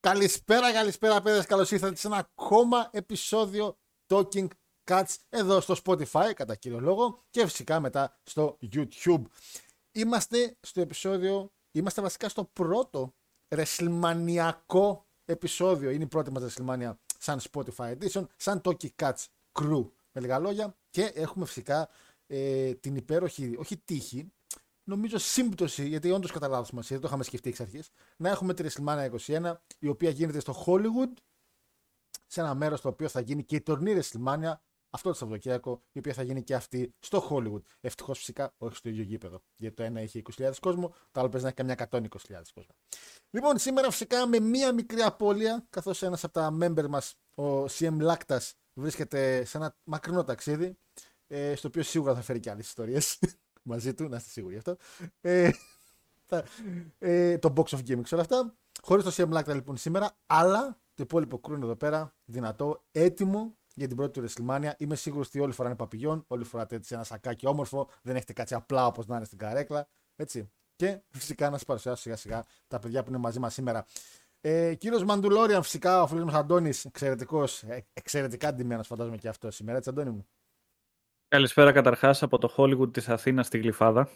[0.00, 4.46] Καλησπέρα, καλησπέρα παιδες, καλώς ήρθατε σε ένα ακόμα επεισόδιο Talking
[4.84, 9.22] Cats εδώ στο Spotify κατά κύριο λόγο και φυσικά μετά στο YouTube.
[9.92, 13.14] Είμαστε στο επεισόδιο, είμαστε βασικά στο πρώτο
[13.48, 15.90] ρεσλμανιακό επεισόδιο.
[15.90, 19.24] Είναι η πρώτη μας WrestleMania σαν Spotify Edition, σαν Talking Cats
[19.60, 21.88] Crew με λίγα λόγια και έχουμε φυσικά
[22.26, 24.32] ε, την υπέροχη, όχι τύχη,
[24.88, 28.54] νομίζω σύμπτωση, γιατί όντως κατά λάθο μα, δεν το είχαμε σκεφτεί εξ αρχής, να έχουμε
[28.54, 31.12] τη WrestleMania 21, η οποία γίνεται στο Hollywood,
[32.26, 34.52] σε ένα μέρος το οποίο θα γίνει και η τορνή WrestleMania
[34.90, 37.62] αυτό το Σαββατοκύριακο, η οποία θα γίνει και αυτή στο Hollywood.
[37.80, 39.42] Ευτυχώς φυσικά όχι στο ίδιο γήπεδο.
[39.56, 42.74] Γιατί το ένα είχε 20.000 κόσμο, το άλλο παίζει να έχει καμιά 120.000 κόσμο.
[43.30, 47.98] Λοιπόν, σήμερα φυσικά με μία μικρή απώλεια, καθώς ένας από τα member μας, ο CM
[48.00, 50.78] Lactas, βρίσκεται σε ένα μακρινό ταξίδι,
[51.26, 53.18] ε, στο οποίο σίγουρα θα φέρει και άλλες ιστορίες
[53.68, 54.76] μαζί του, να είστε σίγουροι γι' αυτό.
[55.20, 55.50] Ε,
[56.98, 58.54] ε, το box of gaming όλα αυτά.
[58.82, 63.86] Χωρίς το CM Lacta λοιπόν σήμερα, αλλά το υπόλοιπο κρούν εδώ πέρα, δυνατό, έτοιμο για
[63.86, 64.70] την πρώτη του WrestleMania.
[64.76, 68.54] Είμαι σίγουρος ότι όλοι φοράνε παπηγιόν, όλοι φοράτε έτσι ένα σακάκι όμορφο, δεν έχετε κάτσει
[68.54, 69.88] απλά όπως να είναι στην καρέκλα.
[70.16, 70.50] Έτσι.
[70.76, 73.86] Και φυσικά να σας παρουσιάσω σιγά σιγά τα παιδιά που είναι μαζί μας σήμερα.
[74.40, 79.50] Ε, Κύριος Μαντουλόριαν, φυσικά ο φίλος μας Αντώνης, εξαιρετικός, ε, εξαιρετικά ντυμένο, φαντάζομαι και αυτό
[79.50, 80.26] σήμερα, έτσι Αντώνη μου;
[81.28, 84.08] Καλησπέρα καταρχάς από το Hollywood της Αθήνας στη Γλυφάδα.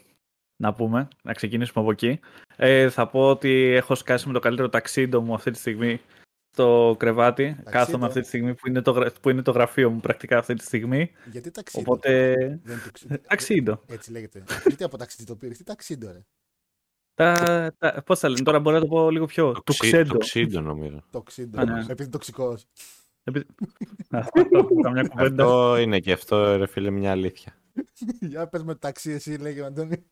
[0.55, 2.19] Να πούμε, να ξεκινήσουμε από εκεί.
[2.55, 6.01] Ε, θα πω ότι έχω σκάσει με το καλύτερο ταξίδι μου αυτή τη στιγμή
[6.49, 7.47] στο κρεβάτι.
[7.47, 7.69] Ταξίδο.
[7.71, 10.63] Κάθομαι αυτή τη στιγμή που είναι, το, που είναι το γραφείο μου πρακτικά αυτή τη
[10.63, 11.11] στιγμή.
[11.31, 11.83] Γιατί ταξίδι.
[11.87, 12.35] Οπότε.
[13.27, 13.73] ταξίδι.
[13.87, 14.43] Έτσι λέγεται.
[14.65, 16.25] Γιατί από ταξίδι το πήρε, τι ταξίδι, ρε;
[17.13, 19.51] Τα, τα, πώς θα λένε, τώρα μπορώ να το πω λίγο πιο.
[19.51, 20.11] Το, ξύντο.
[20.11, 21.03] Το ξύντο νομίζω.
[21.11, 21.85] Το ξύντο, ναι.
[21.87, 22.67] επειδή τοξικός.
[25.15, 27.53] αυτό είναι και αυτό, ρε φίλε, μια αλήθεια.
[28.29, 30.05] Για πες με ταξί εσύ, λέγει ο Αντώνη.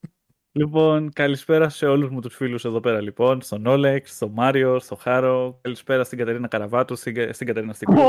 [0.54, 4.98] Λοιπόν, καλησπέρα σε όλους μου τους φίλους εδώ πέρα λοιπόν, στον Όλεξ, στον Μάριο, στον
[4.98, 8.00] Χάρο, καλησπέρα στην Κατερίνα Καραβάτου, στην, στην Κατερίνα Στικούρη.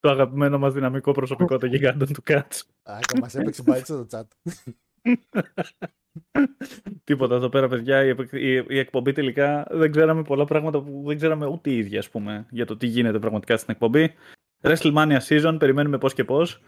[0.00, 2.66] Το αγαπημένο μας δυναμικό προσωπικό των γιγάντων του Κάτσου.
[2.82, 4.24] Α, μας έπαιξε μπάλιτσα το chat.
[7.04, 8.04] Τίποτα εδώ πέρα, παιδιά.
[8.04, 11.98] Η, η, η, εκπομπή τελικά δεν ξέραμε πολλά πράγματα που δεν ξέραμε ούτε οι ίδιοι,
[11.98, 14.14] ας πούμε, για το τι γίνεται πραγματικά στην εκπομπή.
[14.62, 16.62] WrestleMania season, περιμένουμε πώς και πώς.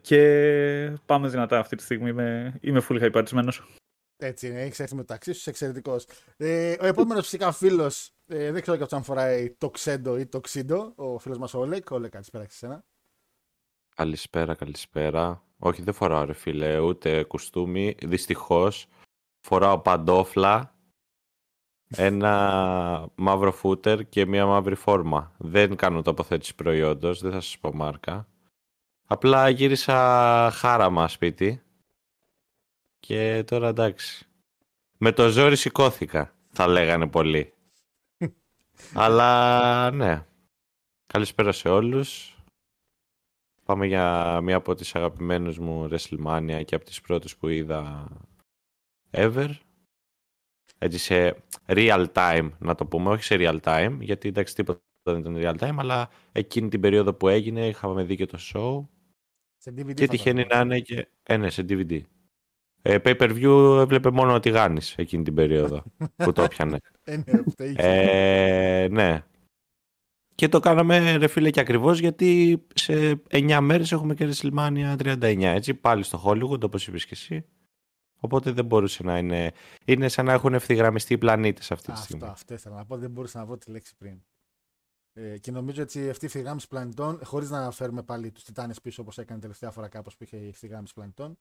[0.00, 2.08] Και πάμε δυνατά αυτή τη στιγμή.
[2.08, 3.60] Είμαι, είμαι full hypatισμένος.
[4.16, 6.06] Έτσι είναι, έχεις έρθει με το ταξί σου, εξαιρετικός.
[6.36, 10.40] Ε, ο επόμενος φυσικά φίλος, ε, δεν ξέρω και αν φοράει το ξέντο ή το
[10.40, 11.90] ξύντο, ο φίλος μας ο Όλεκ.
[11.90, 12.84] Όλεκ, καλησπέρα και σένα.
[13.98, 15.42] Καλησπέρα, καλησπέρα.
[15.58, 17.94] Όχι, δεν φοράω ρε φίλε, ούτε κουστούμι.
[18.02, 18.86] Δυστυχώς
[19.40, 20.74] φοράω παντόφλα,
[21.88, 25.32] ένα μαύρο φούτερ και μία μαύρη φόρμα.
[25.38, 28.28] Δεν κάνω τοποθέτηση προϊόντος, δεν θα σας πω μάρκα.
[29.06, 29.96] Απλά γύρισα
[30.50, 31.62] χάραμα σπίτι
[33.00, 34.26] και τώρα εντάξει.
[34.98, 37.54] Με το ζόρι σηκώθηκα, θα λέγανε πολλοί.
[38.94, 40.26] Αλλά ναι.
[41.06, 42.37] Καλησπέρα σε όλους.
[43.68, 48.08] Πάμε για μία από τις αγαπημένες μου WrestleMania και από τις πρώτες που είδα
[49.10, 49.50] ever.
[50.78, 51.36] Έτσι σε
[51.66, 55.58] real time να το πούμε, όχι σε real time, γιατί εντάξει τίποτα δεν ήταν real
[55.58, 58.86] time, αλλά εκείνη την περίοδο που έγινε είχαμε δει και το show.
[59.56, 61.08] Σε DVD και τυχαίνει να είναι και...
[61.22, 62.00] Ε, ναι, σε DVD.
[62.82, 65.82] Ε, pay per view έβλεπε μόνο ότι γάνεις εκείνη την περίοδο
[66.16, 66.78] που το έπιανε.
[67.04, 67.42] ε, ναι,
[67.76, 69.24] ε, ναι.
[70.38, 75.42] Και το κάναμε ρε φίλε και ακριβώς γιατί σε 9 μέρες έχουμε και WrestleMania 39
[75.42, 77.44] έτσι πάλι στο Hollywood όπως είπες και εσύ.
[78.20, 79.52] Οπότε δεν μπορούσε να είναι.
[79.84, 82.22] Είναι σαν να έχουν ευθυγραμμιστεί οι πλανήτες αυτή τη στιγμή.
[82.22, 82.96] Αυτό, αυτό ήθελα να πω.
[82.96, 84.22] Δεν μπορούσα να πω τη λέξη πριν.
[85.12, 89.02] Ε, και νομίζω ότι αυτή η ευθυγράμμιση πλανητών, χωρίς να αναφέρουμε πάλι τους Τιτάνε πίσω
[89.02, 91.38] όπως έκανε τελευταία φορά κάπως που είχε η ευθυγράμμιση πλανητών.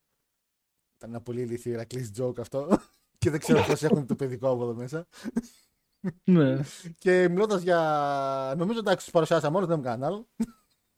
[0.95, 2.67] Ήταν ένα πολύ ηλίθιο Ηρακλής joke αυτό.
[3.19, 5.07] και δεν ξέρω πώς έχουν το παιδικό από εδώ μέσα.
[6.23, 6.59] Ναι.
[6.97, 8.53] και μιλώντας για.
[8.57, 10.27] Νομίζω εντάξει, τους παρουσιάσα μόνος, δεν μου κανένα άλλο.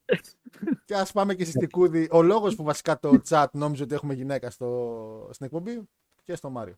[0.85, 2.07] και ας πάμε και στη Στικούδη.
[2.11, 5.29] Ο λόγος που βασικά το chat νόμιζε ότι έχουμε γυναίκα στο...
[5.31, 5.89] στην εκπομπή
[6.23, 6.75] και στο Μάριο.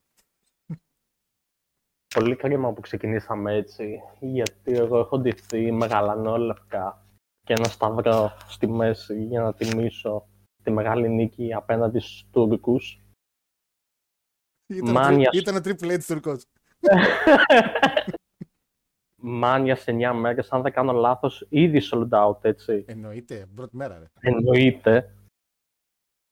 [2.16, 7.06] Πολύ κρίμα που ξεκινήσαμε έτσι, γιατί εγώ έχω ντυθεί μεγαλανόλευκα
[7.44, 10.28] και ένα σταυρό στη μέση για να τιμήσω
[10.64, 13.02] τη μεγάλη νίκη απέναντι στους Τούρκους.
[14.68, 15.38] Ήταν, Μάνιας...
[15.38, 16.46] ήταν Triple H Τουρκός.
[19.22, 22.86] Μάνια σε 9 μέρες, αν δεν κάνω λάθος, ήδη sold out, έτσι.
[22.88, 24.06] Εννοείται, πρώτη μέρα, ρε.
[24.20, 25.16] Εννοείται.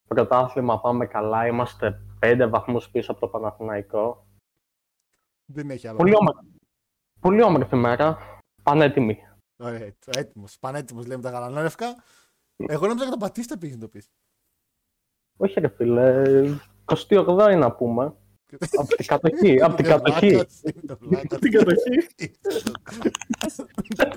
[0.08, 4.28] Πρωτάθλημα πάμε καλά, είμαστε 5 βαθμούς πίσω από το Παναθηναϊκό.
[5.46, 5.98] Δεν έχει άλλο.
[5.98, 6.46] Πολύ, όμορφη.
[7.20, 8.18] Πολύ όμορφη μέρα,
[8.64, 9.28] πανέτοιμη.
[9.58, 10.60] Ωραία, έτοιμος.
[10.60, 12.04] Πανέτοιμος λέμε τα γαλανόλευκα.
[12.56, 14.10] Εγώ νόμιζα και τον Πατίστα πήγε να το πεις.
[15.38, 16.24] Όχι ρε φίλε,
[16.86, 18.16] 28η να πούμε.
[18.78, 19.62] Από την κατοχή.
[19.62, 20.42] από την κατοχή.
[21.40, 22.08] Την κατοχή.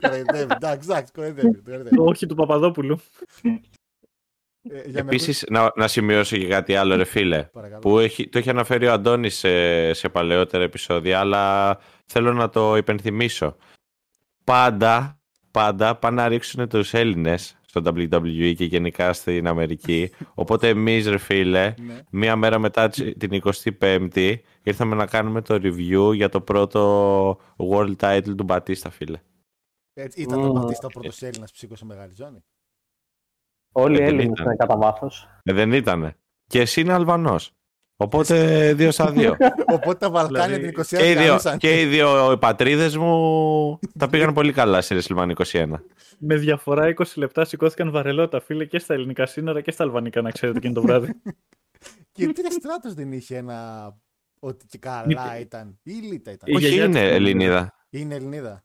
[0.01, 1.99] Κοροϊδεύει, εντάξει, εντάξει, κοροϊδεύει, κοροϊδεύει.
[1.99, 2.99] Όχι του Παπαδόπουλου.
[4.71, 7.37] Ε, για να Επίσης, να, να σημειώσω και κάτι άλλο, ρε φίλε.
[7.37, 7.81] ακούς- παρακαλώ.
[7.81, 12.77] Που έχει, το έχει αναφέρει ο Αντώνης σε, σε παλαιότερα επεισόδια, αλλά θέλω να το
[12.77, 13.57] υπενθυμίσω.
[14.45, 15.21] Πάντα,
[15.51, 20.11] πάντα πάνε να ρίξουν τους Έλληνες στο WWE και γενικά στην Αμερική.
[20.35, 22.01] Οπότε εμείς, ρε φίλε, Ναι.
[22.11, 27.97] μία μέρα μετά τσι- την 25η, ήρθαμε να κάνουμε το review για το πρώτο World
[27.97, 29.21] Title του Μπατίστα, φίλε.
[29.95, 30.53] Έτσι, ήταν το Μμμ.
[30.61, 32.45] Μπατίστα ο πρώτος Έλληνας που σήκωσε μεγάλη ζώνη.
[33.73, 34.45] Όλοι οι δεν Έλληνες ήταν.
[34.47, 35.29] είναι κατά βάθος.
[35.43, 36.17] Ε, δεν ήτανε.
[36.47, 37.53] Και εσύ είναι Αλβανός.
[38.03, 39.37] Οπότε δύο στα δύο.
[39.77, 41.59] Οπότε τα Βαλκάνια Δηλαδή, την 21 και, οι δύο, κανούσαν.
[41.59, 45.65] και οι δύο πατρίδες μου τα πήγαν πολύ καλά σε WrestleMania 21.
[46.19, 50.31] Με διαφορά 20 λεπτά σηκώθηκαν βαρελότα, φίλε, και στα ελληνικά σύνορα και στα αλβανικά, να
[50.31, 51.13] ξέρετε εκείνο το βράδυ.
[52.13, 53.89] Και η Τρίνα Στράτος δεν είχε ένα
[54.41, 55.79] ότι και καλά ήταν.
[55.83, 56.53] Ή Λίτα ήταν.
[56.53, 57.75] Η Όχι, γιαγιά είναι της- Ελληνίδα.
[57.91, 58.65] Είναι Ελληνίδα.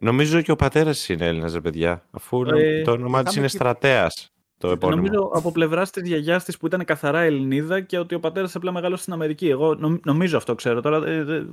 [0.00, 2.06] Νομίζω και ο πατέρας της είναι Έλληνας, ρε παιδιά.
[2.10, 5.02] Αφού Ε, το όνομά της είχαμε είναι και- Στρατέας, το επώνυμο.
[5.02, 8.72] Νομίζω από πλευράς της γιαγιάς της που ήταν καθαρά Ελληνίδα και ότι ο πατέρας απλά
[8.72, 9.48] μεγάλωσε στην Αμερική.
[9.48, 10.80] Εγώ νομ- νομίζω αυτό ξέρω.
[10.80, 11.44] Τώρα ε, ε, τα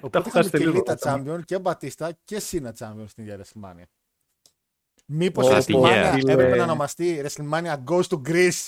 [0.00, 0.72] Οπότε έχω είχαμε χάσει και τελείω.
[0.72, 3.82] Λίτα Champion και Μπατίστα και Σίνα Champion στην ίδια WrestleMania.
[5.06, 6.32] Μήπως η Ω, WrestleMania φίλε.
[6.32, 8.66] έπρεπε να ονομαστεί WrestleMania Goes to Greece;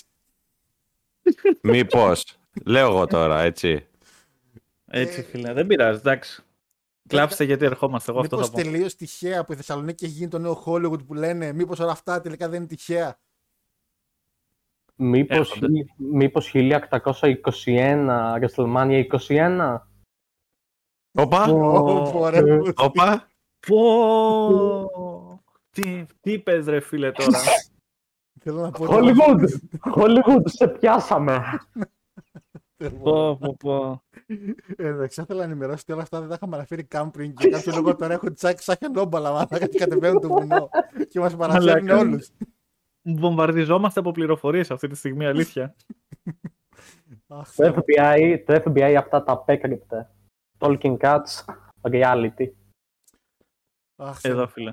[1.63, 2.25] Μήπως.
[2.65, 3.87] Λέω εγώ τώρα, έτσι.
[4.87, 5.53] Έτσι, φίλε.
[5.53, 6.43] Δεν πειράζει, εντάξει.
[7.09, 8.11] Κλάψτε γιατί ερχόμαστε.
[8.11, 8.63] Εγώ αυτό Μήπως θα πω.
[8.71, 12.21] τελείως τυχαία που η Θεσσαλονίκη έχει γίνει το νέο Hollywood που λένε Μήπως όλα αυτά
[12.21, 13.19] τελικά δεν είναι τυχαία;
[15.03, 15.67] Μήπως, Έρχονται.
[15.83, 19.89] χι- μήπως 1821, WrestleMania 21.
[21.19, 22.45] Όπα, Ω, ωραία.
[22.77, 23.29] όπα.
[23.67, 25.31] Πω!
[25.71, 27.39] Τι, τι είπες ρε φίλε τώρα;
[28.41, 28.87] Θέλω να πω.
[28.89, 29.45] Hollywood!
[29.95, 31.43] Hollywood, σε πιάσαμε.
[33.03, 34.03] πω, πω, πω.
[34.77, 37.35] Ε, Εντάξει, θα ήθελα να ενημερώσω ότι όλα αυτά δεν τα είχαμε αναφέρει καν πριν
[37.35, 40.69] και κάποιο λόγο τώρα έχω τσάκι σαν χιονόμπαλα μάνα γιατί κατεβαίνουν το βουνό
[41.09, 41.99] και μας παραφέρουν Μαλάκα.
[41.99, 42.31] όλους.
[43.03, 45.75] Βομβαρδιζόμαστε από πληροφορίες αυτή τη στιγμή, αλήθεια.
[47.27, 50.11] Αχ, Το FBI, το FBI αυτά τα απέκρυπτε.
[50.59, 51.45] Talking Cats,
[51.81, 52.49] reality.
[53.97, 54.73] αχ, Εδώ, φίλε.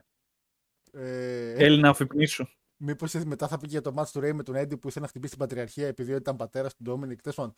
[0.91, 2.45] ε, Έλληνα, αφυπνήσου.
[2.77, 5.09] Μήπως μετά θα πήγε για το match του Ray με τον Έντι που ήθελε να
[5.09, 7.21] χτυπήσει την πατριαρχία επειδή ήταν πατέρας του Ντόμινικ.
[7.21, 7.53] Τέλος πάντων.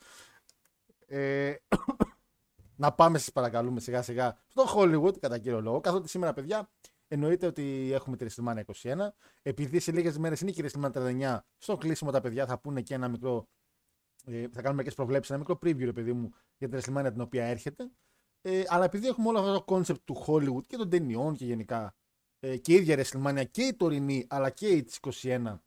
[1.08, 1.56] Ε,
[2.84, 5.80] να πάμε σας παρακαλούμε σιγά σιγά στο Hollywood κατά κύριο λόγο.
[5.80, 6.70] Καθότι σήμερα, παιδιά,
[7.10, 9.08] εννοείται ότι έχουμε τη WrestleMania 21.
[9.42, 12.82] Επειδή σε λίγες μέρες είναι και η WrestleMania 39, στο κλείσιμο τα παιδιά θα πούνε
[12.82, 13.48] και ένα μικρό.
[14.26, 17.22] Ε, θα κάνουμε μερικέ προβλέψεις, ένα μικρό preview, ρε παιδί μου, για τη WrestleMania την
[17.22, 17.92] οποία έρχεται.
[18.42, 21.96] Ε, αλλά επειδή έχουμε όλο αυτό το concept του Hollywood και των ταινιών και γενικά
[22.40, 25.60] ε, και η ίδια η WrestleMania και η τωρινή αλλά και η της 21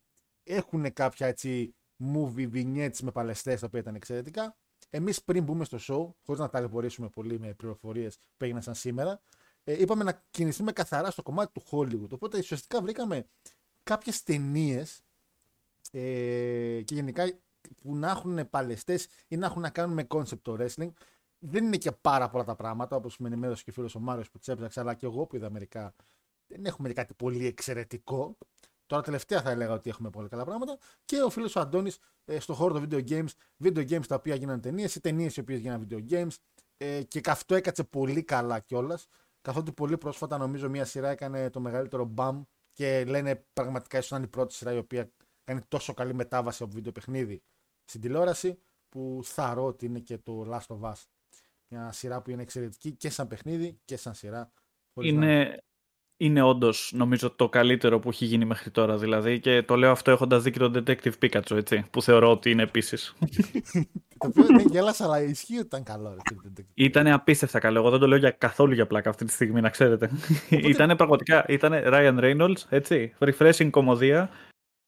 [0.43, 1.75] έχουν κάποια έτσι
[2.13, 4.57] movie vignettes με παλαιστές τα οποία ήταν εξαιρετικά.
[4.89, 9.21] Εμείς πριν μπούμε στο show, χωρίς να ταλαιπωρήσουμε πολύ με πληροφορίες που έγιναν σαν σήμερα,
[9.63, 12.09] ε, είπαμε να κινηθούμε καθαρά στο κομμάτι του Hollywood.
[12.09, 13.27] Οπότε ουσιαστικά βρήκαμε
[13.83, 15.01] κάποιες ταινίες
[15.91, 17.31] ε, και γενικά
[17.81, 20.91] που να έχουν παλαιστές ή να έχουν να κάνουν με concept το wrestling.
[21.39, 24.29] Δεν είναι και πάρα πολλά τα πράγματα, όπως με ενημέρωσε και ο φίλος ο Μάριος
[24.29, 25.95] που τσέπλαξε, αλλά και εγώ που είδα μερικά
[26.47, 28.37] δεν έχουμε δει κάτι πολύ εξαιρετικό.
[28.85, 30.77] Τώρα τελευταία θα έλεγα ότι έχουμε πολύ καλά πράγματα.
[31.05, 33.29] Και ο φίλος ο Αντώνης ε, στο χώρο των video games,
[33.63, 36.35] video games τα οποία γίνανε ταινίες ή ταινίες οι οποίες γίνανε video games.
[36.77, 39.07] Ε, και αυτό έκατσε πολύ καλά κιόλας.
[39.43, 44.17] Καθότι πολύ πρόσφατα νομίζω μια σειρά έκανε το μεγαλύτερο μπαμ και λένε πραγματικά ίσω να
[44.17, 45.11] είναι η πρώτη σειρά η οποία
[45.43, 47.43] κάνει τόσο καλή μετάβαση από βίντεο παιχνίδι
[47.83, 48.59] στην τηλεόραση
[48.89, 51.03] που θαρώ ότι είναι και το Last of Us.
[51.67, 54.51] Μια σειρά που είναι εξαιρετική και σαν παιχνίδι και σαν σειρά.
[54.93, 55.63] χωρίς να- Είναι,
[56.17, 58.97] είναι όντως νομίζω το καλύτερο που έχει γίνει μέχρι τώρα.
[58.97, 62.51] Δηλαδή, και το λέω αυτό έχοντας δει και τον Detective Pikachu, έτσι, που θεωρώ ότι
[62.51, 63.13] είναι επίσης.
[64.23, 66.09] Το οποίο δεν γέλασα, αλλά ισχύει ότι ήταν καλό.
[66.09, 66.67] Ρε, φίλε.
[66.73, 67.79] Ήταν απίστευτα καλό.
[67.79, 70.11] Εγώ δεν το λέω για καθόλου για πλάκα αυτή τη στιγμή, να ξέρετε.
[70.49, 71.45] ήταν πραγματικά.
[71.47, 73.13] Ήταν Ryan Reynolds, έτσι.
[73.19, 74.29] Refreshing κομμωδία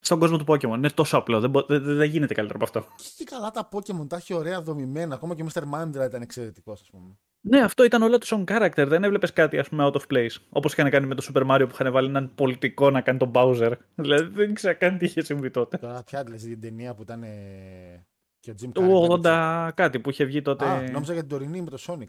[0.06, 0.74] στον κόσμο του Pokémon.
[0.76, 1.40] Είναι τόσο απλό.
[1.40, 2.92] Δεν, μπο- δεν, δεν γίνεται καλύτερο από αυτό.
[3.16, 5.14] Και καλά τα Pokémon, τα έχει ωραία δομημένα.
[5.14, 5.62] Ακόμα και ο Mr.
[5.74, 7.16] Mandra ήταν εξαιρετικός, ας πούμε.
[7.40, 8.84] Ναι, αυτό ήταν όλα του on character.
[8.88, 10.36] Δεν έβλεπες κάτι, ας πούμε, out of place.
[10.50, 13.30] Όπως είχαν κάνει με το Super Mario που είχαν βάλει έναν πολιτικό να κάνει τον
[13.34, 13.72] Bowser.
[13.94, 15.76] Δηλαδή δεν ήξερα καν τι είχε συμβεί τότε.
[15.78, 17.22] Τώρα πια λες την ταινία που ήταν.
[17.22, 18.06] ε,
[18.40, 18.72] και ο Jim Carrey.
[18.72, 20.64] Το ήταν 80 κάτι που είχε βγει τότε.
[20.64, 22.08] Α, νόμιζα για την τωρινή με το Sonic.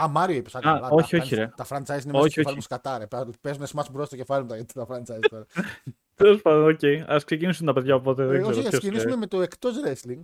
[0.00, 0.54] Α, Μάριο είπες.
[0.54, 1.50] Α, όχι, όχι, ρε.
[1.56, 2.54] Τα franchise είναι Όχι, μέσα στο κεφάλι όχι.
[2.54, 3.06] μου σκατά, ρε.
[3.40, 4.06] Παίζουν Smash Bros.
[4.06, 5.46] στο κεφάλι μου τα, τα franchise τώρα.
[6.14, 6.84] Τέλος πάντων, οκ.
[7.12, 8.22] Ας ξεκινήσουν τα παιδιά οπότε.
[8.22, 10.20] Ε, Δεν όχι, ξέρω ας ποιος, ξεκινήσουμε ε, με το εκτός wrestling.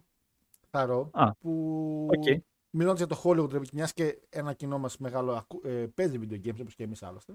[0.70, 1.10] Θαρρώ.
[1.12, 2.40] Α, που οκ.
[2.70, 6.60] μιλώντας για το Hollywood, μιας και ένα κοινό μας μεγάλο ακου- ε, παίζει video games
[6.60, 7.34] όπως και εμείς άλλωστε.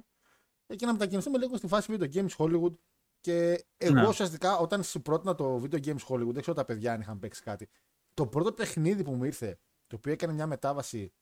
[0.67, 2.74] Ε, και να μετακινηθούμε λίγο στη φάση video games Hollywood.
[3.22, 4.07] Και εγώ Ναι.
[4.07, 7.41] ουσιαστικά όταν σου πρότεινα το video games Hollywood, δεν ξέρω τα παιδιά αν είχαν παίξει
[7.43, 7.69] κάτι.
[8.13, 9.57] το πρώτο παιχνίδι που μου ήρθε,
[9.88, 11.13] το οποίο έκανε μια μετάβαση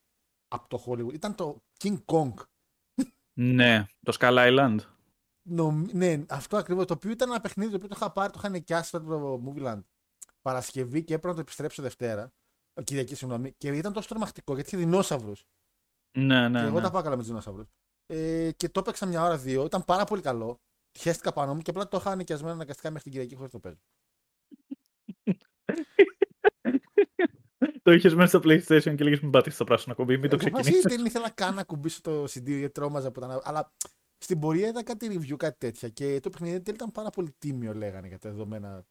[0.48, 2.32] από το Hollywood, ήταν το King Kong.
[3.32, 4.76] Ναι, το Skull Island.
[5.48, 6.86] Νομ- ναι, αυτό ακριβώς.
[6.86, 9.42] Το οποίο ήταν ένα παιχνίδι το οποίο το είχα πάρει, το είχα νοικιάσει τότε το
[9.46, 9.80] Movie Land
[10.42, 12.32] Παρασκευή και έπρεπε να το επιστρέψω Δευτέρα.
[12.74, 13.52] ε, Κυριακή, συγγνώμη.
[13.58, 15.44] Και ήταν τόσο τρομακτικό γιατί είχε δεινόσαυρους.
[16.18, 16.80] Ναι, και ναι, εγώ ναι.
[16.82, 17.66] τα πάω καλά με τους δεινόσαυρους.
[18.06, 19.64] Ε, και το έπαιξα μια ώρα, δύο.
[19.64, 20.60] Ήταν πάρα πολύ καλό.
[20.98, 23.80] Χαίστηκα πάνω μου και απλά το είχα νοικιασμένο αναγκαστικά μέχρι την Κυριακή χωρίς το παίζω.
[27.82, 30.50] Το είχες μέσα στο PlayStation και λέγε μην πατήσεις το πράσινο κουμπί, μην το Εγώ
[30.50, 30.96] βασικά ξεκινήσεις.
[30.96, 33.40] δεν ήθελα καν να ακουμπήσω το CD γιατί τρόμαζα από τα.
[33.44, 33.72] Αλλά
[34.24, 37.30] στην πορεία είδα κάτι review, κάτι τέτοια και το παιχνίδι εν τέλει ήταν πάρα πολύ
[37.38, 38.86] τίμιο, λέγανε για τα δεδομένα.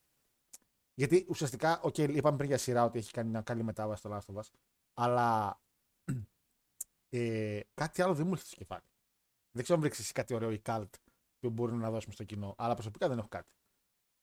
[0.93, 4.33] Γιατί ουσιαστικά, οκ, είπαμε πριν για σειρά ότι έχει κάνει μια καλή μετάβαση στο Last
[4.33, 4.47] of Us,
[4.93, 5.59] αλλά
[7.09, 8.83] ε, κάτι άλλο δεν μου έρχεται στο κεφάλι.
[9.51, 10.89] Δεν ξέρω αν βρήκες εσύ κάτι ωραίο ή cult
[11.39, 13.49] που μπορούμε να δώσουμε στο κοινό, αλλά προσωπικά δεν έχω κάτι.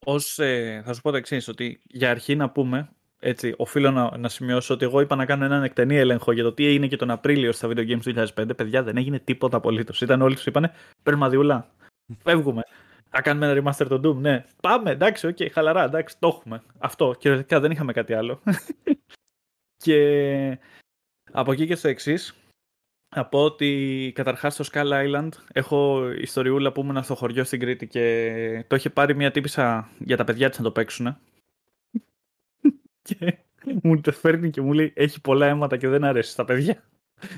[0.06, 4.16] Ως, ε, θα σου πω το εξής, ότι για αρχή να πούμε, έτσι, οφείλω να,
[4.16, 6.96] να σημειώσω ότι εγώ είπα να κάνω έναν εκτενή έλεγχο για το τι έγινε και
[6.96, 8.56] τον Απρίλιο στα Video Games του 2005.
[8.56, 10.00] Παιδιά, δεν έγινε τίποτα απολύτως.
[10.00, 10.72] Ήταν όλοι τους είπανε
[11.02, 11.70] Περμαδιούλα.
[12.22, 12.62] Φεύγουμε.
[13.10, 14.16] Θα κάνουμε ένα remaster το Doom.
[14.16, 14.90] Ναι, πάμε.
[14.90, 15.84] Εντάξει, οκ, χαλαρά.
[15.84, 16.62] Εντάξει, το έχουμε.
[16.78, 17.14] Αυτό.
[17.18, 18.42] Κυριολεκτικά δεν είχαμε κάτι άλλο.
[19.84, 20.58] και
[21.32, 22.34] από εκεί και στο εξής,
[23.16, 27.86] να πω ότι καταρχάς στο Skull Island έχω ιστοριούλα που ήμουν στο χωριό στην Κρήτη
[27.86, 31.16] και το είχε πάρει μια τύπισσα για τα παιδιά της να το παίξουν.
[33.14, 33.36] Και
[33.82, 36.82] μου το φέρνει και μου λέει έχει πολλά αίματα και δεν αρέσει στα παιδιά.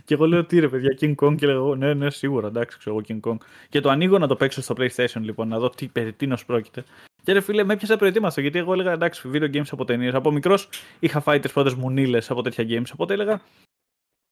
[0.05, 2.97] Και εγώ λέω τι ρε παιδιά, King Kong και λέω ναι, ναι, σίγουρα εντάξει, ξέρω
[2.97, 3.37] εγώ King Kong.
[3.69, 6.85] Και το ανοίγω να το παίξω στο PlayStation λοιπόν, να δω τι περί τίνος πρόκειται.
[7.23, 10.15] Και ρε φίλε, με έπιασε προετοίμαστο γιατί εγώ έλεγα εντάξει, video games από ταινίες.
[10.15, 12.91] Από μικρός είχα φάει τις πρώτες μουνίλε από τέτοια games.
[12.93, 13.41] Οπότε έλεγα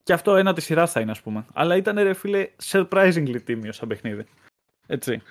[0.02, 1.45] και αυτό ένα τη σειρά θα είναι, ας πούμε.
[1.52, 4.25] Αλλά ήταν ρε φίλε surprisingly τίμιο σαν παιχνίδι.
[4.87, 5.23] Έτσι.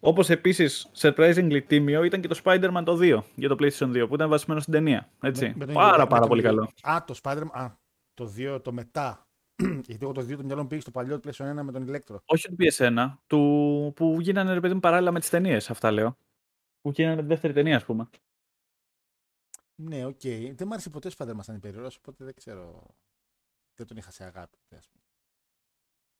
[0.00, 4.14] Όπως επίσης surprisingly τίμιο ήταν και το Spider-Man το 2 για το PlayStation 2 που
[4.14, 5.10] ήταν βασισμένο στην ταινία.
[5.20, 5.44] Έτσι.
[5.48, 6.70] Με- με τον πάρα ίδιο- με πάρα τον πολύ ίδιο- καλό.
[6.96, 7.50] Α, το Spider-Man.
[7.52, 7.70] Α,
[8.14, 9.26] το 2, το μετά.
[9.86, 12.20] Γιατί εγώ το 2 το μυαλό μου πήγε στο παλιό PlayStation 1 με τον Electro.
[12.24, 13.92] Όχι του PS1, του...
[13.96, 16.16] που γίνανε ρε παιδί μου παράλληλα με τις ταινίες, αυτά λέω.
[16.80, 18.08] Που γίνανε με τη δεύτερη ταινία, ας πούμε.
[19.74, 20.20] Ναι, οκ.
[20.54, 22.82] Δεν μ' άρεσε ποτέ ο Spider-Man σαν υπερήρωας, οπότε δεν ξέρω.
[23.74, 24.56] Δεν τον είχα σε αγάπη.
[24.76, 25.02] ας πούμε.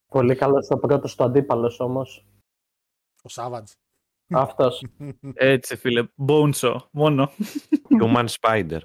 [0.06, 2.26] Πολύ καλός ο πρώτο του αντίπαλος όμως.
[3.26, 3.72] Ο Savage.
[4.28, 4.84] Αυτός.
[5.34, 6.08] Έτσι, φίλε.
[6.28, 7.30] Bonesaw, μόνο.
[8.02, 8.80] Human Spider.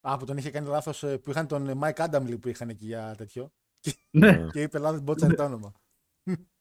[0.00, 3.14] Α, που τον είχε κάνει λάθος που είχαν τον Mike Adamley που είχαν εκεί για
[3.16, 3.52] τέτοιο.
[4.10, 4.46] ναι.
[4.52, 5.72] Και είπε λάθο μπότσαρε το όνομα.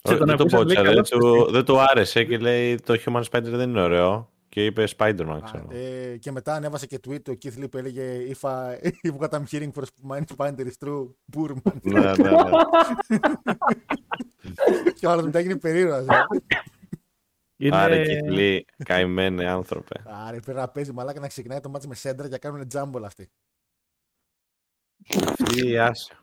[0.02, 2.76] Και τον δεν το ακούσαν, λέει, πότσαρε, καλώς δεν του, δεν του άρεσε και λέει
[2.76, 4.32] το Human Spider δεν είναι ωραίο.
[4.52, 5.68] Και είπε Spider-Man, Α, ξέρω.
[5.70, 8.76] ε, και μετά ανέβασε και tweet ο Keith Lee που έλεγε If, I,
[9.08, 11.82] if what I'm hearing for my Spider is true, Burman.
[11.82, 12.50] ναι, ναι, ναι.
[15.00, 16.06] και όλα μετά έγινε περίεργος.
[17.58, 17.76] Είναι...
[17.76, 20.02] Άρε κυκλή, καημένε άνθρωπε.
[20.06, 23.04] Άρα πρέπει να παίζει μαλάκα να ξεκινάει το μάτς με σέντρα και να κάνουν τζάμπολ
[23.04, 23.30] αυτοί.
[25.28, 26.16] Αυτή άσε.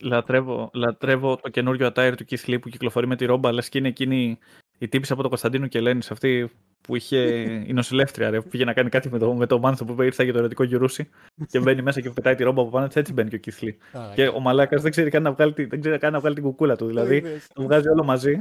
[0.00, 3.78] Λατρεύω, λατρεύω το καινούριο attire του Keith Lee που κυκλοφορεί με τη ρόμπα, αλλά και
[3.78, 4.38] είναι εκείνη
[4.78, 6.50] η τύπη από το Κωνσταντίνο και Ελένης, αυτή
[6.80, 7.18] που είχε
[7.66, 10.04] η νοσηλεύτρια, ρε, που πήγε να κάνει κάτι με το, με το μάνθο που είπε
[10.04, 11.08] ήρθα για το ερωτικό γιουρούσι
[11.48, 13.64] και μπαίνει μέσα και πετάει τη ρόμπα από πάνω, της, έτσι μπαίνει και ο Keith
[13.64, 14.00] Lee.
[14.00, 16.34] Α, Και ο Μαλάκας δεν ξέρει καν να βγάλει, τη- δεν ξέρει καν να βγάλει
[16.34, 17.46] την κουκούλα του, δηλαδή το είδες.
[17.52, 18.40] το βγάζει όλο μαζί.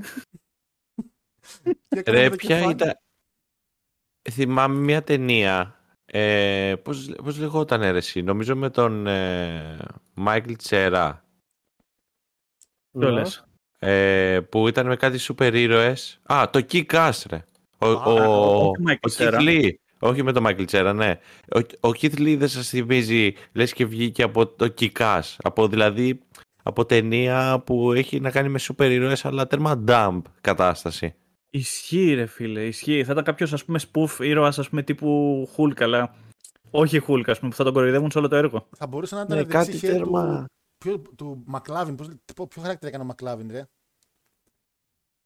[1.63, 2.72] Και έκανε Ρε, το ποια κεφάλι.
[2.72, 2.98] ήταν.
[4.32, 5.80] Θυμάμαι μια ταινία.
[6.06, 9.77] Ε, πώς, πώς λεγόταν ρε, εσύ, νομίζω με τον ε,
[10.13, 11.25] Μάικλ Τσέρα.
[12.92, 13.48] Το λες;
[13.80, 16.20] Ε, που ήταν με κάτι σούπερ ήρωες.
[16.24, 17.46] Α, το Kick-Ass, ρε.
[17.86, 19.34] Ο, Α, ο, όχι Michael ο Cera.
[19.34, 19.70] Keith Lee.
[20.00, 21.20] Όχι με τον Μάικλ Τσέρα, ναι.
[21.56, 25.22] Ο, ο Keith Lee δεν σας θυμίζει, λες και βγήκε από το Kick-Ass.
[25.38, 26.20] Από, δηλαδή,
[26.63, 31.15] από ταινία που έχει να κάνει με σούπερ ήρωες, αλλά τέρμα dump κατάσταση.
[31.50, 33.04] Ισχύει, ρε φίλε, ισχύει.
[33.04, 36.15] Θα ήταν κάποιος ας πούμε spoof ήρωας, ας πούμε τύπου Hulk, αλλά
[36.72, 38.68] όχι Hulk, ας πούμε, που θα τον κοροϊδεύουν σε όλο το έργο.
[38.77, 40.38] Θα μπορούσε να ήταν Ναι, δεξί κάτι χέρι τέρμα.
[40.38, 40.46] του,
[40.77, 41.96] ποιο, του Μακλάβιν.
[41.96, 43.63] Πώς, ποιο, ποιο χαρακτήρα έκανε ο Μακλάβιν, ρε;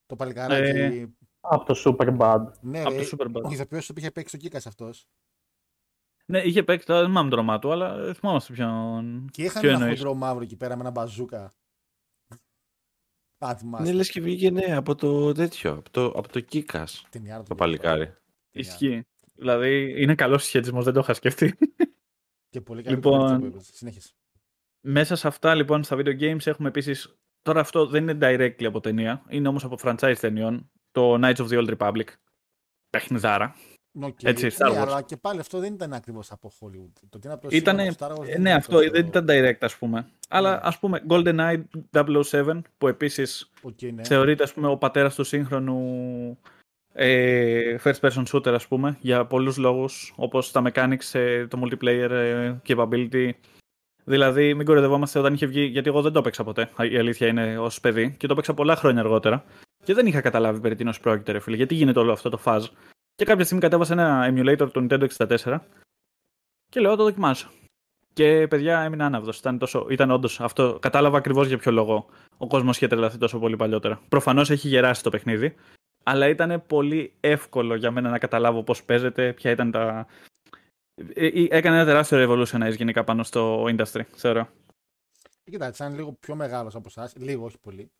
[0.05, 0.77] Το παλικάράκι.
[0.79, 1.07] Ε,
[1.51, 2.45] Από το Superbad.
[2.61, 3.43] ναι, από ρε, το Superbad.
[3.43, 5.07] Ο ηθοποιός του είχε παίξει το Κίκας αυτός.
[6.25, 9.29] Ναι, είχε παίξει, τώρα δεν θυμάμαι το όνομά του, αλλά δεν θυμάμαι σε ποιον.
[9.31, 11.53] Και είχαν Ποιο ένα εννοείς; χοντρό μαύρο εκεί πέρα με ένα μπαζούκα.
[13.45, 13.83] Α, θυμάσαι.
[13.83, 17.55] Ναι, λες και βγήκε ναι, από το τέτοιο, από το, από το Kick-Ass, Ταινιάρα το
[17.55, 18.15] παλικάρι.
[18.51, 19.03] Ισχύει.
[19.33, 21.57] Δηλαδή είναι καλός συσχετισμός, δεν το είχα σκεφτεί.
[22.49, 23.39] Και πολύ καλή Λοιπόν, λοιπόν...
[23.39, 23.73] που έπαιζε.
[23.73, 24.13] Συνέχισε.
[24.81, 27.13] Μέσα σε αυτά λοιπόν στα video games έχουμε επίση.
[27.41, 30.71] Τώρα αυτό δεν είναι directly από ταινία, είναι όμως από franchise ταινιών.
[30.99, 32.03] Το Knights of the Old Republic.
[32.89, 33.55] Παιχνιδάρα.
[34.01, 34.11] Okay.
[34.23, 34.87] Έτσι, Star ναι, Wars.
[34.87, 36.91] αλλά και πάλι αυτό δεν ήταν ακριβώς από Hollywood.
[37.09, 38.71] Το τι είναι από το Ήτανε, σύμπαν του Star Wars ε, δεν ναι, είναι αυτό
[38.77, 40.09] τόσο- δεν ήταν direct, ας πούμε.
[40.29, 40.59] Αλλά Ναι.
[40.61, 44.03] ας πούμε, GoldenEye 007, που επίσης Οκ, ναι.
[44.03, 46.39] θεωρείται ας πούμε, ο πατέρας του σύγχρονου
[46.93, 52.09] ε, first person shooter ας πούμε για πολλούς λόγους όπως τα mechanics, ε, το multiplayer
[52.09, 53.29] ε, capability
[54.03, 56.69] Δηλαδή, μην κοροϊδευόμαστε όταν είχε βγει, γιατί εγώ δεν το έπαιξα ποτέ.
[56.91, 59.43] Η αλήθεια είναι ως παιδί και το έπαιξα πολλά χρόνια αργότερα.
[59.89, 61.55] Και δεν είχα καταλάβει περί τίνος πρόκειται, ρε φίλε.
[61.55, 62.63] Γιατί γίνεται όλο αυτό το fuss.
[63.15, 65.59] Και κάποια στιγμή κατέβασα ένα emulator του Nintendo 64
[66.69, 67.49] και λέω το δοκιμάσω.
[68.13, 69.37] Και παιδιά έμεινα άναυδος.
[69.37, 69.87] Ήταν, τόσο...
[69.89, 70.77] ήταν όντως αυτό.
[70.81, 72.05] Κατάλαβα ακριβώς για ποιο λόγο
[72.37, 74.01] ο κόσμος είχε τρελαθεί τόσο πολύ παλιότερα.
[74.09, 75.55] Προφανώς έχει γεράσει το παιχνίδι.
[76.03, 80.07] Αλλά ήταν πολύ εύκολο για μένα να καταλάβω πώς παίζεται, ποια ήταν τα,
[81.13, 84.49] ε, ε, έκανε ένα τεράστιο revolutionize γενικά πάνω στο industry, θεωρώ.
[85.43, 87.91] Ε, κοιτάξτε, ήταν λίγο πιο μεγάλος από εσάς, λίγο, όχι πολύ.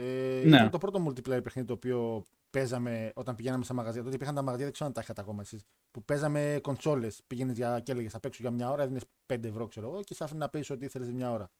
[0.00, 0.56] Ε, ναι.
[0.56, 4.02] Ήταν το πρώτο multiplayer παιχνίδι το οποίο παίζαμε όταν πηγαίναμε στα μαγαζιά.
[4.02, 5.64] Τότε υπήρχαν τα μαγαζιά, δεν ξέρω αν τα είχατε ακόμα εσείς.
[5.90, 7.22] Που παίζαμε κονσόλες.
[7.26, 10.20] Πήγαινες και έλεγες θα παίξω για μια ώρα, έδινες 5 ευρώ, ξέρω εγώ, και σ'
[10.20, 11.50] άφηνε να παίζει ό,τι ήθελε μια ώρα.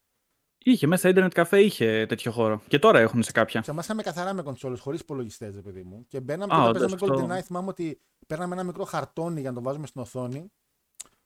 [0.63, 2.61] Είχε μέσα Internet καφέ, είχε τέτοιο χώρο.
[2.67, 3.63] Και τώρα έχουν σε κάποια.
[3.63, 6.05] Σε εμάς είχαμε καθαρά με κονσόλες, χωρίς υπολογιστές, παιδί μου.
[6.07, 7.43] Και μπαίναμε και παίζαμε GoldenEye.
[7.43, 10.51] Θυμάμαι ότι παίρναμε ένα μικρό χαρτόνι για να το βάζουμε στην οθόνη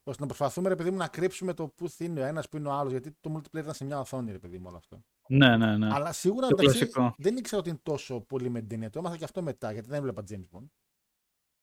[0.03, 2.67] ώστε να προσπαθούμε ρε παιδί μου να κρύψουμε το πού είναι ο ένας που είναι
[2.67, 2.91] ο άλλος.
[2.91, 5.03] Γιατί το multiplayer ήταν σε μια οθόνη, ρε παιδί μου, όλο αυτό.
[5.35, 5.87] Ναι, ναι, ναι.
[5.91, 8.89] Αλλά σίγουρα μεταξύ, δεν ήξερα ότι είναι τόσο πολύ με την ταινία.
[8.89, 10.65] Το έμαθα και αυτό μετά, γιατί δεν έβλεπα James Bond.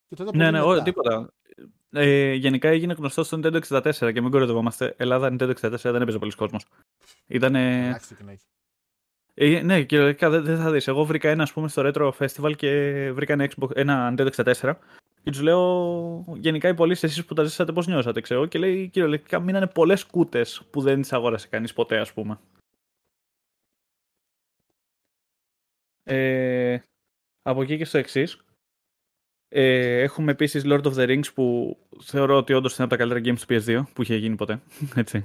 [0.09, 1.33] Και τότε ναι, ναι, ό, τίποτα.
[1.91, 4.95] Ε, γενικά έγινε γνωστό στο Nintendo 64 και μην κοροϊδευόμαστε.
[4.97, 6.67] Ελλάδα Nintendo 64 δεν έπαιζε πολλοί κόσμος.
[7.27, 7.55] Ήταν.
[7.55, 8.01] Ε,
[9.63, 10.89] ναι, κυριολεκτικά δεν, δεν θα δεις.
[10.89, 14.75] Εγώ βρήκα ένα, ας πούμε, στο Retro Festival και βρήκα ένα, Xbox, ένα Nintendo 64
[15.23, 18.47] και τους λέω, γενικά οι πωλήσεις εσείς που τα ζήσατε, πώς νιώσατε, ξέρω.
[18.47, 22.39] Και λέει, κυριολεκτικά μείνανε πολλές κούτες που δεν τις αγόρασε κανείς ποτέ, ας πούμε.
[26.11, 26.83] Ε,
[27.43, 28.45] από εκεί και στο εξής.
[29.49, 33.21] Ε, έχουμε επίσης Lord of the Rings που θεωρώ ότι όντως είναι από τα καλύτερα
[33.25, 34.63] games του PS2 που είχε γίνει ποτέ.
[34.97, 35.25] Έτσι.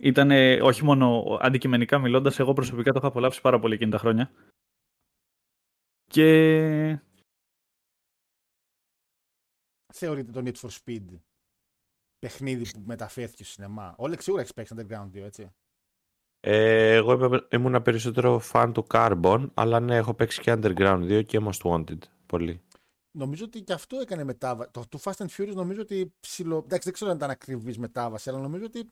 [0.00, 0.30] Ήταν
[0.62, 4.30] όχι μόνο αντικειμενικά μιλώντας, εγώ προσωπικά το έχω απολαύσει πάρα πολύ εκείνη τα χρόνια.
[6.04, 6.98] Και
[9.92, 11.20] θεωρείτε το Need for Speed
[12.18, 15.52] παιχνίδι που μεταφέρθηκε στο σινεμά; Όλοι σίγουρα έχεις παίξει Underground 2, έτσι.
[16.44, 21.40] Ε, εγώ ήμουν περισσότερο φαν του Carbon, αλλά ναι, έχω παίξει και Underground 2 και
[21.42, 21.98] Most Wanted.
[22.26, 22.60] Πολύ.
[23.10, 24.70] Νομίζω ότι και αυτό έκανε μετάβαση.
[24.70, 26.56] Το, το Fast and Furious νομίζω ότι ψηλο...
[26.56, 28.90] Εντάξει, δεν ξέρω αν ήταν ακριβής μετάβαση, αλλά νομίζω ότι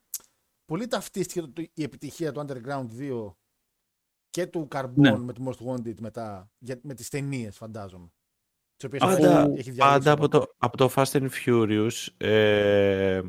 [0.64, 3.34] πολύ ταυτίστηκε το, η επιτυχία του Underground 2
[4.30, 5.18] και του Carbon ναι.
[5.18, 8.08] με το Most Wanted μετά, για, με τις ταινίες, φαντάζομαι.
[8.98, 13.20] Πάντα, πάντα από, το, από το Fast and Furious, ε,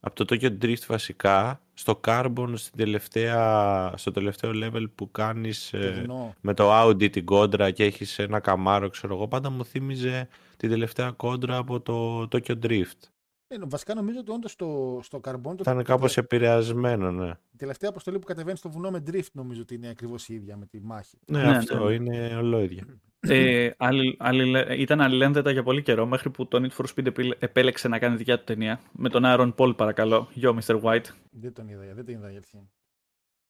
[0.00, 6.06] από το Tokyo Drift βασικά, στο Carbon στην τελευταία, στο τελευταίο level που κάνεις ε,
[6.40, 10.68] με το Audi την κόντρα και έχεις ένα καμάρο, ξέρω εγώ, πάντα μου θύμιζε την
[10.68, 13.08] τελευταία κόντρα από το Tokyo Drift.
[13.52, 15.54] Ε, βασικά νομίζω ότι όντως στο, στο Carbon.
[15.62, 17.28] Θα είναι κάπως επηρεασμένο, ναι.
[17.28, 20.56] Η τελευταία αποστολή που κατεβαίνει στο βουνό με drift νομίζω ότι είναι ακριβώς η ίδια
[20.56, 21.18] με τη μάχη.
[21.26, 21.94] Ναι, ναι αυτό ναι.
[21.94, 22.86] είναι ολόιδια.
[23.20, 27.88] ε, άλλη, άλλη, ήταν αλληλένδετα για πολύ καιρό μέχρι που το Need for Speed επέλεξε
[27.88, 28.80] να κάνει δικιά του ταινία.
[28.92, 30.28] Με τον Aaron Paul, παρακαλώ.
[30.32, 30.80] Γιο, Mr.
[30.82, 31.06] White.
[31.30, 32.68] Δεν τον είδα, δεν τον είδα γιατί.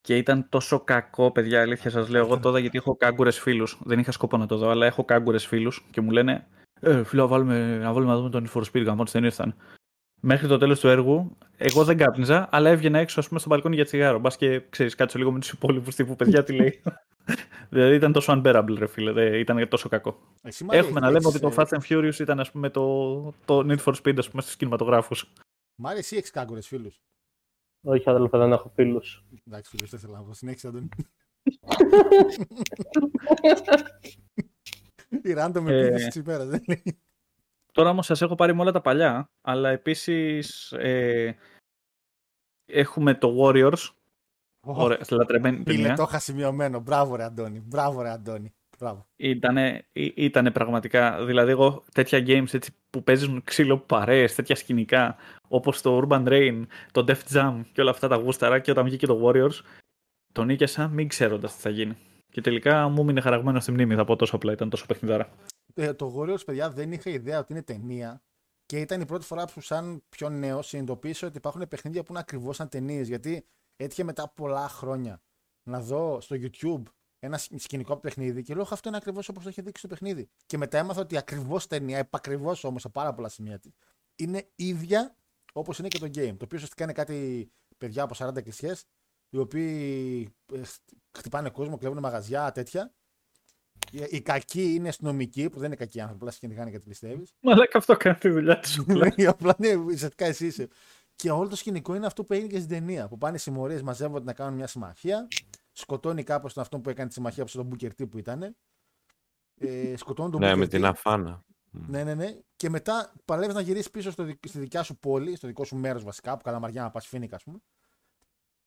[0.01, 2.25] Και ήταν τόσο κακό, παιδιά, αλήθεια σας λέω.
[2.25, 3.79] Εγώ τώρα γιατί έχω κάγκουρες φίλους.
[3.85, 6.47] Δεν είχα σκοπό να το δω, αλλά έχω κάγκουρες φίλους και μου λένε
[6.81, 8.85] Ε, φίλο, να βάλουμε, να βάλουμε να δούμε τον Need for Speed.
[8.85, 9.55] Γαμώ δεν ήρθαν
[10.21, 13.75] μέχρι το τέλος του έργου, εγώ δεν κάπνιζα, αλλά έβγαινα έξω ας πούμε, στο μπαλκόνι
[13.75, 14.19] για τσιγάρο.
[14.19, 16.83] Μπας και ξέρεις, κάτσω λίγο με τους υπόλοιπους τύπου παιδιά τι λέει.
[17.71, 19.13] δηλαδή ήταν τόσο unbearable, ρε φίλε.
[19.13, 20.19] Δεν ήταν τόσο κακό.
[20.43, 23.59] Εσύ, Έχουμε να λέμε ότι το ε, Fast and Furious ήταν ας πούμε, το, το
[23.59, 25.33] Need for Speed ας πούμε, στους κινηματογράφους.
[25.75, 27.01] Μ' εσύ έχεις κάγκουρες φίλους;
[27.83, 29.25] Όχι, αδελφέ, δεν έχω φίλους.
[29.47, 30.35] Εντάξει, φίλους, δεν θέλω να πω.
[30.35, 30.89] Συνέχισε, Αντώνη.
[35.23, 37.01] Η random επίθεση της ημέρας, δεν λέει.
[37.73, 41.37] Τώρα όμως σας έχω πάρει με όλα τα παλιά, αλλά επίσης ε,
[42.73, 43.89] έχουμε το Warriors.
[44.67, 45.97] Oh, Ωραία, λατρεμένη ταινία.
[45.97, 46.81] το είχα σημειωμένο.
[46.81, 47.63] Μπράβο ρε Αντώνη.
[47.67, 48.55] Μπράβο ρε Αντώνη.
[48.79, 49.07] Μπράβο.
[49.17, 55.17] Ήτανε, ήτανε πραγματικά, δηλαδή εγώ τέτοια games έτσι, που παίζουν ξύλο παρέες, τέτοια σκηνικά,
[55.49, 59.07] όπως το Urban Rain, το Def Jam και όλα αυτά τα γούσταρα και όταν βγήκε
[59.07, 59.61] το Warriors,
[60.33, 61.97] τον νίκησα μην ξέροντας τι θα γίνει.
[62.31, 65.29] Και τελικά μου μείνε χαραγμένο στη μνήμη, θα πω τόσο απλά, ήταν τόσο παιχνιδάρα.
[65.83, 68.23] Ε, το Warriors, παιδιά, δεν είχα ιδέα ότι είναι ταινία.
[68.67, 72.21] Και ήταν η πρώτη φορά που, σαν πιο νέο, συνειδητοποίησα ότι υπάρχουν παιχνίδια που είναι
[72.21, 73.09] ακριβώς σαν ταινίες.
[73.09, 75.23] Γιατί έτυχε μετά πολλά χρόνια
[75.63, 76.83] να δω στο YouTube
[77.19, 80.29] ένα σκηνικό από παιχνίδι και λέω αυτό είναι ακριβώς όπως το είχε δείξει το παιχνίδι.
[80.47, 83.61] Και μετά έμαθα ότι ακριβώς ταινία, επακριβώς όμως σε πάρα πολλά σημεία
[84.17, 85.17] είναι ίδια
[85.53, 86.37] όπως είναι και το game.
[86.37, 88.75] Το οποίο ουσιαστικά είναι κάτι παιδιά από 40 κλεισιέ,
[89.29, 90.61] οι οποίοι ε,
[91.19, 92.95] χτυπάνε κόσμο, κλέβουν μαγαζιά, τέτοια.
[93.91, 97.33] Οι κακοί είναι αστυνομικοί, που δεν είναι κακοί άνθρωποι, απλά κυνηγάνε γιατί πιστεύεις.
[97.41, 98.85] Μα και αυτό κάνει τη δουλειά του.
[98.93, 100.69] Ναι, απλά ναι, ουσιαστικά εσύ είσαι.
[101.17, 103.09] Και όλο το σκηνικό είναι αυτό που έγινε και στην ταινία.
[103.09, 105.29] Που πάνε συμμορίες, μαζεύονται να κάνουν μια συμμαχία.
[105.73, 108.57] Σκοτώνει κάπως τον αυτό που έκανε τη συμμαχία από τον Booker T που ήταν.
[109.59, 110.85] Ε, σκοτώνουν τον Ναι, με Booker την T.
[110.85, 111.45] αφάνα.
[111.71, 112.37] Ναι, ναι, ναι.
[112.57, 115.77] Και μετά παλεύεις να γυρίσεις πίσω στο, δικ- στη δικιά σου πόλη, στο δικό σου
[115.77, 117.59] μέρος βασικά, που καλαμαριά να πας φίνικα, ας πούμε.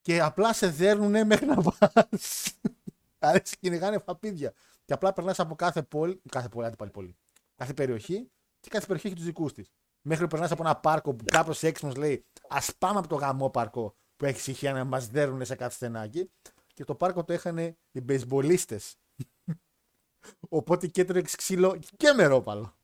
[0.02, 2.54] Και απλά σε δέρνουνε μέχρι να πας.
[3.20, 4.54] Άρα σε κυνηγάνε φαπίδια.
[4.86, 7.16] Και απλά περνάς από κάθε πόλη, κάθε πόλη, άντε πάλι πόλη,
[7.56, 9.72] κάθε περιοχή και κάθε περιοχή έχει τους δικούς της.
[10.02, 13.50] Μέχρι που περνάς από ένα πάρκο που κάποιο έξυπνος λέει Α πάμε από το γαμό
[13.50, 16.32] πάρκο που έχεις ησυχία να μας δέρνουνε σε κάθε στενάκι.
[16.74, 17.58] Και το πάρκο το είχαν
[17.92, 18.80] οι μπεϊσμπολίστε.
[20.50, 22.78] Οπότε και έτρωγε ξύλο και μερόπαλο.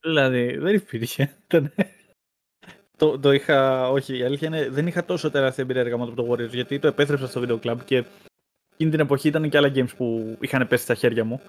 [0.00, 1.36] Δηλαδή, δεν υπήρχε.
[1.44, 1.74] Ήταν-
[2.96, 6.30] το, το είχα, όχι, η αλήθεια είναι, δεν είχα τόσο τεράστια εμπειρία έργα από το
[6.30, 8.04] Warriors, γιατί το επέστρεψα στο Video Club και
[8.74, 11.40] εκείνη την εποχή ήταν και άλλα games που είχαν πέσει στα χέρια μου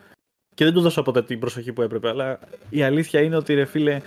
[0.56, 3.66] και δεν τους δώσα ποτέ την προσοχή που έπρεπε, αλλά η αλήθεια είναι ότι ρε
[3.66, 4.02] φίλε,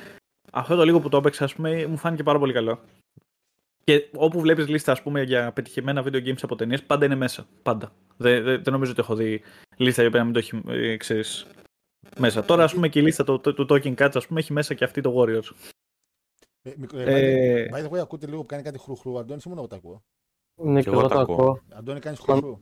[0.52, 2.80] αυτό το λίγο που το έπαιξα, ας πούμε, μου φάνηκε πάρα πολύ καλό.
[3.84, 7.46] Και όπου βλέπεις λίστα, ας πούμε, για πετυχημένα video games από ταινίες, πάντα είναι μέσα.
[7.62, 7.92] Πάντα.
[8.16, 9.42] Δεν, δεν, δεν νομίζω ότι έχω δει
[9.76, 11.46] λίστα η οποία να μην το έχει, ε, ξέρεις,
[12.18, 12.44] μέσα.
[12.44, 14.74] Τώρα, ας πούμε, και η λίστα του, του, του Talking Cats, ας πούμε, έχει μέσα
[14.74, 15.50] και αυτή το Warriors.
[16.62, 19.18] Ε, μικρο- Ε, by, the, by the way, ακούτε λίγο που κάνει κάτι χρουχρού.
[19.18, 20.02] Αντώνη, ή μόνο εγώ τα ακούω.
[20.62, 21.60] Ναι, και εγώ το ακούω.
[21.70, 22.60] Αντώνη, κάνει χρουχρού.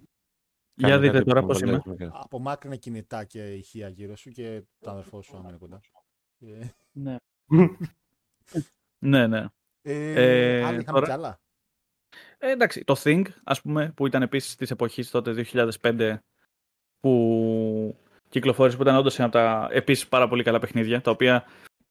[0.78, 1.76] Για Κάνει δείτε κάτι τώρα που πώς δεν είμαι.
[1.76, 2.10] έχουμε κάνει.
[2.14, 5.80] Απομάκρυνε κινητά και ηχεία γύρω σου και το αδερφό σου άμα είναι κοντά.
[6.38, 7.16] Ε, Ναι.
[8.98, 9.44] ναι, ναι.
[9.82, 10.12] Ε,
[10.58, 11.40] Ε, άλλοι είχαμε τώρα- κι άλλα.
[12.38, 16.18] Ε, εντάξει, το Think, ας πούμε, που ήταν επίσης της εποχής τότε 2005
[17.00, 17.96] που
[18.28, 21.44] κυκλοφόρησε, που ήταν όντως ένα από τα επίσης πάρα πολύ καλά παιχνίδια, τα οποία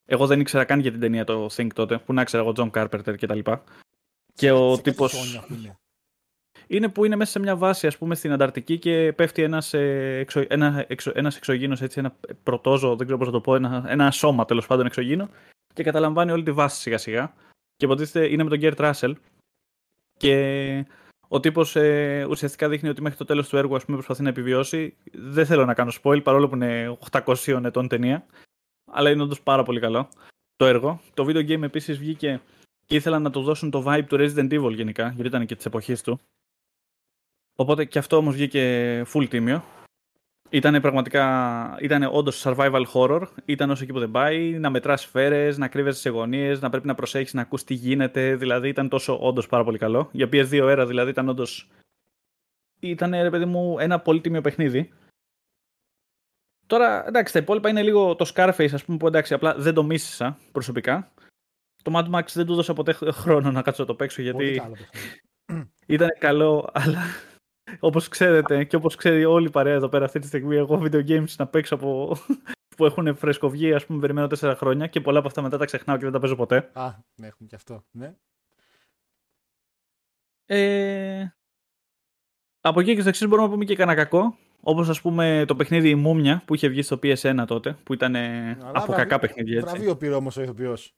[0.05, 2.71] εγώ δεν ήξερα καν για την ταινία το Think τότε, που να ήξερα εγώ John
[2.71, 3.63] Carpenter και τα λοιπά.
[4.33, 5.53] Και ο Σε κάτι τύπος σόνια που
[6.67, 6.77] είναι.
[6.77, 10.17] είναι που είναι μέσα σε μια βάση, ας πούμε, στην Ανταρκτική και πέφτει ένας, ε,
[10.19, 13.85] εξω, ένα, εξω, ένας εξωγήινος, έτσι, ένα πρωτόζωο, δεν ξέρω πώς να το πω, ένα,
[13.87, 15.29] ένα σώμα τέλος πάντων εξωγήινο
[15.73, 17.33] και καταλαμβάνει όλη τη βάση σιγά σιγά.
[17.75, 19.15] Και υποτίθεται είναι με τον Γκέρτ Ράσελ
[20.17, 20.85] και
[21.27, 24.29] ο τύπος ε, ουσιαστικά δείχνει ότι μέχρι το τέλος του έργου ας πούμε, προσπαθεί να
[24.29, 24.95] επιβιώσει.
[25.11, 28.25] Δεν θέλω να κάνω spoil παρόλο που είναι 800 ετών ταινία,
[28.91, 30.09] αλλά είναι όντως πάρα πολύ καλό
[30.55, 31.01] το έργο.
[31.13, 32.41] Το video game επίσης βγήκε
[32.85, 35.65] και ήθελαν να του δώσουν το vibe του Resident Evil γενικά, γιατί ήταν και της
[35.65, 36.19] εποχής του.
[37.55, 39.63] Οπότε και αυτό όμως βγήκε full τίμιο.
[40.49, 43.21] Ήταν πραγματικά, ήταν όντως survival horror.
[43.45, 46.87] Ήταν όσο εκεί που δεν πάει, να μετράς σφαίρες, να κρύβεσαι σε γωνίες, να πρέπει
[46.87, 48.35] να προσέχεις να ακούς τι γίνεται.
[48.35, 50.09] Δηλαδή ήταν τόσο όντως πάρα πολύ καλό.
[50.11, 51.69] Για PS2 era δηλαδή ήταν όντως.
[52.79, 54.93] Ήταν ρε παιδί μου ένα πολύ τίμιο παιχνίδι.
[56.67, 59.83] Τώρα εντάξει, τα υπόλοιπα είναι λίγο το Scarface, ας πούμε, που εντάξει, απλά δεν το
[59.83, 61.11] μίσησα προσωπικά.
[61.83, 64.37] Το Mad Max δεν του δώσα ποτέ χρόνο να κάτσω να το παίξω γιατί.
[64.37, 65.71] Πολύ καλό παιχνίδι.
[65.85, 66.99] Ήταν καλό, αλλά
[67.79, 71.07] όπως ξέρετε και όπως ξέρει όλη η παρέα εδώ πέρα αυτή τη στιγμή, εγώ video
[71.07, 72.17] games να παίξω από
[72.77, 75.97] που έχουν φρεσκοβγεί, ας πούμε, περιμένω τέσσερα χρόνια και πολλά από αυτά μετά τα ξεχνάω
[75.97, 76.69] και δεν τα παίζω ποτέ.
[76.73, 77.85] Α, ναι, έχουμε και αυτό.
[77.91, 78.15] Ναι.
[80.45, 81.35] Ε,
[82.61, 84.37] από εκεί και στο εξής μπορούμε να πούμε και κανένα κακό.
[84.61, 88.15] Όπως ας πούμε το παιχνίδι Η Μούμια που είχε βγει στο PS1 τότε, που ήταν
[88.15, 89.69] ε, Αλλά από βραβείο- κακά παιχνίδια έτσι.
[89.73, 90.95] Βραβείο πήρε όμως ο ηθοποιός.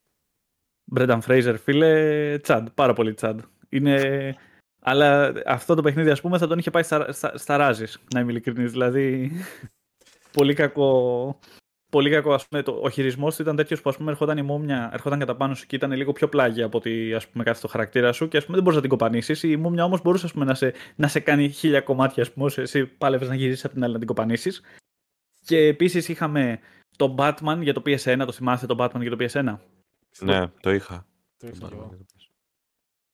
[0.83, 3.39] Μπρένταν Φρέιζερ, φίλε, τσαντ, πάρα πολύ τσαντ.
[3.69, 4.35] Είναι...
[4.81, 8.19] Αλλά αυτό το παιχνίδι, ας πούμε, θα τον είχε πάει στα, στα, στα ράζεις, να
[8.19, 8.71] είμαι ειλικρινής.
[8.71, 9.31] Δηλαδή,
[10.37, 11.39] πολύ κακό.
[11.91, 14.41] Πολύ κακό, ας πούμε, το, ο χειρισμός του ήταν τέτοιος που ας πούμε, ερχόταν η
[14.41, 17.61] μούμια, ερχόταν κατά πάνω σου και ήταν λίγο πιο πλάγια από ότι ας πούμε, κάθε
[17.61, 19.43] το χαρακτήρα σου και ας πούμε, δεν μπορούσε να την κοπανίσεις.
[19.43, 22.45] Η μούμια όμως μπορούσε ας πούμε, να, σε, να σε κάνει χίλια κομμάτια, ας πούμε,
[22.45, 24.61] όσο εσύ πάλευες να γυρίσεις από την άλλη να την κοπανίσεις.
[25.45, 26.59] Και επίσης είχαμε
[26.97, 29.57] τον Batman για το PS1, το θυμάστε τον Batman για το PS1.
[30.19, 31.05] Ναι, το είχα.
[31.37, 31.97] Το είχα και εγώ.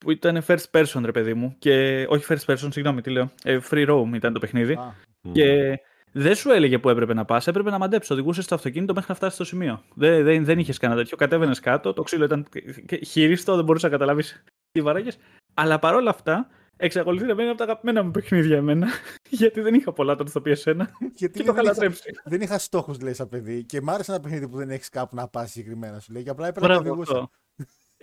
[0.03, 1.55] Που ήταν first person, ρε παιδί μου.
[1.59, 3.31] Και, όχι first person, συγγνώμη, τι λέω.
[3.43, 4.73] Ε, free roam ήταν το παιχνίδι.
[4.73, 4.93] Α,
[5.31, 5.79] Και
[6.11, 7.47] δεν σου έλεγε που έπρεπε να πας.
[7.47, 8.11] Έπρεπε να μαντέψεις.
[8.11, 9.83] Οδηγούσε το αυτοκίνητο μέχρι να φτάσεις στο σημείο.
[9.95, 11.17] Δεν, δεν, δεν είχες κανένα τέτοιο.
[11.17, 11.93] Κατέβαινες κάτω.
[11.93, 12.47] Το ξύλο ήταν
[13.05, 15.17] χειρίστο, δεν μπορούσες να καταλάβεις τι βαράγες.
[15.53, 18.87] Αλλά παρόλα αυτά, εξακολουθεί να μένει από τα αγαπημένα μου παιχνίδια εμένα.
[19.29, 20.75] Γιατί δεν είχα πολλά τότε στο PS1
[21.15, 22.11] Γιατί και το δεν είχα είχα, λατρέψει.
[22.23, 23.63] δεν είχα στόχους, λέει, σαν παιδί.
[23.63, 26.23] Και μ' άρεσε ένα παιχνίδι που δεν έχεις κάπου να πας συγκεκριμένα σου λέει.
[26.23, 27.13] Και απλά έπρεπε να Μπράβο οδηγούσα.
[27.13, 27.29] αυτό.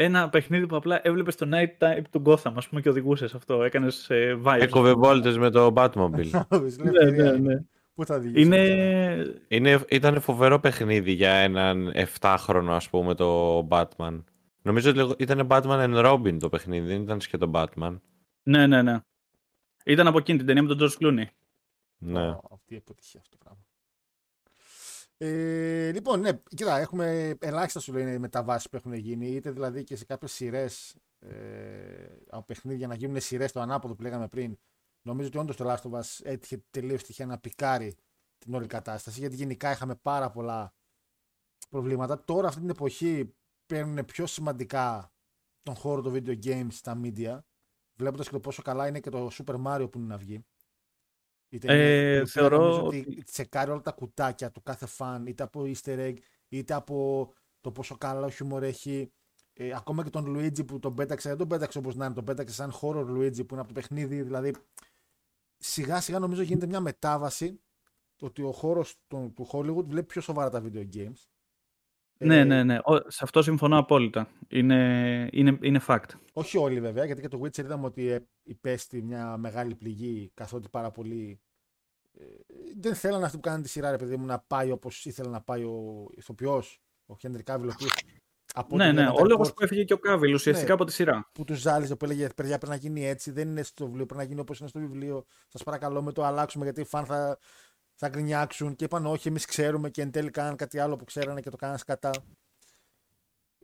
[0.03, 3.63] Ένα παιχνίδι που απλά έβλεπες το night time του Gotham, ας πούμε, και οδηγούσες αυτό.
[3.63, 4.61] Έκανες ε, vibes.
[4.61, 6.31] Έκοβε βόλτες με το Batmobile.
[6.83, 7.63] Ναι, ναι, ναι.
[7.95, 8.41] Πού θα οδηγήσει.
[8.41, 14.23] Είναι, Είναι, ήταν φοβερό παιχνίδι για έναν 7χρονο, ας πούμε, το Batman.
[14.63, 17.99] Νομίζω ότι ήταν Batman and Robin το παιχνίδι, δεν ήταν σκέτο Batman.
[18.43, 18.99] Ναι, ναι, ναι.
[19.85, 21.25] Ήταν από εκείνη την ταινία με τον George Clooney.
[21.99, 22.29] Ναι.
[22.53, 23.40] Αυτή η αποτυχία αυτό το πράγμα.
[25.23, 29.97] Ε, λοιπόν, ναι, κοίτα, έχουμε ελάχιστα σου λένε μεταβάσεις που έχουν γίνει, είτε δηλαδή και
[29.97, 34.59] σε κάποιες σειρές ε, από παιχνίδια να γίνουν σειρές το ανάποδο που λέγαμε πριν.
[35.03, 37.95] Νομίζω ότι όντως το Last of Us έτυχε τελείως τυχαία να πικάρει
[38.39, 40.75] την όλη κατάσταση, γιατί γενικά είχαμε πάρα πολλά
[41.69, 42.25] προβλήματα.
[42.25, 43.35] Τώρα, αυτή την εποχή,
[43.67, 45.13] παίρνουν πιο σημαντικά
[45.63, 47.39] τον χώρο των video games στα media,
[47.95, 50.45] βλέποντας και το πόσο καλά είναι και το Super Mario που είναι να βγει.
[51.53, 55.43] Είτε Ε, είναι- θεωρώ νομίζω ότι ότι- τσεκάρει όλα τα κουτάκια του κάθε φαν, είτε
[55.43, 56.15] από easter egg,
[56.49, 57.29] είτε από
[57.61, 59.13] το πόσο καλό χιούμορ έχει.
[59.53, 62.25] Ε, ακόμα και τον Luigi που τον πέταξε, δεν τον πέταξε όπως να είναι, τον
[62.25, 64.23] πέταξε σαν horror Luigi που είναι από το παιχνίδι.
[64.23, 64.55] Δηλαδή,
[65.57, 67.61] σιγά σιγά νομίζω γίνεται μια μετάβαση
[68.17, 71.27] το ότι ο χώρος του, του Hollywood βλέπει πιο σοβαρά τα video games.
[72.23, 72.79] Ναι, Ε, ναι, ναι.
[72.85, 74.29] Ο- σε αυτό συμφωνώ απόλυτα.
[74.49, 76.09] Είναι, είναι, είναι fact.
[76.33, 80.69] Όχι όλοι βέβαια, γιατί και το Witcher είδαμε ότι ε, υπέστη μια μεγάλη πληγή καθότι
[80.69, 81.41] πάρα πολύ.
[82.19, 82.25] ε,
[82.77, 85.41] δεν θέλανε αυτοί που κάνανε τη σειρά, ρε παιδί μου, να πάει όπως ήθελε να
[85.41, 87.93] πάει ο ηθοποιός, ο Χέντρι Κάβιλ, ο οποίος,
[88.55, 88.93] από ό,τι Ναι, ναι.
[88.93, 90.75] βλέπαμε τα Ο λόγος report που έφυγε και ο Κάβιλ ουσιαστικά Ναι.
[90.75, 91.29] από τη σειρά.
[91.33, 94.21] που τους ζάλιζε, που έλεγε Παιδιά, πρέπει να γίνει έτσι, δεν είναι στο βιβλίο, πρέπει
[94.23, 95.25] να γίνει όπως είναι στο βιβλίο.
[95.49, 97.39] Σας παρακαλώ, με το αλλάξουμε γιατί οι φαν θα,
[97.95, 98.77] θα γκρινιάξουν.
[98.77, 101.57] Και είπαν, Όχι, εμείς ξέρουμε και εν τέλει κάναν κάτι άλλο που ξέρανε και το
[101.57, 102.11] κάναν κατά.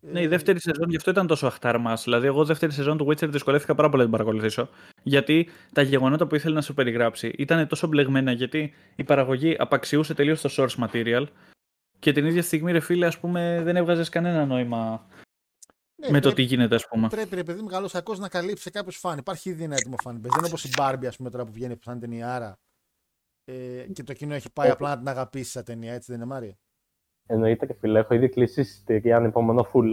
[0.02, 1.94] Ναι, η δεύτερη σεζόν γι' αυτό ήταν τόσο αχτάρμα.
[1.94, 4.68] Δηλαδή, εγώ δεύτερη σεζόν του Witcher δυσκολεύτηκα πάρα πολύ να την παρακολουθήσω.
[5.02, 10.14] Γιατί τα γεγονότα που ήθελε να σου περιγράψει ήταν τόσο μπλεγμένα, γιατί η παραγωγή απαξιούσε
[10.14, 11.26] τελείως το source material.
[11.98, 15.06] Και την ίδια στιγμή, ρε φίλε, ας πούμε, δεν έβγαζες κανένα νόημα
[16.02, 17.09] Ναι, με το πρέπει- τι γίνεται, ας πούμε.
[17.09, 19.18] Πρέπει, ρε παιδί μου, καλός ακό να καλύψει κάποιο φαν.
[19.18, 20.20] Υπάρχει ήδη ένα έτοιμο φαν.
[20.20, 22.59] Δεν είναι όπως η Barbie, ας πούμε, τώρα που βγαίνει που σαν ταινιάρα.
[23.44, 26.26] Ε, και το κοινό έχει πάει απλά να την αγαπήσει σαν ταινία, έτσι δεν είναι
[26.26, 26.56] Μάρια.
[27.26, 29.92] Εννοείται και φίλε, έχω ήδη κλείσει εισιτήρια ανυπομονώ full.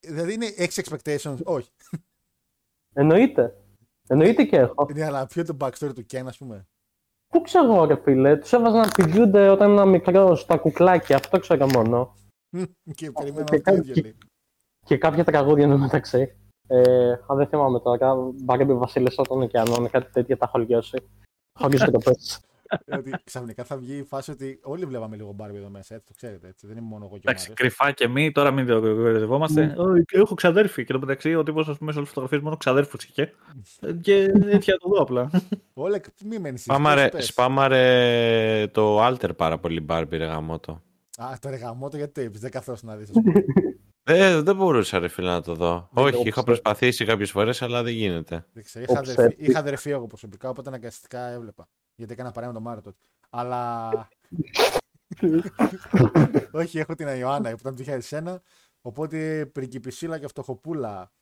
[0.00, 1.70] Δηλαδή είναι έχει expectations, όχι.
[2.94, 3.56] Εννοείται.
[4.08, 4.86] Εννοείται και έχω.
[4.94, 6.66] Ναι, αλλά ποιο είναι το backstory του Ken, ας πούμε;
[7.32, 11.66] Πού ξέρω, ρε φίλε, τους έβαζα να πηδιούνται όταν ήμουν μικρό στα κουκλάκια, αυτό ξέρω
[11.66, 12.16] μόνο.
[12.94, 14.16] και περιμένω και αυτό κάτι- ίδιο λέει.
[14.86, 16.34] Και κάποια τραγούδια εν τω μεταξύ.
[16.66, 21.08] Ε, αν δεν θυμάμαι τώρα, Μπάρμπι Βασίλισσα των Ωκεανών, κάτι τέτοια τα έχω λιώσει.
[21.58, 22.12] Χωρί γροπέ.
[22.84, 26.06] Ε, ότι ξαφνικά θα βγει η φάση ότι όλοι βλέπαμε λίγο Barbie εδώ μέσα, έτσι
[26.06, 26.48] το ξέρετε.
[26.48, 26.66] Έτσι.
[26.66, 27.58] Δεν είμαι μόνο εγώ και ο Εντάξει, Μάριος.
[27.76, 29.66] κρυφά και μη, τώρα μην το κοροϊδευόμαστε.
[29.66, 29.72] Ναι.
[29.82, 30.84] «Ω, Έχω ξαδέρφη.
[30.84, 33.32] Και το μεταξύ, ο τύπος, ας πούμε, σε όλες τις φωτογραφίες μόνο ξαδέρφους είχε.
[34.00, 35.30] Και έτυχε να το δω απλά.
[35.72, 37.26] Όλα μη μένεις εσύ, Σπάμαρε, πες, πες.
[37.26, 40.82] σπάμαρε το Alter πάρα πολύ Barbie ρε γαμότο.
[41.16, 43.10] Α, το ρεγαμό το γιατί το είπες, δεν καθώς να δεις.
[44.04, 45.88] Ε, δεν μπορούσα ρε φίλε να το δω.
[45.92, 46.42] Δεν Όχι, το είχα ξέρω.
[46.44, 48.46] προσπαθήσει κάποιες φορές αλλά δεν γίνεται.
[48.52, 49.18] Δεν ξέρω, είχα, Όψες.
[49.18, 51.68] αδερφή, είχα αδερφή εγώ προσωπικά, οπότε αναγκαστικά έβλεπα.
[52.00, 52.96] Γιατί έκανα παρέα με τον Μάριο τότε.
[53.30, 53.90] Αλλά.
[56.60, 58.36] Όχι, έχω την Ιωάννα που ήταν το 2001.
[58.80, 61.12] Οπότε πριγκιπισίλα και φτωχοπούλα.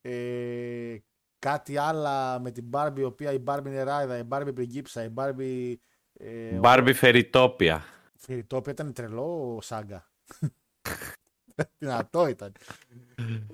[0.00, 0.96] Ε,
[1.38, 5.08] κάτι άλλα με την Barbie, η οποία η Barbie είναι ράιδα, η Barbie πριγκίψα, η
[5.14, 5.74] Barbie.
[6.12, 7.84] Ε, Barbie Φεριτόπια.
[8.16, 10.10] Φιριτόπια ήταν τρελό σάγκα.
[11.78, 12.52] Δυνατό ήταν.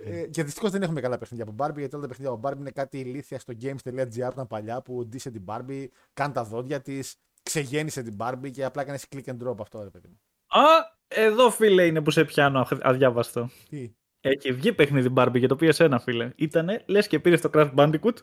[0.04, 2.58] ε, και δυστυχώς δεν έχουμε καλά παιχνίδια από Barbie, γιατί όλα τα παιχνίδια από Barbie
[2.58, 6.80] είναι κάτι ηλίθια στο games.gr που ήταν παλιά, που ντύσε την Barbie, κάνει τα δόντια
[6.80, 10.20] της, ξεγέννησε την Barbie και απλά έκανε click and drop αυτό, ρε παιδί μου.
[10.60, 10.62] Α,
[11.08, 13.50] εδώ φίλε είναι που σε πιάνω αχ- αδιάβαστο.
[13.68, 16.30] Τι; Έχει βγει παιχνίδι Barbie για το PS1, φίλε.
[16.36, 18.14] Ήτανε, λες και πήρες το Crash Bandicoot,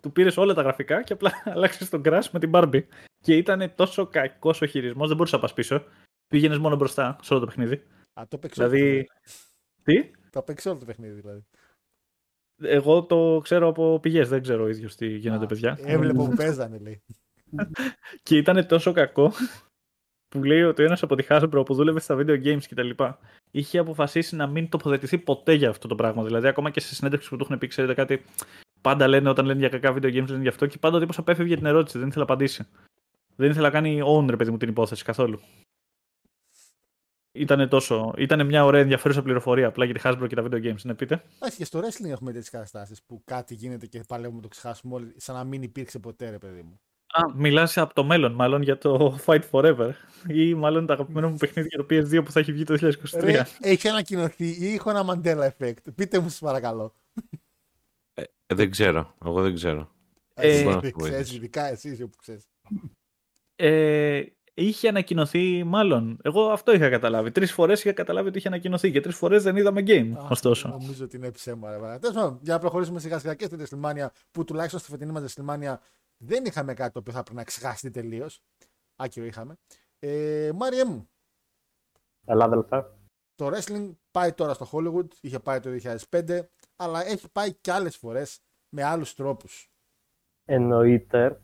[0.00, 2.82] του πήρες όλα τα γραφικά και απλά άλλαξε τον Crash με την Barbie.
[3.20, 5.84] Και ήταν τόσο κακός ο χειρισμός, δεν μπορούσε να πας πίσω.
[6.26, 7.82] Πήγαινες μόνο μπροστά σε όλο το παιχνίδι.
[8.18, 9.06] Α, το παίξω όλο το Δηλαδή.
[9.84, 10.10] παιχνίδι.
[10.10, 11.44] Τι; Το παίξω όλο το παιχνίδι, δηλαδή.
[12.62, 15.78] Εγώ το ξέρω από πηγές, δεν ξέρω ο ίδιος τι γίνεται, Α, παιδιά.
[15.82, 17.02] Έβλεπα που παίζανε, λέει.
[18.22, 19.32] Και ήταν τόσο κακό
[20.28, 22.90] που λέει ότι ένας από τη Hasbro που δούλευε στα video games κτλ.
[23.50, 26.24] είχε αποφασίσει να μην τοποθετηθεί ποτέ για αυτό το πράγμα.
[26.24, 28.22] Δηλαδή, ακόμα και σε συνέντευξη που του έχουν πει, ξέρετε κάτι,
[28.80, 31.18] πάντα λένε όταν λένε για κακά video games, λένε γι' αυτό και πάντα ο τύπος
[31.18, 32.66] απέφευγε την ερώτηση, δεν ήθελε να απαντήσει.
[33.36, 35.40] Δεν ήθελε να κάνει own, ρε παιδί μου, την υπόθεση καθόλου.
[37.38, 38.12] Ήτανε τόσο.
[38.16, 40.82] Ήταν μια ωραία ενδιαφέρουσα πληροφορία απλά για τη Hasbro και τα video games.
[40.82, 41.22] Ναι, πείτε.
[41.36, 44.94] Εντάξει, και στο wrestling έχουμε τέτοιες καταστάσεις που κάτι γίνεται και παλεύουμε να το ξεχάσουμε
[44.94, 46.80] όλοι, σαν να μην υπήρξε ποτέ, ρε παιδί μου.
[47.12, 49.90] Α, μιλάς από το μέλλον, μάλλον για το Fight Forever.
[50.28, 52.74] Ή μάλλον το αγαπημένο μου παιχνίδι για το PS2 που θα έχει βγει το
[53.10, 53.20] 2023.
[53.20, 55.92] Ρε, έχει ανακοινωθεί ή έχω ένα Mandela Effect.
[55.94, 56.94] Πείτε μου, σας παρακαλώ.
[58.14, 58.22] Ε,
[58.54, 59.14] δεν ξέρω.
[59.24, 59.90] Εγώ δεν ξέρω.
[60.34, 61.36] Ε, Εσύ μπορώ να δεν σου ξέρεις, βοηθήσω.
[61.36, 62.48] ειδικά εσύ που ξέρεις.
[63.56, 64.22] Ε,
[64.66, 66.18] είχε ανακοινωθεί, μάλλον.
[66.22, 67.30] Εγώ αυτό είχα καταλάβει.
[67.30, 70.12] Τρεις φορές είχα καταλάβει ότι είχε ανακοινωθεί και τρεις φορές δεν είδαμε game.
[70.30, 70.68] Ωστόσο.
[70.68, 71.70] Νομίζω ότι είναι ψέμα.
[71.70, 71.98] Ρε.
[71.98, 75.34] Τέλος πάντων, για να προχωρήσουμε σιγά σιγά και στη WrestleMania, που τουλάχιστον στη φετινή μας
[75.34, 75.74] WrestleMania
[76.16, 78.40] δεν είχαμε κάτι το οποίο θα πρέπει να ξεχαστεί τελείως.
[78.96, 79.54] Άκυρο είχαμε.
[79.98, 81.08] Ε, Μάριε μου,
[82.26, 82.84] Ελά, αδελφέ.
[83.34, 85.70] το wrestling πάει τώρα στο Hollywood, είχε πάει το
[86.10, 86.40] 2005,
[86.76, 89.70] αλλά έχει πάει και άλλες φορές με άλλους τρόπους.
[90.44, 91.40] Εννοείται.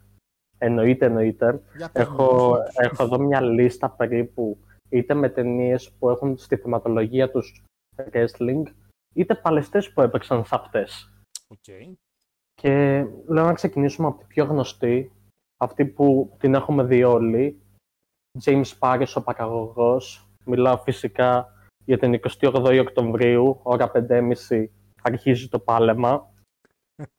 [0.64, 1.62] Εννοείται, εννοείται.
[1.76, 2.74] Για πες μου Έχω, τους τρόπους.
[2.76, 7.64] έχω εδώ μια λίστα περίπου είτε με ταινίες που έχουν στη θεματολογία τους
[7.96, 8.62] wrestling,
[9.14, 11.12] είτε παλαιστές που έπαιξαν σε αυτές.
[11.48, 11.92] Οκ.
[12.54, 15.12] Και λέω να ξεκινήσουμε από τη πιο γνωστή,
[15.56, 17.60] αυτή που την έχουμε δει όλοι,
[18.44, 20.28] James Paris παραγωγός.
[20.44, 21.52] Μιλάω φυσικά
[21.84, 24.64] για την 28η Οκτωβρίου, ώρα 5.30
[25.02, 26.32] αρχίζει το πάλεμα.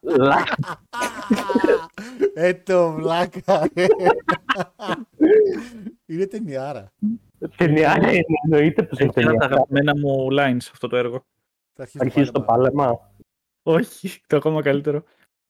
[2.34, 3.68] Λα- Ε, το βλάκα.
[6.06, 6.92] είναι ταινιάρα.
[7.56, 9.54] Ταινιάρα είναι, εννοείται πως είναι Έχει ένα από τα ταινιάρα.
[9.54, 11.24] αγαπημένα μου lines αυτό το έργο.
[11.74, 13.10] Θα αρχίσει Αρχίζει το πάλεμα.
[13.62, 15.02] Όχι, το ακόμα καλύτερο.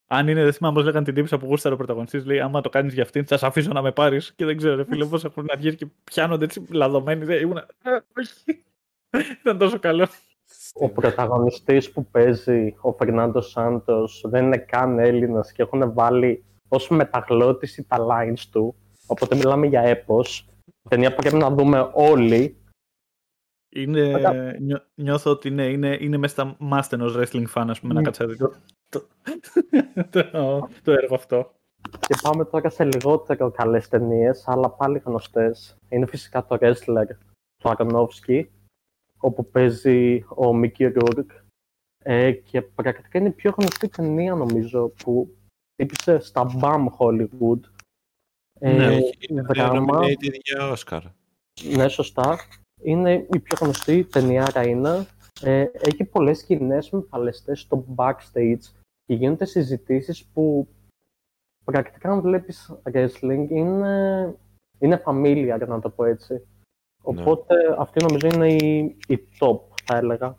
[0.06, 2.68] Αν είναι, δεν θυμάμαι πώ λέγανε την τύπη που γούσταρε ο πρωταγωνιστής, λέει: Άμα το
[2.68, 4.32] κάνεις για αυτήν, θα σε αφήσω να με πάρεις.
[4.34, 7.24] Και δεν ξέρω, ρε φίλε, πώς έχουν αρχίσει και πιάνονται έτσι λαδωμένοι.
[7.24, 7.60] Δεν ήμουν.
[8.18, 8.64] Όχι.
[9.40, 10.06] Ήταν τόσο καλό.
[10.74, 16.88] Ο πρωταγωνιστής που παίζει, ο Φερνάντος Σάντος, δεν είναι καν Έλληνας και έχουν βάλει ως
[16.88, 18.74] μεταγλώτηση τα lines του.
[19.06, 20.48] Οπότε μιλάμε για έπος.
[20.88, 22.56] Ταινία που πρέπει να δούμε όλοι.
[23.74, 27.80] Είναι, Μετά- νιώ- νιώθω ότι ναι, είναι, είναι μέσα στα must ενός wrestling fan, ας
[27.80, 28.04] πούμε, να Ναι.
[28.04, 28.52] κάτσει να δει το,
[28.88, 29.02] το,
[30.32, 31.52] το, το έργο αυτό.
[32.00, 35.76] Και πάμε τώρα σε λιγότερο καλές ταινίες, αλλά πάλι γνωστές.
[35.88, 37.06] Είναι φυσικά το Wrestler
[37.62, 38.50] του Αρονόφσκι,
[39.18, 41.30] όπου παίζει ο Μίκη Ρούρκ.
[42.04, 45.36] Ε, και πρακτικά είναι η πιο γνωστή ταινία, νομίζω, που
[45.72, 47.60] χτύπησε στα BAM Hollywood.
[48.60, 49.98] Ε, Ναι, Είναι δράμα.
[50.00, 51.02] nominated για Όσκαρ.
[51.76, 52.38] Ναι, σωστά.
[52.82, 55.06] Είναι η πιο γνωστή ταινιάρα είναι.
[55.42, 58.60] Ε, έχει πολλές σκηνές με παλαιστές στο backstage
[59.04, 60.68] και γίνονται συζητήσεις που
[61.64, 64.34] πρακτικά αν βλέπεις wrestling είναι,
[64.78, 66.46] είναι familiar, να το πω έτσι.
[67.02, 70.36] Οπότε αυτή νομίζω είναι η, η top, θα έλεγα.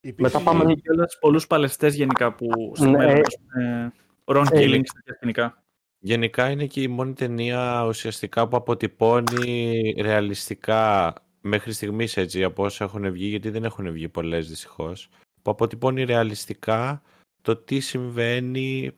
[0.00, 3.92] Υπήρχε- Μετά πάμε- Έχει κιόλας πολλούς παλαιστές γενικά που στο Ναι, μέλλον, ε, ας πούμε,
[4.24, 5.62] Ron ε, Killing στα εθνικά.
[5.98, 12.84] Γενικά είναι και η μόνη ταινία ουσιαστικά που αποτυπώνει ρεαλιστικά μέχρι στιγμής έτσι από όσα
[12.84, 15.08] έχουν βγει, γιατί δεν έχουν βγει πολλές δυστυχώς,
[15.42, 17.02] που αποτυπώνει ρεαλιστικά
[17.42, 18.90] το τι συμβαίνει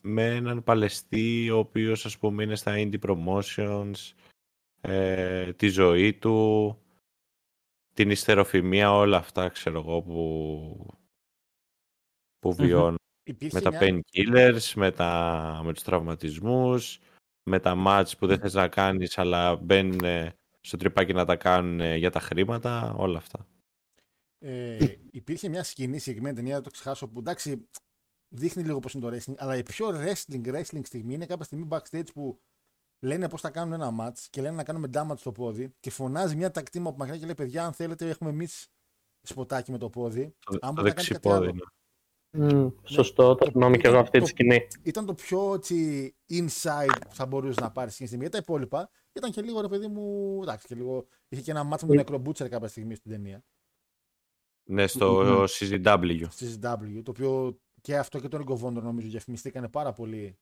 [0.00, 3.92] με έναν Παλαιστή ο οποίος ας πούμε είναι στα indie promotions,
[4.84, 6.76] ε, τη ζωή του,
[7.94, 10.98] την ιστεροφημία, όλα αυτά ξέρω εγώ που,
[12.38, 16.98] που βιώνει υπήρχε με τα μια- painkillers, με, τα, με τους τραυματισμούς,
[17.42, 21.96] με τα match που δεν θες να κάνεις αλλά μπαίνουν στο τρυπάκι να τα κάνουν
[21.96, 23.46] για τα χρήματα, όλα αυτά.
[24.38, 27.68] Ε, υπήρχε μια σκηνή συγκεκριμένη ταινία, δεν το ξεχάσω, που εντάξει
[28.34, 31.68] δείχνει λίγο πώς είναι το wrestling, αλλά η πιο wrestling, wrestling στιγμή είναι κάποια στιγμή
[31.70, 32.40] backstage που
[33.02, 36.36] λένε πώς θα κάνουν ένα match και λένε να κάνουμε damage στο πόδι και φωνάζει
[36.36, 38.68] μια τακτήμα από μακριά και λέει: Παιδιά, αν θέλετε, έχουμε εμείς
[39.22, 40.34] σποτάκι με το πόδι.
[40.44, 41.46] Το, Αν το μπορεί να κάνει κάτι δεξιπόδι.
[41.46, 41.54] άλλο.
[41.54, 41.60] ναι.
[42.34, 44.66] Μμ, σωστό, το θυμάμαι και εγώ αυτή τη σκηνή.
[44.82, 48.22] Ήταν το πιο έτσι, inside που θα μπορούσες να πάρεις εκείνη τη στιγμή.
[48.22, 50.38] Για τα υπόλοιπα ήταν και λίγο ρε παιδί μου.
[50.42, 51.06] Εντάξει, και λίγο.
[51.28, 51.94] Είχε και ένα match με τον Ε.
[51.94, 53.44] νεκρομπούτσερ κάποια στιγμή στην ταινία.
[54.64, 56.26] Ναι, στο CZW.
[56.30, 60.38] στη CW, το οποίο και αυτό και τον Ring of Honor νομίζω διαφημιστήκανε πάρα πολύ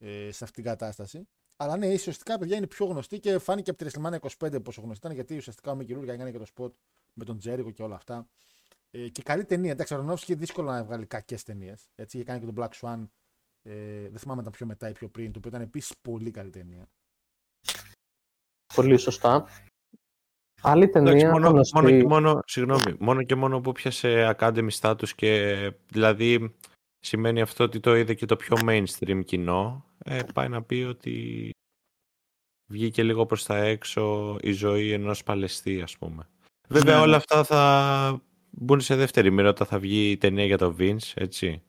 [0.00, 1.28] ε, σε αυτήν την κατάσταση.
[1.56, 5.06] Αλλά ναι, ουσιαστικά παιδιά είναι πιο γνωστή και φάνηκε από τη WrestleMania 25 πόσο γνωστή
[5.06, 6.70] ήταν γιατί ουσιαστικά ο Mickey Rourke έκανε και το spot
[7.14, 8.28] με τον Τζέρικο και όλα αυτά.
[8.90, 9.70] Ε, και καλή ταινία.
[9.70, 11.88] Εντάξει, ο Ρονόφσκι δύσκολο να βγάλει κακές ταινίες.
[11.94, 13.08] Έτσι, είχε κάνει και τον Black Swan.
[13.62, 16.30] Ε, δεν θυμάμαι αν ήταν πιο μετά ή πιο πριν, το οποίο ήταν επίσης πολύ
[16.30, 16.88] καλή ταινία.
[18.74, 19.46] Πολύ σωστά.
[20.62, 21.74] Άλλη Εντάξει, ταινία μόνο, γνωστή.
[21.74, 26.54] μόνο, και μόνο, συγγνώμη, μόνο και μόνο που πιάσε Academy status και δηλαδή
[27.00, 31.50] σημαίνει αυτό ότι το είδε και το πιο mainstream κοινό ε, πάει να πει ότι
[32.70, 36.28] βγήκε λίγο προς τα έξω η ζωή ενός Παλαιστή ας πούμε.
[36.68, 37.02] Βέβαια Ναι.
[37.02, 41.12] όλα αυτά θα μπουν σε δεύτερη μοίρα όταν θα βγει η ταινία για το Vince,
[41.14, 41.62] έτσι.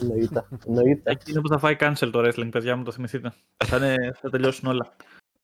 [0.00, 0.48] Εννοείται.
[0.66, 1.10] Εννοείται.
[1.10, 3.32] Εκείνο που θα φάει cancel το wrestling, παιδιά μου το θυμηθείτε.
[3.64, 4.96] θα, είναι, θα τελειώσουν όλα.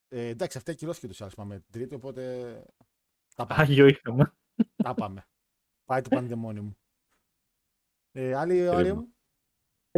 [0.09, 2.63] Ε, εντάξει, αυτή ακυρώθηκε το άλλου με την τρίτη, οπότε.
[3.35, 3.63] Τα πάμε.
[3.63, 4.33] Άγιο είχαμε.
[4.77, 5.27] τα πάμε.
[5.85, 6.77] Πάει το πανδαιμόνιο μου.
[8.13, 9.09] Ε, άλλη ωραία μου;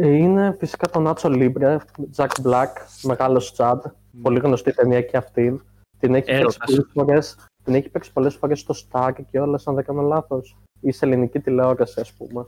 [0.01, 1.77] Ε, Είναι φυσικά το Νάτσο Λίμπρε,
[2.15, 2.67] Jack Black,
[3.01, 3.79] μεγάλος Chad.
[4.21, 5.61] Πολύ γνωστή ταινία και αυτή.
[5.99, 6.57] Την έχει παίξει Έρωτας.
[6.57, 10.57] πολλές φορές, την έχει παίξει πολλές φορές στο Star και όλα, αν δεν κάνω λάθος.
[10.81, 12.45] Ή σε ελληνική τηλεόραση, ας πούμε.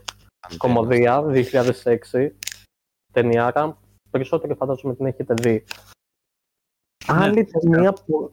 [0.56, 2.36] Κομμωδία, 2006.
[3.12, 3.78] Ταινιάρα.
[4.10, 5.64] Περισσότερο φαντάζομαι την έχετε δει.
[7.06, 7.58] Άλλη, φυσικά.
[7.58, 8.32] ταινία που,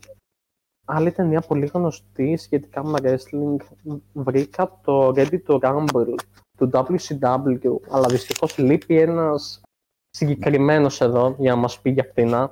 [0.86, 3.58] άλλη ταινία πολύ γνωστή σχετικά με wrestling
[4.14, 6.16] βρήκα το Ready to Rumble
[6.60, 9.62] του WCW, αλλά δυστυχώς λείπει ένας
[10.10, 12.50] συγκεκριμένος εδώ για να μας πει για αυτήν.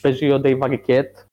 [0.00, 1.24] Παίζει ο Dave Arquette,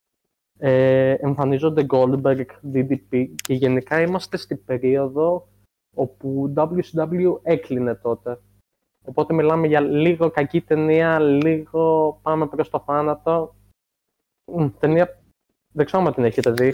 [0.58, 5.48] ε, εμφανίζονται Goldberg, DDP και γενικά είμαστε στην περίοδο
[5.94, 8.40] όπου WCW έκλεινε τότε.
[9.04, 13.54] Οπότε μιλάμε για λίγο κακή ταινία, λίγο πάμε προς το θάνατο.
[14.52, 15.20] Μ, ταινία,
[15.72, 16.72] δεν ξέρω αν την έχετε δει.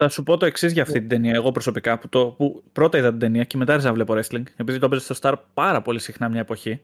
[0.00, 1.98] Θα σου πω το εξής για αυτή την ταινία, εγώ προσωπικά.
[1.98, 4.86] Που, το, που πρώτα είδα την ταινία και μετά άρχισα να βλέπω wrestling, επειδή το
[4.86, 6.82] έπαιζε στο Star πάρα πολύ συχνά μια εποχή.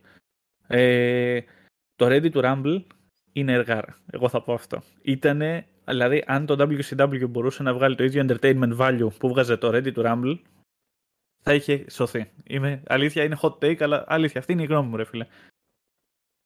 [0.67, 1.41] Ε,
[1.97, 2.83] το Ready to Rumble
[3.33, 3.97] είναι εργάρα.
[4.11, 4.83] Εγώ θα πω αυτό.
[5.03, 9.71] Ήτανε, δηλαδή, αν το WCW μπορούσε να βγάλει το ίδιο entertainment value που βγάζε το
[9.73, 10.39] Ready to Rumble,
[11.43, 12.31] θα είχε σωθεί.
[12.45, 15.27] Είμαι, αλήθεια, είναι hot take, αλλά αλήθεια, αυτή είναι η γνώμη μου, ρε φίλε.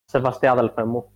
[0.04, 1.12] Σεβαστή άδελφέ μου.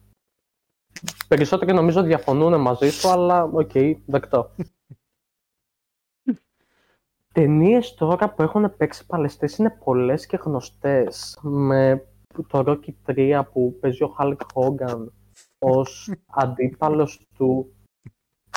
[1.28, 4.55] Περισσότεροι νομίζω διαφωνούν μαζί σου, αλλά οκ, okay, δεκτό.
[7.33, 11.39] Ταινίες τώρα που έχουν παίξει παλαιστές είναι πολλές και γνωστές.
[11.43, 12.05] Με
[12.49, 15.07] το Rocky 3 που παίζει ο Hulk Hogan
[15.59, 16.12] ως
[16.43, 17.74] αντίπαλος του.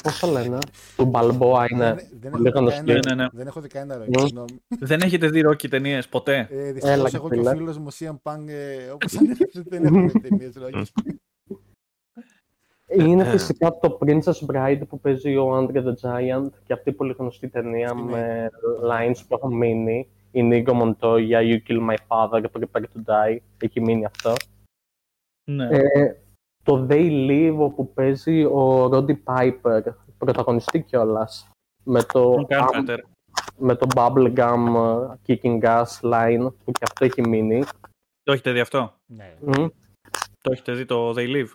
[0.03, 0.57] Πώς το λένε,
[0.97, 1.95] του Μπαλμπόα είναι.
[2.19, 2.83] Δεν, πολύ έχω δει γνωστή.
[2.83, 3.29] κανένα- Ναι, ναι, ναι.
[3.33, 4.05] δεν έχω δει κανένα Ναι.
[4.09, 4.59] Rocky, συγγνώμη.
[4.79, 7.55] Δεν έχετε δει Rocky ταινίες ποτέ; Ε, Έλα, Δυστυχώς εγώ και ο φίλε.
[7.55, 10.83] φίλος μου CM Punk, ε, όπως ανέφερες, δεν έχουμε δει ταινίες Rocky.
[12.91, 13.29] Είναι Ε.
[13.29, 17.47] φυσικά το Princess Bride που παίζει ο Andre the Giant και αυτή η πολύ γνωστή
[17.47, 18.11] ταινία Είναι.
[18.11, 18.49] με
[18.89, 20.09] lines που έχουν μείνει.
[20.31, 23.37] Η Nigo Montoya, You Kill My Father, Prepare to Die.
[23.57, 24.33] Έχει μείνει αυτό.
[25.51, 25.67] Ναι.
[25.71, 26.15] Ε,
[26.63, 29.81] το They Live όπου παίζει ο Roddy Piper,
[30.17, 31.49] πρωταγωνιστή κιόλας.
[31.83, 32.99] Με το, Τον κάνω φέτερ.
[33.57, 37.63] με το Bubblegum uh, Kicking Gas line που και αυτό έχει μείνει.
[38.23, 39.33] Το έχετε δει αυτό; Ναι.
[39.41, 39.65] Μμ.
[40.41, 41.49] Το έχετε δει το They Live;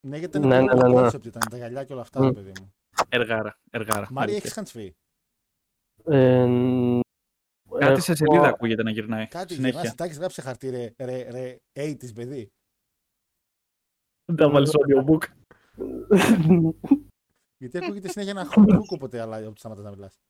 [0.00, 1.06] Ναι, γιατί ήταν Ναι, ναι, ναι, ναι, ναι.
[1.06, 2.26] concept, ήταν τα γυαλιά και όλα αυτά, Μμ.
[2.26, 2.72] ρε παιδί μου.
[3.08, 3.58] Εργάρα.
[3.70, 4.06] Εργάρα.
[4.10, 4.62] Μάρια, Αλήθεια.
[4.62, 4.90] έχεις hands free.
[6.14, 7.00] Ε,
[7.78, 9.26] Κάτι σε έχω- σελίδα ακούγεται να γυρνάει.
[9.26, 9.76] Κάτι Συνέχεια.
[9.80, 12.50] γυρνάς, τα έχεις γράψει σε χαρτί, ρε, ρε, ρε, 80's παιδί.
[14.24, 15.22] Δεν τα βάλεις στο audiobook.
[17.58, 20.20] Γιατί ακούγεται συνέχεια ένα χουκ όποτε αλλά όταν σταματάς να μιλάς.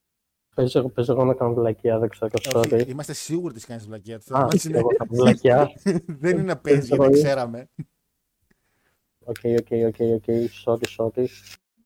[0.55, 2.87] Παίζω, παίζω εγώ να κάνω βλακία, δεν ξέρω, Ε, όχι, sorry.
[2.89, 4.19] Είμαστε σίγουροι ότι κάνεις βλακία.
[4.21, 5.71] Το Α, θέμα είναι- εγώ κάνω βλακία.
[6.23, 7.13] Δεν είναι να παίζει, γιατί Sorry.
[7.13, 7.69] ξέραμε.
[9.27, 10.25] Οκ, οκ, οκ, οκ,
[10.65, 11.27] sorry, sorry.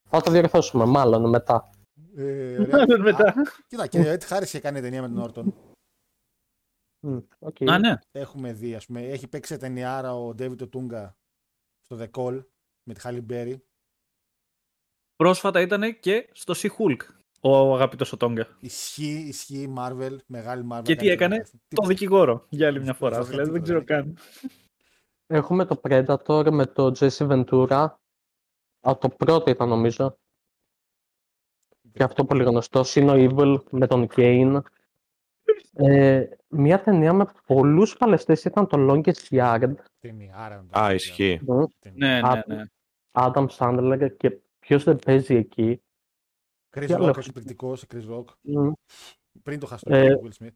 [0.08, 1.70] Θα το διορθώσουμε, μάλλον μετά.
[2.16, 2.76] Ε, ωραία.
[2.78, 3.28] Μάλλον μετά.
[3.28, 3.34] Α,
[3.66, 5.54] Κοίτα, και ο Ed Harris είχε κάνει ταινία με τον Όρτον.
[7.06, 7.56] Μμ, οκ.
[7.70, 7.98] Α, ναι.
[8.10, 11.10] Έχουμε δει, ας πούμε, έχει παίξει ταινιάρα ο David Otunga
[11.80, 12.44] στο The Call
[12.82, 13.56] με τη Halle Berry.
[15.16, 16.96] Πρόσφατα ήταν και στο She-Hulk
[17.40, 18.46] ο αγαπητός ο Τόγκα.
[18.60, 20.82] Ισχύει, ισχύει, Marvel, μεγάλη Marvel.
[20.84, 21.88] Και τι έκανε; Το Τίποτα.
[21.88, 23.12] δικηγόρο για άλλη μια φορά.
[23.14, 24.18] Τίποτα, Δηλαδή δεν τίποτα, ξέρω δεν καν.
[25.32, 27.86] Έχουμε το Predator με το Jesse Ventura.
[28.80, 30.18] Α, το πρώτο ήταν νομίζω.
[31.92, 32.82] Και αυτό πολύ γνωστό.
[32.94, 34.60] Είναι ο Evil με τον Kane.
[35.72, 39.72] Ε, μια ταινία με πολλούς παλαιστές ήταν το Longest Yard.
[39.98, 40.66] Ταινιάρα.
[40.78, 41.40] Α, ισχύει.
[41.46, 41.62] Μμ,
[41.92, 42.64] Ναι, ναι, Α, ναι.
[43.10, 45.82] Adam Sandler και ποιος δεν παίζει εκεί.
[46.76, 47.20] Chris Τι άλλο Rock, έχω.
[47.26, 48.24] εκπληκτικός, Chris Rock.
[48.40, 48.70] Μμ,
[49.42, 50.54] Πριν το χαστό Ε, του Will Smith.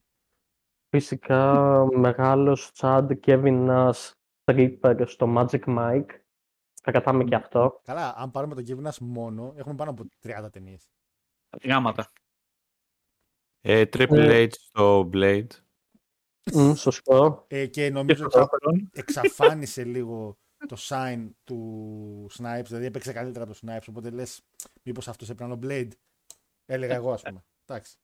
[0.88, 4.10] Φυσικά μεγάλος Chad Kevin Nash
[4.44, 6.10] Tripper στο Magic Mike.
[6.82, 7.80] Θα κρατάμε και αυτό.
[7.84, 10.90] Καλά, αν πάρουμε τον Kevin Nash μόνο, έχουμε πάνω από 30 ταινίες.
[11.62, 12.12] Γάματα.
[13.60, 14.44] Ε, Triple Ε.
[14.44, 15.46] H στο Blade.
[16.52, 17.44] Μμ, σωστό.
[17.48, 18.40] Ε, και Και νομίζω στο εξα...
[18.40, 18.90] Τάπερον.
[18.92, 24.42] εξαφάνισε λίγο το sign του Snipes, δηλαδή έπαιξε καλύτερα από το Snipes, οπότε λες
[24.82, 25.88] μήπως αυτός έπαιρνε ο Blade.
[26.66, 27.44] Έλεγα εγώ, ας πούμε.
[27.66, 27.96] Εντάξει.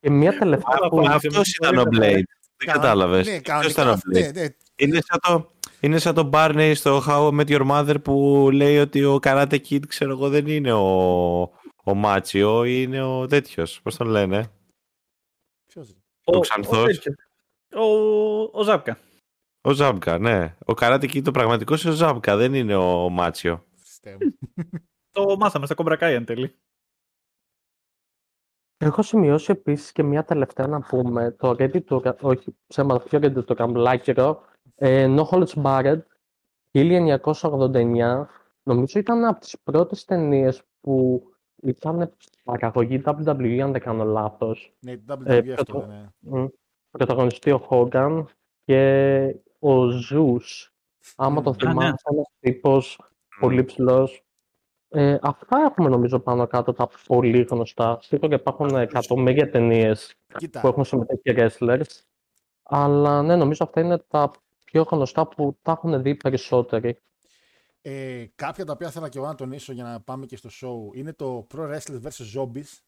[0.00, 0.96] Και μια τελευταία Άρα, που...
[0.96, 1.14] πάμε.
[1.14, 2.22] Αυτός ήταν ο Blade.
[2.64, 3.26] Δεν κατάλαβες.
[3.26, 4.32] Ναι, Ποιος κανονικά, ήταν ο αυτό- ναι, Blade.
[4.34, 4.46] ναι.
[4.76, 5.50] Είναι σαν το,
[5.80, 9.58] είναι σαν το Barney στο How I Met Your Mother που λέει ότι ο Karate
[9.68, 11.40] Kid, ξέρω εγώ, δεν είναι ο,
[11.84, 13.80] ο Μάτσιο, είναι ο τέτοιος.
[13.82, 14.50] Πώς τον λένε;
[15.66, 16.78] Ποιος είναι; Ο Ο- Ξανθός.
[16.82, 17.14] ο τέτοιος.
[17.74, 18.98] Ο- Ο Ζάπκα.
[19.62, 20.56] Ο Ζάμπκα, ναι.
[20.66, 23.64] Ο Karate Kid το πραγματικό είναι ο Ζάμπκα, δεν είναι ο Μάτσιο.
[23.80, 24.38] Χριστέ μου.
[25.10, 26.54] Το μάθαμε στα Κομπρακάι εν τέλει.
[28.82, 31.30] Έχω σημειώσει επίσης και μια τελευταία να πούμε.
[31.38, 34.42] Το Ready to Ra- όχι, ψέματα, πιο Ready to Rumble, άκυρο.
[34.74, 35.98] Ε, No Holds Barred,
[36.70, 38.26] 1989.
[38.62, 41.22] Νομίζω ήταν από τις πρώτες ταινίες που
[41.62, 42.12] ήταν
[42.44, 44.74] παραγωγή WWE, αν δεν κάνω λάθος.
[44.80, 46.08] Ναι, το Ε, WWE αυτό το- δεν είναι.
[46.18, 46.46] Μμ.
[46.90, 48.24] Πρωταγωνιστή ο Hogan
[48.64, 48.80] και
[49.58, 49.70] ο
[50.10, 50.70] Zeus.
[51.16, 51.44] Άμα Μμ.
[51.44, 51.70] το Α, ναι.
[51.70, 53.00] θυμάσαι, ένας τύπος
[53.40, 54.24] πολύ ψηλός.
[54.92, 57.98] Ε, αυτά έχουμε νομίζω πάνω κάτω τα πολύ γνωστά.
[58.02, 62.00] Σίγουρα υπάρχουν εκατομμύρια ταινίες που Κοίτα, έχουν συμμετέχει και wrestlers.
[62.62, 64.30] Αλλά ναι, νομίζω αυτά είναι τα
[64.64, 66.98] πιο γνωστά που τα έχουν δει περισσότεροι.
[67.82, 70.96] ε, κάποια τα οποία θέλω και εγώ να τονίσω για να πάμε και στο show
[70.96, 72.40] είναι το Pro Wrestling vs.
[72.40, 72.78] Zombies.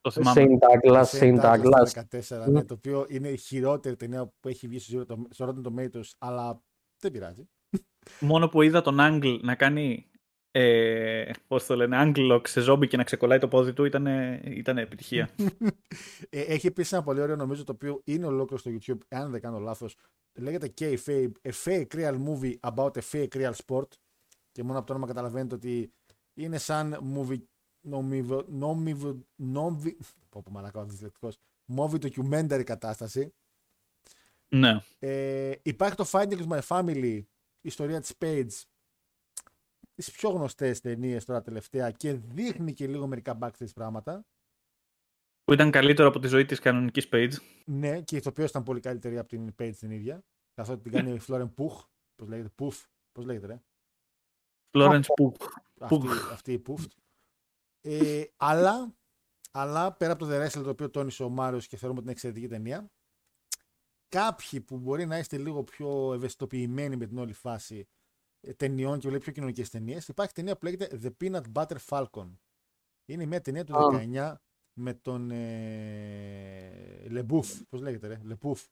[0.00, 0.44] Το θυμάμαι.
[0.44, 0.58] Shane
[0.90, 1.88] Douglas, Shane Shane Douglas Douglas.
[2.08, 2.52] το 14, Μμ.
[2.52, 6.10] ναι, το οποίο είναι η χειρότερη ταινία που έχει βγει στο Zero- στο Rotten Tomatoes,
[6.18, 6.62] αλλά
[6.98, 7.48] δεν πειράζει.
[8.20, 10.06] Μόνο που είδα τον Angle να κάνει.
[10.56, 14.06] Ε, πώς το λένε, angle lock σε ζόμπι και να ξεκολλάει το πόδι του ήταν,
[14.44, 15.30] ήταν επιτυχία.
[16.30, 19.40] Ε, έχει επίσης ένα πολύ ωραίο νομίζω το οποίο είναι ολόκληρο στο YouTube, αν δεν
[19.40, 19.96] κάνω λάθος.
[20.38, 23.88] Λέγεται K-Fake, a fake real movie about a fake real sport.
[24.52, 25.92] Και μόνο από το όνομα καταλαβαίνετε ότι
[26.34, 27.42] είναι σαν movie.
[27.86, 29.96] Νομιβο, νομιβο, νομι,
[30.28, 31.36] πω πω μαλακά ο δυσλεκτικός,
[31.76, 33.34] movie documentary κατάσταση.
[34.48, 34.80] ναι.
[34.98, 37.20] Ε, υπάρχει το Finding My Family,
[37.60, 38.62] η ιστορία της Page,
[39.94, 44.26] τις πιο γνωστές ταινίες τώρα τελευταία και δείχνει και λίγο μερικά backstage πράγματα.
[45.44, 47.32] Που ήταν καλύτερο από τη ζωή της κανονικής page.
[47.64, 50.24] Ναι, και η ηθοποιός ήταν πολύ καλύτερη από την Page την ίδια.
[50.54, 51.84] Καθότι την κάνει η Florence Pugh.
[52.14, 52.84] Πώς λέγεται, Πουφ.
[53.12, 53.62] Πώς λέγεται, ρε.
[54.70, 55.34] Florence Pugh.
[55.78, 56.86] Αυτή, αυτή η Πουφ.
[57.80, 58.94] Ε, αλλά,
[59.50, 62.16] αλλά πέρα από το The Wrestler το οποίο τόνισε ο Μάριος και θεωρούμε ότι είναι
[62.16, 62.90] εξαιρετική ταινία,
[64.08, 67.84] κάποιοι που μπορεί να είστε λίγο πιο ευαισθητοποιημένοι με την όλη φάση ε,
[68.52, 72.36] ταινιών και βλέπει πιο κοινωνικές ταινίες, υπάρχει ταινία που λέγεται The Peanut Butter Falcon.
[73.06, 73.72] Είναι μια ταινία του
[74.14, 74.34] 19
[74.72, 77.60] με τον ε, Λεμπούφ.
[77.68, 78.62] Πώς λέγεται, ρε, Λεπούφ.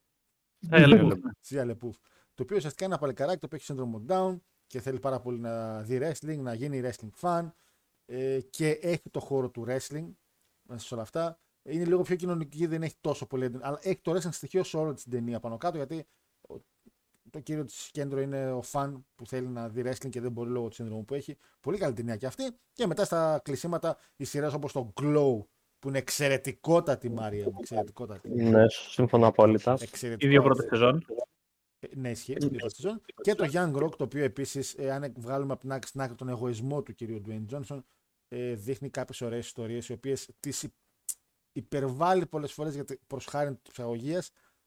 [0.70, 1.12] Ε, λέγω.
[1.40, 1.96] Σία Λεπούφ.
[2.34, 5.38] Το οποίο ουσιαστικά είναι ένα παλικαράκι το οποίο έχει σύνδρομο Down και θέλει πάρα πολύ
[5.38, 7.50] να δει wrestling, να γίνει wrestling fan
[8.06, 10.12] ε, και έχει το χώρο του wrestling
[10.62, 11.38] μέσα σε όλα αυτά.
[11.62, 13.50] Είναι λίγο πιο κοινωνική, δεν έχει τόσο πολύ.
[13.60, 16.04] Αλλά έχει το wrestling στοιχείο σε όλη την ταινία πάνω κάτω γιατί ο-
[17.32, 20.50] το κύριο της κέντρο είναι ο φαν που θέλει να δει wrestling και δεν μπορεί
[20.50, 21.36] λόγω του σύνδρομου που έχει.
[21.60, 22.42] Πολύ καλή ταινία και αυτή.
[22.72, 25.38] Και μετά στα κλεισίματα οι σειρές όπως το Glow
[25.78, 27.44] που είναι εξαιρετικότατη Μάρια.
[27.44, 28.28] μου, Εξαιρετικότατη.
[28.28, 29.70] Ναι, συμφωνώ απόλυτα.
[29.72, 30.26] Οι Εξαιρετικότατη.
[30.28, 31.04] δύο πρώτες σεζόν.
[31.78, 32.32] Ε, Ναι, ισχύει.
[32.32, 33.02] η πρώτη σεζόν.
[33.22, 36.28] Και το Young Rock, το οποίο επίσης, αν βγάλουμε από την άκρη στην άκρη τον
[36.28, 37.78] εγωισμό του κυρίου Dwayne Johnson,
[38.28, 40.66] ε, δείχνει κάποιες ωραίες ιστορίες, οι οποίες τις
[41.52, 44.22] υπερβάλλει πολλές φορές προ χάρη τη ψαγωγία,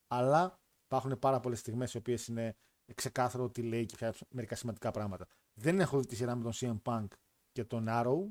[0.06, 2.56] αλλά υπάρχουν πάρα πολλές στιγμές οι οποίες είναι
[2.94, 5.26] ξεκάθαρο ότι λέει και πια μερικά σημαντικά πράγματα.
[5.54, 7.06] Δεν έχω δει τη σειρά με τον CM Punk
[7.52, 8.30] και τον Arrow.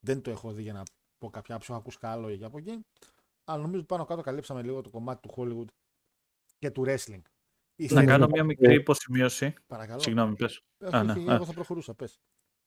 [0.00, 0.82] Δεν το έχω δει για να
[1.18, 2.86] πω κάποια άψογα, ακούς καλό για από εκεί.
[3.44, 5.72] Αλλά νομίζω ότι πάνω κάτω καλύψαμε λίγο το κομμάτι του Hollywood
[6.58, 7.20] και του wrestling.
[7.76, 9.54] Η Να σειρά- κάνω μια μικρή υποσημείωση.
[9.66, 10.00] Παρακαλώ.
[10.00, 10.60] Συγγνώμη, πες.
[10.84, 11.34] Όχι, Α, ναι, όχι, α.
[11.34, 12.20] εγώ θα προχωρούσα, πες.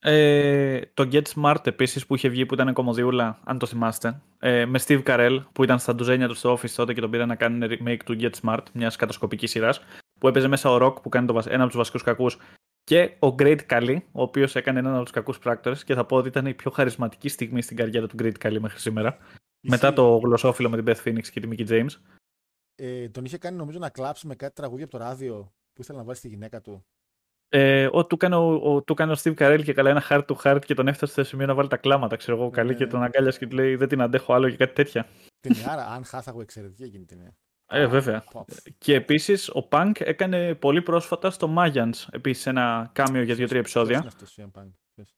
[0.07, 4.65] Ε, το Get Smart επίσης που είχε βγει που ήταν κομμωδιούλα, αν το θυμάστε, ε,
[4.65, 7.35] με Steve Carell που ήταν στα ντουζένια του στο Office τότε και τον πήραν να
[7.35, 9.81] κάνουν remake του Get Smart, μιας κατασκοπικής σειράς,
[10.19, 12.37] που έπαιζε μέσα ο Rock που κάνει το, βασ- ένα από τους βασικούς κακούς
[12.83, 16.15] και ο Great Kali, ο οποίος έκανε έναν από τους κακούς πράκτορες και θα πω
[16.15, 19.17] ότι ήταν η πιο χαρισματική στιγμή στην καριέρα του Great Kali μέχρι σήμερα.
[19.67, 21.91] Μετά το γλωσσόφιλο με την Beth Phoenix και τη Mickey James.
[22.75, 25.97] Ε, τον είχε κάνει νομίζω να κλάψει με κάτι τραγούδια από το ράδιο που ήθελε
[25.97, 26.85] να βάλει στη γυναίκα του.
[27.49, 30.25] Ε, ο, του, έκανε ο, ο, του έκανε ο Steve Carell και καλά ένα heart
[30.25, 32.75] to heart και τον έφτασε στο σημείο να βάλει τα κλάματα, ξέρω εγώ, καλή Ναι,
[32.75, 32.89] και ναι.
[32.89, 35.07] τον αγκάλιασε και του λέει δεν την αντέχω άλλο και κάτι τέτοια.
[35.39, 37.35] Την άρα, αν χάθαγω εξαιρετική εκείνη την ταινία.
[37.67, 38.23] Ε, βέβαια.
[38.31, 38.55] Πω, πω.
[38.77, 43.73] Και επίσης ο Punk έκανε πολύ πρόσφατα στο Mayans επίσης ένα κάμιο για δύο-τρία Ποιος
[43.89, 44.07] είναι επεισόδια.
[44.07, 45.15] αυτός ο CM Punk, ποιος;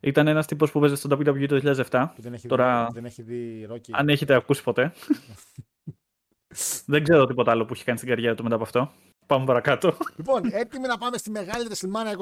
[0.00, 1.54] Ήταν ένας τύπος που παίζει στο WWE το
[1.90, 2.12] 2007.
[2.14, 3.90] Που δεν έχει, Τώρα- δει, δεν έχει δει Rocky.
[3.90, 4.92] Αν έχετε ακούσει ποτέ.
[6.86, 8.92] δεν ξέρω τίποτα άλλο που έχει κάνει στην καριέρα του μετά από αυτό.
[9.30, 9.96] Πάμε παρακάτω.
[10.16, 12.16] Λοιπόν, έτοιμοι να πάμε στη μεγάλη WrestleMania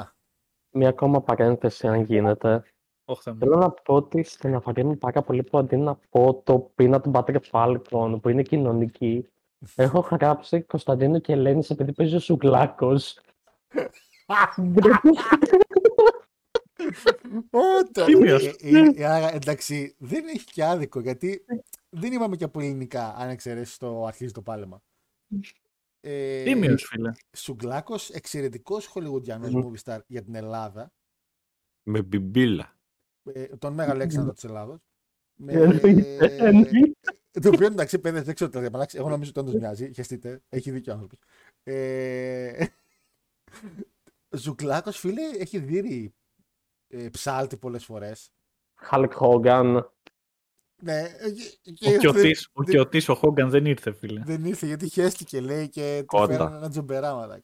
[0.00, 0.02] 21.
[0.70, 2.64] Μια ακόμα παρένθεση, αν γίνεται.
[3.04, 3.38] Όχι, Θεέ μου.
[3.38, 8.18] Θέλω να πω ότι στεναχωριέμαι πάρα πολύ που αντί να πω το Peanut Butter Falcon
[8.22, 9.28] που είναι κοινωνική,
[9.74, 13.20] έχω γράψει Κωνσταντίνο και Ελένης επειδή παίζει ο Σουγκλάκος.
[17.50, 18.06] Όταν.
[18.06, 18.46] Τίμιος.
[18.46, 21.44] Ε, ε, ε, άρα, εντάξει, δεν έχει και άδικο γιατί
[21.88, 24.82] δεν είπαμε και από ελληνικά, αν εξαιρέσεις το αρχίζει το πάλεμα.
[26.06, 27.12] Ε, Τίμιος, φίλε.
[27.36, 29.72] Σουγκλάκος, εξαιρετικός χολιγουντιανό Μμμ.
[29.72, 30.92] movie star για την Ελλάδα.
[31.82, 32.76] Με μπιμπίλα.
[33.22, 34.78] Ε, τον Μέγα Αλέξανδρο της Ελλάδος.
[35.46, 36.18] Εννοείται.
[37.42, 38.96] το οποίο εντάξει, παιδε, δεν ξέρω τι θα διαπράξει.
[38.98, 39.92] Εγώ νομίζω ότι όντως μοιάζει.
[39.94, 40.42] Χαιστείτε.
[40.48, 41.18] Έχει δίκιο ο άνθρωπος.
[41.62, 42.66] Ε,
[44.30, 46.14] Ζουκλάκο, φίλε, έχει δει
[46.88, 48.32] ε, ψάλτη πολλές φορές.
[48.90, 49.84] Hulk Hogan.
[50.84, 54.22] Ναι, ε, και- και Ο δεν- Κιωτής, ο, δεν- Κιωτής, ο Χόγκαν δεν ήρθε, φίλε.
[54.24, 56.26] Δεν ήρθε γιατί χέστηκε, λέει, και του Κόντα.
[56.32, 57.42] φέρανε ένα τζομπεράματα.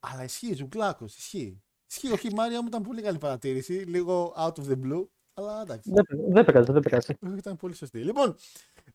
[0.00, 1.62] Αλλά ισχύει, Ζουγκλάκο, ισχύει.
[1.90, 3.72] Ισχύει, όχι, η Μάρια μου ήταν πολύ καλή παρατήρηση.
[3.72, 5.06] Λίγο out of the blue.
[5.34, 5.90] Αλλά εντάξει.
[5.92, 7.16] Δεν, δεν πειράζει, δεν πειράζει.
[7.26, 8.04] Όχι, Ήταν πολύ σωστή.
[8.04, 8.36] Λοιπόν,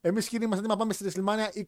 [0.02, 1.66] εμείς κύριοι είμαστε έτοιμοι να πάμε στη WrestleMania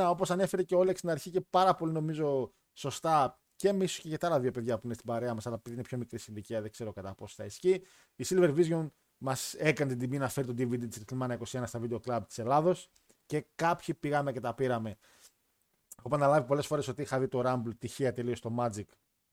[0.00, 3.40] 21, όπως ανέφερε και ο Όλεξ στην αρχή και πάρα πολύ νομίζω σωστά.
[3.56, 5.74] Και εμείς και για τα άλλα δύο παιδιά που είναι στην παρέα μας, αλλά επειδή
[5.74, 7.82] είναι πιο μικρή ηλικία, δεν ξέρω κατά πόσο θα ισχύει.
[8.16, 11.80] Η Silver Vision μας έκανε την τιμή να φέρει το DVD της WrestleMania 21 στα
[11.82, 12.90] Video Club της Ελλάδος
[13.26, 14.96] και κάποιοι πήγαμε και τα πήραμε.
[15.98, 18.84] Έχω επαναλάβει πολλές φορές ότι είχα δει το Rumble τυχαία τελείως στο Magic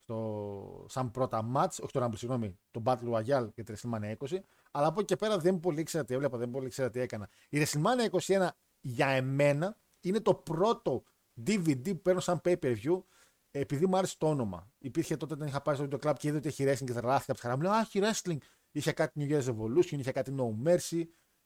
[0.04, 4.38] στο, σαν πρώτα match, όχι το Rumble, συγγνώμη, το Battle Royale για τη WrestleMania 20.
[4.72, 7.30] Αλλά από εκεί και πέρα δεν πολύ ήξερα τι έβλεπα, δεν πολύ ήξερα τι έκανα.
[7.50, 8.48] Η WrestleMania 21
[8.80, 11.04] για εμένα είναι το πρώτο
[11.46, 13.04] DVD που παίρνω σαν pay per view
[13.52, 14.72] επειδή μου άρεσε το όνομα.
[14.78, 17.32] Υπήρχε τότε όταν είχα πάει στο video club και είδα ότι έχει wrestling και τρελάθηκα
[17.32, 17.62] από τη χαρά μου.
[17.62, 18.38] Λέω, Α, έχει wrestling.
[18.76, 21.04] Είχε κάτι New Year's Revolution, είχε κάτι No Mercy.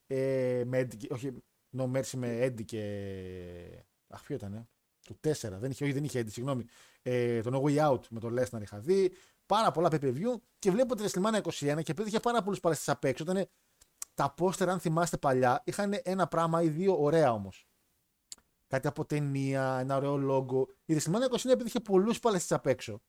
[0.07, 1.31] Ε, με Eddie, και- όχι,
[1.77, 3.83] No Mercy με Eddie και.
[4.07, 4.67] Αχ, ποιο ήταν, ε;
[5.05, 5.59] Το 4.
[5.59, 6.65] Δεν είχε, όχι, δεν είχε Eddie, συγγνώμη.
[7.01, 9.11] Ε, το No Way Out με τον Lesnar είχα δει.
[9.45, 12.59] Πάρα πολλά pay per view και βλέπω τη WrestleMania 21 και επειδή είχε πάρα πολλούς
[12.59, 13.47] παλαιστέ απ' έξω, ήταν
[14.13, 17.67] τα πόστερ, αν θυμάστε παλιά, είχαν ένα πράγμα ή δύο ωραία όμως.
[18.67, 20.67] Κάτι από ταινία, ένα ωραίο λόγο.
[20.85, 23.01] Η WrestleMania 21 επειδή είχε πολλούς παλαιστέ απ' έξω,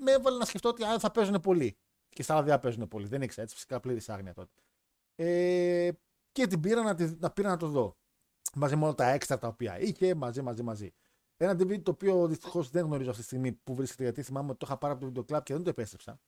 [0.00, 1.78] με έβαλε να σκεφτώ ότι α, θα παίζουν πολύ.
[2.14, 3.06] Και στα άλλα δεν θα παίζουν πολύ.
[3.06, 4.50] Δεν ήξερα έτσι, φυσικά πλήρης άγνοια τότε.
[5.14, 5.90] Ε,
[6.32, 7.96] και την πήρα να, τη- να, πήρα να το δω.
[8.54, 10.92] Μαζί με όλα τα έξτρα τα οποία είχε, μαζί, μαζί, μαζί.
[11.36, 14.58] Ένα DVD το οποίο δυστυχώς δεν γνωρίζω αυτή τη στιγμή που βρίσκεται γιατί θυμάμαι ότι
[14.58, 16.20] το είχα πάρει από το βίντεο club και δεν το επέστρεψα.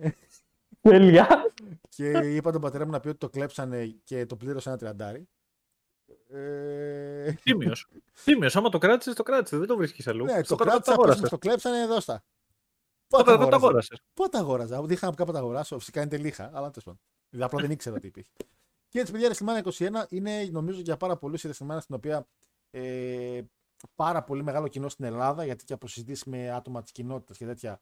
[0.00, 0.08] Ε,
[0.80, 1.52] Τέλεια.
[1.88, 5.28] και είπα τον πατέρα μου να πει ότι το κλέψανε και το πλήρωσε ένα τριαντάρι.
[6.30, 7.88] Ε, Τίμιος.
[8.24, 8.56] Τίμιος.
[8.56, 9.58] Άμα το κράτησες, το κράτησες.
[9.58, 10.24] Δεν το βρίσκεις αλλού.
[10.24, 11.28] ναι, το Στο κρατάω, κράτησα, το πες μου, αγόρασες.
[11.30, 12.24] το κλέψανε, δώστα.
[13.16, 13.66] Το Πότε κρατάω, το αγόραζα.
[13.66, 15.78] αγόρασες; Πότε αγόραζα, δεν είχα κάπου να τα αγοράσω.
[15.78, 17.00] Φυσικά είναι τελείχα, αλλά τέλος πάντων.
[17.30, 18.32] Δηλαδή, Απλά δεν ήξερα τι υπήρχε.
[18.88, 19.62] Και έτσι, παιδιά, η WrestleMania
[20.02, 22.26] 21 είναι νομίζω για πάρα πολλούς η WrestleMania στην οποία
[22.70, 23.42] ε,
[23.94, 27.44] πάρα πολύ μεγάλο κοινό στην Ελλάδα, γιατί και από συζητήσεις με άτομα της κοινότητας και
[27.46, 27.80] τέτοια,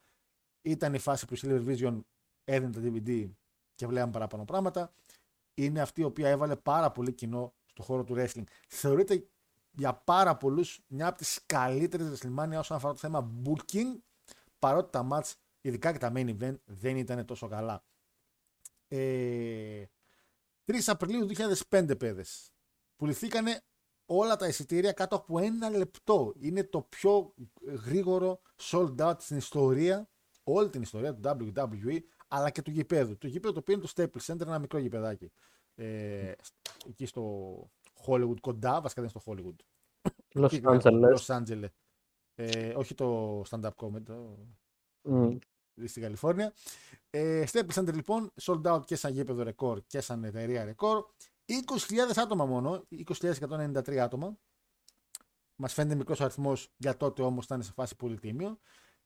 [0.63, 2.01] ήταν η φάση που η Silver Vision
[2.45, 3.31] έδινε τα DVD
[3.75, 4.93] και βλέπαμε παραπάνω πράγματα.
[5.55, 8.45] Είναι αυτή η οποία έβαλε πάρα πολύ κοινό στο χώρο του wrestling.
[8.69, 9.27] Θεωρείται
[9.71, 13.99] για πάρα πολλούς μια από τις καλύτερες WrestleMania όσον αφορά το θέμα booking,
[14.63, 17.85] παρότι τα match, ειδικά και τα main event, δεν ήταν τόσο καλά.
[18.89, 19.85] Ε,
[20.65, 21.27] 3 Απριλίου
[21.69, 22.53] 2005, παιδες.
[22.97, 23.61] Πουληθήκανε
[24.07, 26.35] όλα τα εισιτήρια κάτω από ένα λεπτό.
[26.39, 27.35] Είναι το πιο
[27.85, 30.09] γρήγορο sold out στην ιστορία,
[30.43, 31.99] όλη την ιστορία του WWE,
[32.29, 33.19] αλλά και του γηπέδου.
[33.19, 35.33] Το γήπεδο το οποίο είναι το Staples Center, ένα μικρό γηπεδάκι.
[35.75, 36.33] Ε,
[36.89, 37.55] εκεί στο
[38.07, 39.65] Hollywood, κοντά, βασικά δεν είναι στο Hollywood.
[40.35, 41.17] Los Εκεί, Angeles.
[41.17, 41.69] Los Angeles.
[42.35, 44.39] Ε, όχι το stand-up comedy, το
[45.03, 45.37] Μμ.
[45.85, 46.53] στην Καλιφόρνια.
[47.11, 51.05] Ε, Staples Center λοιπόν, sold out και σαν γήπεδο ρεκόρ και σαν εταιρεία ρεκόρ.
[51.47, 51.57] 20.000
[52.17, 54.39] άτομα μόνο, 20.193 άτομα.
[55.57, 58.59] Μας φαίνεται μικρός αριθμός, για τότε όμως ήταν σε φάση πολύ τίμιο.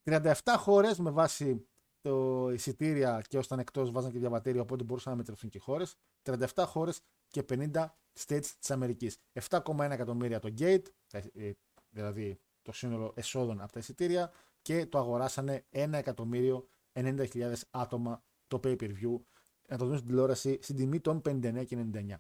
[0.05, 1.67] 37 χώρες με βάση
[2.01, 5.97] το εισιτήρια και όσοι ήταν εκτός βάζαν και διαβατήριο, οπότε μπορούσαν να μετρηθούν και χώρες.
[6.23, 9.19] 37 χώρες και 50 states της Αμερικής.
[9.33, 11.51] 7,1 εκατομμύρια το gate, ε,
[11.91, 18.61] δηλαδή το σύνολο εσόδων από τα εισιτήρια και το αγοράσανε 1 εκατομμύριο 90.000 άτομα το
[18.65, 19.21] pay per view
[19.69, 22.15] να το δουν στην τηλεόραση στην τιμή των 59 και 99.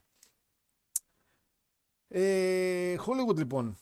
[2.08, 3.78] Ε, Hollywood λοιπόν.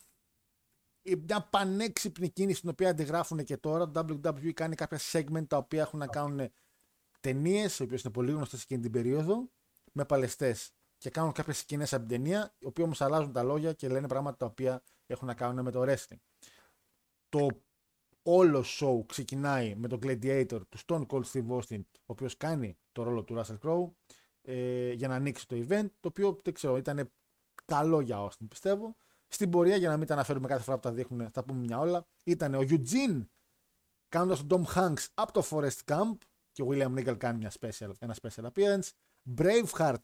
[1.02, 3.90] Ε, Μια πανέξυπνη κίνηση την οποία αντιγράφουν και τώρα.
[3.90, 6.50] Το WWE κάνει κάποια segment τα οποία έχουν να κάνουν
[7.20, 9.50] ταινίες, οι οποίες είναι πολύ γνωστές εκείνη την περίοδο,
[9.92, 10.72] με παλαιστές.
[10.98, 14.06] Και κάνουν κάποιες σκηνές από την ταινία, οι οποίοι όμως αλλάζουν τα λόγια και λένε
[14.06, 16.20] πράγματα τα οποία έχουν να κάνουν με το wrestling.
[17.34, 17.48] Το
[18.22, 23.02] όλο show ξεκινάει με τον Gladiator του Stone Cold Steve Austin, ο οποίος κάνει το
[23.02, 23.90] ρόλο του Russell Crowe
[24.42, 27.10] ε, για να ανοίξει το event, το οποίο δεν ξέρω, ήταν
[27.64, 28.96] καλό για Austin πιστεύω.
[29.28, 31.78] Στην πορεία, για να μην τα αναφέρουμε κάθε φορά που τα δείχνουν, θα πούμε μια
[31.78, 33.26] όλα, ήταν ο Eugene
[34.08, 36.16] κάνοντας τον Tom Hanks από το Forest Camp
[36.52, 38.88] και ο William Nickel κάνει μια special, ένα special appearance.
[39.36, 40.02] Braveheart,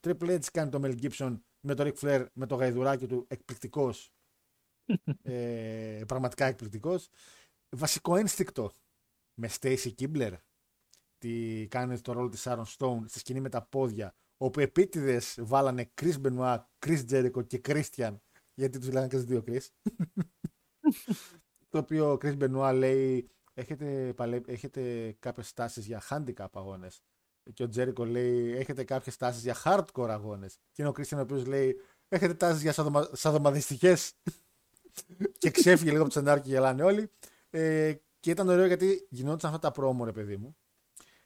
[0.00, 4.12] Triple H κάνει το Mel Gibson με το Ric Flair με το γαϊδουράκι του εκπληκτικός.
[5.22, 7.08] Ε, πραγματικά εκπληκτικός.
[7.76, 8.72] Βασικό ένστικτο
[9.34, 10.32] με Stacy Kibler
[11.18, 15.92] τη κάνει το ρόλο της Sharon Stone στη σκηνή με τα πόδια όπου επίτηδες βάλανε
[16.00, 18.16] Chris Benoit, Chris Jericho και Christian
[18.54, 19.66] γιατί τους λέγανε και τους δύο Chris.
[21.68, 24.40] Το οποίο ο Chris Benoit λέει έχετε, παλε...
[24.46, 27.02] έχετε κάποιες στάσεις για handicap αγώνες
[27.52, 31.20] και ο Jericho λέει έχετε κάποιες στάσεις για hardcore αγώνες και είναι ο Christian ο
[31.20, 33.08] οποίος λέει έχετε τάσεις για σαδομα...
[33.12, 34.12] σαδομαδιστικές
[35.38, 37.10] και ξέφυγε λίγο από το σενάριο και γελάνε όλοι
[37.50, 40.56] ε, και ήταν ωραίο γιατί γινόντουσαν αυτά τα πρόμο ρε παιδί μου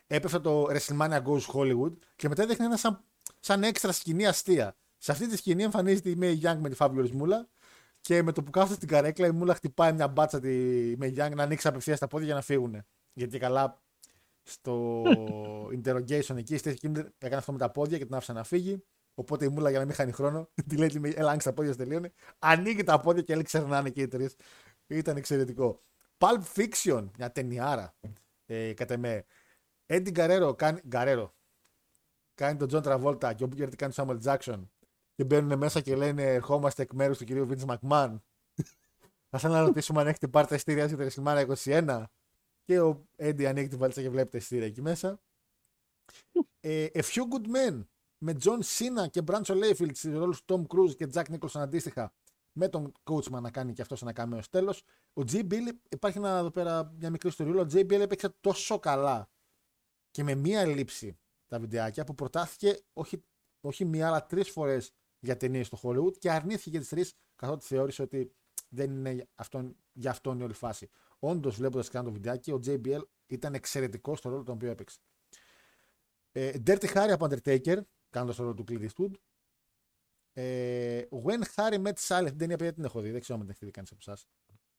[0.06, 3.04] έπεφτε το WrestleMania Goes Hollywood και μετά έδειχνε ένα σαν,
[3.40, 4.76] σαν έξτρα σκηνή αστεία.
[4.98, 7.48] Σε αυτή τη σκηνή εμφανίζεται η May Young με τη Fabulous Μούλα
[8.00, 11.34] και με το που κάθεται στην καρέκλα η Μούλα χτυπάει μια μπάτσα τη May Young
[11.34, 12.84] να ανοίξει απευθείας τα πόδια για να φύγουν.
[13.12, 13.82] Γιατί καλά
[14.42, 15.02] στο
[15.76, 18.84] interrogation εκεί, στη εκείνη έκανε αυτό με τα πόδια και την άφησε να φύγει.
[19.18, 21.78] Οπότε η Μούλα για να μην χάνει χρόνο, τη λέει: Έλα, άνοιξε τα πόδια, σου
[21.78, 22.12] τελείωνε.
[22.38, 24.36] Ανοίγει τα πόδια και λέει: Ξερνάνε και οι τρεις.
[24.86, 25.82] Ήταν εξαιρετικό.
[26.18, 27.96] Pulp Fiction, μια ταινιάρα.
[28.46, 29.24] Ε, κατά εμέ.
[29.86, 31.34] Έντι Γκερέρο κάνει, Γκερέρο,
[32.34, 34.70] κάνει τον Τζον Τραβόλτα και ο Μπούκερ κάνει τον Σάμουελ Τζάξον
[35.14, 38.24] και μπαίνουν μέσα και λένε ερχόμαστε εκ μέρους του κυρίου Βίντ Μακμάν.
[39.30, 42.04] Θα ήθελα να ρωτήσουμε αν έχετε πάρει τα ειστήρια για τη WrestleMania 21
[42.64, 45.20] και ο Έντι ανοίγει τη βαλίτσα και βλέπει τα ειστήρια εκεί μέσα.
[46.60, 47.84] ε, A Few Good Men
[48.26, 52.12] με John Cena και Brancho Layfield στους ρόλους Tom Cruise και Jack Nicholson αντίστοιχα
[52.52, 54.82] με τον Coachman να κάνει και αυτός ένα κάμεο τέλος.
[55.12, 55.52] Ο J.
[55.52, 57.60] Bill, υπάρχει ένα, εδώ πέρα, μια μικρή ιστορία.
[57.60, 57.76] Ο J.
[57.76, 59.30] Bill έπαιξε τόσο καλά
[60.10, 63.24] και με μία λήψη τα βιντεάκια που προτάθηκε όχι,
[63.60, 67.66] όχι μία αλλά τρεις φορές για ταινίες στο Hollywood και αρνήθηκε για τις τρεις καθότι
[67.66, 68.32] θεώρησε ότι
[68.68, 70.88] δεν είναι αυτόν, για αυτόν η όλη φάση.
[71.18, 74.98] Όντως, βλέποντας κάνω το βιντεάκι, ο JBL ήταν εξαιρετικός στο ρόλο τον οποίο έπαιξε.
[76.32, 77.78] Ε, Dirty Harry από Undertaker,
[78.16, 79.10] κάνοντα το ρόλο του Clint Eastwood.
[80.32, 83.54] Ε, When Harry Met Sally, την ταινία παιδιά την έχω δει, δεν ξέρω αν την
[83.54, 84.26] έχει δει κανείς από εσάς.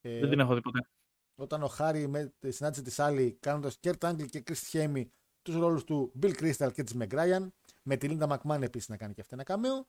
[0.01, 0.87] Ε, Δεν την έχω δει ποτέ.
[1.35, 5.11] όταν ο Χάρη με, συνάντησε τη Σάλη κάνοντας Κερτ Άνγκλ και Κρίστη Χέμι
[5.41, 9.13] τους ρόλους του Bill Crystal και της Μεγκράιαν, με τη Λίντα Μακμάν επίσης να κάνει
[9.13, 9.87] και αυτή ένα καμέο.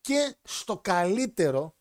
[0.00, 1.76] Και στο καλύτερο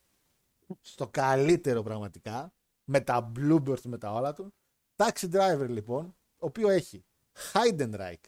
[0.82, 4.54] στο καλύτερο πραγματικά, με τα bloopers με τα όλα του.
[4.96, 6.06] Taxi Driver λοιπόν,
[6.38, 7.06] ο οποίος έχει
[7.54, 8.24] Heidenreich,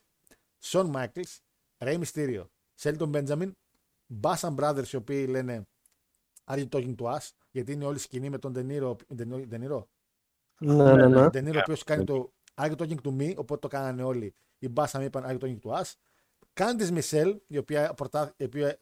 [0.61, 1.37] Shawn Michaels,
[1.77, 2.45] Rey Mysterio,
[2.81, 3.51] Shelton Benjamin,
[4.21, 5.67] Bassam Brothers οι οποίοι λένε
[6.45, 7.29] Are you talking to us?
[7.51, 8.95] Γιατί είναι όλη σκηνή με τον Deniro.
[9.17, 9.83] Deniro.
[10.59, 11.25] Ναι, ναι, ναι.
[11.25, 13.33] Deniro ο οποίος κάνει το Are you talking to me?
[13.35, 14.33] Οπότε το κάνανε όλοι.
[14.59, 15.93] Οι Bassam είπαν Are you talking to us?
[16.53, 18.77] Κάντι Μισελ, η οποία, προτά, η οποία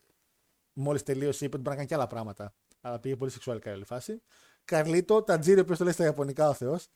[0.73, 2.53] μόλις τελείωσε είπε ότι μπορεί να κάνει και άλλα πράγματα.
[2.81, 4.21] Αλλά πήγε πολύ σεξουαλικά η όλη φάση.
[4.65, 6.87] Καρλίτο, Τατζίρι, ο οποίος το λέει στα Ιαπωνικά ο Θεός.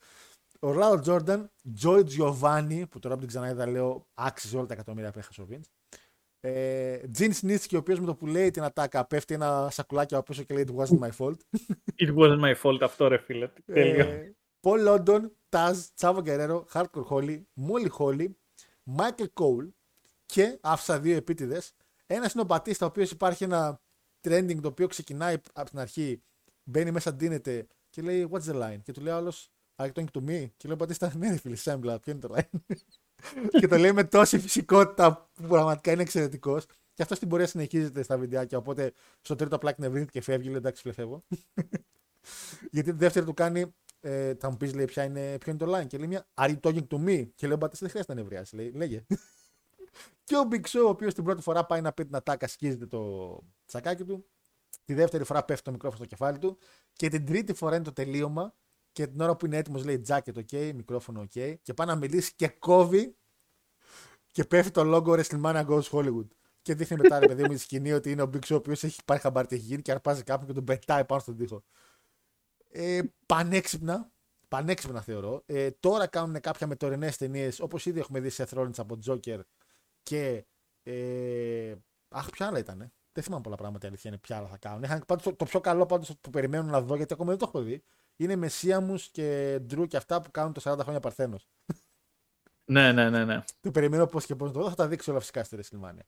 [0.59, 5.11] Ο Ράο Τζόρνταν, Τζόι Τζιοβάνι, που τώρα που την ξαναείδα λέω άξιζε όλα τα εκατομμύρια
[5.11, 5.63] που έχασε ο Βίντ.
[6.47, 10.23] Ε, Τζιν Σνίτσκι, ο οποίος με το που λέει την ατάκα πέφτει ένα σακουλάκι από
[10.23, 11.37] πίσω και λέει It wasn't my fault.
[11.95, 13.49] It wasn't my fault αυτό ρε φίλε.
[13.65, 14.35] Τέλειο.
[14.59, 18.37] Πολ Λόντον, Τάζ, Τσάβο Γκερέρο, Χάρκορ Χόλι, Μόλι Χόλι,
[18.83, 19.65] Μάικλ Κόουλ
[20.25, 21.73] και άφησα δύο επίτηδες.
[22.05, 23.81] Ένας είναι ο Μπατίστα, ο οποίος υπάρχει ένα
[24.21, 26.23] trending το οποίο ξεκινάει από την αρχή,
[26.63, 28.79] μπαίνει μέσα, ντύνεται και λέει What's the line?
[28.83, 30.49] Και του λέει άλλος Are you talking to me?
[30.57, 32.75] Και λέει ο Μπατίστα Ναι, ρε φίλε, Σέμπλα, ποιο είναι το line?
[33.59, 36.65] Και το λέει με τόση φυσικότητα που πραγματικά είναι εξαιρετικός.
[36.93, 38.57] Και αυτό στην πορεία συνεχίζεται στα βιντεάκια.
[38.57, 40.47] Οπότε στο τρίτο απλά εκνευρύνεται και φεύγει.
[40.47, 41.23] Λέει εντάξει, φλεφεύω.
[42.71, 43.75] Γιατί τη δεύτερη του κάνει.
[43.99, 45.87] Ε, θα μου πεις, λέει, ποια είναι, ποιο είναι το line.
[45.87, 47.27] Και λέει μια Are you talking to me?
[47.35, 48.53] Και λέει ο Μπατίστα δεν χρειάζεται να νευριάσεις.
[48.53, 49.05] Λέει, λέγε.
[50.23, 52.85] και ο Big Show, ο οποίος την πρώτη φορά πάει να πει την ατάκα, σκίζεται
[52.85, 54.25] το τσακάκι του.
[54.85, 56.57] Τη δεύτερη φορά πέφτει το μικρόφωνο στο κεφάλι του.
[56.93, 58.53] Και την τρίτη φορά είναι το τελείωμα.
[58.95, 61.55] Και την ώρα που είναι έτοιμος λέει jacket ok, μικρόφωνο ok.
[61.61, 63.17] Και πάει να μιλήσει και κόβει.
[64.31, 66.27] Και πέφτει το logo WrestleMania Goes Hollywood.
[66.61, 68.83] Και δείχνει μετά, ρε παιδί μου, τη σκηνή ότι είναι ο Big Show ο οποίος
[68.83, 71.63] έχει πάρει χαμπάρι τι έχει γίνει και αρπάζει κάποιον και τον πετάει πάνω στον τοίχο.
[72.69, 74.11] Ε, πανέξυπνα.
[74.47, 75.43] Πανέξυπνα θεωρώ.
[75.45, 79.39] Ε, τώρα κάνουν κάποια με τωρινέ ταινίες όπως ήδη έχουμε δει σε Thrones από Joker
[80.03, 80.45] και.
[80.83, 81.75] Ε,
[82.09, 82.91] αχ, ποια άλλα ήταν.
[83.11, 84.83] Δεν θυμάμαι πολλά πράγματα αλήθεια είναι ποια άλλα θα κάνουν.
[84.83, 87.45] Είχαν, πάντως, το, το πιο καλό πάντως που περιμένουν να δω γιατί ακόμα δεν το
[87.47, 87.83] έχω δει
[88.15, 91.47] είναι Μεσίαμου και Ντρου και αυτά που κάνουν το 40 χρόνια Παρθένος.
[92.71, 93.43] Ναι, ναι, ναι, ναι.
[93.61, 94.69] Το περιμένω πώς και πώς το δω.
[94.69, 96.05] Θα τα δείξω όλα φυσικά στη Ρεσιλμάνια.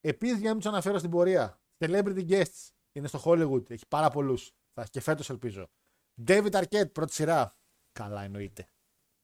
[0.00, 1.60] Επίσης, για να μην τους αναφέρω στην πορεία.
[1.78, 3.70] Celebrity guests είναι στο Hollywood.
[3.70, 4.52] Έχει πάρα πολλούς.
[4.72, 5.68] Θα έχει και φέτος ελπίζω.
[6.26, 7.56] David Arquette, πρώτη σειρά.
[7.92, 8.68] Καλά, εννοείται.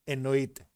[0.04, 0.68] Εννοείται.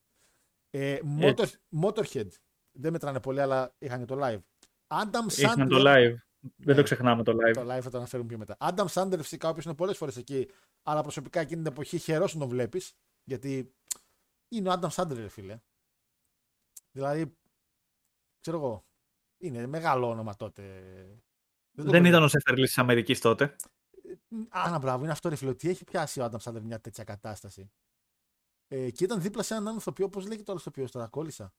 [0.71, 1.47] Ε, Motor,
[1.83, 2.29] Motorhead.
[2.73, 4.41] Δεν μετράνε πολύ, αλλά είχαν και το live.
[4.87, 5.69] Adam Είχαν Sandler.
[5.69, 6.15] το live.
[6.41, 6.51] Ναι.
[6.57, 7.53] Δεν το ξεχνάμε το live.
[7.55, 8.57] Το live θα το αναφέρουμε πιο μετά.
[8.61, 10.51] Adam Sandler φυσικά, ο οποίος είναι πολλές φορές εκεί,
[10.91, 13.75] αλλά προσωπικά εκείνη την εποχή χαιρός να τον βλέπεις, γιατί
[14.49, 15.59] είναι ο Adam Sandler, ρε φίλε.
[16.91, 17.37] Δηλαδή,
[18.41, 18.87] ξέρω εγώ,
[19.39, 20.63] είναι μεγάλο όνομα τότε.
[21.77, 22.09] το Δεν παιδί.
[22.09, 23.57] ήταν ο Σεφερλή της Αμερικής τότε.
[24.49, 25.55] Άνα, μπράβο, είναι αυτό ρε φίλε.
[25.55, 27.71] Τι έχει πιάσει ο Adam Sandler μια τέτοια κατάσταση.
[28.69, 31.53] Ε, και ήταν δίπλα σε έναν άλλον ηθοποιό, πώς λέγεται ο ηθοποιό τώρα, κόλλησα.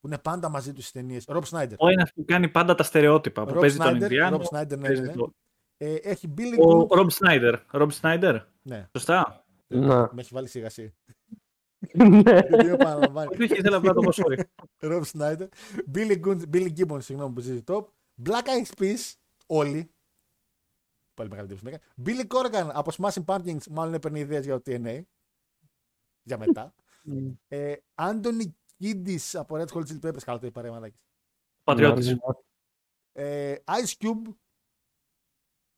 [0.00, 1.24] Που είναι πάντα μαζί τους στι ταινίες.
[1.28, 1.76] Ρομπ Σνάιντερ.
[1.80, 3.44] Ο ένας που κάνει πάντα τα στερεότυπα.
[3.44, 4.36] Που Ρομπ παίζει τον Σνάιντερ, Ινδιάνο.
[4.36, 5.14] Ρομπ Σνάιντερ, ναι, παίζει ναι, ναι.
[5.14, 5.34] το-
[5.82, 6.88] Ε, έχει Billy Ο Good.
[6.88, 7.60] Ρομπ Σνάιντερ.
[7.70, 8.36] Ρομπ Σνάιντερ.
[8.62, 9.44] Ναι, Σωστά.
[9.66, 9.86] Ναι.
[9.96, 10.94] με έχει βάλει σιγασί.
[11.94, 12.06] Ναι.
[12.20, 13.34] Γιατί με επαναλαμβάνει.
[13.42, 14.40] Όχι, ήθελα απλά να το πω sorry.
[14.80, 15.48] Rob Snyder.
[15.94, 17.84] Billy, Gun- Billy Gibbons, συγγνώμη που ζήσει top.
[18.24, 19.12] Black Eyed Peas,
[19.46, 19.90] όλοι.
[21.14, 21.78] Πάλι μεγάλη τύψη.
[22.06, 25.00] Billy Corgan από Smashing Pumpkins, μάλλον έπαιρνε ιδέες για το TNA.
[26.22, 26.74] Για μετά.
[27.48, 28.44] ε, Anthony
[28.80, 31.00] Kiddis από Red Hot Chili Peppers, καλά το είπα ρε μαλάκες.
[31.64, 32.16] Πατριώτης.
[33.12, 34.34] Ε, Ice Cube,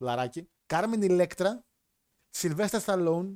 [0.04, 0.48] λαράκι.
[0.66, 1.48] Carmen Electra,
[2.36, 3.34] Sylvester Stallone,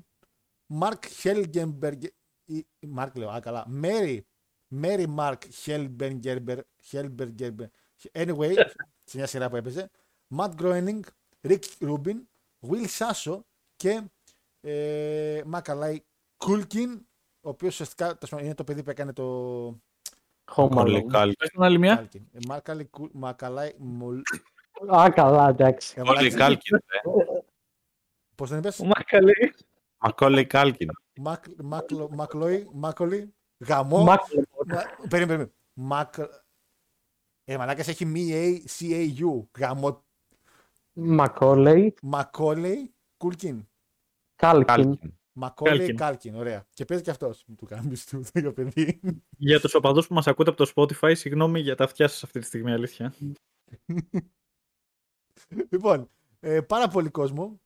[0.80, 2.02] Mark Helgenberg,
[2.44, 4.20] ή- Mark λέω, α, καλά, Mary,
[4.82, 6.60] Mary Mark Helgenberg,
[6.90, 7.66] Helgenberg,
[8.12, 8.54] anyway,
[9.10, 9.90] σε μια σειρά που έπαιζε,
[10.36, 11.00] Matt Groening,
[11.48, 12.16] Rick Rubin,
[12.68, 13.40] Will Sasso
[13.76, 14.02] και
[14.60, 16.00] ε, Μακαλάι
[16.36, 17.06] Κούλκιν,
[17.40, 19.66] ο οποίος ουσιαστικά τέλος πάντων, είναι το παιδί που έκανε το
[20.54, 21.10] Home Πολύ Alone.
[21.12, 21.32] καλή.
[21.36, 21.94] Πες την άλλη μια.
[21.94, 22.26] Κάλκιν.
[22.32, 24.22] Ε, Μάρκαλι Κου- Μακαλάι Μολ...
[24.96, 25.94] Α, καλά, εντάξει.
[25.96, 26.78] Ε, Μακόλι μαλάκες, Κάλκιν.
[28.34, 29.54] Πώς τον είπες; Ο Μακαλή.
[29.98, 30.88] Μακόλι Κάλκιν.
[31.16, 34.66] Μακ- Μακλο- Μακλόι, Μάκολι, γαμό; Μάκλεμορ.
[34.66, 35.50] Μα- Περίμενε, περίμενε.
[35.72, 36.14] Μακ...
[37.44, 39.46] Ε, μαλάκας έχει μη A, C, A, U.
[39.58, 40.04] Γαμό.
[40.92, 41.94] Μακόλεϊ.
[42.02, 43.68] Μακόλεϊ, Κούλκιν.
[44.36, 44.64] Κάλκιν.
[44.66, 45.14] Κάλκιν.
[45.32, 45.96] Μακόλεϊ, Κάλκιν.
[45.96, 46.34] Κάλκιν.
[46.34, 46.66] Ωραία.
[46.70, 47.44] Και παίζει και αυτός.
[47.46, 49.00] Μου του κάνεις του το παιδί.
[49.38, 52.38] Για τους οπαδούς που μας ακούτε από το Spotify, συγγνώμη για τα αυτιά σας αυτή
[52.40, 53.14] τη στιγμή, αλήθεια.
[55.70, 57.60] λοιπόν, ε, πάρα πολύ κόσμο.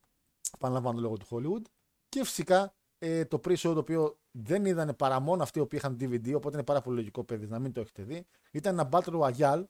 [0.59, 1.65] Παναλαμβάνω λόγω του Hollywood.
[2.09, 6.33] Και φυσικά ε, το pre-show το οποίο δεν είδανε παρά μόνο αυτοί που είχαν DVD,
[6.35, 8.25] οπότε είναι πάρα πολύ λογικό παιδί να μην το έχετε δει.
[8.51, 9.63] Ήταν ένα Battle Royale,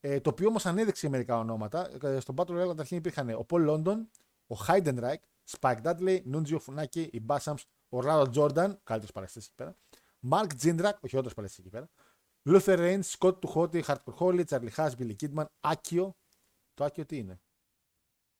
[0.00, 1.90] ε, το οποίο όμως ανέδειξε μερικά ονόματα.
[2.02, 3.96] Ε, στο Battle Royale καταρχήν υπήρχαν ο Paul London,
[4.46, 5.22] ο Heidenreich,
[5.58, 9.76] Spike Dudley, Nunzio Funaki, η Bassams, ο Ronald Jordan, καλύτερος παραστής εκεί πέρα,
[10.30, 11.88] Mark Jindrak, ο χειρότερο παραστής εκεί πέρα,
[12.48, 16.16] Luther Reigns, Scott Tuhoti, Hardcore Holly, Charlie Haas, Billy Kidman, Άκιο.
[16.76, 17.40] Το Άκιο τι είναι;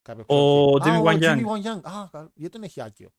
[0.03, 0.95] Κάποιο Ο ξέρω.
[0.97, 1.37] Jimmy Α, Wang ο Yang.
[1.37, 1.81] Jimmy Wang Yang.
[1.83, 3.11] Α, κα- γιατί τον έχει άκιο;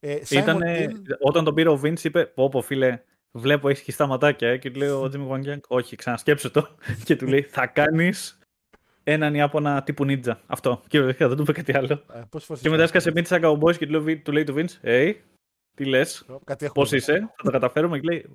[0.00, 3.82] Ε, Simon Ήτανε, Dean, όταν τον πήρε ο Vince είπε, πω πω φίλε, βλέπω έχεις
[3.82, 4.56] χιστά ματάκια ε.
[4.58, 6.68] και του λέει ο Jimmy Wang Yang, όχι ξανασκέψου το
[7.04, 8.38] και του λέει θα κάνεις
[9.02, 10.40] έναν Ιάπωνα τύπου νίτζα.
[10.46, 10.82] Αυτό.
[10.88, 12.04] Και δεν του είπε κάτι άλλο.
[12.12, 14.54] ε, πόσες φορές Και μετά έσκασε μύτη σαν cowboys και του λέει, του λέει του
[14.56, 15.14] Vince, hey,
[15.76, 16.96] τι λες, Κάτι έχουμε πώς εδώ.
[16.96, 18.26] είσαι, θα το καταφέρουμε και λέει,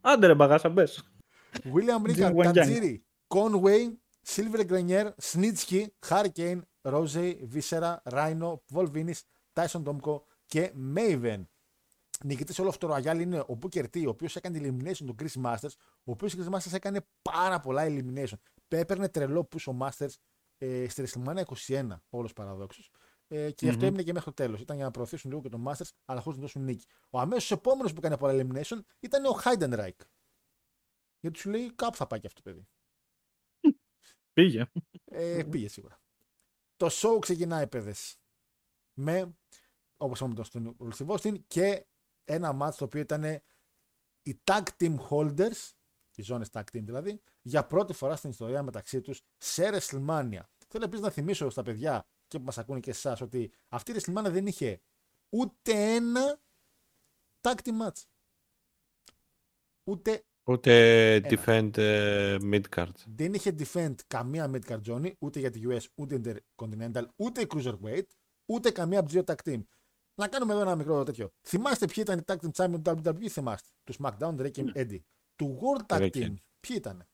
[0.00, 1.10] άντε ρε μπαγάσα μπες.
[1.64, 2.54] William Regan, Jimmy Wang Yang.
[2.54, 2.96] Tajiri,
[3.34, 3.92] Conway,
[4.28, 9.20] Silver Grenier, Snitsky, Hurricane, Rose, Viscera, Rhino, Volvinis,
[9.52, 11.42] Tyson Tomko και Maven.
[12.24, 15.42] Νικητής όλο αυτό το ραγιάλι είναι ο Booker T, ο οποίος έκανε elimination του Chris
[15.44, 15.72] Masters,
[16.04, 18.36] ο οποίος Chris Masters έκανε πάρα πολλά elimination.
[18.68, 20.14] Έπαιρνε τρελό push ο Masters
[20.58, 22.90] ε, στη WrestleMania 21, όλος παραδόξως.
[23.28, 23.86] Ε, και αυτό Μμμ.
[23.86, 24.60] έμεινε και μέχρι το τέλος.
[24.60, 26.86] Ήταν για να προωθήσουν λίγο και τον Masters, αλλά χωρίς να δώσουν νίκη.
[27.10, 30.06] Ο αμέσως επόμενος που έκανε πολλά elimination ήταν ο Heidenreich.
[31.20, 32.68] Γιατί σου λέει κάπου θα πάει και αυτό το παιδί.
[34.36, 34.70] Πήγε.
[35.04, 36.00] Ε, πήγε σίγουρα.
[36.76, 38.18] Το show ξεκινάει, παιδες.
[38.98, 39.36] Με,
[39.96, 41.86] όπως είπαμε, τον Στeve Austin και
[42.24, 43.24] ένα μάτς το οποίο ήταν
[44.22, 45.72] οι tag team holders,
[46.14, 50.40] οι ζώνες tag team δηλαδή, για πρώτη φορά στην ιστορία μεταξύ τους σε WrestleMania.
[50.68, 53.94] Θέλω επίσης να θυμίσω στα παιδιά και που μας ακούνε και εσάς ότι αυτή η
[53.98, 54.80] WrestleMania δεν είχε
[55.28, 56.40] ούτε ένα
[57.40, 58.02] tag team match.
[59.84, 62.92] Ούτε Ούτε defend ε, midcard.
[63.06, 66.20] δεν είχε defend καμία midcard zone, ούτε για τη US, ούτε
[66.56, 68.04] Intercontinental, ούτε η Cruiserweight,
[68.46, 69.62] ούτε καμία από τις δύο tag team.
[70.14, 71.30] Να κάνουμε εδώ ένα μικρό τέτοιο.
[71.46, 73.68] Θυμάστε ποιοι ήταν οι tag team champion του WWE, θυμάστε.
[73.84, 75.00] Του SmackDown, Drake και Eddie.
[75.36, 76.34] Του World Tag Drake Team, Eddie.
[76.60, 77.06] ποιοι ήταν.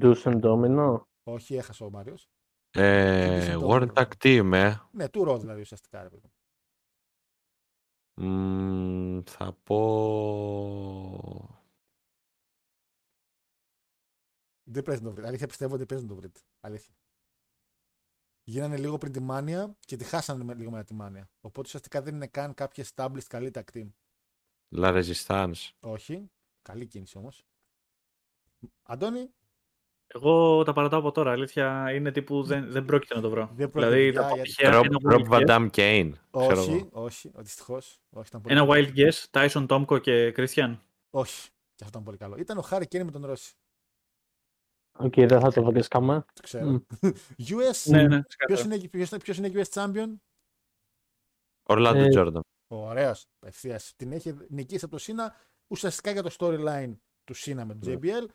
[0.00, 1.00] Do's and Domino.
[1.22, 2.28] Όχι, έχασε ο Μάριος.
[2.70, 4.74] Ε, Θυμίσαι το- World Tag Team, ε.
[4.92, 6.02] Ναι, του Raw δηλαδή ουσιαστικά.
[6.02, 6.28] Ρε, παιδί.
[8.14, 11.55] Μμμ, θα πω...
[14.68, 15.28] Δεν πρέπει να το βρείτε.
[15.28, 16.40] Αλήθεια πιστεύω ότι πρέπει να το βρείτε.
[16.60, 16.94] Αλήθεια.
[18.44, 21.30] Γίνανε λίγο πριν τη μάνια και τη χάσανε με- λίγο μετά τη μάνια.
[21.40, 23.88] Οπότε ουσιαστικά δεν είναι καν κάποια established καλή tag team.
[24.76, 25.70] La Resistance.
[25.80, 26.30] Όχι.
[26.62, 27.44] Καλή κίνηση όμως.
[28.82, 29.30] Αντώνη,
[30.06, 31.30] Εγώ τα παρατάω από τώρα.
[31.30, 33.50] Αλήθεια είναι τύπου δεν, δεν πρόκειται να το βρω.
[33.54, 36.12] Δεν πρόκειται, δηλαδή παιδιά, τα γιατί- τυχαία Rob, ένα Rob wild Van guess- Damme Kane.
[36.36, 36.88] ξέρω όχι, εγώ.
[36.92, 38.00] όχι, δυστυχώς.
[38.10, 38.86] Όχι, ήταν πολύ Ένα καλό.
[38.86, 40.78] wild guess, Tyson Tomko και Christian.
[41.10, 42.36] Όχι, και αυτό ήταν πολύ καλό.
[42.36, 43.54] Ήταν ο Χάρη Κένι με τον Ρώση.
[44.98, 46.24] Οκ, δεν θα το βρίσκαμε.
[46.32, 46.66] Το ξέρω.
[46.66, 46.76] Μμ.
[47.50, 50.14] US, Ναι, ναι, ποιος, είναι, ποιος, ποιος είναι US Champion.
[51.68, 52.40] Orlando Ε, Jordan.
[52.66, 53.26] Ωραίος.
[53.46, 53.92] Ευθείας.
[53.96, 55.34] Την έχει νικήσει από το Σίνα
[55.66, 56.94] ουσιαστικά για το storyline
[57.24, 57.98] του Σίνα με τον Ναι.
[58.02, 58.26] JBL.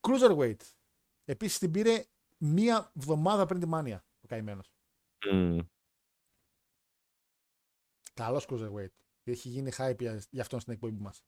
[0.00, 0.60] Cruiserweight.
[1.24, 2.04] Επίσης την πήρε
[2.38, 4.72] μία εβδομάδα πριν τη μάνια ο καημένος.
[5.32, 5.58] Μμ.
[8.14, 8.92] Καλός Cruiserweight.
[9.24, 11.24] Έχει γίνει hype για, για αυτόν στην εκπομπή μας.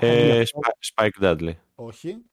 [0.00, 1.54] Ε, Sp- Spike Dudley.
[1.74, 2.24] Όχι.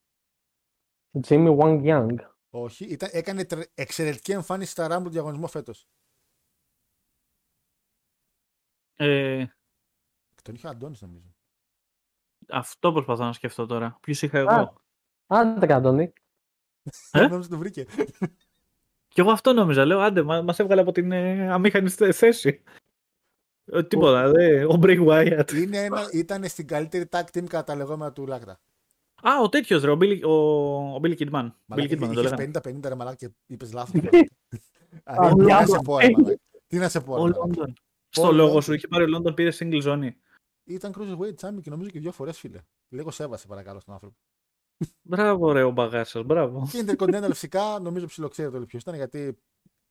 [1.27, 2.15] Jimmy Wang Yang.
[2.49, 2.85] Όχι.
[2.85, 5.87] Ήταν, έκανε τρε- εξαιρετική εμφάνιση στα Rumble του διαγωνισμό φέτος.
[8.95, 9.45] Ε,
[10.43, 11.35] Τον είχε ο Αντώνης νομίζω.
[12.49, 13.97] αυτό προσπαθώ να σκεφτώ τώρα.
[14.01, 14.73] Ποιου είχα εγώ; Α.
[15.27, 16.13] Άντε Καντώνη.
[17.11, 17.85] Ε; Νόμιζα το βρήκε.
[19.07, 19.85] Κι εγώ αυτό νόμιζα.
[19.85, 22.63] Λέω, άντε, μα μας έβγαλε από την ε, αμήχανη θε- θέση.
[23.65, 25.53] Ε, τίποτα, δε, ο Bray Wyatt.
[25.53, 28.59] Είναι ένα, ήταν στην καλύτερη tag team κατά τα λεγόμενα του Λάκτα.
[29.27, 30.31] Α, ο τέτοιος ρε, ο Billy, ο,
[30.95, 31.29] ο Billy Kidman.
[31.29, 32.51] Billy Μαλάκα, Kidman, δεν το είχες λέγανε.
[32.63, 34.01] 50-50 ρε μαλάκα και είπες λάθος.
[35.03, 35.67] Α, Τι να διάβολο.
[35.67, 36.39] σε πω ρε μαλάκα.
[36.67, 37.63] Τι να σε πω Ο ρε μαλάκα.
[37.65, 37.73] London.
[38.09, 40.09] Στο λόγο σου είχε πάρει ο London, πήρε single zone.
[40.63, 42.61] Ήταν Cruiserweight Champion και νομίζω και δύο φορές φίλε.
[42.89, 44.15] Λίγο σέβασε παρακαλώ στον άνθρωπο.
[45.01, 46.67] Μπράβο ρε ο μπαγάσας, μπράβο.
[46.71, 49.37] Και Intercontinental φυσικά νομίζω ψιλοξέρετε όλοι ποιος ήταν γιατί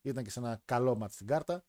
[0.03, 1.65] ήταν και σε ένα καλό μάτι στην κάρτα.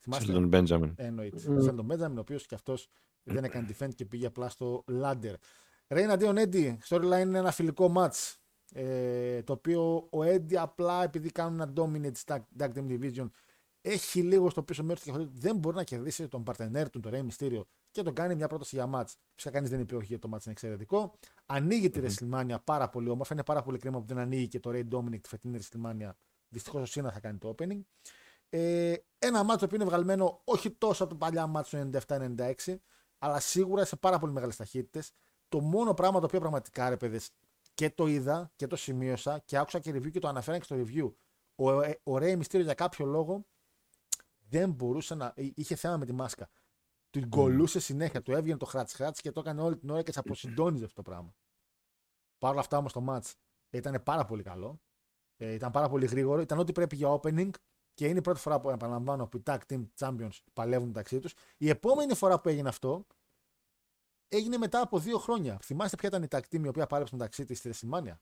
[0.00, 0.92] Θυμάστε; Sheldon Benjamin.
[0.96, 1.50] Εννοείται.
[1.50, 1.60] Μμ.
[1.60, 2.88] Σέλντον Μπέντζαμιν, ο οποίος και αυτός
[3.22, 5.34] δεν έκανε defend και πήγε απλά στο ladder.
[5.90, 8.34] Ρέιν αντίον Έντι, storyline είναι ένα φιλικό match.
[8.72, 13.30] Ε, το οποίο ο Έντι απλά επειδή κάνουν ένα dominate στα tag team division
[13.80, 17.12] έχει λίγο στο πίσω μέρος του κεφαλαίου δεν μπορεί να κερδίσει τον partner του, τον
[17.14, 19.12] Rey Mysterio και τον κάνει μια πρόταση για match.
[19.34, 21.18] Φυσικά κανείς δεν είπε όχι γιατί το match είναι εξαιρετικό.
[21.46, 23.34] Ανοίγει τη WrestleMania πάρα πολύ όμορφα.
[23.34, 26.10] Είναι πάρα πολύ κρίμα που δεν ανοίγει και το Ray Dominic τη φετινή WrestleMania.
[26.48, 27.80] Δυστυχώς ο Σίνα θα κάνει το opening.
[28.48, 32.76] Ε, ένα μάτσο που είναι βγαλμένο όχι τόσο από το παλιά μάτσο του 97-96,
[33.18, 35.12] αλλά σίγουρα σε πάρα πολύ μεγάλες ταχύτητες.
[35.50, 37.30] Το μόνο πράγμα το οποίο πραγματικά ρε παιδες,
[37.74, 40.76] και το είδα και το σημείωσα και άκουσα και review και το αναφέραν και στο
[40.78, 41.12] review.
[41.54, 43.44] Ο, ε, ο Ray Mysterio για κάποιο λόγο
[44.48, 45.32] δεν μπορούσε να.
[45.36, 46.48] εί- είχε θέμα με τη μάσκα.
[47.10, 50.10] Του γκολούσε συνέχεια, του έβγαινε το χράτς χράτς και το έκανε όλη την ώρα και
[50.12, 51.34] τι αποσυντόνιζε αυτό το πράγμα.
[52.38, 53.32] Παρ' όλα αυτά όμως το match
[53.70, 54.80] ήταν πάρα πολύ καλό.
[55.36, 56.40] Ε, ήταν πάρα πολύ γρήγορο.
[56.40, 57.50] Ήταν ό,τι πρέπει για opening
[57.94, 61.34] και είναι η πρώτη φορά που επαναλαμβάνω που οι tag team champions παλεύουν μεταξύ τους.
[61.56, 63.06] Η επόμενη φορά που έγινε αυτό
[64.30, 65.58] έγινε μετά από δύο χρόνια.
[65.62, 68.14] Θυμάστε ποια ήταν η tag team η οποία πάλεψε μεταξύ τη στη WrestleMania.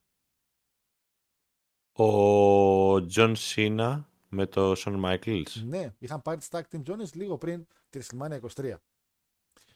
[2.04, 5.62] Ο John Cena με το Shawn Michaels.
[5.64, 8.74] Ναι, είχαν πάρει τις tag team zones λίγο πριν τη WrestleMania 23.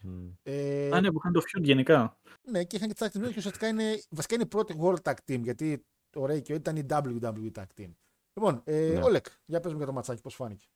[0.03, 0.28] Μμ.
[0.43, 2.18] Ε, Α, ναι, που είχαν το feud γενικά.
[2.43, 5.03] Ναι, και είχαν και tag team zones και ουσιαστικά είναι, βασικά είναι η πρώτη World
[5.03, 5.85] Tag Team, γιατί
[6.16, 7.93] ο Ray και ο Eddie ήταν η WWE Tag Team.
[8.35, 9.03] Λοιπόν, ε, Ναι.
[9.03, 10.66] Όλεκ, για πες μου για το ματσάκι, πώς φάνηκε;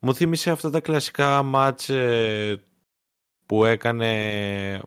[0.00, 2.64] Μου θύμισε αυτά τα κλασικά μάτς ε,
[3.50, 4.80] που έκανε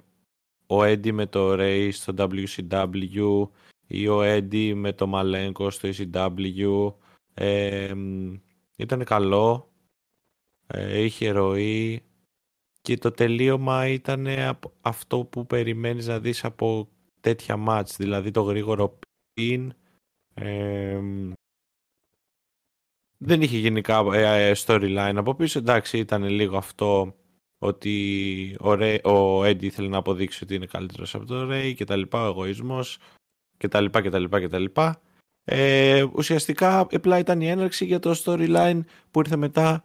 [0.68, 3.48] ο Eddie με το Ray στο WCW
[3.88, 6.94] ή ο Eddie με το Malenko στο ECW.
[7.34, 7.94] Ε,
[8.76, 9.72] ήταν καλό,
[10.68, 12.04] ε, είχε ροή
[12.82, 16.90] και το τελείωμα ήταν απ- αυτό που περιμένεις να δεις από
[17.20, 19.00] τέτοια μάτς, δηλαδή το γρήγορο
[19.38, 19.68] pin.
[20.34, 21.00] Ε,
[23.18, 25.60] δεν είχε γενικά ε, ε, storyline από πίσω.
[25.60, 27.16] Εντάξει, ήταν λίγο αυτό
[27.64, 31.86] ότι ο, Ray, ο Eddie ήθελε να αποδείξει ότι είναι καλύτερος από τον Ray και
[31.86, 32.98] τα λοιπά, ο εγωισμός
[33.58, 35.02] και τα λοιπά και τα λοιπά και τα λοιπά.
[35.46, 38.80] Ε, ουσιαστικά απλά ήταν η έναρξη για το storyline
[39.12, 39.84] που ήρθε μετά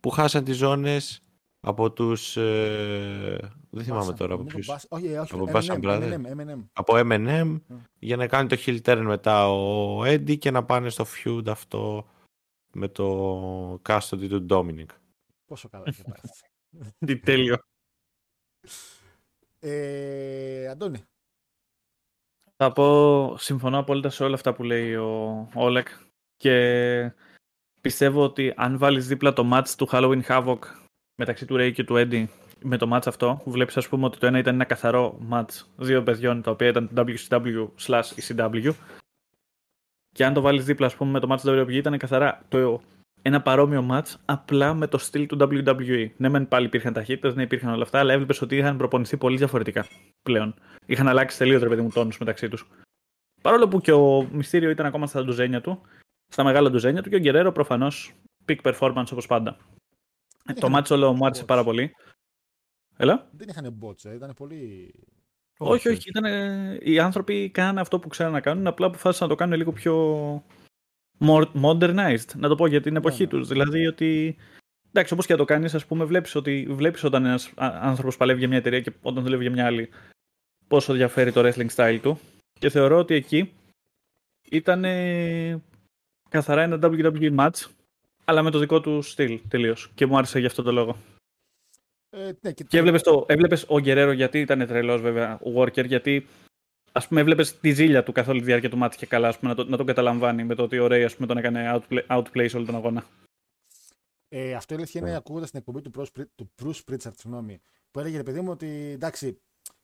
[0.00, 1.22] που χάσαν τις ζώνες
[1.60, 2.36] από τους...
[2.36, 4.66] ε, δεν θυμάμαι Μπάσα, τώρα από νομίζω ποιους.
[4.66, 6.12] Μπάσα- Όχι, ε, όχι, Από M&M, Bassa Brothers.
[6.12, 6.64] M&M, M&M.
[6.72, 7.76] από M&M Mm.
[7.98, 12.06] για να κάνει το heel turn μετά ο Eddie και να πάνε στο feud αυτό
[12.72, 14.86] με το custody του Dominic.
[15.46, 16.20] Πόσο καλά είχε πάει.
[17.06, 17.58] Τι τέλειο.
[19.60, 21.02] ε, Αντώνη,
[22.56, 25.88] Θα πω, συμφωνώ απόλυτα σε όλα αυτά που λέει ο Όλεκ
[26.36, 27.12] και
[27.80, 30.58] πιστεύω ότι αν βάλεις δίπλα το match του Halloween Havoc
[31.14, 32.26] μεταξύ του Ray και του Eddie
[32.64, 35.64] με το match αυτό, που βλέπεις ας πούμε ότι το ένα ήταν ένα καθαρό match
[35.76, 38.72] δύο παιδιών τα οποία ήταν WCW slash ECW
[40.14, 42.82] και αν το βάλεις δίπλα ας πούμε με το match του WWE ήταν καθαρά το
[43.22, 46.10] ένα παρόμοιο match απλά με το στυλ του WWE.
[46.16, 49.36] Ναι, μεν πάλι υπήρχαν ταχύτητες, ναι, υπήρχαν όλα αυτά, αλλά έβλεπες ότι είχαν προπονηθεί πολύ
[49.36, 49.86] διαφορετικά
[50.22, 50.54] πλέον.
[50.86, 52.68] Είχαν αλλάξει τελείως ρε παιδί μου τόνους μεταξύ τους.
[53.42, 55.80] Παρόλο που και ο Μυστήριο ήταν ακόμα στα ντουζένια του,
[56.28, 58.12] στα μεγάλα ντουζένια του και ο Γκερέρο προφανώς
[58.46, 59.56] peak performance όπως πάντα.
[60.46, 61.46] Ε, το είχαν match όλο μου άρεσε bots.
[61.46, 61.90] πάρα πολύ.
[62.96, 63.28] Έλα.
[63.32, 64.94] δεν είχαν bots, ε, ήταν πολύ...
[65.58, 66.08] Όχι, όχι.
[66.08, 66.24] Ήταν,
[66.80, 70.34] οι άνθρωποι κάνανε αυτό που ξέρουν να κάνουν, απλά αποφάσισαν να το κάνουν λίγο πιο
[70.36, 70.61] more-
[71.62, 73.28] modernized, να το πω για την εποχή ναι.
[73.28, 73.48] τους.
[73.48, 74.36] Δηλαδή ότι,
[74.88, 78.16] εντάξει, όπως και να το κάνεις, ας πούμε, βλέπεις, ότι, βλέπεις όταν ένας α- άνθρωπος
[78.16, 79.88] παλεύει για μια εταιρεία και όταν δουλεύει για μια άλλη,
[80.68, 82.18] πόσο διαφέρει το wrestling style του.
[82.58, 83.52] Και θεωρώ ότι εκεί
[84.50, 84.84] ήταν
[86.28, 87.66] καθαρά ένα WWE match,
[88.24, 89.90] αλλά με το δικό του στυλ τελείως.
[89.94, 90.96] Και μου άρεσε γι' αυτό το λόγο.
[92.10, 95.86] Ε, ναι, και Και έβλεπες, το, έβλεπες ο Γκερέρο γιατί ήταν τρελός βέβαια, ο Worker,
[95.86, 96.26] γιατί
[96.92, 99.38] ας πούμε έβλεπες τη ζήλια του καθ' όλη τη διάρκεια του μάτια και καλά, ας
[99.38, 101.72] πούμε, να, το, να τον καταλαμβάνει με το ότι ο Ray, ας πούμε, τον έκανε
[101.74, 103.04] outplay, outplay σε όλο τον αγώνα.
[104.28, 107.60] Ε, αυτό η αλήθεια είναι ακούγοντας την εκπομπή του Bruce, Pri- του Bruce Pritchard, συγγνώμη,
[107.90, 109.40] που έλεγε ρε παιδί μου ότι εντάξει,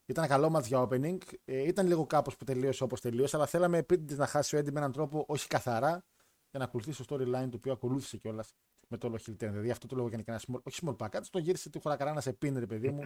[0.07, 3.83] ήταν καλό μάτς για opening, ε, ήταν λίγο κάπως που τελείωσε όπως τελείωσε, αλλά θέλαμε
[3.83, 6.05] πριν της να χάσει ο Eddie με έναν τρόπο όχι καθαρά,
[6.51, 8.53] για να ακολουθήσει το storyline του οποίο ακολούθησε κιόλας
[8.89, 9.37] με το Low Hill Turn.
[9.51, 11.79] Δηλαδή αυτό το λόγο έκανε και ένα small, όχι small pack, κάτι το γύρισε τη
[11.79, 13.03] χωρακαράνα σε pin, ρε παιδί μου,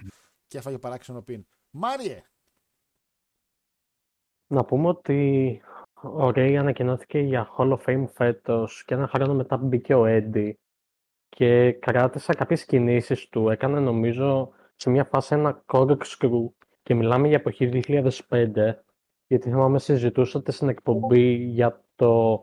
[0.46, 1.40] και έφαγε παράξενο pin.
[1.70, 2.22] Μάριε!
[4.52, 5.60] Να πούμε ότι
[6.02, 10.52] ο Ray ανακοινώθηκε για Hall of Fame φέτος και ένα χρόνο μετά μπήκε ο Eddie
[11.28, 13.48] και κράτησα κάποιες κινήσεις του.
[13.48, 16.48] Έκανε νομίζω σε μια φάση ένα corkscrew
[16.82, 17.82] και μιλάμε για εποχή
[18.28, 18.48] 2005
[19.26, 22.40] γιατί θυμάμαι συζητούσατε στην εκπομπή για το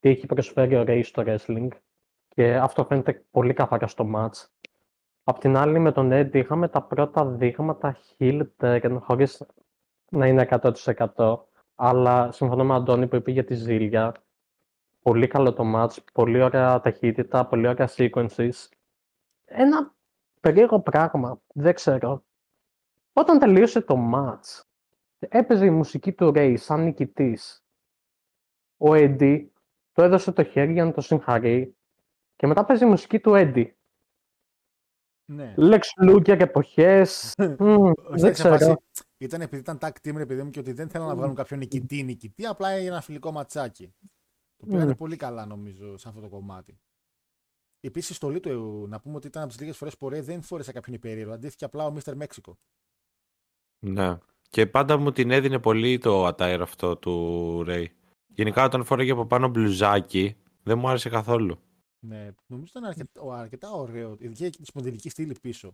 [0.00, 1.68] τι έχει προσφέρει ο Ray στο wrestling
[2.28, 4.46] και αυτό φαίνεται πολύ καθαρά στο match.
[5.24, 9.46] Απ' την άλλη με τον Eddie είχαμε τα πρώτα δείγματα heel turn χωρίς
[10.10, 10.48] να είναι
[11.16, 11.36] 100%
[11.84, 14.14] αλλά συμφωνώ με Αντώνη που είπε για τη ζήλια.
[15.02, 18.68] Πολύ καλό το match, πολύ ωραία ταχύτητα, πολύ ωραία sequences.
[19.44, 19.94] Ένα
[20.40, 22.24] περίεργο πράγμα, δεν ξέρω.
[23.12, 24.62] Όταν τελείωσε το match,
[25.18, 27.64] έπαιζε η μουσική του Ray σαν νικητής.
[28.76, 29.46] Ο Eddie
[29.92, 31.76] του έδωσε το χέρι για να το συγχαρεί
[32.36, 33.70] και μετά παίζει η μουσική του Eddie.
[35.34, 35.54] Ναι.
[35.56, 38.58] Lex Luger εποχές, μμ, δεν σε ξέρω.
[38.58, 38.74] φάση,
[39.18, 41.58] Ήταν επειδή ήταν tag team, ρε παιδί μου, και ότι δεν θέλανε να βγάλουν κάποιον
[41.58, 43.94] νικητή νικητή, απλά έγινε ένα φιλικό ματσάκι.
[44.56, 44.82] Το οποίο Mm.
[44.82, 46.78] είναι πολύ καλά, νομίζω, σε αυτό το κομμάτι.
[47.80, 50.20] Επίσης, η στολή του, να πούμε ότι ήταν από τις λίγες φορές που ο Ray
[50.22, 51.34] δεν φόρεσε κάποιον υπερήρωα.
[51.34, 52.12] Αντίθεται απλά ο Mr.
[52.18, 52.52] Mexico.
[53.86, 54.18] Ναι.
[54.50, 57.86] Και πάντα μου την έδινε πολύ το attire αυτό του Ray.
[58.26, 61.58] Γενικά όταν φόρεγε από πάνω μπλουζάκι δεν μου άρεσε καθόλου.
[62.06, 64.16] Ναι, νομίζω ήταν αρκετά, αρκετά ωραίο.
[64.18, 65.70] Ειδικά και τη μοντελική στήλη πίσω.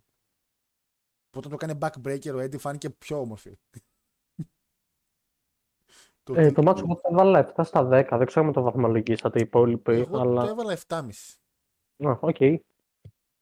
[1.30, 3.58] Που όταν το έκανε backbreaker ο Eddie φάνηκε πιο όμορφη.
[6.22, 8.62] το Ε, ότι- το μάτσο εγώ το έβαλα 7 στα 10, δεν ξέρω αν το
[8.62, 10.44] βαθμολογήσατε οι υπόλοιποι, Εγώ αλλά...
[10.44, 12.08] το έβαλα 7,5.
[12.08, 12.36] Α, οκ.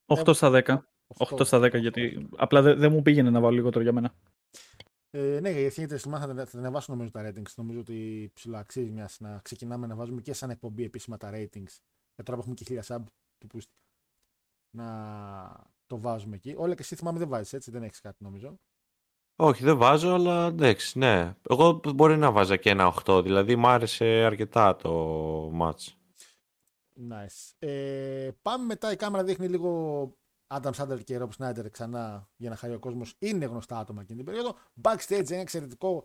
[0.07, 0.62] 8 στα 10.
[1.18, 1.47] 8 8.
[1.47, 4.14] στα 10 γιατί απλά δεν δεν μου πήγαινε να βάλω λιγότερο για μένα.
[5.11, 7.55] Ε, ναι, γιατί η WrestleMania θα, θα ανεβάσουν νομίζω τα ratings.
[7.57, 11.78] Νομίζω ότι ψιλοαξίζει μιας να ξεκινάμε να βάζουμε και σαν εκπομπή επίσημα τα ratings.
[12.17, 13.05] Για τώρα που έχουμε και χίλια sub
[13.39, 13.71] του podcast.
[14.71, 14.87] Να
[15.87, 16.55] το βάζουμε εκεί.
[16.57, 18.59] Όλα και εσύ θυμάμαι δεν βάζεις έτσι, δεν έχεις κάτι νομίζω.
[19.37, 21.37] Όχι, δεν βάζω, αλλά εντάξει, ναι.
[21.49, 25.95] Εγώ μπορεί να βάζα και ένα 8, δηλαδή μου άρεσε αρκετά το match.
[27.11, 27.53] Nice.
[27.59, 30.12] Ε, πάμε μετά, η κάμερα δείχνει λίγο
[30.47, 33.14] Adam Sandler και Rob Snyder ξανά για να χαρεί ο κόσμος.
[33.19, 34.57] Είναι γνωστά άτομα εκείνη την περίοδο.
[34.83, 36.05] Backstage ένα εξαιρετικό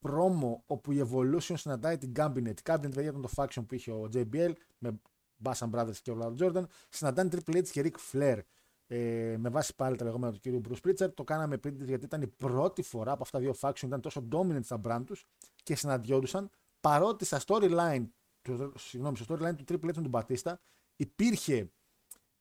[0.00, 2.58] πρόμο όπου η Evolution συναντάει την Cabinet.
[2.58, 5.00] Η Cabinet βέβαια ήταν το faction που είχε ο JBL με
[5.42, 6.64] Bassam Brothers και ο Lord Jordan.
[6.88, 8.38] Συναντάνε Triple H και Ric Flair.
[8.86, 11.14] Ε, με βάση πάλι τα λεγόμενα του κύριου Bruce Pritchard.
[11.14, 14.28] Το κάναμε πριν γιατί ήταν η πρώτη φορά που αυτά τα δύο faction ήταν τόσο
[14.32, 15.24] dominant στα brand τους
[15.62, 18.06] και συναντιόντουσαν παρότι στα storyline
[18.42, 20.54] του, συγγνώμη, στο storyline του Triple H με τον Batista
[20.96, 21.70] υπήρχε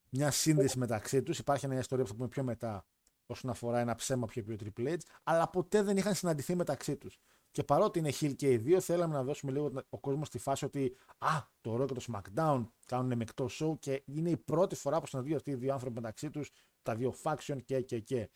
[0.10, 1.40] μια σύνδεση μεταξύ τους.
[1.40, 2.86] Υπάρχει μια ιστορία που θα πούμε πιο μετά
[3.26, 6.56] όσον αφορά ένα ψέμα που είχε πει ο Triple H, αλλά ποτέ δεν είχαν συναντηθεί
[6.56, 7.20] μεταξύ τους.
[7.52, 10.66] Και παρότι είναι Hill και οι δύο, θέλαμε να δώσουμε λίγο ο κόσμος στη φάση
[10.66, 11.30] ότι Α,
[11.62, 15.36] το Raw και το SmackDown κάνουν μεκτό show και είναι η πρώτη φορά που συναντούν
[15.36, 16.50] αυτοί οι δύο άνθρωποι μεταξύ τους,
[16.82, 18.30] τα δύο faction και και και.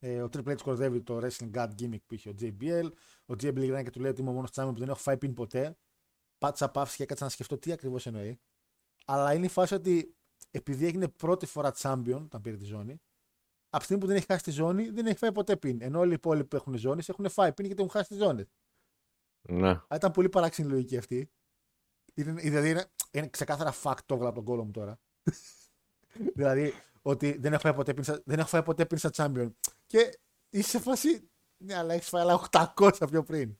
[0.00, 2.90] Ε, ο Triple H κορδεύει το Wrestling God gimmick που είχε ο JBL.
[3.26, 5.16] Ο JBL γυρνάει και του λέει ότι είμαι ο μόνος τσάμι που δεν έχω φάει
[5.16, 5.78] πιν ποτέ.
[6.38, 8.40] Πάτσα παύση και έκατσα να σκεφτώ τι ακριβώς εννοεί.
[9.04, 10.16] Αλλά είναι η φάση ότι
[10.50, 13.00] επειδή έγινε πρώτη φορά champion όταν πήρε τη ζώνη,
[13.70, 15.82] από τη στιγμή που δεν έχει χάσει τη ζώνη, δεν έχει φάει ποτέ πιν.
[15.82, 18.44] Ενώ όλοι οι υπόλοιποι που έχουν ζώνη έχουν φάει πιν γιατί έχουν χάσει τη ζώνη.
[19.42, 19.80] Ναι.
[19.94, 21.30] ήταν πολύ παράξενη λογική αυτή.
[22.14, 25.00] Είναι, δηλαδή είναι, είναι ξεκάθαρα fact over από τον κόλλο μου τώρα.
[26.34, 29.50] δηλαδή ότι δεν έχω φάει ποτέ πιν, δεν έχω φάει ποτέ πιν σαν champion.
[29.86, 30.18] Και
[30.50, 31.30] είσαι σε φάση.
[31.56, 33.58] Ναι, αλλά έχεις φάει άλλα 800 πιο πριν.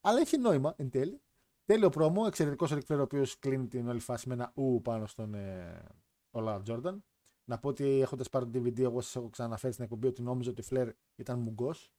[0.00, 1.20] Αλλά έχει νόημα εν τέλει.
[1.64, 5.34] Τέλειο πρόμο, εξαιρετικός ο ο οποίος κλείνει την όλη φάση με ένα ου πάνω στον
[5.34, 5.84] ε,
[6.30, 7.04] Ολάρ Τζόρνταν.
[7.44, 10.50] Να πω ότι έχοντας πάρει το DVD, εγώ σας έχω ξαναφέρει στην εκπομπή ότι νόμιζα
[10.50, 11.92] ότι ο Φλερ ήταν μουγκός.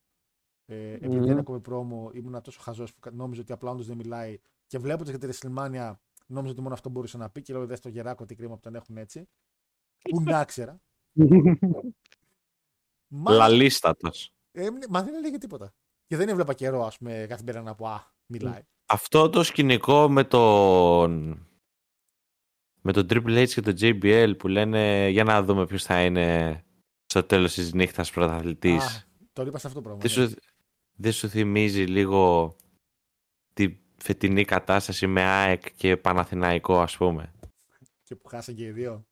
[0.65, 1.25] Ε, επειδή mm.
[1.25, 4.39] δεν ακόμη πρόμο, ήμουν τόσο χαζός που νόμιζα ότι απλά όντως δεν μιλάει.
[4.67, 7.41] Και βλέποντας για τη Ρεσιλμάνια, νόμιζα ότι μόνο αυτό μπορούσε να πει.
[7.41, 9.29] Και λέω: Δες στο γεράκο τι κρίμα που τον έχουν έτσι.
[10.09, 10.81] Πού να ξέρα.
[13.29, 14.33] Λαλίστατος.
[14.51, 15.73] Ε, μα δεν έλεγε τίποτα.
[16.05, 18.61] Και δεν έβλεπα καιρό, ας πούμε, κάθε μέρα να πω Α, μιλάει.
[18.85, 21.39] Αυτό το σκηνικό με τον
[22.85, 26.59] με τον Triple H και τον JBL που λένε για να δούμε ποιος θα είναι
[27.05, 29.07] στο τέλος της νύχτας πρωταθλητής.
[29.33, 30.01] το είπα σε αυτό το πράγμα.
[30.01, 30.33] Δεν, σου,
[30.93, 32.55] δεν σου θυμίζει λίγο
[33.53, 37.33] τη φετινή κατάσταση με ΑΕΚ και Παναθηναϊκό ας πούμε;
[38.03, 39.05] Και που χάσαν και οι δύο.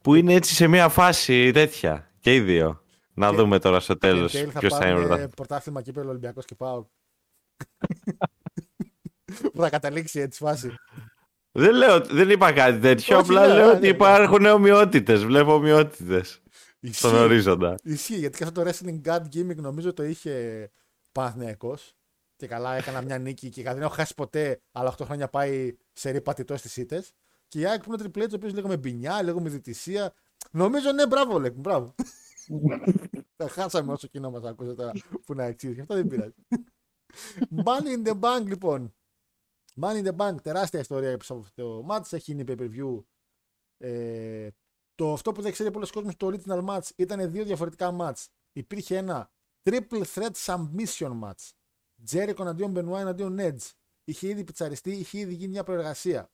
[0.00, 2.82] Που είναι έτσι σε μια φάση τέτοια και οι δύο.
[3.14, 6.86] Να δούμε τώρα στο τέλος ποιος θα είναι πρωτάθλημα κύπελο Ολυμπιακός και πάω
[9.52, 10.74] που θα καταλήξει έτσι φάση.
[11.52, 13.18] Δεν, λέω, δεν είπα κάτι τέτοιο.
[13.18, 15.24] απλά λέω ότι υπάρχουν ομοιότητες.
[15.24, 16.40] Βλέπω ομοιότητες.
[16.90, 17.74] Στον ορίζοντα.
[17.82, 20.70] Ισχύει, γιατί και αυτό το Wrestling God gimmick νομίζω το είχε
[21.12, 21.78] Παναθυναϊκό.
[22.36, 26.10] Και καλά έκανα μια νίκη και δεν έχω χάσει ποτέ, αλλά 8 χρόνια πάει σε
[26.10, 27.12] ρήπατητό στις ήττες.
[27.48, 30.12] Και η ΑΕΚ που είναι τριπλέτ, ο οποίος λέγαμε μπινιά, λέγαμε διτησία.
[30.50, 31.94] Νομίζω ναι, μπράβο, λέγουμε, μπράβο.
[33.36, 34.92] Θα χάσαμε όσο κοινό μας ακούσε τώρα
[35.24, 35.80] που να εξήγησε.
[35.80, 36.34] Αυτό δεν πειράζει.
[37.64, 38.94] Money in the Bank λοιπόν.
[39.80, 42.12] Money in the Bank, τεράστια ιστορία από αυτό το match.
[42.12, 43.04] Έχει γίνει pay-per-view.
[43.78, 44.48] Ε,
[44.94, 48.26] το αυτό που δεν ξέρει πολλοί κόσμοι το original match ήταν δύο διαφορετικά match.
[48.52, 49.30] Υπήρχε ένα
[49.62, 51.50] triple threat submission match.
[52.10, 53.70] Jericho εναντίον Benoit εναντίον Edge.
[54.04, 56.30] Είχε ήδη πιτσαριστεί, είχε ήδη γίνει μια προεργασία.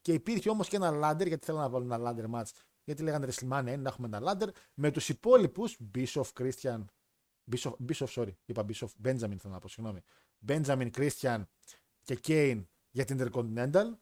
[0.00, 2.50] Και υπήρχε όμως και ένα ladder, γιατί θέλω να βάλουν ένα ladder match.
[2.84, 6.84] Γιατί λέγανε WrestleMania, να έχουμε ένα ladder με τους υπόλοιπους Bishop, Christian,
[7.52, 10.00] Bishop, Bishop, sorry, είπα Bishop, Benjamin θέλω να πω, συγγνώμη.
[10.46, 11.42] Benjamin, Christian
[12.02, 12.62] και Kane
[12.92, 13.96] για την Intercontinental.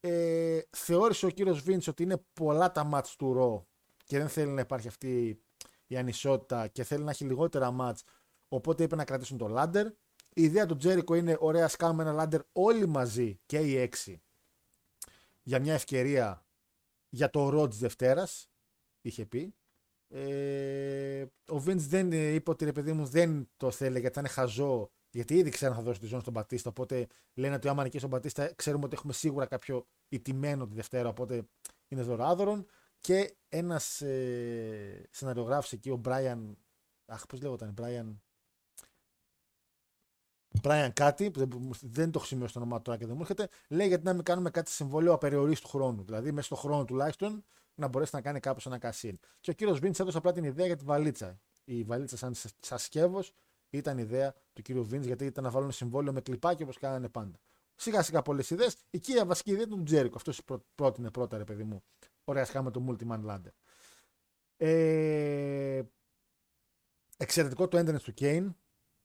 [0.00, 3.68] Ε, θεώρησε ο κύριος Βίντς ότι είναι πολλά τα μάτς του Ρο
[4.04, 5.40] και δεν θέλει να υπάρχει αυτή
[5.86, 8.02] η ανισότητα και θέλει να έχει λιγότερα μάτς
[8.48, 9.86] οπότε είπε να κρατήσουν το Ladder.
[10.34, 14.22] Η ιδέα του Τζέρικο είναι ωραία σκάμε ένα Ladder όλοι μαζί και οι έξι
[15.42, 16.46] για μια ευκαιρία
[17.08, 18.50] για το Ρο της Δευτέρας
[19.00, 19.54] είχε πει.
[20.08, 24.28] Ε, ο Βίντς δεν είπε ότι ρε παιδί μου δεν το θέλει γιατί θα είναι
[24.28, 26.70] χαζό γιατί ήδη ξέρουν θα δώσει τη ζώνη στον Πατίστα.
[26.70, 31.08] Οπότε λένε ότι άμα νικήσει στον Πατίστα, ξέρουμε ότι έχουμε σίγουρα κάποιο ηττημένο τη Δευτέρα.
[31.08, 31.48] Οπότε
[31.88, 32.66] είναι δωράδωρον.
[33.00, 36.58] Και ένας ε, σεναριογράφος εκεί, ο Μπράιαν.
[37.06, 38.22] Αχ, πώς λέγονταν, Μπράιαν.
[40.62, 43.48] Μπράιαν κάτι, που δεν, δεν το έχω σημειώσει το όνομά τώρα και δεν μου έρχεται,
[43.68, 46.02] λέει γιατί να μην κάνουμε κάτι συμβολέο απεριορίστου χρόνου.
[46.02, 47.44] Δηλαδή, μέσα στο χρόνο τουλάχιστον
[47.74, 49.18] να μπορέσει να κάνει κάπως ένα κασίν.
[49.40, 51.40] Και ο κύριος Βίντ έδωσε απλά την ιδέα για τη βαλίτσα.
[51.64, 53.32] Η βαλίτσα, σαν, σαν σκεύος,
[53.70, 57.38] ήταν ιδέα του κύριου Βίντ γιατί ήταν να βάλουν συμβόλαιο με κλειπάκι όπως κάνανε πάντα.
[57.74, 58.76] Σιγά σιγά πολλές ιδέες.
[58.90, 60.16] Η κύρια βασική ιδέα του Τζέρικο.
[60.16, 60.40] Αυτός
[60.74, 61.82] πρότεινε πρώτα, ρε παιδί μου.
[62.24, 63.52] Ωραία, σχάμε το Multiman Lander.
[64.56, 65.82] Ε,
[67.16, 68.54] Εξαιρετικό το entrance του Kane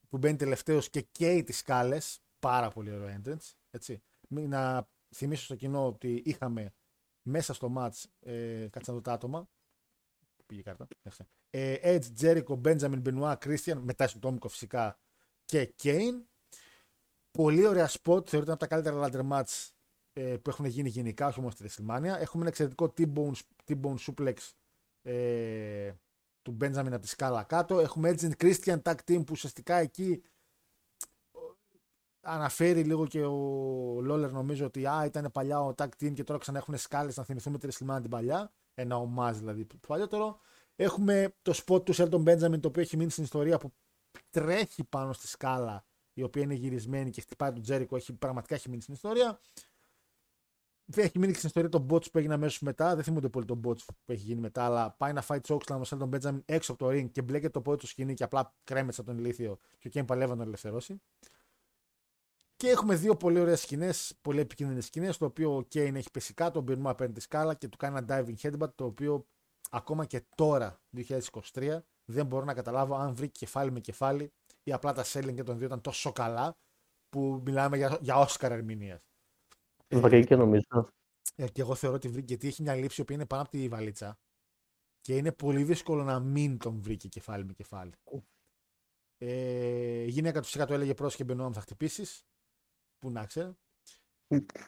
[0.10, 2.22] που μπαίνει τελευταίος και καίει τις σκάλες.
[2.40, 3.54] Πάρα πολύ ωραίο entrance.
[3.70, 4.02] Έτσι.
[4.28, 6.74] Να θυμίσω στο κοινό ότι είχαμε
[7.22, 9.50] μέσα στο match, ε, κάτσε να δω τα άτομα,
[10.46, 11.10] πήγε η κάρτα, ε,
[11.54, 15.00] Edge, Jericho, Benjamin, Benoit, Christian, μετά στο τόμικο φυσικά
[15.46, 16.22] και Kane.
[17.32, 19.70] Πολύ ωραία spot, θεωρείται από τα καλύτερα ladder match
[20.14, 22.04] ε, που έχουν γίνει γενικά, όχι μόνο στη WrestleMania.
[22.04, 23.32] Έχουμε ένα εξαιρετικό T-bone,
[23.66, 24.36] T-bone suplex
[25.02, 25.92] ε,
[26.42, 27.80] του Benjamin από τη σκάλα κάτω.
[27.80, 30.24] Έχουμε Edge and Christian tag team που ουσιαστικά εκεί
[32.22, 33.36] αναφέρει λίγο και ο
[34.02, 37.24] Λόλερ νομίζω ότι α, ήταν παλιά ο tag team και τώρα ξανά έχουν σκάλες να
[37.24, 38.52] θυμηθούμε τη WrestleMania την παλιά.
[38.74, 40.40] Ένα ομάζ δηλαδή το παλιότερο.
[40.76, 43.74] Έχουμε το spot του Σέλτον Benjamin το οποίο έχει μείνει στην ιστορία που
[44.30, 47.96] τρέχει πάνω στη σκάλα η οποία είναι γυρισμένη και χτυπάει τον Τζέρικο.
[47.96, 49.40] Έχει, πραγματικά έχει μείνει στην ιστορία.
[50.96, 52.96] Έχει μείνει και στην ιστορία το bots που έγινε αμέσως μετά.
[52.96, 55.84] Δεν θυμούνται πολύ το bots που έχει γίνει μετά, αλλά πάει να φάει chokeslam ο
[55.84, 59.02] Σέλτον Benjamin έξω από το ring και μπλέκεται το πόδι του σκηνή και απλά κρέμεται
[59.02, 61.02] από τον ηλίθιο και ο Κέιν παλεύει να τον ελευθερώσει.
[62.56, 65.18] Και έχουμε δύο πολύ ωραίες σκηνές, πολύ επικίνδυνες σκηνές.
[65.18, 67.98] Το οποίο ο Κέιν έχει πέσει κάτω, ο Μπιρνού απέναντι τη σκάλα και του κάνει
[67.98, 68.74] ένα diving headbutt.
[68.76, 69.28] Το οποίο
[69.72, 70.80] ακόμα και τώρα,
[71.54, 74.32] 2023, δεν μπορώ να καταλάβω αν βρήκε κεφάλι με κεφάλι
[74.64, 76.58] ή απλά τα selling και των δύο ήταν τόσο καλά
[77.10, 79.02] που μιλάμε για, για Oscar ερμηνείας.
[79.88, 80.90] Βρήκε νομίζω.
[81.36, 83.68] Ε, και εγώ θεωρώ ότι βρήκε γιατί έχει μια λήψη που είναι πάνω από τη
[83.68, 84.18] βαλίτσα
[85.02, 87.92] και είναι πολύ δύσκολο να μην τον βρήκε κεφάλι με κεφάλι.
[89.18, 92.26] Ε, η γυναίκα του φυσικά το έλεγε πρόσχε Μπενόαμ θα χτυπήσεις.
[93.00, 93.52] Που να ξέρει.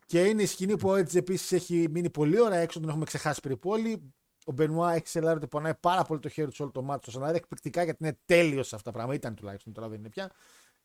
[0.05, 3.05] και είναι η σκηνή που ο Edge επίση έχει μείνει πολύ ώρα έξω, τον έχουμε
[3.05, 4.13] ξεχάσει περίπου όλοι.
[4.45, 7.05] Ο Μπενουά έχει σελάρει ότι πονάει πάρα πολύ το χέρι του όλο το μάτι.
[7.05, 9.19] Το σενάριο εκπληκτικά γιατί είναι τέλειος σε αυτά τα πράγματα.
[9.19, 10.31] Ήταν τουλάχιστον, τώρα δεν είναι πια.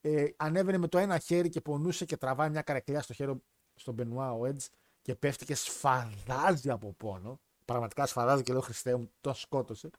[0.00, 3.42] Ε, ανέβαινε με το ένα χέρι και πονούσε και τραβάει μια καρεκλιά στο χέρι
[3.74, 4.66] στον Μπενουά ο Edge
[5.02, 7.40] και πέφτει και σφαδάζει από πόνο.
[7.64, 9.90] Πραγματικά σφαδάζει και λέω Χριστέ μου, το σκότωσε.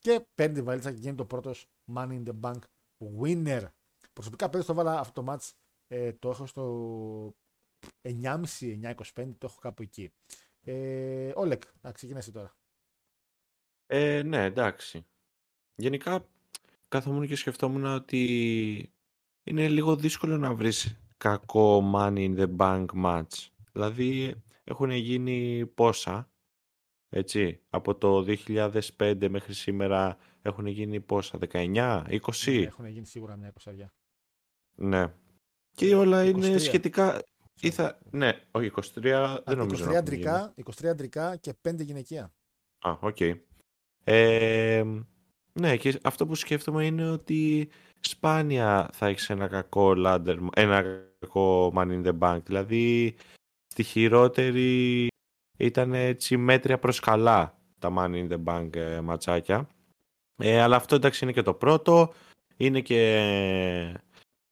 [0.00, 2.58] Και παίρνει τη βαλίτσα και γίνει το πρώτος Money in the Bank
[3.20, 3.62] winner.
[4.12, 5.50] Προσωπικά πέρυσι το βάλα αυτό το match,
[5.88, 7.34] ε, το έχω στο
[8.02, 10.12] 9,5-9,25, το έχω κάπου εκεί.
[10.60, 12.54] Ε, Όλεκ, να ξεκινήσει τώρα.
[13.86, 15.06] Ε, ναι, εντάξει.
[15.74, 16.26] Γενικά,
[16.88, 18.92] καθόμουν και σκεφτόμουν ότι
[19.44, 23.48] είναι λίγο δύσκολο να βρεις κακό money in the bank match.
[23.72, 24.34] Δηλαδή,
[24.64, 26.30] έχουν γίνει πόσα,
[27.08, 28.24] έτσι, από το
[28.98, 32.54] 2005 μέχρι σήμερα έχουν γίνει πόσα, 19, 20.
[32.54, 33.72] Ναι, έχουν γίνει σίγουρα μια 20.
[34.74, 35.12] Ναι.
[35.74, 36.28] Και όλα 23.
[36.28, 37.22] είναι σχετικά...
[37.60, 37.98] Ήθα...
[38.10, 42.32] Ναι, όχι 23, δεν νομίζω 23 αντρικά, 23 αντρικά και 5 γυναικεία.
[42.78, 43.16] Α, οκ.
[43.18, 43.34] Okay.
[44.04, 44.84] Ε,
[45.52, 47.68] ναι, και αυτό που σκέφτομαι είναι ότι
[48.00, 50.82] σπάνια θα έχεις ένα κακό ladder, ένα
[51.18, 52.42] κακό Money in the Bank.
[52.44, 53.14] Δηλαδή,
[53.66, 55.06] στη χειρότερη
[55.58, 59.68] ήταν έτσι μέτρια προς καλά τα man in the bank ε, ματσάκια.
[60.36, 62.12] Ε, αλλά αυτό εντάξει είναι και το πρώτο.
[62.56, 63.00] Είναι και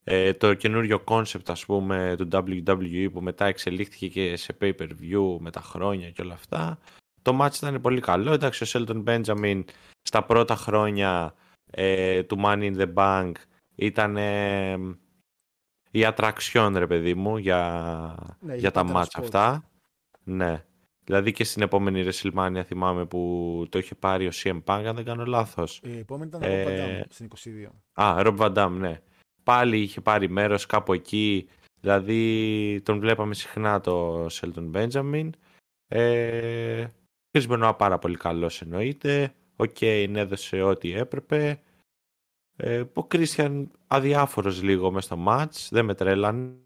[0.03, 5.51] ε, το καινούριο concept ας πούμε του WWE που μετά εξελίχθηκε και σε pay-per-view με
[5.51, 6.79] τα χρόνια και όλα αυτά.
[7.23, 8.33] Το match ήταν πολύ καλό.
[8.33, 9.63] Εντάξει, ο Shelton Benjamin
[10.01, 11.33] στα πρώτα χρόνια
[11.71, 13.31] ε, του Money in the Bank
[13.75, 14.77] ήταν ε,
[15.91, 19.69] η ατραξιόν ρε παιδί μου για, ναι, για τα match αυτά.
[20.23, 20.63] Ναι.
[21.03, 25.05] Δηλαδή και στην επόμενη WrestleMania θυμάμαι που το είχε πάρει ο CM Punk, αν δεν
[25.05, 25.81] κάνω λάθος.
[25.83, 27.27] Η επόμενη ήταν ο Rob Van Damme στην
[27.93, 28.01] 22.
[28.01, 29.01] Α, Rob Van Damme, ναι.
[29.43, 31.47] Πάλι είχε πάρει μέρος κάπου εκεί.
[31.79, 35.29] Δηλαδή τον βλέπαμε συχνά το Shelton Benjamin.
[35.87, 36.85] Ε,
[37.33, 39.33] Chris Benoit πάρα πολύ καλός εννοείται.
[39.55, 41.61] Ο Κέιν έδωσε ό,τι έπρεπε.
[42.55, 45.67] Ε, ο Christian αδιάφορος λίγο μέσα στο match.
[45.69, 46.57] Δεν με τρέλανε.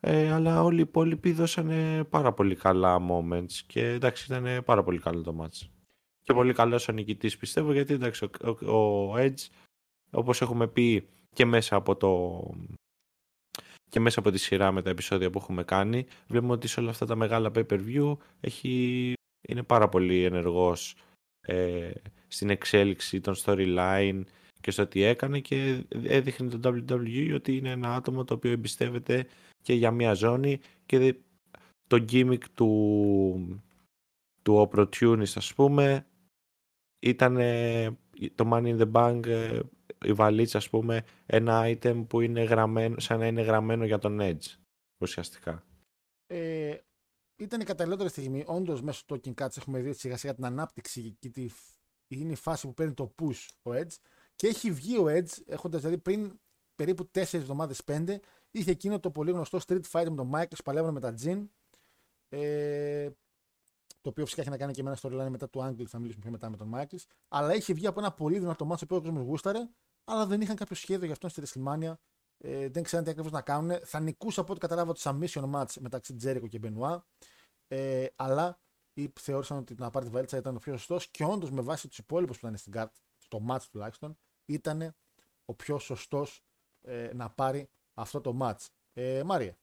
[0.00, 4.98] Ε, αλλά όλοι οι υπόλοιποι δώσανε πάρα πολύ καλά moments και εντάξει ήταν πάρα πολύ
[4.98, 5.68] καλό το match.
[6.22, 9.46] Και πολύ καλός ο νικητής πιστεύω γιατί εντάξει ο, ο, ο Edge
[10.10, 12.42] όπως έχουμε πει και μέσα από το
[13.88, 16.90] και μέσα από τη σειρά με τα επεισόδια που έχουμε κάνει βλέπουμε ότι σε όλα
[16.90, 20.96] αυτά τα μεγάλα pay-per-view έχει, είναι πάρα πολύ ενεργός
[21.40, 21.90] ε,
[22.28, 24.22] στην εξέλιξη των storyline
[24.60, 29.26] και στο τι έκανε και έδειχνε το WWE ότι είναι ένα άτομο το οποίο εμπιστεύεται
[29.62, 31.14] και για μια ζώνη και
[31.86, 33.62] το gimmick του,
[34.42, 36.06] του opportunist ας πούμε
[36.98, 37.34] ήταν
[38.34, 39.60] το Money in the Bank ε,
[40.04, 44.18] η βαλίτσα ας πούμε ένα item που είναι γραμμένο σαν να είναι γραμμένο για τον
[44.20, 44.56] Edge
[45.02, 45.64] ουσιαστικά.
[46.26, 46.76] Ε,
[47.38, 48.44] ήταν η καταλληλότερη στιγμή.
[48.46, 51.48] Όντως, μέσω του Talking Cuts έχουμε δει σιγά σιγά την ανάπτυξη και τη,
[52.08, 53.96] είναι η φάση που παίρνει το push ο Edge.
[54.34, 56.40] Και έχει βγει ο Edge, έχοντας δηλαδή πριν
[56.74, 58.16] περίπου 4 εβδομάδες, 5,
[58.50, 61.46] είχε εκείνο το πολύ γνωστό Street Fight με τον Michaels, παλεύουν με τα Jin.
[62.28, 63.10] Ε,
[64.00, 66.22] το οποίο φυσικά έχει να κάνει και με ένα storyline μετά του Angle, θα μιλήσουμε
[66.22, 67.04] πιο μετά με τον Michaels.
[67.28, 69.68] Αλλά είχε βγει από ένα πολύ δυνατό μάτσο που ο κόσμος γούσταρε
[70.10, 71.92] αλλά δεν είχαν κάποιο σχέδιο για αυτόν στη WrestleMania.
[72.38, 73.78] Ε, δεν ξέραν τι ακριβώς να κάνουν.
[73.84, 77.06] Θα νικούσε από ό,τι κατάλαβα το submission match μεταξύ Τζέρικο και Μπενουά.
[77.68, 78.60] Ε, αλλά
[78.94, 81.88] ή θεώρησαν ότι να πάρει τη βαλίτσα ήταν ο πιο σωστός και όντως με βάση
[81.88, 84.94] τους υπόλοιπους που ήταν στην κάρτα, στο match τουλάχιστον, ήταν
[85.44, 86.42] ο πιο σωστός
[86.82, 88.66] ε, να πάρει αυτό το match.
[88.92, 89.58] Ε, Μάρια.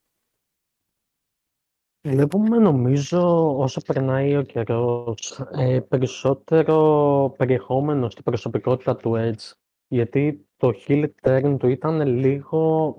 [2.02, 9.52] Βλέπουμε νομίζω όσο περνάει ο καιρός ε, περισσότερο περιεχόμενο στην προσωπικότητα του Edge.
[9.88, 12.96] Γιατί το heel turn του ήταν λίγο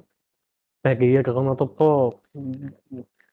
[0.81, 2.21] περίεργο να το πω.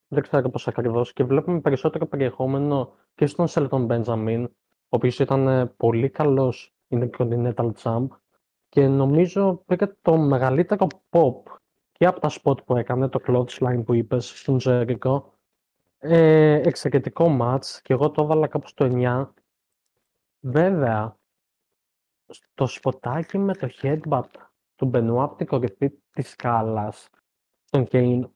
[0.07, 1.13] Δεν ξέρω πώς ακριβώς.
[1.13, 4.49] Και βλέπουμε περισσότερο περιεχόμενο και στον Σέλτον Μπέντζαμιν, ο
[4.89, 8.07] οποίος ήταν ε, πολύ καλός είναι Continental Champ.
[8.69, 11.41] Και νομίζω πήρε το μεγαλύτερο pop
[11.91, 15.21] και από τα spot που έκανε, το Clothesline που είπες στον Jericho,
[15.97, 19.33] ε, εξαιρετικό match και εγώ το έβαλα κάπου στο 9.
[20.39, 21.17] Βέβαια,
[22.53, 24.29] το σποτάκι με το headbutt
[24.75, 27.09] του Μπενουά από την κορυφή της σκάλας
[27.63, 28.29] στον Κέιν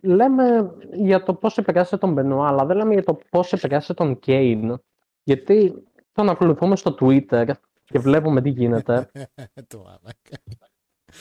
[0.00, 4.18] λέμε για το πώς επηρέασε τον Μπενουά αλλά δεν λέμε για το πώς επηρέασε τον
[4.18, 4.78] Κέιν
[5.22, 7.50] γιατί τον ακολουθούμε στο Twitter
[7.84, 9.10] και βλέπουμε τι γίνεται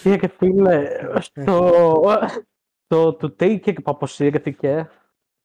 [0.19, 0.87] και φίλε
[1.19, 1.71] στο,
[2.87, 4.89] το, το Taker που αποσύρθηκε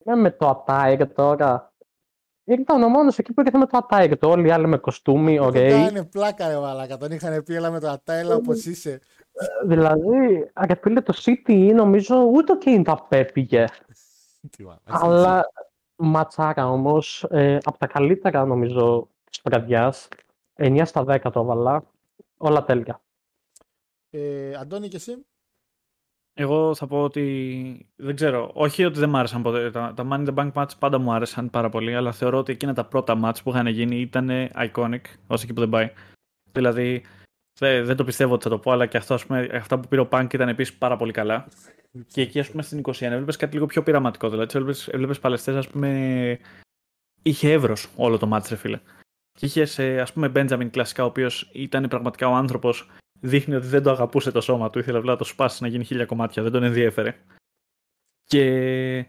[0.05, 1.70] ε, με το attire τώρα.
[2.59, 4.13] Ήταν ο μόνο εκεί που ήρθε με το attire.
[4.19, 5.87] Το όλοι οι άλλοι με κοστούμι, ωραίοι.
[5.87, 5.91] Okay.
[5.91, 6.97] είναι πλάκα, ρε Μαλάκα.
[6.97, 9.01] Τον είχαν πει, έλα με το attire, όπως είσαι.
[9.33, 13.65] Ε, δηλαδή, αγαπητέ, το CTE νομίζω ούτε και είναι το απέφυγε.
[14.85, 15.53] Αλλά
[15.97, 20.09] ματσάρα όμως, ε, από τα καλύτερα νομίζω της βραδιάς.
[20.57, 21.85] 9 στα 10 το έβαλα.
[22.37, 23.01] Όλα τέλεια.
[24.11, 25.27] Ε, Αντώνη και εσύ;
[26.41, 28.51] Εγώ θα πω ότι δεν ξέρω.
[28.55, 29.71] Όχι ότι δεν μ' άρεσαν ποτέ.
[29.71, 32.53] Τα, τα Money in the Bank match πάντα μου άρεσαν πάρα πολύ, αλλά θεωρώ ότι
[32.53, 35.93] εκείνα τα πρώτα match που είχαν γίνει ήταν iconic, όσο εκεί που δεν πάει.
[36.53, 37.03] Δηλαδή,
[37.59, 40.01] δεν, δεν το πιστεύω ότι θα το πω, αλλά και αυτό, πούμε, αυτά που πήρε
[40.01, 41.49] ο Punk ήταν επίσης πάρα πολύ καλά.
[42.07, 44.29] και εκεί, ας πούμε, στην 21 έβλεπες κάτι λίγο πιο πειραματικό.
[44.31, 44.59] Δηλαδή,
[44.91, 46.39] έβλεπες παλαιστές, ας πούμε.
[47.23, 48.81] Είχε εύρος όλο το match, ρε φίλε.
[49.33, 52.89] Και είχες, ας πούμε, Benjamin κλασικά, ο οποίος ήταν πραγματικά ο άνθρωπος
[53.21, 54.79] δείχνει ότι δεν το αγαπούσε το σώμα του.
[54.79, 56.43] Ήθελε απλά να το σπάσει να γίνει χίλια κομμάτια.
[56.43, 57.17] Δεν τον ενδιέφερε.
[58.25, 59.07] Και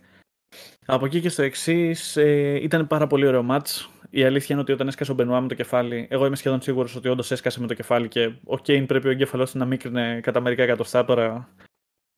[0.86, 3.90] από εκεί και στο εξής ε, ήταν πάρα πολύ ωραίο μάτς.
[4.10, 6.96] Η αλήθεια είναι ότι όταν έσκασε ο Μπενουά με το κεφάλι, εγώ είμαι σχεδόν σίγουρος
[6.96, 10.20] ότι όντως έσκασε με το κεφάλι και ο Κέιν πρέπει ο εγκέφαλός του να μίκρινε
[10.22, 11.06] κατά μερικά εκατοστά.
[11.06, 11.50] Τώρα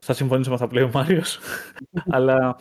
[0.06, 1.40] θα συμφωνήσω με αυτά που λέει ο Μάριος.
[2.15, 2.57] Αλλά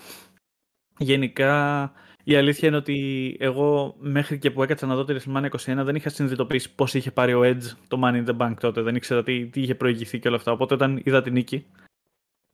[0.98, 1.92] γενικά
[2.24, 5.94] η αλήθεια είναι ότι εγώ μέχρι και που έκατσα να δω τη WrestleMania 21 δεν
[5.94, 8.82] είχα συνειδητοποιήσει πώς είχε πάρει ο Edge το Money in the Bank τότε.
[8.82, 10.52] Δεν ήξερα τι, τι είχε προηγηθεί και όλα αυτά.
[10.52, 11.66] Οπότε όταν είδα την νίκη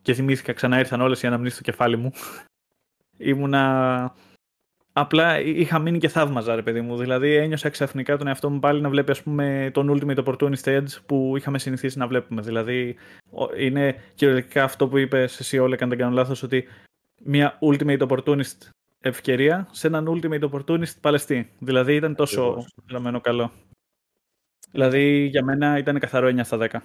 [0.03, 2.13] και θυμήθηκα ξανά ήρθαν όλες οι αναμνήσεις στο κεφάλι μου.
[3.31, 4.15] Ήμουνα.
[4.93, 6.97] Απλά είχα μείνει και θαύμαζα, ρε παιδί μου.
[6.97, 10.97] Δηλαδή ένιωσα ξαφνικά τον εαυτό μου πάλι να βλέπει ας πούμε, τον Ultimate Opportunist Edge
[11.07, 12.43] που είχαμε συνηθίσει να βλέπουμε.
[12.43, 12.97] Δηλαδή
[13.59, 16.65] είναι κυριολεκτικά αυτό που είπες εσύ, Όλε, αν δεν κάνω λάθος, ότι
[17.25, 18.69] μια Ultimate Opportunist
[19.01, 21.51] ευκαιρία σε έναν ultimate opportunist παλαιστή.
[21.59, 23.53] Δηλαδή ήταν τόσο γραμμένο καλό.
[24.71, 26.81] Δηλαδή για μένα ήταν καθαρό 9 στα 10.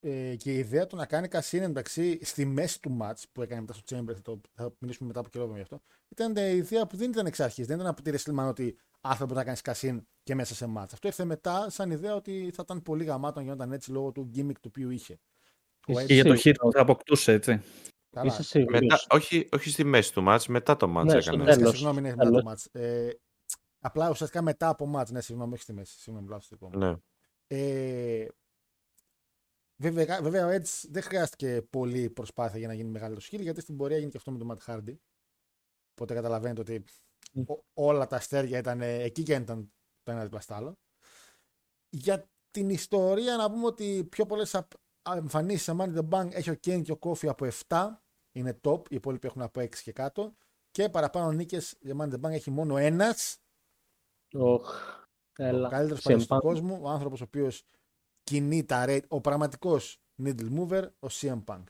[0.00, 3.60] Ε, και η ιδέα του να κάνει κασίν εντάξει στη μέση του match που έκανε
[3.60, 6.86] μετά στο Chamber, θα, το, θα μιλήσουμε μετά από καιρό γι' αυτό, ήταν η ιδέα
[6.86, 7.66] που δεν ήταν εξ αρχής.
[7.66, 10.88] Δεν ήταν από τη WrestleMania ότι άνθρωπο να κάνεις κασίν και μέσα σε match.
[10.92, 14.30] Αυτό ήρθε μετά σαν ιδέα ότι θα ήταν πολύ γαμάτο να γινόταν έτσι λόγω του
[14.34, 15.18] gimmick του οποίου είχε.
[16.06, 17.62] Και για το hit θα αποκτούσε έτσι.
[18.22, 21.56] Είσαι μετά, όχι, όχι στη μέση του μάτς, μετά το μάτς ναι, έκανες.
[21.56, 21.70] Τέλος.
[21.70, 22.66] Συγγνώμη, ναι, μετά το μάτς.
[22.72, 23.20] Ε,
[23.78, 26.00] απλά ουσιαστικά μετά από μάτς, ναι, συγγνώμη, όχι στη μέση.
[26.00, 26.96] Συγγνώμη, λάθος το ναι.
[27.46, 28.26] ε,
[29.76, 33.76] βέβαια, βέβαια, ο Edge δεν χρειάστηκε πολύ προσπάθεια για να γίνει μεγάλο σχήλ, γιατί στην
[33.76, 34.96] πορεία έγινε και αυτό με τον Matt Hardy.
[35.90, 36.84] Οπότε καταλαβαίνετε ότι
[37.74, 39.72] όλα τα αστέρια ήταν εκεί και ήταν
[40.02, 40.78] το ένα δίπλα άλλο.
[41.88, 44.54] Για την ιστορία να πούμε ότι πιο πολλές
[45.16, 47.88] εμφανίσεις σε Money the Bank έχει ο Kane και ο Kofi από 7.
[48.32, 48.90] Είναι top.
[48.90, 50.34] Οι υπόλοιποι έχουν από 6 και κάτω.
[50.70, 53.38] Και παραπάνω νίκες για Money the Bank έχει μόνο ένας.
[54.32, 54.60] Oh,
[55.38, 56.80] ο καλύτερος παλιό του κόσμου.
[56.82, 57.64] Ο άνθρωπος ο οποίος
[58.22, 59.08] κινεί τα rate.
[59.08, 61.64] Ο πραγματικός needle mover, ο CM Punk.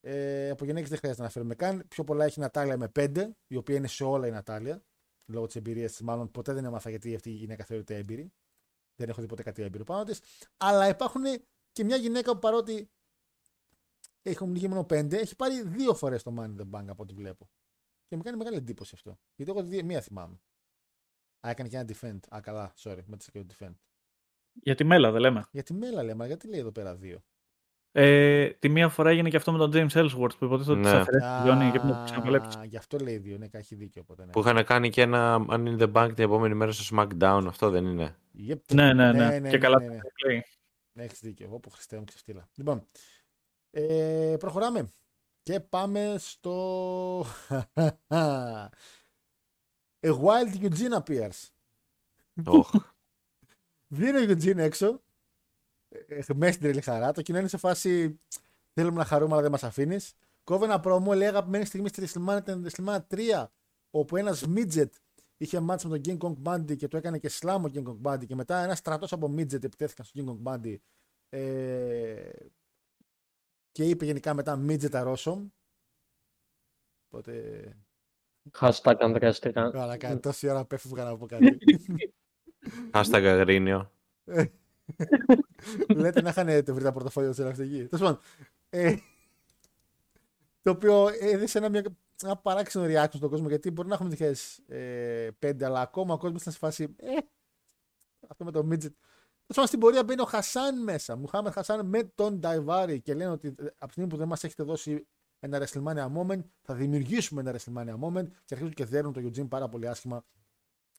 [0.00, 1.84] Ε, από γυναίκες δεν χρειάζεται να φέρουμε καν.
[1.88, 4.84] Πιο πολλά έχει η Νατάλια με 5, η οποία είναι σε όλα η Νατάλια.
[5.26, 8.32] Λόγω της εμπειρίας της, μάλλον ποτέ δεν έμαθα γιατί αυτή η γυναίκα θεωρείται έμπειρη.
[8.96, 10.20] Δεν έχω δει ποτέ κάτι έμπειρο πάνω της.
[10.56, 11.22] Αλλά υπάρχουν
[11.72, 12.90] και μια γυναίκα που παρότι
[14.22, 17.48] έχουν βγει μόνο πέντε, έχει πάρει δύο φορές το Money the Bank από ό,τι βλέπω.
[18.08, 19.18] Και μου κάνει μεγάλη εντύπωση αυτό.
[19.36, 20.40] Γιατί εγώ δύο, μία θυμάμαι.
[21.46, 22.18] Α, έκανε και ένα defend.
[22.28, 23.74] Α, καλά, sorry, με και το defend.
[24.52, 25.46] Για τη μέλα, δεν λέμε.
[25.50, 27.24] Για τη μέλα λέμε, γιατί λέει εδώ πέρα δύο;
[27.92, 30.90] Ε, τη μία φορά έγινε και αυτό με τον James Ellsworth που υποτίθεται ότι ναι.
[30.90, 34.02] αφαιρέσει τη Γιόνι και να Γι' αυτό λέει δύο, ναι, έχει δίκιο.
[34.02, 34.30] Οπότε, ναι.
[34.30, 37.70] Που είχαν κάνει και ένα Money in the Bank την επόμενη μέρα στο SmackDown, αυτό
[37.70, 38.16] δεν είναι;
[38.48, 38.60] Yep.
[38.74, 40.00] Ναι, ναι, ναι, ναι, ναι, και καλά ναι, ναι.
[40.94, 41.46] Έχεις δίκιο.
[41.46, 42.48] Εγώ που Χριστέ μου ξεφτύλα.
[42.54, 42.86] Λοιπόν,
[43.70, 44.88] ε, προχωράμε.
[45.42, 47.20] Και πάμε στο.
[50.04, 51.48] A Wild Eugene appears.
[52.46, 52.70] Οχ.
[53.88, 55.02] Βγαίνει ο Eugene έξω.
[55.88, 57.12] ε, Μέσα στην τρελή χαρά.
[57.12, 58.20] Το κοινό είναι σε φάση.
[58.74, 60.14] Θέλουμε να χαρούμε, αλλά δεν μας αφήνεις.
[60.44, 63.44] Κόβει ένα πρόμο, λέει αγαπημένη στιγμή στη WrestleMania ήταν η WrestleMania 3,
[63.90, 64.88] όπου ένας midget
[65.42, 68.00] είχε μάτς με τον King Kong Bundy και το έκανε και slam ο King Kong
[68.02, 70.76] Bundy και μετά ένας στρατός από midget επιτέθηκαν στο King Kong Bundy
[71.28, 72.30] ε,
[73.72, 75.48] και είπε γενικά μετά midget αρώσομ.
[77.08, 77.62] Οπότε.
[78.58, 79.70] Hashtag ανδρέστηκα.
[79.70, 81.58] Καλά, κάνει τόση ώρα πέφευγα να πω κάτι.
[82.94, 83.92] Hashtag αγρίνιο.
[85.96, 87.86] Λέτε να είχαν το βρει τα πορτοφόλια του εκεί.
[87.86, 88.18] Τέλος πάντων.
[88.70, 88.96] Ε,
[90.62, 91.82] το οποίο έδειξε ένα, μια,
[92.24, 94.16] ένα παράξενο reaction στον κόσμο γιατί μπορεί να έχουμε
[95.40, 96.94] 2005, αλλά ακόμα ο κόσμος ήταν σε φάση.
[96.96, 97.16] Ε,
[98.28, 98.92] αυτό με το midget.
[99.46, 101.16] Τέλος πάντων, στην πορεία μπαίνει ο Χασάν μέσα.
[101.16, 104.44] Μουχάμερ Χασάν με τον Νταϊβάρη και λένε ότι ε, από τη στιγμή που δεν μας
[104.44, 105.06] έχετε δώσει
[105.38, 109.68] ένα WrestleMania moment, θα δημιουργήσουμε ένα WrestleMania moment και αρχίζουν και δέρνουν το Eugene πάρα
[109.68, 110.24] πολύ άσχημα.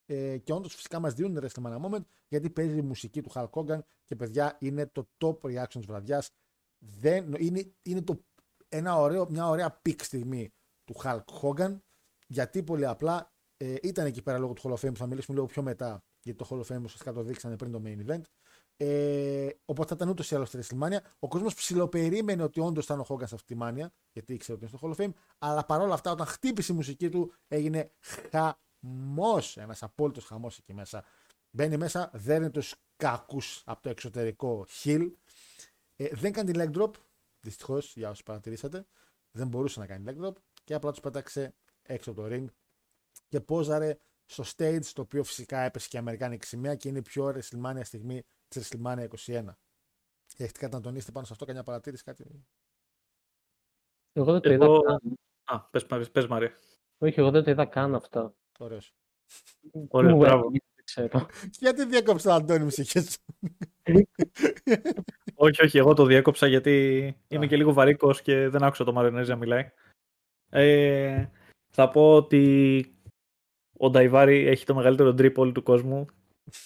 [0.05, 3.49] Ε, και όντως φυσικά μας δίνουν ένα WrestleMania moment γιατί παίζει η μουσική του Hulk
[3.49, 6.29] Hogan και παιδιά είναι το top reaction της βραδιάς.
[7.37, 8.23] Είναι, είναι το,
[8.69, 10.53] ένα ωραίο, μια ωραία peak στιγμή
[10.83, 11.79] του Hulk Hogan
[12.27, 15.35] γιατί πολύ απλά ε, ήταν εκεί πέρα λόγω του Hall of Fame που θα μιλήσουμε
[15.35, 18.21] λίγο πιο μετά γιατί το Hall of Fame ουσιαστικά το δείξανε πριν το main event.
[18.77, 20.97] Ε, οπότε θα ήταν ούτως ή άλλως στη WrestleMania.
[21.19, 24.67] Ο κόσμος ψιλοπερίμενε ότι όντως ήταν ο Hogan σε αυτή τη μάνια, γιατί ήξερε ότι
[24.67, 25.13] είναι στο Hall of Fame.
[25.37, 27.91] Αλλά παρόλα αυτά, όταν χτύπησε η μουσική του, έγινε
[28.31, 29.57] χαμός.
[29.57, 31.05] Ένας απόλυτος χαμός εκεί μέσα.
[31.51, 35.11] Μπαίνει μέσα, δέρνει τους κακούς από το εξωτερικό χιλ.
[35.95, 36.91] Ε, δεν κάνει leg drop,
[37.39, 38.85] δυστυχώς για όσους παρατηρήσατε.
[39.31, 40.33] Δεν μπορούσε να κάνει leg drop
[40.63, 42.45] και απλά τους πέταξε έξω από το ring
[43.29, 47.01] και πόζαρε στο stage, το οποίο φυσικά έπεσε και η Αμερικάνικη σημαία και είναι η
[47.01, 49.43] πιο WrestleMania στιγμή της WrestleMania 21.
[50.37, 52.45] Έχετε κάτι να τονίσετε πάνω σε αυτό, καμιά παρατήρηση, κάτι;
[54.13, 54.81] Εγώ δεν το είδα Εγώ...
[54.81, 54.99] καν.
[55.43, 56.51] Α, πες, Μαρία, πες Μαρία.
[56.97, 58.35] Όχι, εγώ δεν το είδα καν αυτό.
[58.59, 58.93] Ωραίος.
[59.87, 60.43] Ωραία, Μου μπράβο.
[60.45, 61.25] έβγαινε, δεν ξέρω.
[61.59, 63.19] Γιατί διέκοψε τον Αντώνη μουσικές.
[65.35, 67.47] όχι, όχι, εγώ το διέκοψα γιατί είμαι Α.
[67.47, 69.71] και λίγο βαρύκος και δεν άκουσα το Μαρινέζη να μιλάει.
[70.55, 71.29] Ε,
[71.69, 72.85] θα πω ότι
[73.77, 76.05] ο Νταϊβάρη έχει το μεγαλύτερο drip όλου του κόσμου.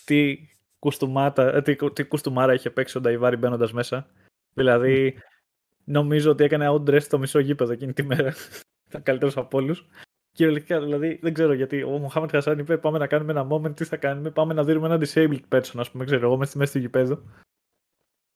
[0.06, 0.50] Τι,
[0.80, 4.08] κουστούμάτα, ε, τι, τι κουστούμάρα είχε παίξει ο Νταϊβάρη μπαίνοντας μέσα.
[4.54, 5.18] Δηλαδή,
[5.84, 8.34] νομίζω ότι έκανε outdress το μισό γήπεδο εκείνη τη μέρα.
[8.90, 9.88] Ήταν καλύτερος από όλους.
[10.32, 11.84] Κυριολεκτικά, δηλαδή, δεν ξέρω γιατί.
[11.84, 14.32] Ο Μοχάμετ Χασάν είπε: Πάμε να κάνουμε ένα moment, τι θα κάνουμε.
[14.32, 17.24] Πάμε να δίνουμε ένα disabled person, ας πούμε, ξέρω εγώ, μέσα στη μέση του γηπέδου.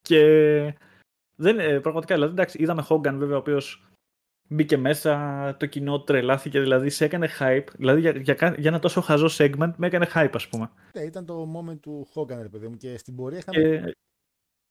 [0.02, 0.76] Και.
[1.36, 3.91] Δεν, ε, πραγματικά, δηλαδή, εντάξει, είδαμε Hogan βέβαια, ο οποίος
[4.48, 7.66] μπήκε μέσα, το κοινό τρελάθηκε, δηλαδή σε έκανε hype.
[7.78, 10.72] Δηλαδή για, για, κα- για ένα τόσο χαζό segment με έκανε hype, ας πούμε.
[10.94, 12.76] Ναι, ήταν το moment του Hogan, ρε παιδί μου.
[12.78, 13.94] Και στην πορεία είχαμε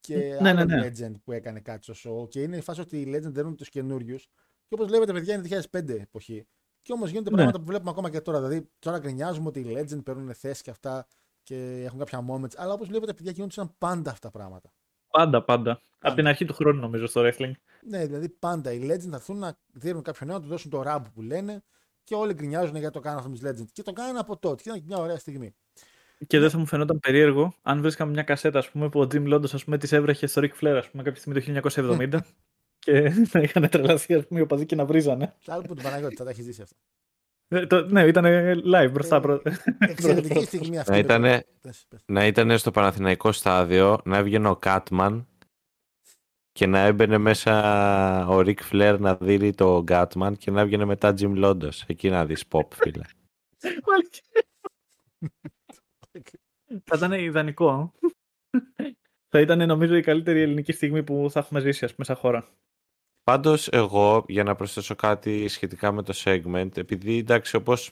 [0.01, 0.88] Και, και Ναι, άλλο ναι, ναι.
[0.88, 2.28] legend που έκανε κάτι στο show.
[2.28, 4.24] Και είναι η φάση ότι οι legend δίνουν τους καινούριους.
[4.68, 6.47] Και όπως βλέπετε, παιδιά, είναι 2005 εποχή.
[6.82, 7.36] Και όμως γίνονται Ναι.
[7.36, 8.38] πράγματα που βλέπουμε ακόμα και τώρα.
[8.38, 11.06] Δηλαδή, τώρα γκρινιάζουμε ότι οι legend παίρνουν θέση και αυτά
[11.42, 12.55] και έχουν κάποια moments.
[12.56, 14.72] Αλλά όπως βλέπετε, παιδιά, γίνονταν πάντα αυτά τα πράγματα.
[15.11, 15.81] Πάντα, πάντα.
[15.99, 17.53] Από την αρχή του χρόνου, νομίζω, στο wrestling.
[17.89, 20.82] Ναι, δηλαδή πάντα οι legend θα έρθουν να δίνουν κάποιο νέο, να του δώσουν το
[20.82, 21.62] ράμπ που λένε
[22.05, 23.69] και όλοι γκρινιάζουν γιατί το κάνουν αυτό με τους legend.
[23.73, 24.62] Και το κάνανε από τότε.
[24.62, 25.55] Και ήταν και μια ωραία στιγμή.
[26.27, 29.35] Και δεν θα μου φαινόταν περίεργο αν βρίσκαμε μια κασέτα ας πούμε, που ο Jim
[29.35, 31.70] Londos ας πούμε, τις έβρεχε στο Ric Flair ας πούμε, κάποια στιγμή το
[32.19, 32.19] 1970
[32.78, 35.35] και να είχαν τρελαθεί ας πούμε, οι οπαδοί και να βρίζανε.
[35.39, 36.77] Και άλλο που τον Παναγιώτη θα τα έχεις ζήσει αυτά.
[37.52, 38.24] Ε, το- ναι, ήταν
[38.74, 39.16] live μπροστά.
[39.16, 39.43] Ε, προ-
[39.78, 40.90] Εξαιρετική στιγμή αυτή.
[40.90, 41.14] Να παιδιά.
[41.14, 42.02] ήτανε- Πες, πες.
[42.06, 45.27] Να ήταν στο Παναθηναϊκό στάδιο, να έβγαινε ο Κάτμαν
[46.52, 51.14] και να έμπαινε μέσα ο Ρικ Φλερ να δει το Γκάτμαν και να έβγαινε μετά
[51.18, 51.82] Jim Londos.
[51.86, 53.05] Εκεί να δεις pop, φίλε.
[56.85, 57.93] θα ήταν ιδανικό.
[59.32, 62.48] θα ήταν νομίζω η καλύτερη ελληνική στιγμή που θα έχουμε ζήσει ας πούμε, σαν χώρα.
[63.31, 67.90] Πάντως εγώ, για να προσθέσω κάτι σχετικά με το segment, επειδή εντάξει όπως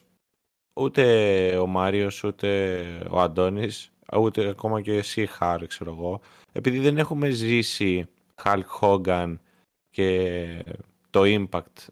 [0.80, 6.20] ούτε ο Μάριος, ούτε ο Αντώνης, ούτε ακόμα και εσύ Χάρη, ξέρω εγώ,
[6.52, 8.06] επειδή δεν έχουμε ζήσει
[8.42, 9.34] Hulk Hogan
[9.90, 10.64] και
[11.10, 11.86] το impact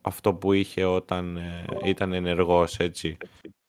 [0.00, 3.16] αυτό που είχε όταν ε, ήταν ενεργός, έτσι.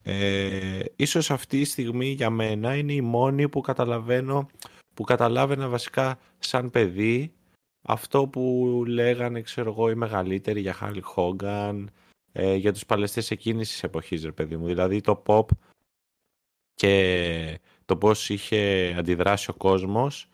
[0.04, 4.50] Ε, ίσως αυτή η στιγμή για μένα είναι η μόνη που καταλαβαίνω,
[4.94, 7.34] που καταλάβαινα βασικά σαν παιδί
[7.82, 11.92] αυτό που λέγανε, ξέρω εγώ, οι μεγαλύτεροι για Χάλι Χόγκαν,
[12.32, 14.66] ε, για τους παλαιστές εκείνης της εποχής, ρε παιδί μου.
[14.66, 15.46] Δηλαδή το pop
[16.74, 20.30] και το πώς είχε αντιδράσει ο κόσμος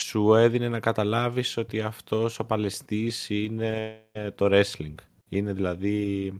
[0.00, 4.02] σου έδινε να καταλάβεις ότι αυτός ο παλαιστής είναι
[4.34, 4.94] το wrestling.
[5.28, 6.32] Είναι δηλαδή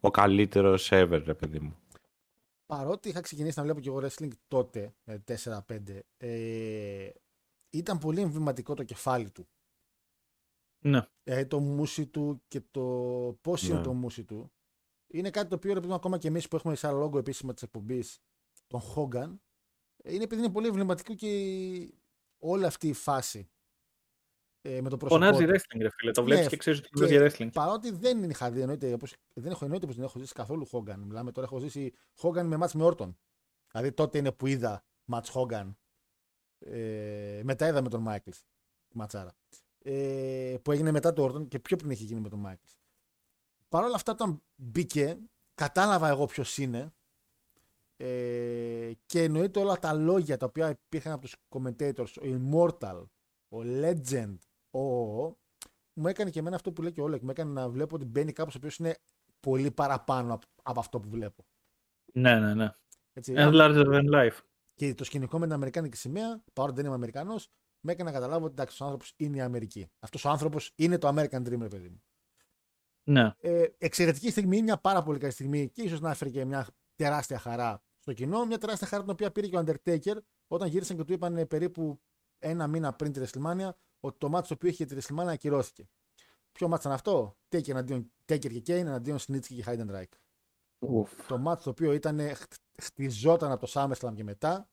[0.00, 1.76] ο καλύτερος ever, ρε παιδί μου.
[2.66, 7.08] Παρότι είχα ξεκινήσει να βλέπω και εγώ wrestling τότε, ε, 4-5, ε,
[7.70, 9.48] ήταν πολύ εμβληματικό το κεφάλι του.
[10.86, 11.06] Ναι.
[11.24, 12.82] Ε, το μουσι του και το
[13.40, 13.82] πώς είναι Ναι.
[13.82, 14.52] το μουσι του.
[15.06, 17.52] Είναι κάτι το οποίο ρε παιδί μου, ακόμα και εμείς που έχουμε σαν λόγο επίσημα
[17.54, 18.18] της εκπομπής
[18.66, 19.42] τον Χόγκαν,
[20.04, 21.28] είναι επειδή είναι πολύ εμβληματικό και
[22.38, 23.50] όλη αυτή η φάση
[24.60, 25.50] ε, με το πρόσωπό Φωνάζει του.
[25.50, 26.10] wrestling, ρε φίλε.
[26.10, 27.52] Το βλέπεις Ναι, και ξέρεις ότι και παίζει wrestling.
[27.52, 31.00] Παρότι δεν είχα δει, εννοείται, όπως, δεν έχω εννοείται πως δεν έχω ζήσει καθόλου Χόγκαν.
[31.00, 33.18] Μιλάμε τώρα, έχω ζήσει Χόγκαν με μάτς με Όρτον.
[33.70, 35.78] Δηλαδή τότε είναι που είδα μάτς Χόγκαν.
[36.58, 38.30] Ε, μετά είδα με τον Μάικλ.
[38.94, 39.36] Ματσάρα.
[39.88, 42.66] Ε, που έγινε μετά το Όρτον και πιο πριν είχε γίνει με τον Μάικλ.
[43.68, 45.18] Παρ' όλα αυτά, όταν μπήκε,
[45.54, 46.92] κατάλαβα εγώ ποιος είναι.
[47.96, 53.04] Ε, και εννοείται όλα τα λόγια τα οποία υπήρχαν από τους commentators, ο Immortal,
[53.48, 54.36] ο Legend,
[54.70, 54.80] ο,
[55.92, 57.22] μου έκανε και εμένα αυτό που λέει και ο Όλεκ.
[57.22, 58.96] Μου έκανε να βλέπω ότι μπαίνει κάποιος ο οποίος είναι
[59.40, 61.44] πολύ παραπάνω από, από αυτό που βλέπω.
[62.12, 62.70] Ναι, ναι, ναι.
[63.12, 64.38] Έτσι, Ένα larger than life.
[64.74, 67.48] και το σκηνικό με την Αμερικάνικη σημαία, παρότι δεν είμαι Αμερικανός,
[67.86, 69.90] με έκανε να καταλάβω ότι εντάξει, ο άνθρωπος είναι η Αμερική.
[69.98, 72.02] Αυτός ο άνθρωπος είναι το American Dream, ρε παιδί μου.
[73.02, 73.34] Ναι.
[73.40, 77.38] Ε, εξαιρετική στιγμή, μια πάρα πολύ καλή στιγμή και ίσως να έφερε και μια τεράστια
[77.38, 78.44] χαρά στο κοινό.
[78.44, 81.44] Μια τεράστια χαρά την οποία πήρε και ο Undertaker όταν γύρισαν και του είπαν ε,
[81.44, 82.00] περίπου
[82.38, 85.88] ένα μήνα πριν τη WrestleMania ότι το μάτσο το οποίο είχε τη WrestleMania ακυρώθηκε.
[86.52, 90.12] Ποιο μάτσο ήταν αυτό, Taker, εναντίον, Taker και Kane εναντίον Snitsky και Heidenreich.
[90.78, 91.26] Ουφ.
[91.26, 94.68] Το μάτσο το οποίο ήταν, χ- χτιζόταν από το SummerSlam και μετά.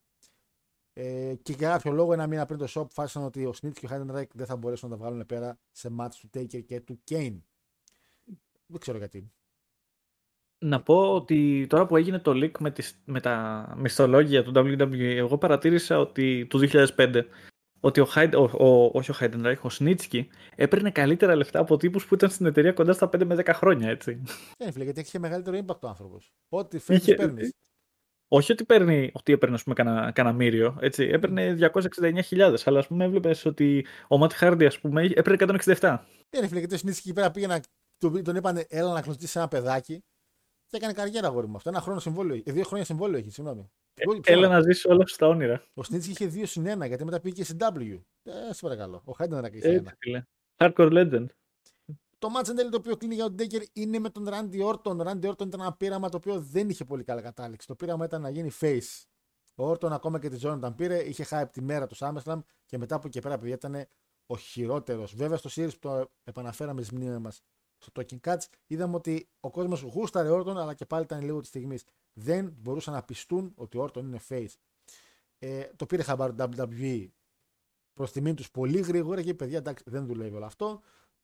[0.93, 3.85] Ε, και για κάποιο λόγο ένα μήνα πριν το show αποφάσισαν ότι ο Snitsky και
[3.85, 6.99] ο Heidenreich δεν θα μπορέσουν να τα βγάλουν πέρα σε μάτς του Taker και του
[7.09, 7.37] Kane.
[8.65, 9.31] Δεν ξέρω γιατί.
[10.57, 14.99] Να πω ότι τώρα που έγινε το leak με, τις, με τα μισθολόγια του WWE,
[14.99, 17.21] εγώ παρατήρησα ότι του 2005
[17.79, 20.25] ότι ο, Hyde, ο, ο, όχι ο Heidenreich, ο Snitsky
[20.55, 23.89] έπαιρνε καλύτερα λεφτά από τύπους που ήταν στην εταιρεία κοντά στα 5 με 10 χρόνια,
[23.89, 24.21] έτσι.
[24.57, 26.33] Δεν φίλε, γιατί έχει μεγαλύτερο impact ο άνθρωπος.
[26.49, 27.53] Ό,τι φέρνεις, Είχε- παίρνεις.
[28.35, 31.03] Όχι ότι, παίρνει, ότι έπαιρνε ας πούμε, κανένα, κανένα μύριο, έτσι.
[31.03, 35.97] Έπαιρνε 269.000, αλλά ας πούμε έβλεπε ότι ο Matt Hardy ας πούμε, έπαιρνε 167.
[36.29, 37.59] Δεν φίλε, γιατί ο Σνίτσκι εκεί πέρα πήγε να.
[37.97, 40.03] Τον, τον είπαν, έλα να κλωστήσει ένα παιδάκι
[40.67, 41.69] και έκανε καριέρα αγόρι μου αυτό.
[41.69, 42.35] Ένα χρόνο συμβόλαιο.
[42.35, 42.43] έχει.
[42.47, 43.71] Ε, δύο χρόνια συμβόλαιο έχει, συγγνώμη.
[43.93, 45.63] Ποιο- ποιο- Έλα να ζήσει όλα σου στα όνειρα.
[45.73, 47.99] Ο Σνίτσκι είχε δύο συν ένα γιατί μετά πήγε και στην W.
[48.23, 49.01] Ε, σε παρακαλώ.
[49.05, 49.93] Ο Χάιντεν είχε Έτσι, ένα.
[49.99, 50.23] φίλε.
[50.57, 51.25] Hardcore Legend.
[52.23, 54.99] Το match εν τέλει το οποίο κλείνει για τον Ντέκερ είναι με τον Ράντι Όρτον.
[54.99, 57.67] Ο Ράντι Όρτον ήταν ένα πείραμα το οποίο δεν είχε πολύ καλά κατάληξη.
[57.67, 59.03] Το πείραμα ήταν να γίνει face.
[59.55, 62.77] Ο Όρτον ακόμα και τη ζώνη όταν πήρε είχε hype τη μέρα του SummerSlam και
[62.77, 63.85] μετά από εκεί και πέρα παιδιά ήταν
[64.25, 65.15] ο χειρότερος.
[65.15, 67.41] Βέβαια στο series που το επαναφέραμε στις μνήμες μας
[67.77, 71.49] στο Talking Cuts είδαμε ότι ο κόσμος γούσταρε Όρτον αλλά και πάλι ήταν λίγο της
[71.49, 71.83] στιγμής.
[72.13, 74.53] Δεν μπορούσαν να πιστούν ότι ο Όρτον είναι face.
[75.39, 77.07] Ε, το πήρε χαμπάρι το WWE
[77.93, 80.81] προς τιμή τους πολύ γρήγορα και είπε, παιδιά εντάξει δεν δουλεύει όλο αυτό.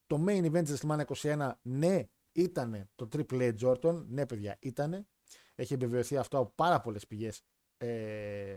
[0.10, 4.06] Το main event της WrestleMania 21, ναι, ήταν το Triple H Orton.
[4.08, 5.08] Ναι, παιδιά, ήταν.
[5.56, 7.44] Έχει επιβεβαιωθεί αυτό από πάρα πολλές πηγές
[7.78, 8.56] ε,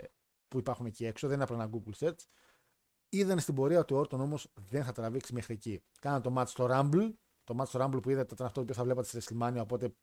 [0.48, 1.26] που υπάρχουν εκεί έξω.
[1.26, 2.18] Δεν είναι απλά ένα Google search.
[3.08, 5.82] Είδαν στην πορεία ότι ο Orton όμως δεν θα τραβήξει μέχρι εκεί.
[6.00, 7.12] Κάναν το match στο Rumble.
[7.44, 9.94] Το match στο Rumble που είδατε ήταν αυτό που θα βλέπατε στη WrestleMania, οπότε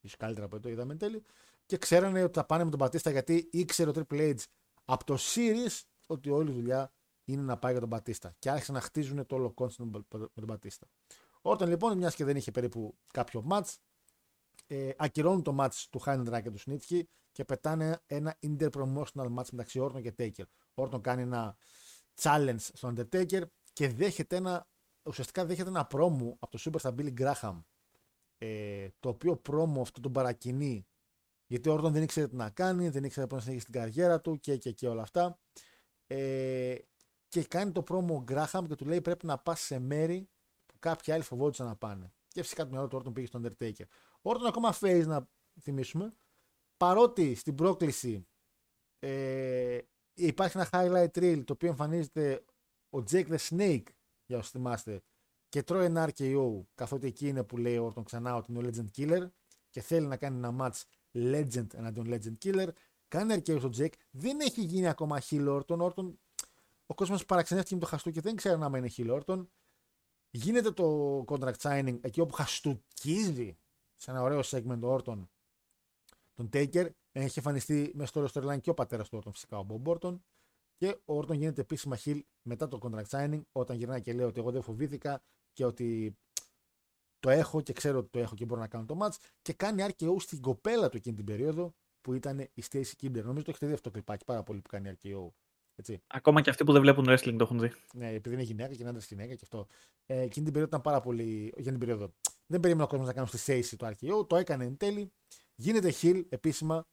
[0.00, 1.22] ίσως καλύτερα από το είδαμε εν τέλει.
[1.66, 4.38] Και ξέρανε ότι θα πάνε με τον Πατίστα γιατί ήξερε ο Triple H
[4.84, 6.92] από το series ότι όλη η δουλειά
[7.24, 8.34] είναι να πάει για τον Πατίστα.
[8.38, 10.86] Και άρχισαν να χτίζουν το όλο concept με τον Πατίστα.
[11.42, 13.74] Όταν λοιπόν, μιας και δεν είχε περίπου κάποιο match,
[14.66, 19.78] ε, ακυρώνουν το match του Χάιντρα και του Σνίτχη και πετάνε ένα interpromotional match μεταξύ
[19.78, 20.44] Όρτον και Taker.
[20.74, 21.56] Όρτον κάνει ένα
[22.22, 23.42] challenge στον Undertaker
[23.72, 24.68] και δέχεται ένα,
[25.02, 27.62] ουσιαστικά δέχεται ένα πρόμο από το Superstar Billy Graham.
[28.38, 30.86] Ε, το οποίο πρόμο αυτό τον παρακινεί
[31.52, 34.20] γιατί ο Όρτον δεν ήξερε τι να κάνει, δεν ήξερε πώς να συνεχίσει την καριέρα
[34.20, 35.38] του και, και, και όλα αυτά.
[36.06, 36.76] Ε,
[37.32, 40.28] και κάνει το πρόμο ο Γκράχαμ και του λέει πρέπει να πας σε μέρη
[40.66, 42.12] που κάποιοι άλλοι φοβόντουσαν να πάνε.
[42.28, 43.84] Και φυσικά το μυαλό του Όρτον πήγε στον Undertaker.
[44.22, 45.28] Ο Όρτον ακόμα face να
[45.60, 46.14] θυμίσουμε,
[46.76, 48.26] παρότι στην πρόκληση
[48.98, 49.78] ε,
[50.14, 52.44] υπάρχει ένα highlight reel το οποίο εμφανίζεται
[52.90, 53.86] ο Jake the Snake,
[54.26, 55.02] για όσοι θυμάστε,
[55.48, 58.70] και τρώει ένα RKO, καθότι εκεί είναι που λέει ο Όρτον ξανά ότι είναι ο
[58.70, 59.28] Legend Killer
[59.70, 60.82] και θέλει να κάνει ένα match
[61.12, 62.68] Legend εναντίον Legend Killer.
[63.08, 65.78] Κάνει RKO στο Jake, δεν έχει γίνει ακόμα heel Orton.
[65.78, 66.12] Orton
[66.86, 69.46] ο κόσμος παραξενεύτηκε με το χαστούκι και δεν ξέρει αν είναι heel Orton.
[70.30, 73.58] Γίνεται το contract signing εκεί όπου χαστούκίζει
[73.96, 75.26] σε ένα ωραίο segment ο Orton
[76.34, 76.90] τον Taker.
[77.12, 80.18] Έχει εμφανιστεί μέσα στο storyline και ο πατέρας του Orton, φυσικά ο Bob Orton.
[80.76, 84.40] Και ο Orton γίνεται επίσημα heel μετά το contract signing, όταν γυρνάει και λέει ότι
[84.40, 85.22] εγώ δεν φοβήθηκα
[85.52, 86.18] και ότι
[87.18, 89.16] το έχω και ξέρω ότι το έχω και μπορώ να κάνω το match.
[89.42, 93.22] Και κάνει RKO στην κοπέλα του εκείνη την περίοδο που ήταν η Stacy Kimber.
[93.22, 95.28] Νομίζω το έχετε δει αυτό το κλιπάκι πάρα πολύ που κάνει RKO.
[95.74, 96.02] Έτσι.
[96.06, 97.72] Ακόμα και αυτοί που δεν βλέπουν wrestling το έχουν δει.
[97.94, 99.66] Ναι, επειδή είναι γυναίκα και είναι άντρα γυναίκα και αυτό.
[100.06, 101.52] Ε, εκείνη την περίοδο ήταν πάρα πολύ.
[101.56, 102.12] Για την περίοδο.
[102.46, 104.28] Δεν περίμενε ο κόσμος να κάνει στη Stacy το RKO.
[104.28, 105.12] Το έκανε εν τέλει.
[105.54, 106.86] Γίνεται heel επίσημα.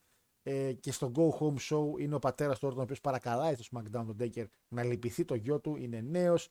[0.44, 3.64] Ε, και στο Go Home Show είναι ο πατέρας του Όρτον, ο οποίος παρακαλάει στο
[3.72, 5.76] SmackDown τον Taker να λυπηθεί το γιο του.
[5.76, 6.50] Είναι νέος,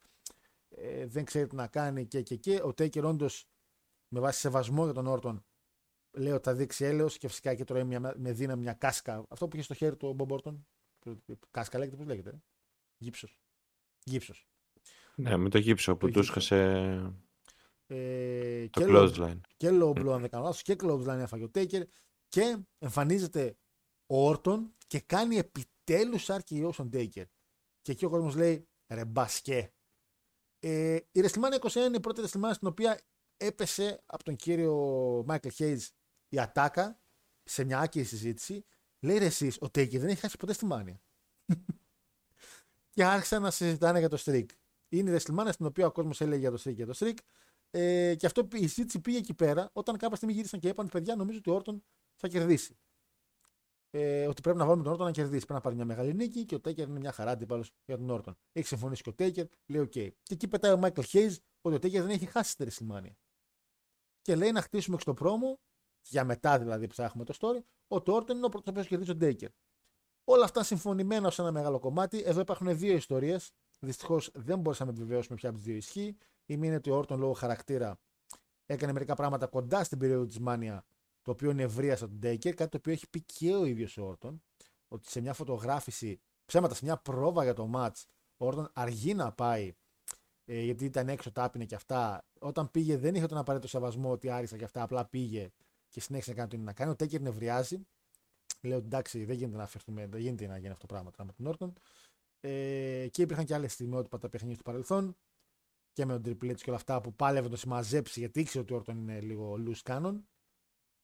[0.68, 2.54] ε, δεν ξέρει τι να κάνει και, και, και.
[2.54, 3.48] Ο Taker όντως
[4.08, 5.44] με βάση σεβασμό για τον Όρτον
[6.18, 9.24] λέει ότι θα δείξει έλεος και φυσικά και τρώει μια, με δύναμη μια κάσκα.
[9.28, 10.66] Αυτό που είχε στο χέρι του ο Μπομπ Όρτον.
[11.50, 12.42] Κάσκα λέγεται, πώς λέγεται.
[12.96, 13.38] Γύψος.
[14.04, 14.48] Γύψος.
[15.14, 16.28] Ναι, με το γύψο που τους γύψος.
[16.28, 17.12] είχασε
[17.86, 19.40] Ε, το και clothesline.
[19.56, 21.82] και low blow αν δεν κάνω λάθος και clothesline έφαγε ο Taker
[22.28, 23.56] και εμφανίζεται
[24.06, 27.24] ο Όρτον και κάνει επιτέλους RKO στον Taker
[27.82, 29.72] και εκεί ο κόσμος λέει ρε μπασκέ
[30.58, 33.00] ε, η WrestleMania 21 είναι η πρώτη WrestleMania στην οποία
[33.36, 34.76] έπεσε από τον κύριο
[35.28, 35.86] Michael Hayes
[36.28, 37.00] η ατάκα
[37.42, 38.64] σε μια άκυρη συζήτηση
[39.00, 41.00] λέει ρε εσείς ο Taker δεν έχει χάσει ποτέ στη Μάνια
[42.90, 44.46] και άρχισαν να συζητάνε για το streak
[44.88, 47.16] είναι η WrestleMania στην οποία ο κόσμος έλεγε για το streak για το streak
[47.70, 51.16] ε, και αυτό η συζήτηση πήγε εκεί πέρα όταν κάποια στιγμή γύρισαν και είπαν: Παιδιά,
[51.16, 51.84] νομίζω ότι ο Όρτον
[52.14, 52.78] θα κερδίσει.
[53.90, 55.44] Ε, ότι πρέπει να βάλουμε τον Όρτον να κερδίσει.
[55.44, 58.10] Πρέπει να πάρει μια μεγάλη νίκη και ο Τέκερ είναι μια χαρά αντίπαλος για τον
[58.10, 58.36] Όρτον.
[58.52, 60.10] Έχει συμφωνήσει και ο Τέκερ, λέει: OK.
[60.22, 63.12] Και εκεί πετάει ο Μάικλ Χέιζ ότι ο Τέκερ δεν έχει χάσει στη WrestleMania.
[64.22, 65.60] Και λέει να χτίσουμε και στο πρόμο,
[66.08, 68.88] για μετά δηλαδή που θα έχουμε το story, ότι ο Όρτον είναι ο πρώτος που
[68.88, 69.48] κερδίζει τον Τέκερ.
[70.24, 72.22] Όλα αυτά συμφωνημένα σε ένα μεγάλο κομμάτι.
[72.24, 73.50] Εδώ υπάρχουν δύο ιστορίες.
[73.80, 76.16] Δυστυχώς δεν μπορούσαμε να επιβεβαιώσουμε ποια από τις δύο ισχύει.
[76.46, 78.00] Η μία είναι ότι ο Όρτον λόγω χαρακτήρα
[78.66, 80.84] έκανε μερικά πράγματα κοντά στην περίοδο της Μάνια,
[81.22, 84.42] το οποίο νευρίασε τον Ντέικερ, κάτι το οποίο έχει πει και ο ίδιος ο Όρτον,
[84.88, 88.04] ότι σε μια φωτογράφηση, ψέματα, σε μια πρόβα για το match,
[88.36, 89.72] ο Όρτον αργεί να πάει,
[90.44, 92.24] ε, γιατί ήταν έξω, τάπινε και αυτά.
[92.40, 95.50] Όταν πήγε, δεν είχε τον απαραίτητο σεβασμό ότι άρισα και αυτά, απλά πήγε
[95.88, 96.90] και συνέχισε να κάνει ό,τι είναι να κάνει.
[96.90, 97.86] Ο Τέικερ νευριάζει.
[98.62, 101.24] Λέω ότι εντάξει, δεν γίνεται να αφαιρθούμε, δεν γίνεται να γίνει αυτό το πράγμα τώρα
[101.24, 101.72] με τον Όρτον.
[102.40, 105.16] Ε, και υπήρχαν και άλλες στιγμιότυπα τα παιχνίδια του παρελθόν
[105.92, 108.62] και με τον Triple H και όλα αυτά που πάλευε να το συμμαζέψει γιατί ήξερε
[108.62, 110.20] ότι ο Όρτον είναι λίγο loose cannon.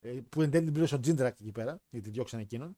[0.01, 2.77] Ε, που εν τέλει την πλήρωσε ο Τζίντρακ εκεί πέρα, γιατί διώξαν εκείνον.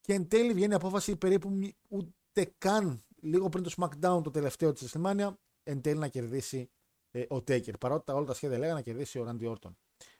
[0.00, 4.30] Και εν τέλει βγαίνει η απόφαση περίπου μη- ούτε καν λίγο πριν το SmackDown το
[4.30, 6.70] τελευταίο της WrestleMania εν τέλει να κερδίσει
[7.10, 7.78] ε, ο Taker.
[7.80, 9.74] Παρότι τα, όλα τα σχέδια λέγανε να κερδίσει ο Randy Orton.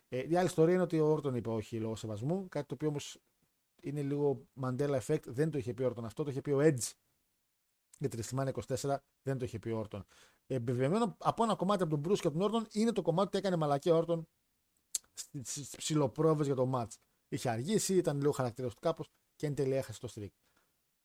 [0.09, 2.89] Ε, η άλλη ιστορία είναι ότι ο Orton είπε όχι λόγω σεβασμού, κάτι το οποίο
[2.89, 3.19] όμως
[3.81, 5.23] είναι λίγο Mandela Effect.
[5.27, 6.93] Δεν το είχε πει ο Orton αυτό, το είχε πει ο Edge
[7.99, 10.01] για τη WrestleMania 24, δεν το είχε πει ο Orton.
[10.47, 13.37] Επιβεβαιωμένο από ένα κομμάτι από τον Bruce και από τον Orton είναι το κομμάτι που
[13.37, 14.23] έκανε μαλακή ο Orton
[15.43, 16.95] στις ψηλοπρόβες για το match.
[17.29, 20.31] Είχε αργήσει, ήταν λίγο χαρακτήρας του κάπως και εν τέλει έχασε το streak.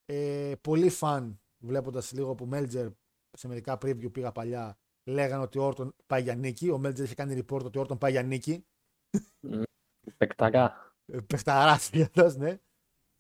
[0.06, 2.92] Ε, πολύ φαν βλέποντας λίγο που Melger
[3.32, 6.70] σε μερικά preview πήγα παλιά λέγανε ότι ο Orton πάει για νίκη.
[6.70, 8.66] Ο Melger είχε κάνει report ότι ο Orton πάει για νίκη.
[10.18, 10.94] Πεκταρά.
[11.06, 12.60] Ε, Πεχταράς φέτος, ναι.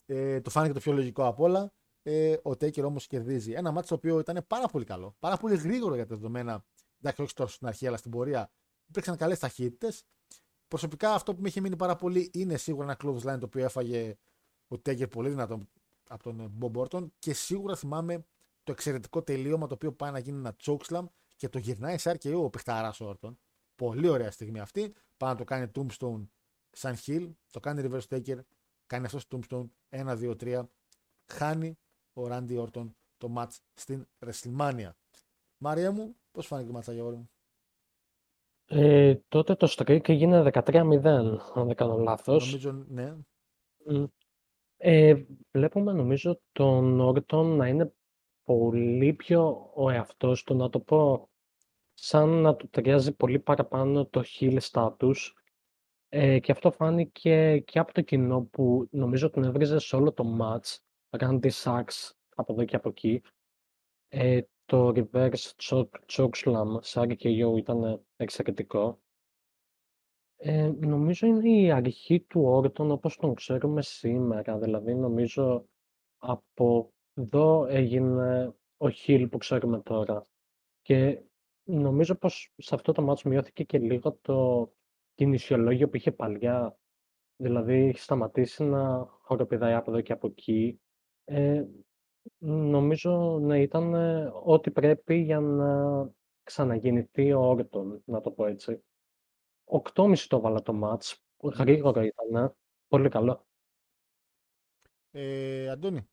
[0.05, 1.73] Ε, το φάνηκε το πιο λογικό από όλα.
[2.03, 3.51] Ε, ο Τέικερ όμως κερδίζει.
[3.51, 5.15] Ένα μάτσο το οποίο ήταν πάρα πολύ καλό.
[5.19, 6.65] Πάρα πολύ γρήγορο για τα δεδομένα.
[6.99, 8.51] Εντάξει, όχι τόσο στην αρχή, αλλά στην πορεία.
[8.87, 10.03] Υπήρξαν καλές ταχύτητες.
[10.67, 13.63] Προσωπικά αυτό που με είχε μείνει πάρα πολύ είναι σίγουρα ένα close line το οποίο
[13.63, 14.17] έφαγε
[14.67, 15.67] ο Τέικερ πολύ δυνατό
[16.09, 18.25] από τον Μπομπ Όρτον και σίγουρα θυμάμαι
[18.63, 21.03] το εξαιρετικό τελείωμα το οποίο πάει να γίνει ένα chokeslam
[21.35, 23.39] και το γυρνάει σε RKO ο παιχταράς Όρτον.
[23.79, 24.93] Πολύ ωραία στιγμή αυτή.
[25.17, 26.27] Πάει να το κάνει Tombstone
[26.69, 28.39] σαν Hill, το κάνει reverse taker,
[28.85, 30.63] κάνει αυτός στο Tombstone 1, 2, 3.
[31.31, 31.77] Χάνει
[32.13, 34.89] ο Randy Orton το match στην WrestleMania.
[35.57, 37.29] Μαρία μου, πώς φάνηκε το match, Αγιώργο μου;
[38.65, 41.05] Ε, τότε το streak έγινε 13-0,
[41.53, 42.45] αν δεν κάνω λάθος.
[42.45, 43.15] Νομίζω, ναι.
[43.85, 44.05] Μμ.
[44.77, 47.93] Ε, βλέπουμε νομίζω τον Όρτον να είναι
[48.43, 51.29] πολύ πιο ο εαυτός του, να το πω,
[52.01, 55.15] σαν να του ταιριάζει πολύ παραπάνω το heel status.
[56.09, 60.37] Ε, και αυτό φάνηκε και από το κοινό που νομίζω τον έβριζε σε όλο το
[60.41, 60.77] match.
[61.19, 63.21] Randy Sachs από εδώ και από εκεί.
[64.07, 68.99] Ε, το reverse choke, choke slam σε RKO ήταν εξαιρετικό.
[70.35, 74.57] Ε, νομίζω είναι η αρχή του Όρτον όπως τον ξέρουμε σήμερα.
[74.57, 75.65] Δηλαδή νομίζω
[76.17, 80.27] από εδώ έγινε ο Χιλ που ξέρουμε τώρα.
[80.81, 81.23] Και
[81.69, 84.69] νομίζω πως σε αυτό το μάτσο μειώθηκε και λίγο το
[85.13, 86.77] κινησιολόγιο που είχε παλιά.
[87.35, 90.81] Δηλαδή έχει σταματήσει να χοροπηδάει από εδώ και από εκεί.
[91.23, 91.65] Ε,
[92.37, 96.11] νομίζω να ήταν ε, ό,τι πρέπει για να
[96.43, 98.83] ξαναγεννηθεί ο Όρτον, να το πω έτσι.
[99.93, 101.23] 8,5 το έβαλα το μάτς.
[101.43, 102.55] Γρήγορο ήταν.
[102.87, 103.47] Πολύ καλό.
[105.11, 106.09] Ε, Αντώνη.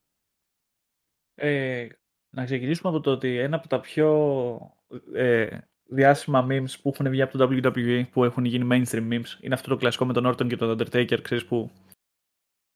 [1.35, 1.89] Ε,
[2.31, 4.76] να ξεκινήσουμε από το ότι ένα από τα πιο
[5.14, 5.58] ε,
[5.88, 9.68] διάσημα memes που έχουν βγει από το WWE, που έχουν γίνει mainstream memes, είναι αυτό
[9.68, 11.70] το κλασικό με τον Orton και τον Undertaker, ξέρεις που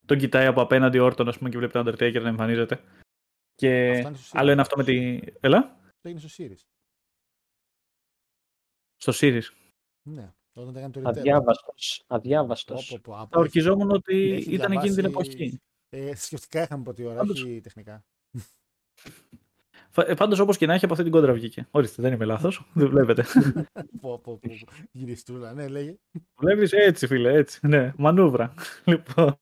[0.05, 2.81] τον κοιτάει από απέναντι ο Orton, ας πούμε, και βλέπει τον Undertaker να εμφανίζεται.
[3.55, 4.51] Και Αυτά είναι στο άλλο Series.
[4.51, 5.19] είναι αυτό με τη...
[5.39, 6.59] Έλα, Το έγινε στο Series.
[8.95, 9.43] στο series.
[10.09, 10.33] Ναι.
[10.53, 11.05] Όταν έκανε το return.
[11.05, 12.03] Αδιάβαστος.
[12.07, 12.87] Αδιάβαστος.
[12.89, 15.59] Πω, πω, πω, Θα απ' έχει- ορκιζόμουν ότι έχει ήταν εκείνη την διαβάσει- εποχή.
[15.89, 18.03] Ε, σκεφτικά είχαμε πρώτη ώρα, Πάντως- όχι τεχνικά.
[20.17, 21.67] Πάντως, όπως και να έχει, από αυτή την κόντρα βγήκε.
[21.71, 22.65] Ορίστε, δεν είμαι λάθος.
[22.73, 23.25] Δεν βλέπετε.
[24.01, 24.71] πω, πω, πω, πω.
[24.91, 25.95] Γυριστούλα, ναι, λέγε.
[26.35, 27.67] Βλέπεις έτσι, φίλε, έτσι.
[27.67, 28.53] Ναι, μανούβρα.
[28.85, 29.37] Λοιπόν.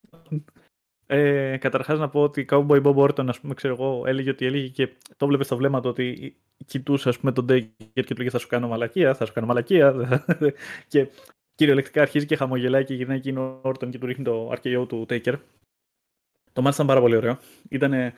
[1.05, 4.67] Ε, Καταρχάς να πω ότι Cowboy Bob Orton, ας πούμε, ξέρω εγώ, έλεγε ότι έλεγε
[4.67, 6.35] και το βλέπεις στο βλέμμα του ότι
[6.65, 9.47] κοιτούσε, ας πούμε, τον Taker και του λέγε Θα σου κάνω μαλακία, θα σου κάνω
[9.47, 9.95] μαλακία.
[10.87, 11.09] και
[11.55, 15.05] κυριολεκτικά αρχίζει και χαμογελάει και γυρνάει εκείνο ο Orton και του ρίχνει το RKO του
[15.09, 15.35] Taker.
[16.53, 17.37] Το μάτι ήταν πάρα πολύ ωραίο.
[17.69, 18.13] Ήταν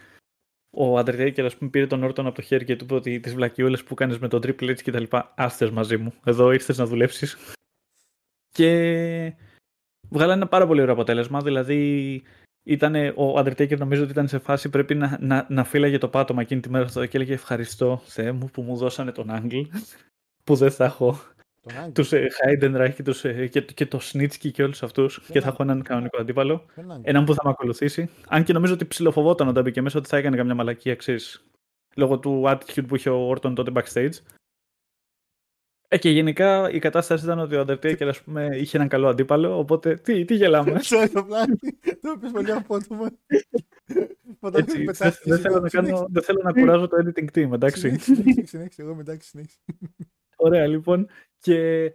[0.72, 3.34] ο Undertaker, ας πούμε, πήρε τον Orton από το χέρι και του είπε ότι τις
[3.34, 6.14] βλακιούλες που κάνεις με τον Triple H και τα λοιπά, άστε μαζί μου.
[6.24, 7.38] Εδώ ήρθες να δουλέψεις.
[8.50, 9.34] Και
[10.10, 11.42] βγάλανε ένα πάρα πολύ ωραίο αποτέλεσμα.
[11.42, 12.24] Δηλαδή,
[12.64, 16.42] ήταν, ο Undertaker νομίζω ότι ήταν σε φάση πρέπει να, να, να φύλαγε το πάτωμα
[16.42, 19.60] εκείνη τη μέρα αυτό και έλεγε Ευχαριστώ Θεέ μου που μου δώσανε τον Άγγλ
[20.44, 21.20] που δεν θα έχω
[21.62, 21.92] Τον Άγγελο.
[21.94, 25.28] τους ε, Heidenreich και, τους, ε, και, και το Snitsky και όλους αυτούς και θα
[25.34, 25.48] Άγγελο.
[25.54, 26.66] έχω έναν κανονικό αντίπαλο.
[26.74, 27.02] Ποιον Άγγελο.
[27.06, 28.10] Έναν που θα με ακολουθήσει.
[28.28, 31.46] Αν και νομίζω ότι ψιλοφοβόταν όταν μπήκε μέσα ότι θα έκανε καμιά μαλακία, ξέρεις,
[31.96, 34.14] λόγω του attitude που είχε ο Orton τότε backstage.
[35.88, 39.58] Ε, και γενικά η κατάσταση ήταν ότι ο Undertaker ας πούμε, είχε έναν καλό αντίπαλο,
[39.58, 40.80] οπότε τι, τι γελάμε.
[40.90, 41.56] Sorry, το πλάνη.
[42.02, 43.12] Το είπες πολύ απότομα.
[44.40, 45.64] Όταν Έτσι, δεν, πετάχτηκες δεν θέλω εδώ.
[45.64, 47.80] να κάνω, δεν θέλω να κουράζω το editing team, εντάξει.
[47.80, 48.82] Συνέχισε, συνέχισε, συνέχισε.
[48.82, 49.58] Εγώ μετά συνέχισε.
[50.36, 51.08] Ωραία, λοιπόν.
[51.42, 51.92] Και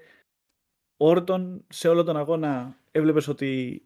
[0.97, 3.83] ο Όρτον σε όλο τον αγώνα έβλεπες ότι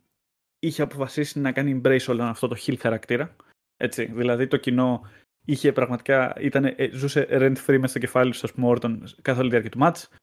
[0.58, 3.36] είχε αποφασίσει να κάνει embrace όλο αυτό το heel χαρακτήρα.
[3.76, 5.02] Έτσι, δηλαδή το κοινό
[5.44, 9.04] είχε πραγματικά, ήταν, ε, ζούσε rent free μέσα στο κεφάλι του, ας πούμε, ο Όρτον
[9.22, 10.16] καθ' όλη τη διάρκεια του match.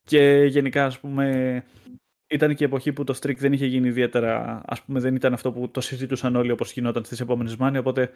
[0.00, 1.64] Και γενικά, ας πούμε,
[2.30, 5.32] ήταν και η εποχή που το streak δεν είχε γίνει ιδιαίτερα, ας πούμε, δεν ήταν
[5.32, 8.10] αυτό που το συζητούσαν όλοι όπως γινόταν στις επόμενες μάνια, οπότε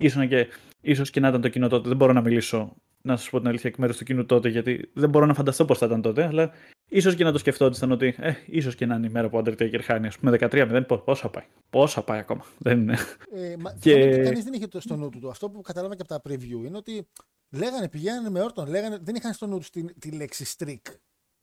[0.00, 0.48] ίσως και,
[0.80, 3.48] ίσως και να ήταν το κοινό τότε, δεν μπορώ να μιλήσω να σας πω την
[3.48, 6.24] αλήθεια εκ μέρους του κοινού τότε, γιατί δεν μπορώ να φανταστώ πώς θα ήταν τότε,
[6.26, 6.50] αλλά
[6.90, 9.42] ίσως και να το σκεφτόντουσαν ότι ε, ίσως και να είναι η μέρα που ο
[9.44, 10.06] Undertaker χάνει.
[10.06, 11.44] Α πούμε 13-0, πό- πόσα πάει.
[11.70, 12.44] Πόσα πάει ακόμα.
[12.58, 12.96] Δεν είναι.
[13.34, 15.18] Ε, μα, Και- φαίνεται ότι κανείς δεν είχε το στο νου του.
[15.20, 15.28] το.
[15.28, 17.08] Αυτό που κατάλαβα και από τα preview είναι ότι
[17.50, 20.94] λέγανε, πηγαίνανε με όρτον, λέγανε, δεν είχαν στο νου τους τη, τη λέξη streak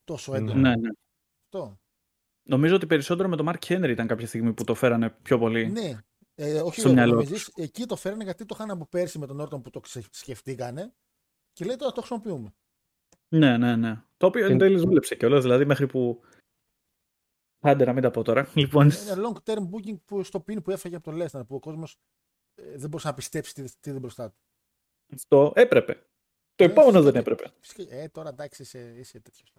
[0.03, 0.59] τόσο έντονα.
[0.59, 0.89] ναι, ναι.
[1.43, 1.77] Αυτό.
[2.47, 5.67] Νομίζω ότι περισσότερο με τον Mark Henry ήταν κάποια στιγμή που το φέρανε πιο πολύ.
[5.71, 5.97] Ναι.
[6.35, 9.27] Ε, όχι Στο εδώ, μυαλό νομίζεις, εκεί το φέρανε γιατί το είχαν από πέρσι με
[9.27, 10.93] τον Όρτον που το ξε- σκεφτήκανε
[11.53, 12.53] και λέει τώρα το χρησιμοποιούμε.
[13.27, 14.03] Ναι, ναι, ναι.
[14.17, 16.21] Το οποίο εν Είναι- τέλει δούλεψε κιόλας, δηλαδή μέχρι που.
[17.59, 18.51] Άντε να μην τα πω τώρα.
[18.55, 21.59] Λοιπόν, Είναι long term booking που, στο pin που έφαγε από τον Lesnar που ο
[21.59, 21.99] κόσμος
[22.55, 24.37] δεν μπορούσε να πιστέψει τι, τι δεν μπροστά του.
[25.13, 25.93] αυτό έπρεπε.
[26.55, 27.19] Το Ε, επόμενο δεν φυσικά.
[27.19, 27.51] έπρεπε.
[27.59, 29.53] Φυσικά, Ε, τώρα εντάξει, είσαι, είσαι τέτοιος.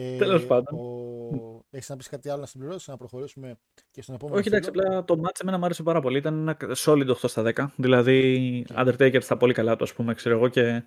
[0.00, 0.78] Ε, Τέλος πάντων.
[0.78, 1.66] Ο...
[1.70, 3.58] Έχεις να πεις κάτι άλλο να συμπληρώσεις, να προχωρήσουμε
[3.90, 4.38] και στον επόμενο.
[4.38, 6.18] Όχι, εντάξει, φίλο; απλά το match εμένα μου άρεσε πάρα πολύ.
[6.18, 7.66] Ήταν ένα solid 8 στα 10.
[7.76, 10.48] Δηλαδή, Undertaker στα πολύ καλά του, ας πούμε, ξέρω εγώ.
[10.48, 10.82] Και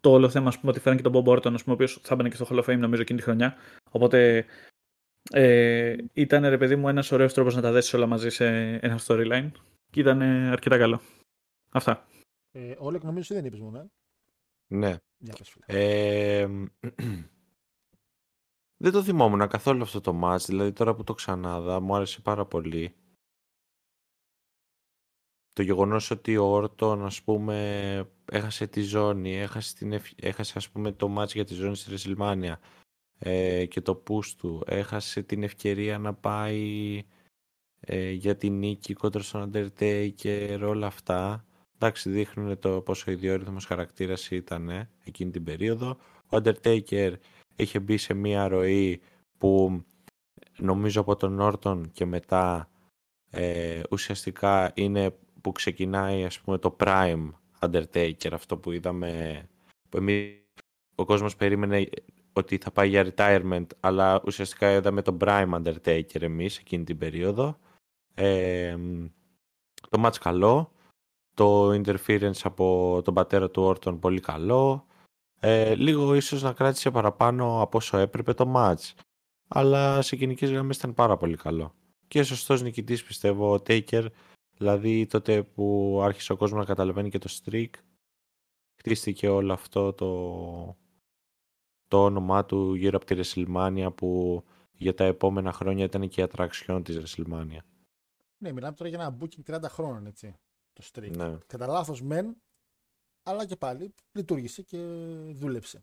[0.00, 2.00] το όλο θέμα, ας πούμε, ότι φέραν και τον Bob Orton, ας πούμε, ο οποίος
[2.02, 3.54] θα μπαίνει και στο Hall of Fame, νομίζω, εκείνη τη χρονιά.
[3.90, 4.44] Οπότε
[5.30, 8.98] ε, ήταν, ρε παιδί μου, ένας ωραίος τρόπος να τα δέσεις όλα μαζί σε ένα
[9.06, 9.50] storyline.
[9.90, 11.00] Και ήταν ε, αρκετά καλό.
[11.70, 12.06] Αυτά.
[12.52, 13.78] Ε, Όλεκ, νομίζω ότι δεν είπες μόνο.
[13.78, 13.86] Ε.
[14.66, 14.96] Ναι.
[15.18, 15.64] Για πες, φίλε.
[15.66, 16.48] Ε,
[18.84, 22.46] δεν το θυμόμουν καθόλου αυτό το match, δηλαδή τώρα που το ξανάδα μου άρεσε πάρα
[22.46, 22.94] πολύ.
[25.52, 30.70] Το γεγονός ότι ο Όρτον ας πούμε έχασε τη ζώνη, έχασε, την ευ- έχασε ας
[30.70, 32.54] πούμε το match για τη ζώνη στη WrestleMania
[33.18, 37.02] ε, και το push του, έχασε την ευκαιρία να πάει
[37.80, 41.44] ε, για την νίκη κόντρα στον Undertaker, όλα αυτά.
[41.74, 45.96] Εντάξει, δείχνουν το πόσο ιδιόρυθμος χαρακτήρας ήταν ε, εκείνη την περίοδο.
[46.28, 47.12] Ο Undertaker
[47.56, 49.00] είχε μπει σε μία ροή
[49.38, 49.82] που
[50.58, 52.68] νομίζω από τον Όρτον και μετά
[53.30, 59.42] ε, ουσιαστικά είναι που ξεκινάει ας πούμε το prime Undertaker αυτό που είδαμε
[59.88, 60.32] που εμείς,
[60.94, 61.88] ο κόσμος περίμενε
[62.32, 67.58] ότι θα πάει για retirement αλλά ουσιαστικά είδαμε τον prime Undertaker εμείς εκείνη την περίοδο.
[68.14, 68.76] Ε,
[69.90, 70.72] το match καλό
[71.34, 74.86] το interference από τον πατέρα του Όρτον πολύ καλό
[75.46, 78.92] ε, λίγο ίσως να κράτησε παραπάνω από όσο έπρεπε το match
[79.48, 81.74] αλλά σε γενικές γραμμές ήταν πάρα πολύ καλό
[82.08, 84.06] και σωστός νικητής πιστεύω ο Taker
[84.56, 87.70] δηλαδή τότε που άρχισε ο κόσμος να καταλαβαίνει και το streak
[88.76, 90.76] χτίστηκε όλο αυτό το,
[91.88, 94.42] το όνομά του γύρω από τη WrestleMania που
[94.72, 97.58] για τα επόμενα χρόνια ήταν και η ατραξιόν της WrestleMania.
[98.38, 100.34] Ναι, μιλάμε τώρα για ένα booking 30 χρόνων, έτσι.
[100.72, 101.16] Το streak.
[101.16, 101.38] Ναι.
[101.46, 102.36] Κατά λάθος μεν,
[103.24, 104.78] αλλά και πάλι λειτουργήσε και
[105.32, 105.82] δούλεψε.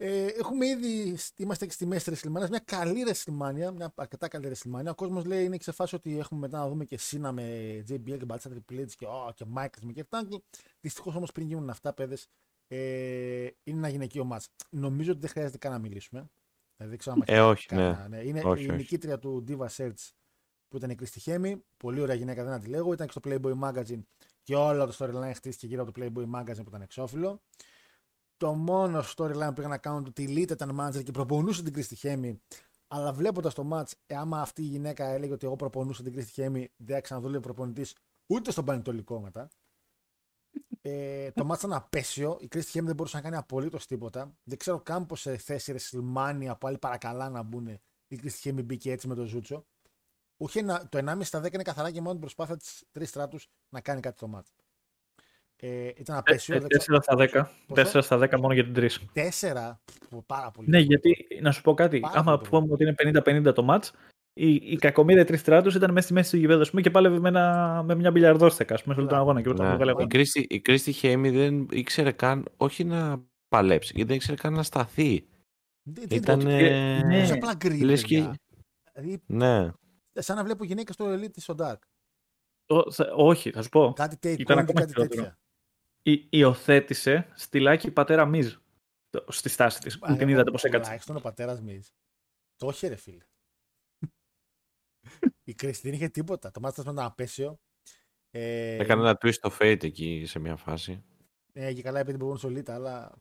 [0.00, 4.52] Ε, έχουμε ήδη, είμαστε και στη μέση της WrestleMania, μια καλή WrestleMania, μια αρκετά καλή
[4.54, 4.86] WrestleMania.
[4.86, 8.18] Ο κόσμος λέει είναι σε φάση ότι έχουμε μετά να δούμε και Σίνα με JBL
[8.18, 10.38] και Μπάτσα Triple H και, oh, και Michaels με Kurt Angle.
[10.80, 12.28] Δυστυχώς όμως πριν γίνουν αυτά, παιδες,
[12.68, 14.48] ε, είναι ένα γυναικείο μάτς.
[14.70, 16.30] Νομίζω ότι δεν χρειάζεται καν να μιλήσουμε.
[16.76, 18.24] Δηλαδή, δεν ξέρω αν Ε, έχει όχι, κανένα, ναι.
[18.24, 18.76] Είναι Όχι, η όχι.
[18.76, 20.10] νικήτρια του Diva Search
[20.68, 21.64] που ήταν η Κρίστη Χέμι.
[21.76, 22.92] Πολύ ωραία γυναίκα, δεν να τη λέγω.
[22.92, 24.02] Ήταν και στο Playboy Magazine
[24.48, 27.42] και όλο το storyline χτίστηκε γύρω από το Playboy Magazine που ήταν εξώφυλλο.
[28.36, 31.62] Το μόνο storyline που είχαν να κάνουν του ότι η Lita ήταν manager και προπονούσε
[31.62, 32.42] την Κρίστη Χέμι.
[32.88, 36.32] Αλλά βλέποντας το match, ε, άμα αυτή η γυναίκα έλεγε ότι εγώ προπονούσα την Κρίστη
[36.32, 37.94] Χέμι, δεν θα ξαναδούλευε προπονητής
[38.26, 39.48] ούτε στον Πανετολικό μετά.
[40.80, 42.38] Ε, το μάτς ήταν απέσιο.
[42.40, 44.36] Η Κρίστη Χέμι δεν μπορούσε να κάνει απολύτως τίποτα.
[44.42, 47.66] Δεν ξέρω καν πω σε θέση WrestleMania που άλλοι παρακαλά να μπουν.
[48.08, 49.66] Η Κρίστη Χέμι μπήκε έτσι με το Ζούτσο.
[50.38, 53.48] Είχε να, το 1,5 στα 10 είναι καθαρά και μόνο την προσπάθεια της τρεις στράτους
[53.68, 54.50] να κάνει κάτι στο μάτς.
[55.56, 56.60] Ε, ήταν απέσιο.
[56.60, 57.50] δεν ξέρω- 4 στα 10.
[57.66, 58.88] Πόσο; 4 στα 10 μόνο για την 3.
[59.12, 59.80] Τέσσερα.
[60.10, 60.68] που Πάρα πολύ.
[60.68, 62.00] Ναι, γιατί να σου πω κάτι.
[62.00, 62.48] Πάρα Άμα πολύ.
[62.50, 63.90] πούμε ότι είναι 50-50 το match,
[64.32, 67.18] η, η κακομοίρα τρεις στράτους ήταν μέσα στη μέση του γηπέδου ας πούμε, και πάλευε
[67.18, 69.38] με, ένα, με μια μπιλιαρδόστεκα ας πούμε, σε όλο τον αγώνα.
[69.42, 69.74] Και πρώτα Ναι.
[69.74, 70.06] βγάλε Η αγώνα.
[70.08, 74.62] Κρίστη, η Κρίστη Χέμι δεν ήξερε καν, όχι να παλέψει, γιατί δεν ήξερε καν να
[74.62, 75.26] σταθεί.
[75.82, 76.42] Δεν- δεν- Ήταν.
[76.44, 77.20] ναι.
[77.20, 78.36] Τόσο απλά γκρι, λες παιδιά.
[78.38, 78.38] και-
[78.94, 79.70] Δηλαδή, Ναι.
[80.12, 81.78] Σαν να βλέπω γυναίκα στο Elite στο Dark.
[82.66, 83.92] Ο- θα- όχι, θα σου πω.
[83.92, 85.22] Κάτι take Ήταν on και ακόμα κάτι χειρότερο.
[85.22, 85.38] τέτοια.
[86.02, 88.54] Υ- υιοθέτησε στυλάκι πατέρα Μιζ
[89.10, 89.98] το- στη στάση της.
[90.02, 90.82] Α, Την είδατε πώς έκατσε.
[90.84, 91.88] Τουλάχιστον ο πατέρα Μιζ.
[92.56, 93.24] Το είχε ρε φίλε.
[95.44, 96.50] Η Κρίστη δεν είχε τίποτα.
[96.50, 97.60] Το μάτι ήταν ένα απέσιο.
[98.30, 101.04] Ε, Έκανε ένα twist of fate εκεί σε μια φάση.
[101.52, 103.12] Ε, και καλά επειδή μπορούν στο Λίτα, αλλά.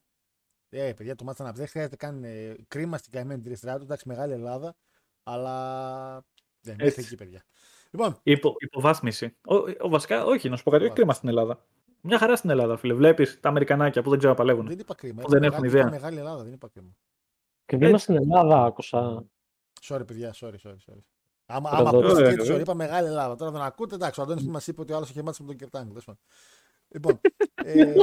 [0.69, 1.63] Ε, παιδιά, το μάτι ήταν απέσιο.
[1.63, 3.83] Δεν χρειάζεται καν ε, κρίμα στην καημένη τριστριά του.
[3.83, 4.75] Εντάξει, μεγάλη Ελλάδα.
[5.23, 6.25] Αλλά.
[6.61, 6.99] Δεν μέχρι Έτσι.
[6.99, 7.43] εκεί, παιδιά.
[7.91, 9.37] Λοιπόν, Υπο, υποβάθμιση.
[9.47, 10.83] Ο, ο, βασικά, όχι, να σου πω κάτι.
[10.83, 10.93] Όχι Υποβάθμιση.
[10.93, 11.65] κρίμα στην Ελλάδα.
[12.01, 12.93] Μια χαρά στην Ελλάδα, φίλε.
[12.93, 14.67] Βλέπεις τα Αμερικανάκια που δεν ξέρω να παλεύουν.
[14.67, 15.21] δεν είπα κρίμα.
[15.21, 15.81] Που είπα δεν έχουν μεγάλη- ιδέα.
[15.87, 16.95] είπα Μεγάλη Ελλάδα, δεν είπα κρίμα.
[17.65, 19.25] Κρίμα στην Ελλάδα άκουσα.
[19.81, 20.75] Sorry, παιδιά, sorry, sorry.
[20.87, 20.99] sorry.
[21.45, 22.55] Άμα, Τώρα άμα το- ακούσετε Ε, και τη ε.
[22.55, 23.35] sorry, είπα μεγάλη Ελλάδα.
[23.35, 25.57] Τώρα δεν ακούτε, εντάξει, ο Αντώνης μας είπε ότι ο άλλος είχε μάτσει με τον
[25.57, 25.87] Κερτάγκ.
[25.87, 26.21] τέλος πάντων.
[26.87, 27.19] Λοιπόν.
[27.65, 27.93] ε...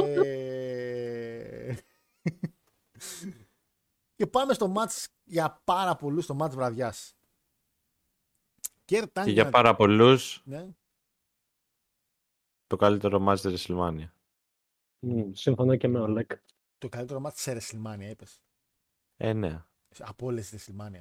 [4.15, 7.15] και πάμε στο μάτς για πάρα πολλούς, στο μάτς βραδιάς.
[8.85, 9.25] Κερτάγκ.
[9.25, 10.67] Και για πάρα πολλού Ναι.
[12.67, 14.09] το καλύτερο match της WrestleMania.
[14.99, 16.31] Μμ, Συμφωνώ και με ο Λέκ.
[16.77, 18.41] Το καλύτερο μάτς σε WrestleMania, είπες.
[19.17, 19.63] Ε, ναι.
[19.99, 20.99] Από όλες τις WrestleMania.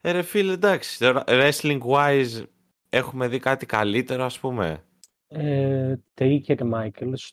[0.00, 0.98] Ε, ρε φίλε, εντάξει.
[0.98, 2.46] τώρα, Wrestling wise
[2.88, 4.84] έχουμε δει κάτι καλύτερο, ας πούμε.
[5.26, 7.28] Ε, Taker και Michaels.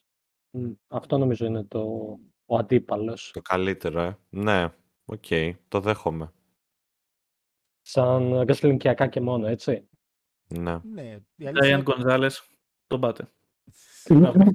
[0.50, 1.82] Μ, Αυτό νομίζω είναι το,
[2.46, 3.32] ο αντίπαλος.
[3.34, 4.18] Το καλύτερο, ε.
[4.30, 4.74] Ναι,
[5.06, 5.26] οκ,
[5.68, 6.32] το δέχομαι.
[7.90, 9.88] Σαν wrestling ιακά και μόνο, έτσι.
[10.48, 10.78] Ναι.
[10.84, 12.28] Ναι, η αλήθεια Τζάιαν είναι- Γκονζάλε,
[12.88, 13.28] τον πάτε.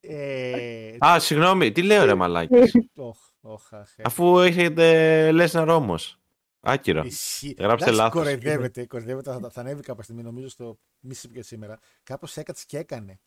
[0.00, 2.54] ε, Α, συγγνώμη, τι λέω ρε μαλάκι.
[2.96, 4.02] οχ, οχ, αχ, ε.
[4.06, 6.18] Αφού έχετε Λέσναρ όμως.
[6.60, 7.02] Άκυρο.
[7.04, 7.54] Ισχύει.
[7.58, 8.12] Γράψτε Εντάξει, λάθος.
[8.22, 9.30] Κοροϊδεύεται, κοροϊδεύεται.
[9.32, 11.78] Θα, θα ανέβει κάποια στιγμή, νομίζω, στο μη και σήμερα.
[12.02, 13.20] Κάπως έκατσε και έκανε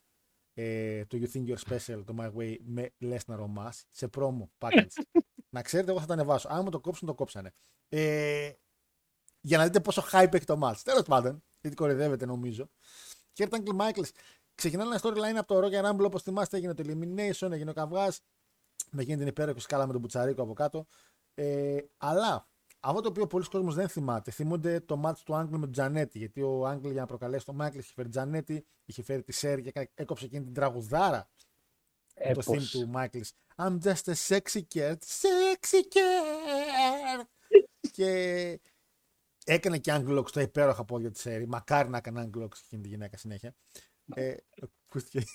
[0.54, 4.48] ε, το You Think You're Special, το My Way, με Lesnar ο Mas σε promo
[4.60, 5.22] package.
[5.56, 6.48] να ξέρετε, εγώ θα τα ανεβάσω.
[6.52, 7.52] Αν μου το κόψουν, το κόψανε.
[7.90, 8.50] Ε,
[9.48, 10.76] για να δείτε πόσο hype έχει το match.
[10.84, 12.70] Τέλος πάντων, γιατί κοροϊδεύεται νομίζω.
[13.38, 14.10] Kurt Angle Michaels.
[14.56, 16.58] Ξεκινάει ένα storyline από το Royal Rumble όπως θυμάστε.
[16.58, 18.22] Έγινε το Elimination, έγινε ο καυγάς.
[18.92, 20.86] Με γίνει την υπέροχη σκάλα με τον Μπουτσαρίκο από κάτω.
[21.34, 22.48] Ε, αλλά
[22.80, 26.18] αυτό το οποίο πολλοί κόσμος δεν θυμάται, θυμούνται το match του Άγγλου με τον Τζανέτη.
[26.18, 29.62] Γιατί ο Άγγλ για να προκαλέσει τον Μάικλ είχε φέρει Τζανέτη, είχε φέρει τη Σέρ
[29.62, 31.30] και έκανε- έκοψε εκείνη την τραγουδάρα
[32.14, 32.58] Ε, το πώς.
[32.58, 33.20] theme του Μάικλ.
[33.56, 37.24] I'm just a sexy cat, sexy cat.
[37.98, 38.60] και
[39.48, 41.48] έκανε και Άγγλοκ στα υπέροχα πόδια της Σέρ.
[41.48, 43.56] Μακάρι να έκανε Άγγλοκ εκείνη τη γυναίκα συνέχεια.
[44.16, 44.36] Ε,
[44.88, 45.26] ακούστηκε.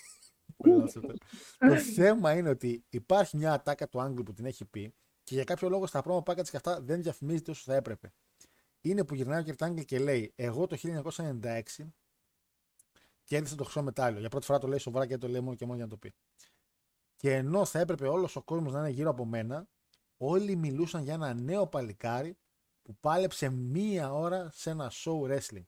[0.56, 1.14] Πολύ λάθος αυτό.
[1.58, 5.44] το θέμα είναι ότι υπάρχει μια ατάκα του Άγγλου που την έχει πει και για
[5.44, 8.12] κάποιο λόγο στα promo package και αυτά δεν διαφημίζεται όσο θα έπρεπε.
[8.80, 11.62] Είναι που γυρνάει ο Κερτ Άγγλ και λέει: Εγώ το 1996
[13.24, 14.20] κέρδισα το χρυσό μετάλλιο.
[14.20, 15.90] Για πρώτη φορά το λέει σοβαρά και δεν το λέει μόνο και μόνο για να
[15.90, 16.12] το πει.
[17.16, 19.68] Και ενώ θα έπρεπε όλος ο κόσμος να είναι γύρω από μένα,
[20.16, 22.36] όλοι μιλούσαν για ένα νέο παλικάρι
[22.82, 25.66] που πάλεψε μία ώρα σε ένα show wrestling.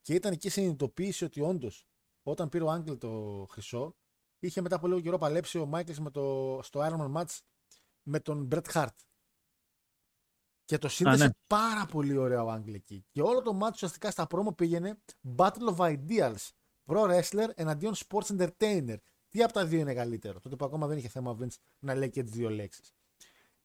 [0.00, 1.86] Και ήταν εκεί η συνειδητοποίηση ότι όντως
[2.22, 3.96] όταν πήρε ο Άγγλ το χρυσό,
[4.38, 7.38] είχε μετά από λίγο καιρό παλέψει ο Μάικλς το, στο Ironman Match
[8.02, 8.96] με τον Bret Hart.
[10.64, 11.30] Και το σύνδεσε ναι.
[11.46, 13.06] πάρα πολύ ωραίο ο Άγγλ εκεί.
[13.10, 14.98] Και όλο το match ουσιαστικά στα promo πήγαινε
[15.36, 16.48] Battle of Ideals.
[16.86, 18.96] Pro wrestler εναντίον sports entertainer.
[19.28, 21.94] Τι από τα δύο είναι καλύτερο; Τότε που ακόμα δεν είχε θέμα ο Vince να
[21.94, 22.97] λέει και τις δύο λέξεις.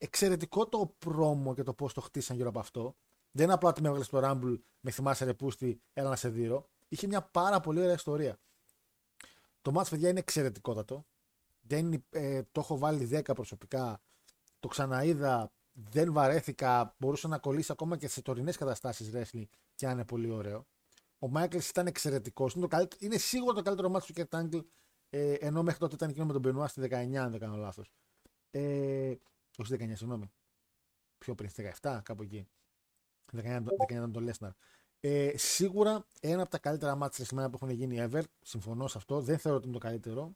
[0.03, 2.95] Εξαιρετικό το promo και το πώς το χτίσαν γύρω από αυτό.
[3.31, 6.29] Δεν είναι απλά ότι με έβγαλε στο Rumble, με θυμάσαι ρε πούστη, έλα να σε
[6.29, 6.69] δείρω.
[6.87, 8.39] Είχε μια πάρα πολύ ωραία ιστορία.
[9.61, 11.05] Το match, παιδιά, είναι εξαιρετικότατο.
[11.61, 14.01] Δεν, είναι- ε, το έχω βάλει 10 προσωπικά.
[14.59, 16.95] Το ξαναείδα, δεν βαρέθηκα.
[16.99, 20.65] Μπορούσε να κολλήσει ακόμα και σε τωρινές καταστάσεις wrestling και να είναι πολύ ωραίο.
[21.19, 22.53] Ο Μάικλ ήταν εξαιρετικός.
[22.53, 24.63] Είναι, το καλύτερο- είναι σίγουρα το καλύτερο μάτι του Kurt Angle.
[25.09, 27.91] Ε, ενώ μέχρι τότε ήταν εκείνο με τον Μπενουά στη 19, αν δεν κάνω λάθος.
[28.51, 29.13] Ε,
[29.57, 30.31] όχι στη 19, συγγνώμη.
[31.17, 31.49] πιο πριν,
[31.81, 32.47] 17, κάπου εκεί.
[33.31, 34.49] 19, 19 ήταν το Lesnar.
[34.99, 38.23] Ε, σίγουρα ένα από τα καλύτερα μάτια WrestleMania που έχουν γίνει ever.
[38.41, 39.21] Συμφωνώ σε αυτό.
[39.21, 40.35] Δεν θεωρώ ότι είναι το καλύτερο.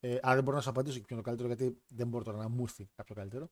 [0.00, 2.24] Ε, άρα δεν μπορώ να σου απαντήσω και ποιο είναι το καλύτερο, γιατί δεν μπορώ
[2.24, 3.50] τώρα να μου έρθει κάποιο καλύτερο.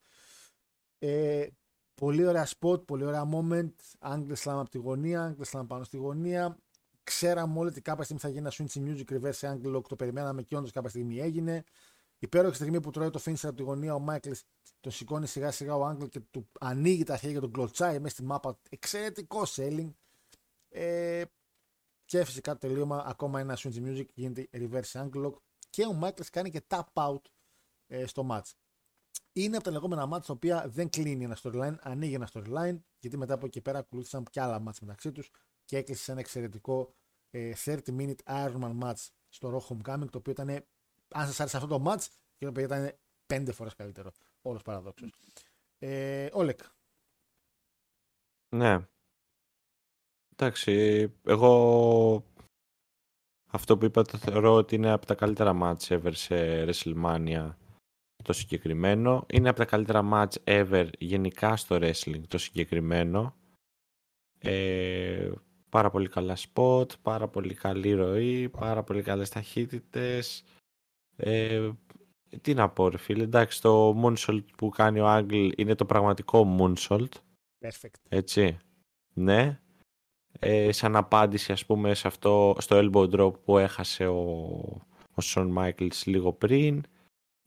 [0.99, 1.47] Ε,
[1.95, 3.73] πολύ ωραία spot, πολύ ωραία moment.
[3.99, 6.59] Angle slam από τη γωνία, angle slam πάνω στη γωνία.
[7.03, 9.87] Ξέραμε όλοι ότι κάποια στιγμή θα γίνει ένα switch music reverse angle lock.
[9.89, 11.65] Το περιμέναμε και όντως κάποια στιγμή έγινε.
[12.23, 14.43] Υπέροχη στιγμή που τρώει το finisher από τη γωνία ο Μάικλς,
[14.81, 18.15] τον σηκώνει σιγά σιγά ο Άγγλ και του ανοίγει τα χέρια και τον κλωτσάει μέσα
[18.15, 18.59] στη μάπα.
[18.69, 19.91] Εξαιρετικό selling.
[20.69, 21.23] Ε,
[22.05, 25.35] και φυσικά το τελείωμα ακόμα ένα switch music γίνεται reverse angle lock
[25.71, 27.21] και ο Μάικλς κάνει και tap out
[27.87, 28.51] ε, στο match.
[29.33, 33.17] Είναι από τα λεγόμενα match τα οποία δεν κλείνει ένα storyline, ανοίγει ένα storyline, γιατί
[33.17, 35.31] μετά από εκεί πέρα ακολούθησαν και άλλα match μεταξύ τους
[35.65, 36.95] και έκλεισε ένα εξαιρετικό
[37.31, 40.65] ε, 30 minute Ironman match στο Raw Homecoming, το οποίο ήταν,
[41.13, 42.07] αν σας άρεσε αυτό το match,
[42.39, 42.93] και το ήταν
[43.27, 44.13] πέντε φορές καλύτερο.
[44.43, 45.11] Όλος παραδόξως.
[45.79, 46.61] Ε, Όλεκ.
[48.49, 48.87] Ναι.
[50.33, 52.25] Εντάξει, εγώ
[53.51, 57.55] αυτό που είπα το θεωρώ ότι είναι από τα καλύτερα match ever σε WrestleMania
[58.25, 59.27] το συγκεκριμένο.
[59.29, 63.35] Είναι από τα καλύτερα match ever γενικά στο wrestling το συγκεκριμένο.
[64.39, 65.33] Ε,
[65.69, 70.45] πάρα πολύ καλά spot, πάρα πολύ καλή ροή, πάρα πολύ καλές ταχύτητες.
[71.25, 71.71] Ε,
[72.41, 76.57] τι να πω ρε φίλε, εντάξει το moonsault που κάνει ο Άγγλ είναι το πραγματικό
[76.59, 77.09] moonsault.
[77.61, 78.01] Perfect.
[78.09, 78.57] Έτσι,
[79.15, 79.61] ναι.
[80.39, 84.21] Ε, σαν απάντηση ας πούμε σε αυτό, στο elbow drop που έχασε ο,
[85.15, 86.83] ο Shawn Michaels λίγο πριν.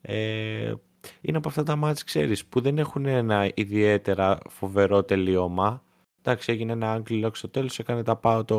[0.01, 0.73] Ε,
[1.21, 5.83] είναι από αυτά τα μάτς, ξέρεις, που δεν έχουν ένα ιδιαίτερα φοβερό τελείωμα.
[6.19, 8.57] Εντάξει, έγινε ένα angle lock στο τέλος, έκανε τα πάω το,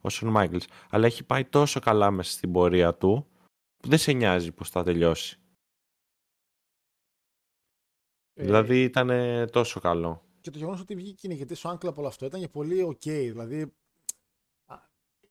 [0.00, 0.64] ο Shawn Michaels.
[0.90, 3.26] Αλλά έχει πάει τόσο καλά μέσα στην πορεία του,
[3.86, 5.38] που δεν σε νοιάζει πώς θα τελειώσει.
[8.34, 9.10] Ε, Δηλαδή ήταν
[9.50, 10.24] τόσο καλό.
[10.40, 13.02] Και το γεγονός ότι βγήκε γιατί στο Άνγκλ από όλο αυτό ήταν και πολύ οκ.
[13.02, 13.74] Δηλαδή,
[14.64, 14.76] α,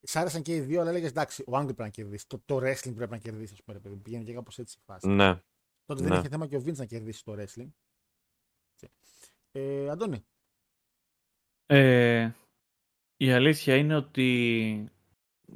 [0.01, 2.27] σ' άρεσαν και οι δύο, αλλά έλεγες εντάξει, ο Άνγκλ πρέπει να κερδίσει.
[2.27, 3.79] Το, το wrestling πρέπει να κερδίσει, ας πούμε.
[3.79, 3.95] Παιδί.
[3.95, 5.07] Πήγαινε και κάπως έτσι η φάση.
[5.07, 5.39] Ναι.
[5.85, 6.17] Τότε δεν ναι.
[6.17, 7.69] είχε θέμα και ο Vince να κερδίσει το wrestling.
[9.51, 10.25] Ε, Αντώνη.
[11.65, 12.31] Ε,
[13.17, 14.89] η αλήθεια είναι ότι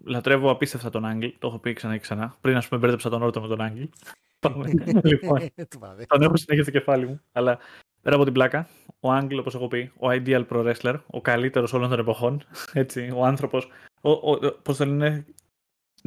[0.04, 1.28] λατρεύω απίστευτα τον Άνγκλ.
[1.40, 2.38] Το έχω πει ξανά και ξανά.
[2.42, 3.84] Πριν, ας πούμε, μπέρδεψα τον Όρτον με τον Άνγκλ.
[4.40, 4.72] Πάμε.
[5.04, 5.40] λοιπόν,
[5.70, 6.06] Του παραδέχομαι.
[6.08, 7.22] τον έχω συνέχεια στο κεφάλι μου.
[7.32, 7.58] Αλλά
[8.02, 8.68] πέρα από την πλάκα,
[9.00, 12.44] ο Άγγλ, όπως έχω πει, ο ideal pro wrestler, ο καλύτερος όλων των εποχών.
[12.74, 13.68] Έτσι, ο άνθρωπος.
[14.62, 15.26] Πώς το λένε,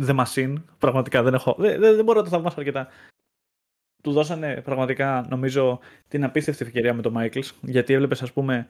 [0.06, 0.54] The Machine.
[0.78, 1.54] Πραγματικά δεν έχω.
[1.58, 2.88] Δεν, δεν, δεν μπορώ να το θαυμάσω αρκετά.
[4.02, 5.78] Του δώσανε πραγματικά, νομίζω,
[6.08, 7.50] την απίστευτη ευκαιρία με τον Michaels.
[7.60, 8.66] Γιατί έβλεπες, ας πούμε,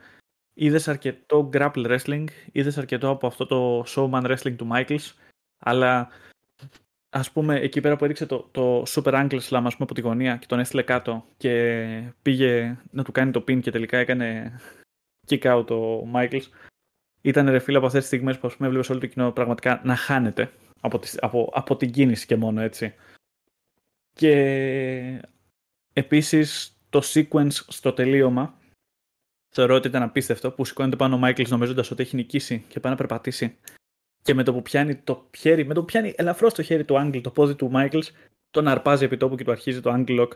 [0.54, 5.12] είδες αρκετό grapple wrestling, είδες αρκετό από αυτό το showman wrestling του Michaels,
[5.58, 6.08] αλλά
[7.10, 10.00] ας πούμε εκεί πέρα που έριξε το, το super ankle slam ας πούμε, από τη
[10.00, 14.58] γωνία και τον έστειλε κάτω και πήγε να του κάνει το pin και τελικά έκανε
[15.26, 16.46] kick out ο Michaels
[17.22, 19.80] ήταν ρε φίλε από αυτές τις στιγμές που ας πούμε έβλεπες όλο το κοινό πραγματικά
[19.84, 22.94] να χάνεται από, τη, από, από την κίνηση και μόνο έτσι.
[24.12, 25.22] Και
[25.92, 28.58] επίσης το sequence στο τελείωμα
[29.52, 32.92] θεωρώ ότι ήταν απίστευτο που σηκώνεται πάνω ο Μάικλς νομίζοντας ότι έχει νικήσει και πάει
[32.92, 33.56] να περπατήσει.
[34.22, 36.98] Και με το που πιάνει το χέρι, με το που πιάνει ελαφρώς το χέρι του
[36.98, 38.12] Άγγλ, το πόδι του Μάικλς,
[38.50, 40.28] τον αρπάζει επί τόπου και του αρχίζει το Angle Lock.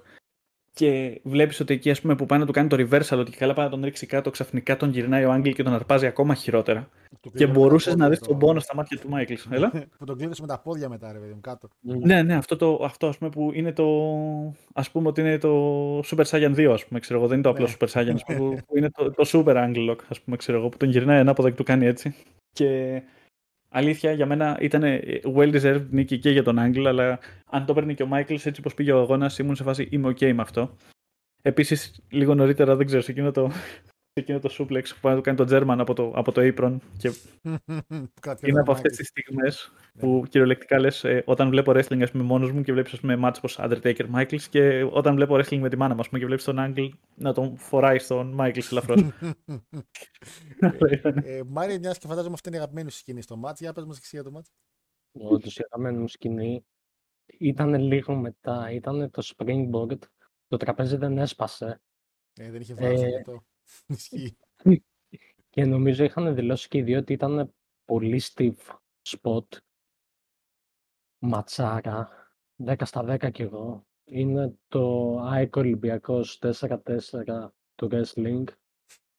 [0.79, 3.55] Και βλέπεις ότι εκεί ας πούμε, που πάει να του κάνει το reversal, ότι καλά
[3.55, 6.89] πάει να τον ρίξει κάτω, ξαφνικά τον γυρνάει ο Άγγλ και τον αρπάζει ακόμα χειρότερα.
[7.11, 9.47] Το Και κλείνω με μπορούσες τα να δεις πόδια τον πόνο στα μάτια του Μάικλς.
[9.51, 9.71] Έλα.
[9.99, 11.69] που τον κλείνεις με τα πόδια μετά, ρε παιδί μου, κάτω.
[11.81, 13.87] Ναι, ναι, αυτό, το, αυτό ας πούμε που είναι το.
[14.73, 17.29] ας πούμε ότι είναι το Super Saiyan 2, ας πούμε, ξέρω εγώ.
[17.29, 17.73] Δεν είναι το απλό Ναι.
[17.79, 20.59] Super Saiyan, ας πούμε, που, που είναι το, το Super Angle Lock, ας πούμε, ξέρω
[20.59, 22.15] εγώ, που τον γυρνάει ανάποδα και του κάνει έτσι.
[22.53, 23.03] Και
[23.77, 24.83] αλήθεια, για μένα ήταν
[25.37, 27.19] well deserved νίκη και για τον Angle, αλλά
[27.51, 30.09] αν το παίρνει και ο Michaels έτσι πως πήγε ο αγώνας, ήμουν σε φάση είμαι
[30.09, 30.77] ok με αυτό.
[31.43, 35.19] Επίσης, λίγο νωρίτερα, δεν ξέρω, σε εκείνο το, σε εκείνο το suplex που πάει να
[35.19, 37.09] του κάνει το German από το, από το apron και
[38.21, 38.97] Κρατιόταν είναι από ο αυτές Michaels.
[38.97, 43.39] τις στιγμές που κυριολεκτικά λες, όταν βλέπω wrestling ας πούμε, μόνος μου και βλέπεις μάτς
[43.39, 46.45] όπως Undertaker Michaels και όταν βλέπω wrestling με τη μάνα μου ας πούμε, και βλέπεις
[46.45, 49.01] τον Angle να τον φοράει στον Michaels ελαφρώς.
[51.25, 53.61] Ε, Μάρια, μιας και φαντάζομαι αυτή είναι η αγαπημένη σου σκηνή στο μάτς.
[53.61, 54.51] Για πες μας εσύ για το μάτς.
[55.13, 56.65] Όντω η αγαπημένη μου σκηνή
[57.39, 58.71] ήταν λίγο μετά.
[58.71, 59.99] Ήταν το springboard.
[60.47, 61.81] Το τραπέζι δεν έσπασε.
[62.33, 63.45] Ε, δεν είχε βάση Ε, γι' αυτό.
[63.87, 64.37] Ισχύει.
[65.51, 68.57] Και νομίζω είχαν δηλώσει και οι δύο ότι ήταν πολύ stiff
[69.03, 69.45] spot.
[71.19, 72.09] Ματσάρα.
[72.65, 73.87] 10 στα 10 κι εγώ.
[74.05, 78.45] Είναι το ΑΕΚ Ολυμπιακός 4-4 του wrestling.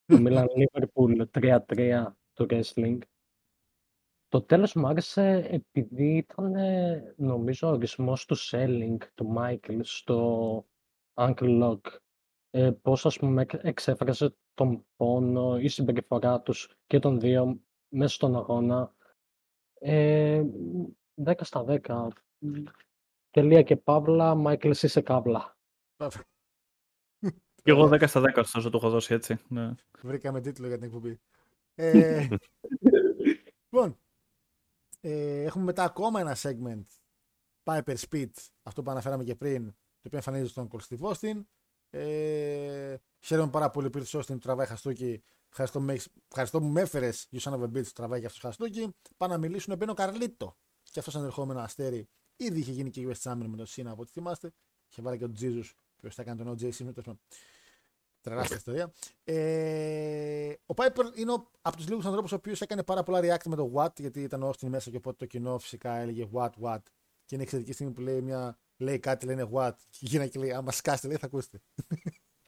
[0.04, 2.98] Το Milan Liverpool 3-3 του wrestling.
[4.28, 6.54] Το τέλος μου άρεσε επειδή ήταν
[7.16, 10.66] νομίζω ο ορισμός του selling του Michael στο
[11.14, 11.80] Ankle Lock.
[12.50, 18.14] Ε, πώς ας πούμε εξ- εξέφρασε τον πόνο η συμπεριφορά τους και των δύο μέσα
[18.14, 18.94] στον αγώνα.
[19.80, 20.44] Ε,
[21.24, 22.08] 10 στα 10.
[23.30, 25.56] Τελεία και παύλα, Μάικλ εσύ είσαι κάβλα.
[27.62, 29.38] Και εγώ 10 στα 10 ωστόσο το έχω δώσει έτσι.
[29.48, 29.74] Ναι.
[30.02, 31.20] Βρήκαμε τίτλο για την εκπομπή.
[31.74, 32.28] Ε,
[33.70, 33.98] λοιπόν,
[35.00, 36.84] ε, έχουμε μετά ακόμα ένα segment
[37.62, 38.30] Piper Speed,
[38.62, 41.42] αυτό που αναφέραμε και πριν, το οποίο εμφανίζεται στον Cold Steve Austin.
[41.90, 45.22] Ε, χαίρομαι πάρα πολύ που ήρθε Austin, του τραβάει χαστούκι.
[45.50, 48.26] Ευχαριστώ, με έχεις- ευχαριστώ που με έφερες, You son of a bitch, του τραβάει και
[48.26, 48.94] αυτό χαστούκι.
[49.16, 50.56] Πάνε να μιλήσουν, μπαίνει ο Καρλίτο.
[50.82, 52.08] Και αυτός ανερχόμενο αστέρι.
[52.36, 54.52] Ήδη είχε γίνει και US Champion με τον Σίνα από ό,τι θυμάστε.
[54.90, 55.62] Είχε βάλει και τον Τζίζου,
[55.96, 56.76] που θα έκανε τον OJ Simpson.
[56.76, 57.20] τέλος πάντων.
[58.20, 58.92] Τεράστια ιστορία.
[59.24, 63.44] Ε, ο Piper είναι ο, από τους λίγους ανθρώπους ο οποίος έκανε πάρα πολλά react
[63.46, 66.50] με το What, γιατί ήταν ο Austin μέσα και οπότε το κοινό φυσικά έλεγε What,
[66.62, 66.78] What.
[67.24, 70.52] Και είναι εξαιρετική στιγμή που λέει, μια, λέει κάτι, λένε What; Και η γυναίκα λέει,
[70.52, 71.60] Άμα σκάσετε, λέει, θα ακούσετε.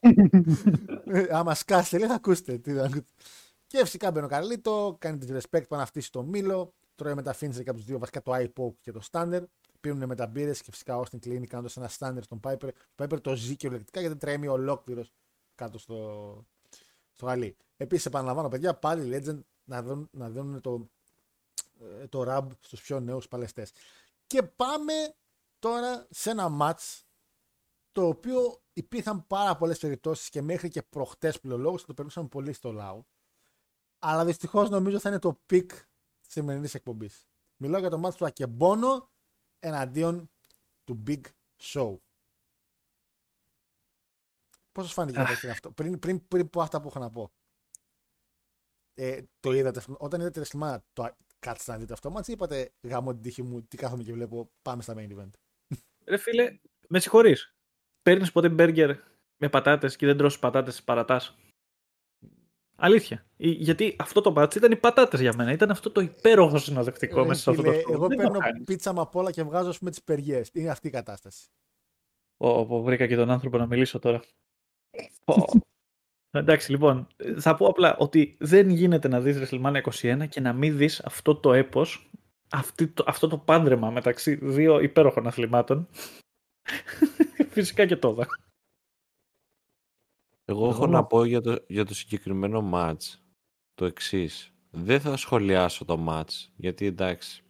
[1.12, 2.58] Ε, Άμα σκάσετε, λέει, θα ακούσετε.
[2.58, 3.12] Τι θα ακούτε.
[3.66, 7.34] Και φυσικά μπαίνει ο Καρλίτο, κάνει disrespect, πάει να φτύσει το μήλο, τρώει με τα
[7.34, 9.44] Finisher και από του δύο, βασικά το eye poke και το standard.
[9.80, 12.68] Πίνουν με τα μπύρε και φυσικά ο Austin κλείνει κάνοντας ένα standard στον Piper.
[12.68, 15.12] Ο Piper το ζει κυριολεκτικά γιατί τρέμει ολόκληρος
[15.54, 15.96] κάτω στο,
[17.12, 17.56] στο γαλί.
[17.76, 20.90] Επίσης, επαναλαμβάνω, παιδιά, πάλι Legend να δουν, να δίνουν το,
[22.00, 23.72] ε, το rub στους πιο νέους παλαιστές.
[24.26, 24.92] Και πάμε
[25.60, 27.02] τώρα σε ένα match
[27.92, 32.52] το οποίο υπήρχαν πάρα πολλές περιπτώσεις και μέχρι και προχτές πλειολόγου θα το περνούσαν πολύ
[32.52, 33.04] στο λαό.
[33.98, 35.66] Αλλά δυστυχώς νομίζω θα είναι το peak
[36.20, 37.28] τη σημερινής εκπομπής.
[37.56, 39.10] Μιλάω για το match του Ακεμπόνο
[39.58, 40.30] εναντίον
[40.84, 41.20] του Big
[41.62, 41.98] Show.
[44.72, 47.32] Πώς σας φάνηκε καταρχήν αυτό, πριν, πριν, πριν πω αυτά που έχω να πω.
[48.94, 53.12] Ε, το είδατε, όταν είδατε WrestleMania, το κάτσατε να δείτε αυτό μάτς ή είπατε γάμο
[53.12, 55.30] την τύχη μου, τι κάθομαι και βλέπω, πάμε στα main event.
[56.10, 56.58] Ρε φίλε,
[56.88, 57.54] με συγχωρείς.
[58.02, 58.96] Παίρνεις ποτέ μπέργκερ
[59.36, 61.36] με πατάτες και δεν τρώσει πατάτες, παρατάς;
[62.76, 63.26] Αλήθεια.
[63.36, 65.52] Ε, Γιατί αυτό το μπάτσι ήταν οι πατάτες για μένα.
[65.52, 67.92] Ήταν αυτό το υπέροχο συνοδευτικό Ε, μέσα σε αυτό το φίλε, show.
[67.92, 68.64] Εγώ Δεν το παίρνω κάνεις.
[68.64, 70.50] πίτσα με απ' όλα και βγάζω με τις περιές.
[70.52, 71.48] Είναι αυτή η κατάσταση.
[72.36, 74.20] Ω, πω, βρήκα και τον άνθρωπο να μιλήσω τώρα.
[75.24, 75.44] Πω.
[76.30, 77.06] Εντάξει, λοιπόν,
[77.38, 81.36] θα πω απλά ότι δεν γίνεται να δεις WrestleMania 21 και να μην δεις αυτό
[81.36, 82.10] το έπος,
[82.50, 85.88] αυτή το, αυτό το πάντρεμα μεταξύ δύο υπέροχων αθλημάτων.
[87.54, 88.26] Φυσικά και τώρα.
[90.44, 93.18] Εγώ έχω Εγώ να να- πω για το, για το συγκεκριμένο match
[93.74, 94.54] το εξής.
[94.70, 97.42] Δεν θα σχολιάσω το match, γιατί εντάξει.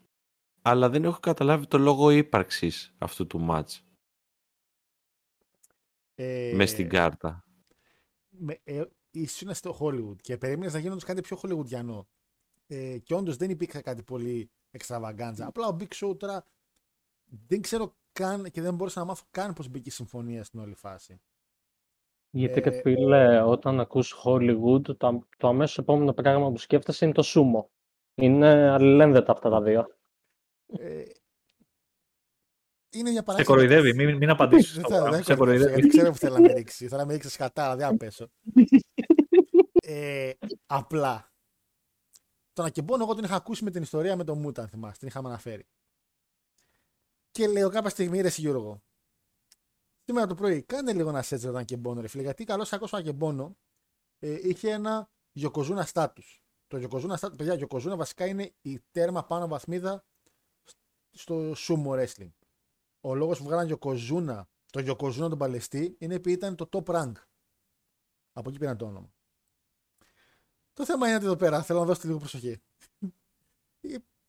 [0.63, 3.79] Αλλά δεν έχω καταλάβει το λόγο ύπαρξης αυτού του match
[6.15, 7.45] Ε, μες στην κάρτα.
[8.29, 12.09] με, ε, ήσουν στο Hollywood και περίμενες να γίνει όντως κάτι πιο χολιγουδιανό.
[12.67, 15.47] Ε, και όντως δεν υπήρχε κάτι πολύ εξτραβαγκάντζα.
[15.47, 16.45] Απλά ο Big Show τώρα
[17.25, 20.75] δεν ξέρω καν και δεν μπορούσα να μάθω καν πώς μπήκε η συμφωνία στην όλη
[20.75, 21.21] φάση.
[22.31, 27.15] Γιατί Ε, και φίλε, όταν ακούς Hollywood, το, το αμέσως επόμενο πράγμα που σκέφτεσαι είναι
[27.15, 27.67] το sumo.
[28.15, 29.97] Είναι αλληλένδετα αυτά τα δύο.
[30.79, 31.05] Ε,
[32.93, 33.55] είναι για Σε παράδειγμα.
[33.55, 34.75] κοροϊδεύει, μην, μην απαντήσεις.
[34.75, 35.17] Δεν στο θα- πράγμα.
[35.17, 35.81] δεν Σε κοροϊδεύω, κοροϊδεύει.
[35.81, 36.89] Γιατί ξέρω που θέλει να με ρίξει.
[36.89, 38.31] Θέλω να με ρίξεις σκατά, αλλά δεν θα πέσω.
[39.87, 40.33] ε,
[40.67, 41.30] απλά.
[42.61, 44.99] Τον Ακεμπόνο εγώ τον είχα ακούσει με την ιστορία με τον Μούτα, αν θυμάστε.
[44.99, 45.67] Την είχαμε αναφέρει.
[47.31, 48.83] Και λέω κάποια στιγμή, ρε εσύ, Γιώργο,
[50.05, 52.23] σήμερα το πρωί, κάνε λίγο ένα σέτζ με τον Ακεμπόνο, ρε φίλε.
[52.23, 53.57] Γιατί καλό άκουσα ο Ακεμπόνο
[54.19, 56.23] ε, είχε ένα Γιοκοζούνα στάτου.
[56.67, 60.05] Το Γιοκοζούνα στάτου, παιδιά, Γιοκοζούνα βασικά είναι η τέρμα πάνω βαθμίδα
[61.11, 62.33] στο sumo wrestling.
[63.01, 67.13] Ο λόγος που βγάλαν Γιοκοζούνα, το Γιοκοζούνα τον παλαιστή, είναι επειδή ήταν το top rank.
[68.33, 69.13] Από εκεί πήραν το όνομα.
[70.73, 72.61] Το θέμα είναι ότι εδώ πέρα θέλω να δώσετε λίγο προσοχή.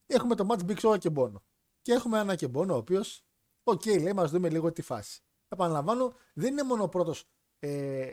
[0.06, 1.42] Έχουμε το match Big Show και Bono.
[1.82, 3.24] Και έχουμε ένα Akebono, ο οποίος,
[3.64, 5.22] οκ, λέει, να δούμε λίγο τη φάση.
[5.48, 7.26] Επαναλαμβάνω, δεν είναι μόνο ο πρώτος.
[7.60, 8.12] Ε,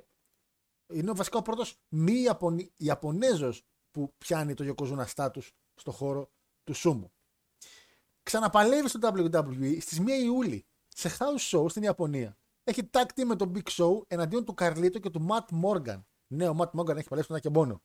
[0.93, 2.73] είναι βασικά ο πρώτος μη Ιαπωνι...
[2.77, 6.31] Ιαπωνέζος που πιάνει το Yokozuna status στο χώρο
[6.65, 7.11] του σούμο.
[8.23, 12.37] Ξαναπαλεύει στο WWE στις 1 Ιούλη σε house show στην Ιαπωνία.
[12.65, 16.03] Έχει tag team με τον Big Show εναντίον του Carlito και του Matt Morgan.
[16.27, 17.83] Ναι, ο Matt Morgan έχει παλέψει τον Akebono.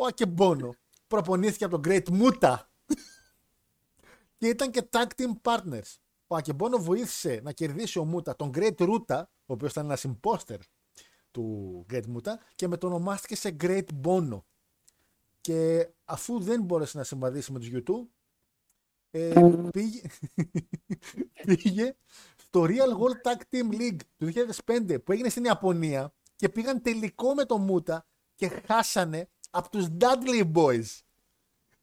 [0.00, 0.74] Ο Ακεμπόνο
[1.06, 2.56] προπονήθηκε από τον Great Muta
[4.36, 5.94] και ήταν και tag team partners.
[6.26, 10.58] Ο Ακεμπόνο βοήθησε να κερδίσει ο Μούτα τον Great Ruta, ο οποίος ήταν ένα imposter
[11.30, 14.42] του Great Muta και μετονομάστηκε σε Great Bono.
[15.40, 18.08] Και αφού δεν μπόρεσε να συμβαδίσει με τους YouTube,
[19.10, 19.32] ε,
[19.72, 20.02] πήγε,
[21.46, 21.96] πήγε
[22.36, 24.32] στο Real World Tag Team League του
[24.66, 29.86] 2005 που έγινε στην Ιαπωνία και πήγαν τελικό με το Μούτα και χάσανε από τους
[30.00, 30.84] Dudley Boys.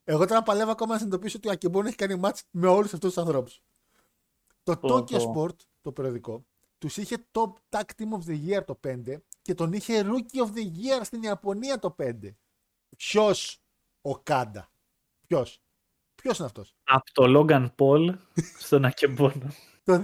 [0.04, 3.14] Εγώ τώρα παλεύω ακόμα να συνειδητοποιήσω ότι ο Ακεμπόν έχει κάνει μάτς με όλους αυτούς
[3.14, 3.62] τους ανθρώπους.
[4.62, 5.34] Το Πω, Tokyo πω.
[5.34, 6.44] Sport, το περιοδικό,
[6.78, 10.48] τους είχε top tag team of the year το 5 και τον είχε rookie of
[10.48, 12.36] the year στην Ιαπωνία το 5.
[12.96, 13.60] Ποιος
[14.02, 14.70] ο Κάντα;
[15.26, 15.62] Ποιος;
[16.14, 18.14] Ποιος είναι αυτός; Από το Logan Paul
[18.58, 19.48] στον Ακεμπόνο.
[19.84, 20.02] Το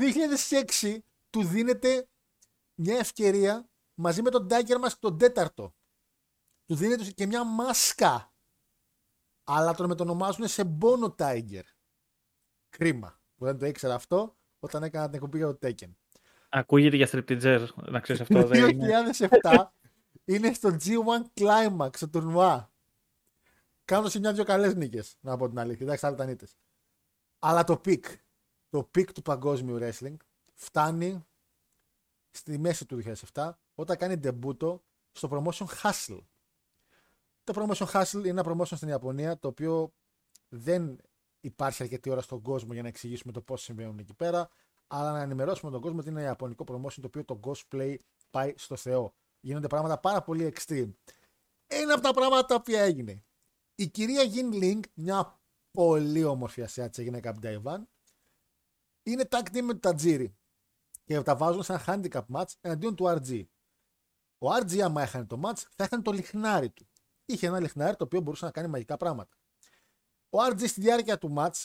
[0.81, 0.99] 2006
[1.31, 2.09] του δίνεται
[2.75, 5.75] μια ευκαιρία μαζί με τον Tiger Mask τον τέταρτο.
[6.67, 8.33] Του δίνεται και μια μάσκα.
[9.45, 11.63] Αλλά τον μετονομάζουν σε Bono Tiger.
[12.69, 15.93] Κρίμα που δεν το ήξερα αυτό όταν έκανα την εκπομπή για το Tekken.
[16.49, 18.41] Ακούγεται για stripteaser, να ξέρεις αυτό.
[18.41, 18.89] Το δεν είναι.
[19.43, 19.65] 2007
[20.25, 22.73] είναι στο G1 Climax, στο τουρνουά.
[23.85, 25.87] Κάνει μια-δυο καλές νίκες, να πω την αλήθεια.
[25.87, 26.57] Εντάξει, άλλα ήταν ήττες.
[27.39, 28.05] Αλλά το peak,
[28.69, 30.17] το peak του παγκόσμιου wrestling
[30.55, 31.27] φτάνει
[32.31, 36.21] στη μέση του 2007 όταν κάνει ντεμπούτο στο promotion Hustle.
[37.45, 39.93] Το promotion Hustle είναι ένα promotion στην Ιαπωνία το οποίο
[40.49, 40.99] δεν
[41.41, 44.49] υπάρχει αρκετή ώρα στον κόσμο για να εξηγήσουμε το πώς συμβαίνουν εκεί πέρα,
[44.87, 47.97] αλλά να ενημερώσουμε τον κόσμο ότι είναι ένα ιαπωνικό promotion το οποίο το cosplay
[48.31, 49.15] πάει στο Θεό.
[49.41, 50.93] Γίνονται πράγματα πάρα πολύ extreme.
[51.67, 53.25] Ένα από τα πράγματα τα οποία έγινε.
[53.75, 55.41] Η κυρία Γιν Link, μια
[55.71, 57.89] πολύ όμορφη Ασιάτισσα γυναίκα από την Ταϊβάν,
[59.03, 60.37] είναι tag team με τον Τατζίρι.
[61.05, 63.45] Και τα βάζουν σε ένα handicap match εναντίον του RG.
[64.39, 66.87] Ο RG, άμα έχανε το match, θα έχανε το λιχνάρι του.
[67.27, 69.37] Είχε ένα λιχνάρι το οποίο μπορούσε να κάνει μαγικά πράγματα.
[70.31, 71.65] Ο RG στη διάρκεια του match,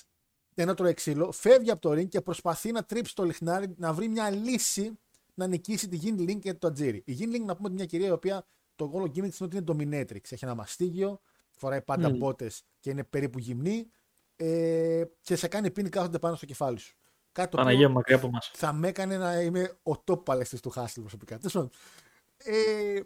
[0.56, 4.08] ένα τρώει ξύλο, φεύγει από το ring και προσπαθεί να τρίψει το λιχνάρι, να βρει
[4.08, 5.00] μια λύση
[5.34, 7.02] να νικήσει τη Γιν Link και το Ατζίρι.
[7.06, 8.46] Η Γιν Link, να πούμε, είναι μια κυρία η οποία
[8.76, 10.32] το όλο gimmick της είναι ότι είναι dominatrix.
[10.32, 12.18] Έχει ένα μαστίγιο, φοράει πάντα Mm.
[12.18, 13.88] μπότες και είναι περίπου γυμνή
[14.36, 16.98] ε, και σε κάνει πίνη κάθονται πάνω στο κεφάλι σου.
[17.32, 18.52] Κάτι το οποίο Παναγία μου μακριά από μας.
[18.54, 21.38] θα με έκανε να είμαι ο top παλαιστής του Hustle προσωπικά.
[21.38, 21.70] Τέλος πάντων.
[22.38, 23.00] Ε,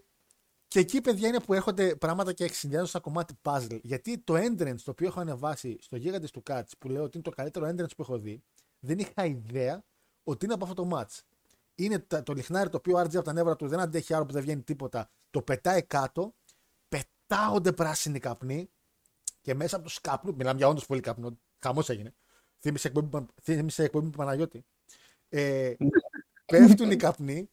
[0.74, 3.80] και εκεί, παιδιά, είναι που έρχονται πράγματα και συνδυάζουν σαν κομμάτι puzzle.
[3.82, 7.24] Γιατί το entrance το οποίο έχω ανεβάσει στο γίγαντε του Catch, που λέω ότι είναι
[7.24, 8.44] το καλύτερο entrance που έχω δει,
[8.80, 9.84] δεν είχα ιδέα
[10.24, 11.20] ότι είναι από αυτό το match.
[11.76, 14.26] Είναι τα- το λιχνάρι το οποίο ο RG από τα νεύρα του δεν αντέχει άλλο
[14.26, 15.10] που δεν βγαίνει τίποτα.
[15.32, 16.34] Το πετάει κάτω,
[16.90, 18.70] πετάγονται πράσινοι καπνοί
[19.41, 22.14] και μέσα από του καπνού, μιλάμε για όντως πολύ καπνό, χαμός έγινε.
[22.60, 24.66] Θύμισε εκπομπή, θύμισε εκπομπή του Παναγιώτη.
[25.30, 25.74] Ε,
[26.45, 27.50] πέφτουν οι καπνοί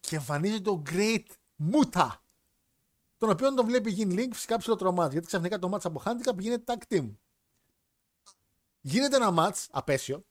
[0.00, 1.24] και εμφανίζεται ο Great
[1.72, 2.08] Muta.
[3.18, 5.12] Τον οποίο τον βλέπει γίνει link φυσικά ψηλοτρομάτ.
[5.12, 7.10] Γιατί ξαφνικά το match από handicap γίνεται tag team.
[8.80, 10.24] Γίνεται ένα match απέσιο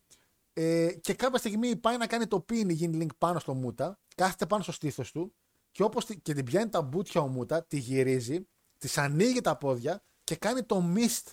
[0.54, 4.00] ε, και κάποια στιγμή πάει να κάνει το pin η γίνει link πάνω στο Μούτα,
[4.16, 5.34] κάθεται πάνω στο στήθος του
[5.72, 8.48] και όπως τη- και την πιάνει τα μπουτια ο Μούτα, τη γυρίζει,
[8.78, 11.32] της ανοίγει τα πόδια και κάνει το mist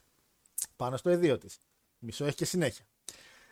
[0.76, 1.58] πάνω στο εδίο της.
[1.98, 2.84] Μισό έχει και συνέχεια.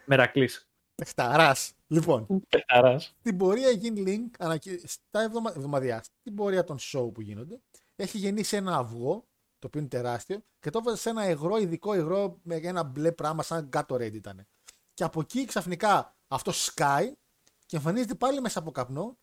[0.06, 0.68] Μερακλής.
[0.94, 1.72] Πεχταράς.
[1.86, 3.14] Λοιπόν, Πεταράς.
[3.20, 4.80] στην πορεία γίνει link ανακοι...
[4.84, 5.52] στα εβδομα...
[5.56, 7.60] εβδομαδιάς, στην πορεία των show που γίνονται,
[8.02, 9.26] έχει γεννήσει ένα αυγό,
[9.58, 13.12] το οποίο είναι τεράστιο, και το έβαζε σε ένα υγρό, ειδικό υγρό με ένα μπλε
[13.12, 14.46] πράγμα, σαν Gatorade ήταν.
[14.94, 17.14] Και από εκεί ξαφνικά αυτό σκάει
[17.66, 19.18] και εμφανίζεται πάλι μέσα από καπνό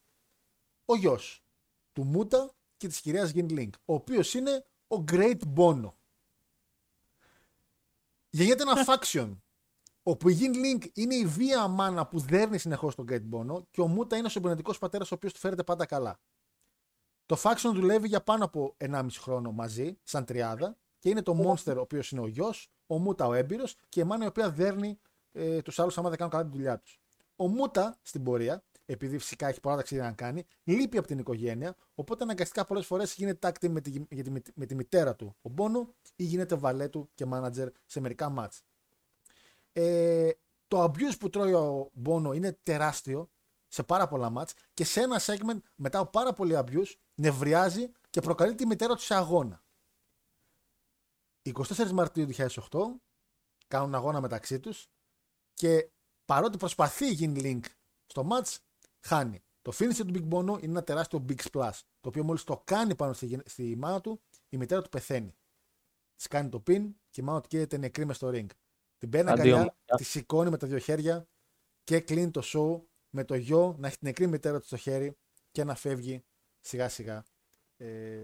[0.84, 1.44] ο γιος
[1.92, 5.92] του Μούτα και της κυρίας Γιν Link, ο οποίος είναι ο Great Bono.
[8.30, 9.36] Γίνεται ένα faction
[10.02, 13.80] όπου η Gin Link είναι η βία μάνα που δέρνει συνεχώς τον Great Bono και
[13.80, 16.20] ο Μούτα είναι ο συμπονετικός πατέρας ο οποίος του φέρεται πάντα καλά.
[17.30, 21.76] Το faction δουλεύει για πάνω από 1,5 χρόνο μαζί, σαν τριάδα, και είναι το Monster
[21.76, 24.98] ο οποίος είναι ο γιος, ο Μούτα ο έμπειρος και η μάνα η οποία δέρνει
[25.32, 27.00] ε, τους άλλους άμα δεν κάνουν καλά τη δουλειά τους.
[27.36, 31.76] Ο Μούτα στην πορεία, επειδή φυσικά έχει πολλά ταξίδια να κάνει, λείπει από την οικογένεια,
[31.94, 34.00] οπότε αναγκαστικά πολλές φορές γίνεται tag team με τη,
[34.30, 38.00] με, τη, με τη μητέρα του ο Μπόνο ή γίνεται βαλέ του και manager σε
[38.00, 38.62] μερικά μάτς.
[39.72, 40.30] Ε,
[40.68, 43.30] το abuse που τρώει ο Μπόνο είναι τεράστιο
[43.72, 48.20] σε πάρα πολλά μάτς και σε ένα segment μετά από πάρα πολύ abuse νευριάζει και
[48.20, 49.64] προκαλεί τη μητέρα του σε αγώνα.
[51.54, 52.48] 24 Μαρτίου 2008
[53.68, 54.88] κάνουν αγώνα μεταξύ τους
[55.54, 55.90] και
[56.24, 57.60] παρότι προσπαθεί η Gin Link
[58.06, 58.56] στο match,
[59.00, 59.42] χάνει.
[59.62, 62.94] Το finisher του Big Bono είναι ένα τεράστιο Big Splash, το οποίο μόλις το κάνει
[62.94, 65.34] πάνω στη, γυ- στη μάνα του, η μητέρα του πεθαίνει.
[66.16, 68.46] Της κάνει το pin και η μάνα του καίγεται νεκρή μες στο ring.
[68.98, 69.96] Την παίρνει Αντίο, αγκαλιά, μάτια.
[69.96, 71.28] τη σηκώνει με τα δύο χέρια
[71.84, 75.16] και κλείνει το show με το γιο να έχει την νεκρή μητέρα του στο χέρι
[75.50, 76.22] και να φεύγει
[76.60, 77.24] σιγά σιγά.
[77.76, 78.22] Ε,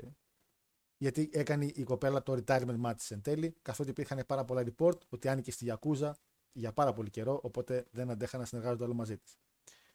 [0.98, 5.28] γιατί έκανε η κοπέλα το retirement match εν τέλει, καθότι υπήρχαν πάρα πολλά report ότι
[5.28, 6.10] άνοιγε στη Yakuza
[6.52, 9.36] για πάρα πολύ καιρό, οπότε δεν αντέχανε να συνεργάζονται όλοι μαζί της.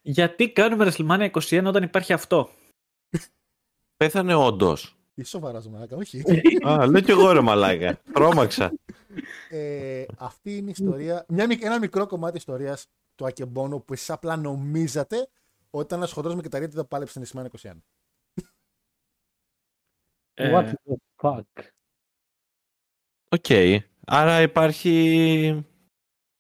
[0.02, 2.50] Γιατί κάνουμε WrestleMania 21 όταν υπάρχει αυτό;
[3.98, 4.96] Πέθανε όντως.
[5.14, 6.24] Είσαι σοβαρά, μαλάκα, όχι.
[6.68, 8.02] Α, λέω κι εγώ ρε μαλάκα.
[8.14, 8.74] Τρώμαξα.
[9.50, 12.88] ε, αυτή είναι η ιστορία, μια, μικ- ένα μικρό κομμάτι ιστορίας
[13.22, 15.30] του Akebono που εσείς απλά νομίζατε
[15.70, 17.74] ότι ήταν ένας χοντρός με κυτταρίτιδα που πάλεψε στη WrestleMania 21.
[20.34, 21.64] Ε, What the fuck?
[23.30, 23.80] Οκ.
[24.06, 25.66] Άρα υπάρχει...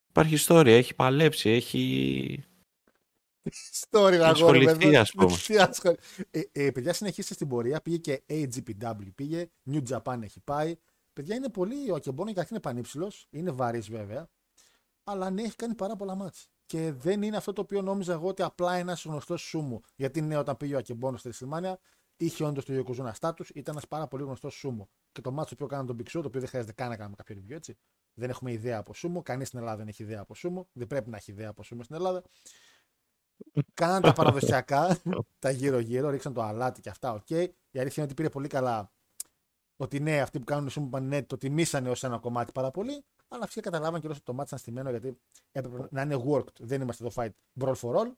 [0.09, 2.43] Υπάρχει ιστορία, έχει παλέψει, έχει...
[3.89, 5.35] Story να ασχοληθεί, ας πούμε.
[6.31, 7.81] Ε, ε, παιδιά, συνεχίστε στην πορεία.
[7.81, 9.49] Πήγε και AGPW, πήγε.
[9.71, 10.75] New Japan έχει πάει.
[11.13, 11.91] Παιδιά, είναι πολύ.
[11.91, 13.27] Ο Ακεμπόνο γιατί είναι πανύψηλος.
[13.29, 14.29] Είναι βαρύς βέβαια.
[15.03, 16.49] Αλλά ναι, έχει κάνει πάρα πολλά μάτς.
[16.71, 19.81] Και δεν είναι αυτό το οποίο νόμιζα εγώ ότι απλά ένας γνωστός σούμου.
[19.95, 21.79] Γιατί ναι, όταν πήγε ο Ακεμπόνος στη Ρεσιλμάνια,
[22.17, 24.89] είχε όντως το Yokozuna status, ήταν ένας πάρα πολύ γνωστός σούμο.
[25.11, 27.15] Και το μάτσο που κάναμε τον Big Show, το οποίο δεν χρειάζεται καν να κάνουμε
[27.15, 27.77] κάποιο review έτσι.
[28.13, 29.21] Δεν έχουμε ιδέα από σούμο.
[29.21, 30.67] Κανείς στην Ελλάδα δεν έχει ιδέα από σούμο.
[30.73, 32.23] Δεν πρέπει να έχει ιδέα από σούμο στην Ελλάδα.
[33.73, 34.99] Κάναν τα παραδοσιακά,
[35.39, 37.25] τα γύρω-γύρω, ρίξαν το αλάτι και αυτά, οκ.
[37.29, 37.47] Okay.
[37.71, 38.91] Η αλήθεια είναι ότι πήρε πολύ καλά
[39.75, 43.05] ότι ναι, αυτοί που κάνουν σούμο ναι, το τιμήσανε ως ένα κομμάτι πάρα πολύ.
[43.33, 45.17] Αλλά φυσικά καταλάβαν και ότι το μάτι ήταν στημένο γιατί
[45.51, 46.59] έπρεπε να είναι worked.
[46.59, 48.11] Δεν είμαστε εδώ fight brawl for all.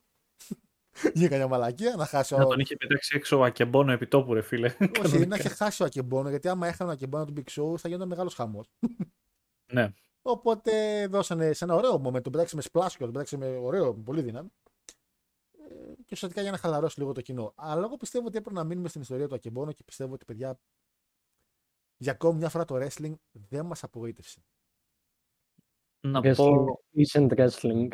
[1.15, 2.35] Βγήκα μια μαλακία να χάσει.
[2.35, 4.75] Να τον είχε πετάξει έξω ο Akebono επί τόπου, ρε φίλε.
[5.03, 7.87] Όχι, να είχε χάσει ο Akebono, γιατί άμα έχανε ο Akebono του Big Show θα
[7.87, 8.71] γινόταν μεγάλος χαμός.
[9.73, 9.93] ναι.
[10.21, 14.21] Οπότε δώσανε σε ένα ωραίο moment, τον πετάξει με πλάσιο, τον πετάξει με ωραίο, πολύ
[14.21, 14.49] δύναμη.
[15.51, 17.53] Ε, και ουσιαστικά για να χαλαρώσει λίγο το κοινό.
[17.55, 20.59] Αλλά εγώ πιστεύω ότι έπρεπε να μείνουμε στην ιστορία του Ακεμπόνο και πιστεύω ότι παιδιά
[21.97, 24.43] για ακόμη μια φορά το wrestling δεν μας απογοήτευσε.
[26.05, 26.79] Να πω.
[26.95, 27.87] Isn't wrestling.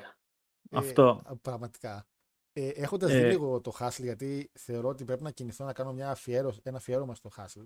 [0.71, 1.21] Αυτό.
[1.29, 2.07] Ε, πραγματικά.
[2.53, 3.29] Ε, Έχοντας δει ε.
[3.29, 7.15] λίγο το Hustle, γιατί θεωρώ ότι πρέπει να κινηθώ να κάνω μια αφιέρωση, ένα αφιέρωμα
[7.15, 7.65] στο Hustle,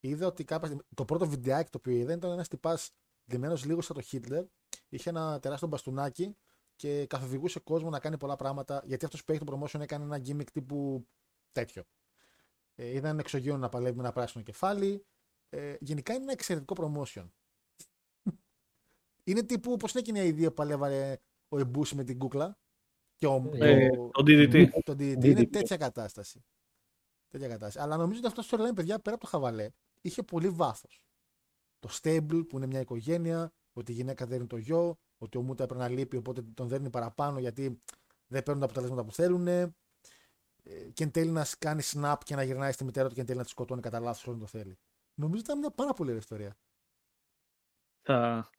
[0.00, 2.90] είδα ότι κάποια, το πρώτο βιντεάκι το οποίο είδα ήταν ένας τυπάς
[3.24, 4.44] δεμένο λίγο σαν το Hitler.
[4.88, 6.36] Είχε ένα τεράστιο μπαστούνάκι
[6.76, 8.82] και καθοδηγούσε κόσμο να κάνει πολλά πράγματα.
[8.84, 11.06] Γιατί αυτός που έχει το promotion έκανε ένα gimmick τύπου
[11.52, 11.84] τέτοιο.
[12.74, 15.06] Ε, είδα ένα εξωγείο να παλεύει με ένα πράσινο κεφάλι.
[15.48, 17.28] Ε, γενικά είναι ένα εξαιρετικό promotion.
[19.30, 21.18] Είναι τύπου, πώς είναι εκείνη η ιδέα που παλεύαρε
[21.48, 22.58] ο Εμπούση με την κούκλα;
[23.16, 24.68] Και ο, ε, ο, το DDT.
[24.84, 26.44] Το DDT είναι τέτοια κατάσταση.
[27.28, 27.78] Τέτοια κατάσταση.
[27.78, 31.02] Αλλά νομίζω ότι αυτό το storyline, παιδιά, πέρα από το χαβαλέ, είχε πολύ βάθος.
[31.78, 35.62] Το stable που είναι μια οικογένεια, ότι η γυναίκα δέρνει το γιο, ότι ο Μούτα
[35.64, 37.80] έπρεπε να λείπει, οπότε τον δέρνει παραπάνω γιατί
[38.26, 39.46] δεν παίρνουν τα αποτελέσματα που θέλουν.
[39.46, 39.74] Ε,
[40.92, 43.38] και εν τέλει να κάνει snap και να γυρνάει στη μητέρα του και εν τέλει
[43.38, 44.78] να τη σκοτώνει κατά λάθος όσο το θέλει.
[45.14, 46.56] Νομίζω ότι ήταν μια πάρα πολύ ωραία ιστορία.
[48.02, 48.50] Θα,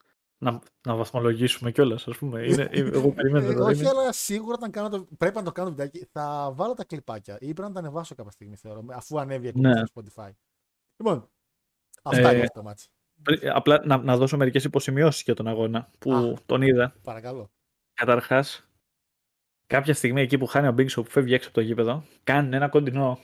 [0.42, 2.42] να, να βαθμολογήσουμε κιόλας, ας πούμε.
[2.46, 3.46] Είναι, εγώ περιμένω.
[3.46, 6.08] Ε, όχι, αλλά σίγουρα όταν κάνω το, πρέπει να το κάνω βιντεάκι.
[6.12, 9.86] Θα βάλω τα κλιπάκια ή πρέπει να τα ανεβάσω κάποια στιγμή, θεωρώ, αφού ανέβει ναι.
[9.86, 10.30] στο Spotify.
[10.96, 11.30] Λοιπόν,
[12.02, 12.84] αυτά ε, είναι το μάτι.
[13.52, 16.94] Απλά να, να δώσω μερικές υποσημειώσεις για τον αγώνα που Α, τον είδα.
[17.02, 17.50] Παρακαλώ.
[17.94, 18.68] Καταρχάς,
[19.66, 22.56] κάποια στιγμή εκεί που χάνει ο Big Show που φεύγει έξω από το γήπεδο, κάνει
[22.56, 23.18] ένα κοντινό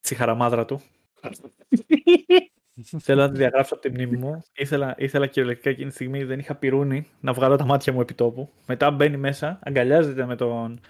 [0.00, 0.80] στη χαραμάδρα του.
[2.82, 4.42] Θέλω να τη διαγράψω από τη μνήμη μου.
[4.54, 8.14] Ήθελα, ήθελα κυριολεκτικά εκείνη τη στιγμή, δεν είχα πυρούνι να βγάλω τα μάτια μου επί
[8.14, 8.50] τόπου.
[8.66, 10.80] Μετά μπαίνει μέσα, αγκαλιάζεται με τον,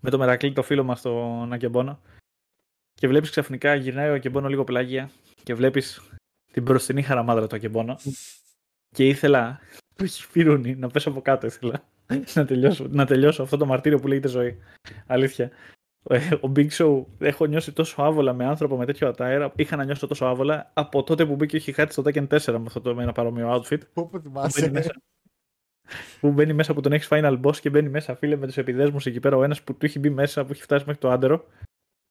[0.00, 2.00] με το Μερακλή, το φίλο μας, τον Ακεμπόνο.
[2.94, 5.10] Και βλέπεις ξαφνικά γυρνάει ο Ακεμπόνο λίγο πλάγια
[5.42, 6.00] και βλέπεις
[6.52, 7.98] την μπροστινή χαραμάδρα του Ακεμπόνο.
[8.94, 9.60] και ήθελα.
[9.94, 11.84] Που έχει πυρούνι, να πέσω από κάτω ήθελα.
[12.34, 14.58] να, τελειώσω, να τελειώσω αυτό το μαρτύριο που λέγεται ζωή.
[15.06, 15.50] Αλήθεια.
[16.02, 19.52] Ε, ο Big Show έχω νιώσει τόσο άβολα με άνθρωπο με τέτοιο ατάιρα.
[19.56, 22.44] Είχα να νιώσω τόσο άβολα από τότε που μπήκε και είχε χάσει στο Tekken 4
[22.46, 23.80] με αυτό το με ένα παρόμοιο outfit.
[23.92, 25.02] Πού που θυμάσαι; Μέσα,
[26.20, 29.06] που μπαίνει μέσα που τον έχεις final boss και μπαίνει μέσα φίλε με τους επιδέσμους
[29.06, 29.36] εκεί πέρα.
[29.36, 31.44] Ο ένας που του έχει μπει μέσα που έχει φτάσει μέχρι το άντερο.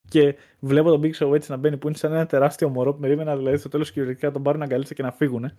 [0.07, 2.99] Και βλέπω τον Big Show έτσι να μπαίνει που είναι σαν ένα τεράστιο μωρό που
[2.99, 5.52] περίμενα δηλαδή στο τέλος κυριολεκτικά να τον πάρουν αγκαλίτσα και να φύγουν.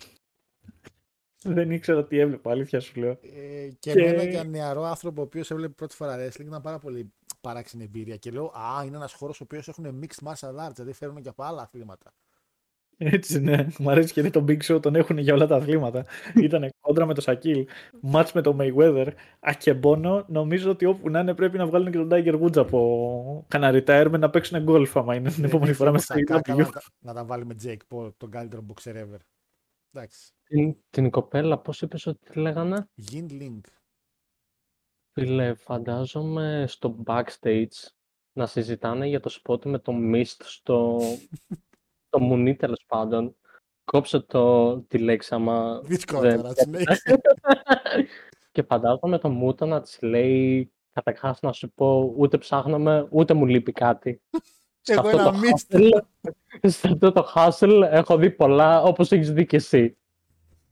[1.42, 3.10] Δεν ήξερα τι έβλεπα, αλήθεια σου λέω.
[3.10, 4.00] Ε, και, και...
[4.00, 8.16] εμένα για νεαρό άνθρωπο ο οποίος έβλεπε πρώτη φορά wrestling ήταν πάρα πολύ παράξενη εμπειρία.
[8.16, 11.28] Και λέω, Α, είναι ένας χώρος ο οποίος έχουν mixed martial arts, δηλαδή φέρνουν και
[11.28, 12.12] από άλλα αθλήματα.
[13.02, 13.66] Έτσι, ναι.
[13.78, 16.04] Μου αρέσει γιατί τον Big Show τον έχουν για όλα τα αθλήματα.
[16.44, 17.66] Ήταν κόντρα με το Σακίλ,
[18.12, 19.06] match με το Mayweather,
[19.40, 20.24] ακεμπόνο.
[20.28, 24.18] Νομίζω ότι όπου να είναι πρέπει να βγάλουν και τον Tiger Woods από κανένα retirement
[24.18, 26.14] να παίξουν golf άμα είναι την επόμενη φορά με στο
[26.98, 29.18] Να τα βάλει με Jake Paul, τον καλύτερο boxer ever.
[29.92, 30.32] Εντάξει.
[30.44, 33.60] Την, την κοπέλα, πώς είπες ότι τη λέγανε; Yin Link.
[35.20, 37.88] Φίλε, φαντάζομαι στο backstage
[38.32, 41.00] να συζητάνε για το σπότ με το mist στο
[42.08, 43.36] το μουνί τέλος πάντων.
[43.84, 45.80] Κόψε το τη λέξη άμα...
[45.84, 46.52] Δύσκολο τώρα,
[48.52, 53.46] Και φαντάζομαι το Μούτα να της λέει καταρχάς να σου πω ούτε ψάχναμε ούτε μου
[53.46, 54.22] λείπει κάτι.
[54.84, 55.88] Εγώ ένα mist.
[56.60, 59.96] Σε αυτό το hustle έχω δει πολλά όπως έχεις δει και εσύ.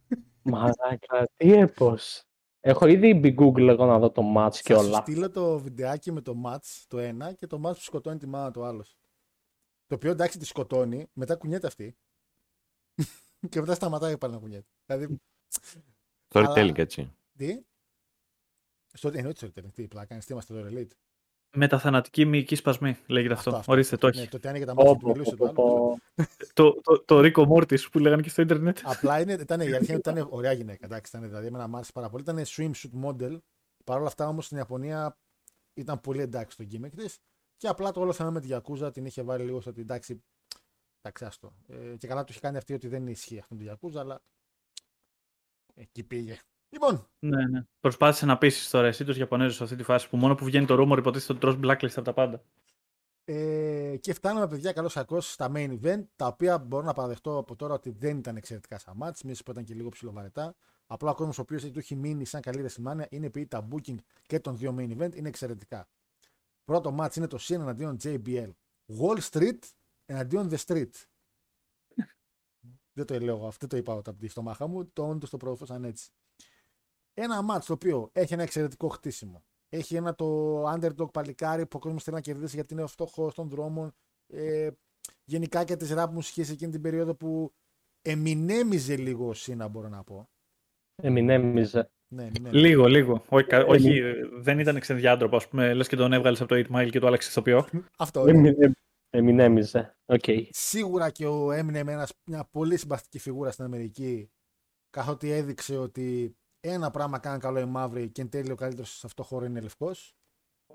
[0.43, 2.28] Μαλάκα, τι έπος.
[2.69, 4.97] Έχω ήδη μπει Google εγώ να δω το match και όλα.
[4.97, 8.27] Θα στείλω το βιντεάκι με το match το ένα και το match που σκοτώνει τη
[8.27, 8.97] μάνα του άλλος.
[9.87, 11.97] Το οποίο εντάξει τη σκοτώνει, μετά κουνιέται αυτή.
[13.51, 14.67] και μετά σταματάει πάλι να κουνιέται.
[14.87, 15.21] Δηλαδή.
[16.29, 17.13] Storytelling έτσι.
[17.37, 17.61] Τι;
[18.93, 19.73] Στο, εννοείται storytelling.
[19.73, 20.97] Τι πλάκα, τι είμαστε το Elite.
[21.57, 23.57] Μεταθανατική μυϊκή σπασμή, λέγεται αυτό.
[23.57, 23.73] αυτό.
[23.73, 24.21] Ορίστε, το έχει.
[24.21, 25.99] Ναι, το ότι άνοιγε τα μάτια του μιλούσε το άλλο.
[26.53, 28.79] το, το, το Ρίκο Μόρτι που λέγανε και στο Ιντερνετ.
[28.83, 30.85] Απλά είναι, ήταν, η αλήθεια ήταν ωραία γυναίκα.
[30.85, 32.23] Εντάξει, ήταν, δηλαδή, εμένα μου άρεσε πάρα πολύ.
[32.23, 33.39] Ήταν swimsuit model.
[33.85, 35.19] Παρ' όλα αυτά όμως στην Ιαπωνία
[35.75, 37.19] ήταν πολύ εντάξει στο gimmick της.
[37.57, 40.23] Και απλά το όλο θέμα με τη Yakuza την είχε βάλει λίγο στο ότι εντάξει.
[41.01, 41.55] Εντάξει, άστο.
[41.67, 44.21] Ε, και καλά του είχε κάνει αυτή ότι δεν ισχύει αυτό με τη Yakuza, αλλά.
[45.75, 46.39] Εκεί πήγε.
[46.71, 47.63] Λοιπόν, Ναι, ναι.
[47.81, 50.67] Προσπάθησε να πείσει τώρα εσύ τους Ιαπωνέζους σε αυτή τη φάση που μόνο που βγαίνει
[50.67, 52.43] το rumor υποτίθεται ότι τρως blacklist από τα πάντα.
[53.31, 57.57] Ε, και φτάνουμε, παιδιά, καλώς κακό στα main event, τα οποία μπορώ να παραδεχτώ από
[57.57, 60.55] τώρα ότι δεν ήταν εξαιρετικά σαν μάτς, μίσο που ήταν και λίγο ψηλοβαρετά.
[60.87, 63.97] Απλά ο κόσμος ο οποίος του έχει μείνει σαν καλή δεσημάνια είναι επειδή τα booking
[64.27, 65.89] και των δύο main event είναι εξαιρετικά.
[66.65, 68.51] Πρώτο match είναι το Cena εναντίον JBL.
[69.01, 69.59] Wall Street
[70.07, 70.91] εναντίον The Street.
[72.99, 75.85] δεν το λέω εγώ, αυτό το είπα από τη στομάχα μου, το όντως το προωθούσαν
[75.85, 76.11] έτσι.
[77.21, 79.43] Ένα match το οποίο έχει ένα εξαιρετικό χτίσιμο.
[79.69, 83.49] Έχει ένα το underdog παλικάρι που ο κόσμος θέλει να κερδίσει γιατί είναι φτωχός των
[83.49, 83.93] δρόμων.
[84.33, 84.71] Ε,
[85.25, 87.53] γενικά και τις rap μουσικές εκείνη την περίοδο που
[88.03, 90.29] εμινέμιζε λίγο ο Σίνα, μπορώ να πω.
[91.03, 91.91] Εμινέμιζε.
[92.15, 92.67] Ναι, εμινέμιζε.
[92.67, 93.25] Λίγο, λίγο.
[93.29, 94.01] Όχι, κα- όχι
[94.33, 95.75] δεν ήταν ξενδιάντροπο, ας πούμε.
[95.75, 97.67] Λες και τον έβγαλες από το 8 Mile και το άλλαξες ηθοποιό.
[97.99, 98.31] Αυτό είναι.
[98.49, 98.77] Εμινέ-
[99.11, 99.97] Εμινέμιζε.
[100.07, 100.25] Οκ.
[100.51, 104.31] Σίγουρα και ο Eminem ένας, μια πολύ συμπαθητική φιγούρα στην Αμερική
[104.91, 106.37] καθότι έδειξε ότι
[106.73, 109.45] ένα πράγμα κάνει καλό οι μαύροι και εν τέλει ο καλύτερος σε αυτό το χώρο
[109.45, 110.17] είναι λευκός.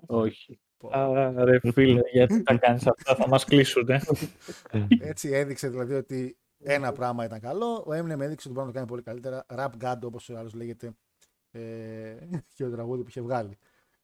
[0.06, 0.60] Όχι.
[0.90, 3.90] Α, ρε φίλε, γιατί τα κάνεις αυτά, θα μας κλείσουν.
[3.90, 3.99] Ε.
[4.99, 7.84] Έτσι έδειξε δηλαδή ότι ένα πράγμα ήταν καλό.
[7.88, 9.45] Ο Eminem έδειξε ότι μπορεί να το κάνει πολύ καλύτερα.
[9.56, 10.91] Rap God, όπως ο άλλος λέγεται,
[11.52, 12.15] ε,
[12.56, 13.57] και ο τραγούδι που είχε βγάλει.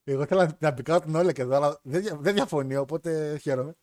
[0.03, 3.75] Εγώ θέλω να, να πικράτουν όλα και εδώ, αλλά δεν, δια- δεν διαφωνεί, οπότε χαίρομαι.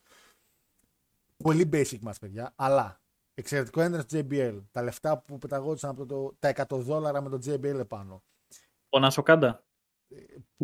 [1.36, 3.00] Πολύ basic μας, παιδιά, αλλά
[3.36, 4.62] εξαιρετικό έντρες JBL.
[4.70, 8.22] Τα λεφτά που πεταγόντουσαν από το, τα 100 δόλαρα με το JBL επάνω.
[8.88, 9.64] Ο Νασοκάντα.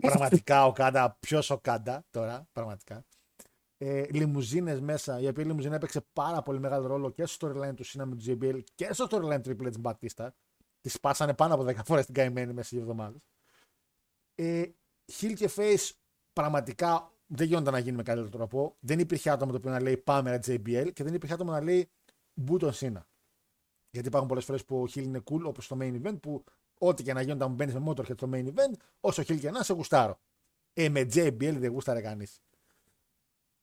[0.01, 3.05] πραγματικά ο Κάντα, ποιος ο Κάντα τώρα, πραγματικά.
[3.79, 7.75] Ε, λιμουζίνες μέσα, η οποία η λιμουζίνα έπαιξε πάρα πολύ μεγάλο ρόλο και στο storyline
[7.77, 10.29] του Σίνα με του JBL και στο storyline Triple H Batista.
[10.81, 13.21] Τη σπάσανε πάνω από 10 φορές την καημένη μέσα σε δύο εβδομάδες.
[14.35, 14.65] Ε,
[15.13, 15.91] Hill και Face
[16.33, 18.77] πραγματικά δεν γίνονταν να γίνει με καλύτερο τρόπο.
[18.81, 21.61] Δεν υπήρχε άτομο το οποίο να λέει πάμε ένα JBL και δεν υπήρχε άτομο να
[21.61, 21.91] λέει
[22.35, 23.07] μπου τον Σίνα.
[23.91, 26.45] Γιατί υπάρχουν πολλές φορές που ο Hill είναι cool, όπως στο main event, που
[26.79, 29.63] ό,τι και να γίνει όταν μπαίνεις με Motorhead στο main event, όσο Hill και να
[29.63, 30.21] σε γουστάρω.
[30.73, 32.41] Ε, με JBL δεν γούσταρε κανείς.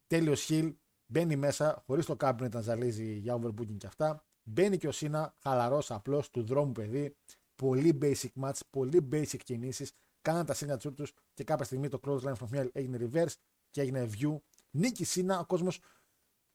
[0.08, 0.74] Τέλειος Hill
[1.06, 4.24] μπαίνει μέσα, χωρίς το cabinet να ζαλίζει για overbooking και αυτά.
[4.44, 7.16] Μπαίνει και ο Σίνα, χαλαρός, απλός, του δρόμου παιδί.
[7.56, 9.91] Πολύ basic match, πολύ basic κινήσεις.
[10.22, 13.34] Κάναν τα signature τους και κάποια στιγμή το close line from hell έγινε reverse
[13.70, 14.38] και έγινε view.
[14.72, 15.80] Νίκη Σίνα, ο κόσμος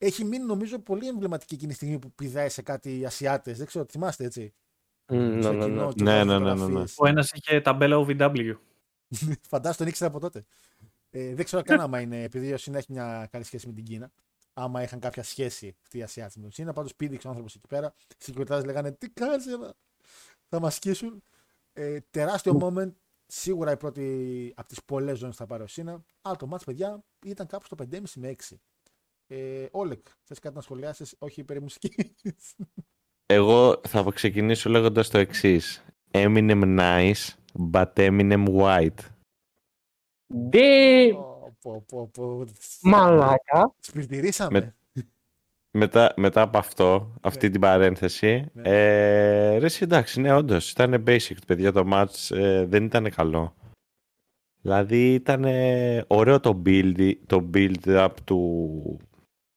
[0.06, 3.59] έχει μείνει νομίζω πολύ εμβληματική εκείνη τη στιγμή που πηδάει σε κάτι Ασιάτες.
[3.59, 4.55] Δεν ξέρω, θυμάστε έτσι.
[5.09, 5.93] Μμ, Ναι, στο ναι, κοινό ναι.
[5.93, 6.59] και Ναι, βάζεις ναι, ναι, ναι, ναι.
[6.59, 6.94] φωτογραφίες.
[6.98, 8.55] Ο ένας είχε ταμπέλα OVW.
[9.51, 10.44] Φαντάζομαι τον ήξερα από τότε.
[11.10, 13.85] Ε, δεν ξέρω καν άμα είναι, επειδή ο Σίνα έχει μια καλή σχέση με την
[13.85, 14.12] Κίνα.
[14.52, 16.72] Άμα είχαν κάποια σχέση αυτοί οι Ασιάτες με τον Σίνα.
[16.72, 17.94] Πάντως πήδηξε ο άνθρωπος εκεί πέρα.
[17.98, 19.44] Οι συγκριτάδε λέγανε Τι κάνεις,
[20.48, 21.22] θα μας σκίσουν.
[21.72, 22.93] Ε, τεράστιο moment.
[23.26, 26.05] Σίγουρα η πρώτη από τις πολλές ζώνε θα πάρει ο Σίνα.
[26.22, 28.56] Αλλά το μάτς, παιδιά, ήταν κάπου στο 5,5 με 6.
[29.27, 32.15] Ε, Όλεκ, θες κάτι να σχολιάσεις, όχι περί μουσική.
[33.27, 35.85] Εγώ θα ξεκινήσω λέγοντας το εξής.
[36.11, 37.35] Eminem nice,
[37.73, 38.99] but Eminem white.
[40.51, 42.45] Τι πω, πω, πω, πω.
[42.83, 43.75] μαλάκα.
[43.81, 44.61] Σπιρτηρίσαμε.
[44.61, 44.75] Με-
[45.77, 47.53] Μετά, μετά από αυτό, αυτή Ναι.
[47.53, 48.63] την παρένθεση, Ναι.
[48.69, 53.55] ε, ρε, εσύ, εντάξει, ναι, όντως, ήταν basic, παιδιά, το match ε, δεν ήταν καλό.
[54.61, 55.45] Δηλαδή, ήταν
[56.07, 58.99] ωραίο το build, το build up του,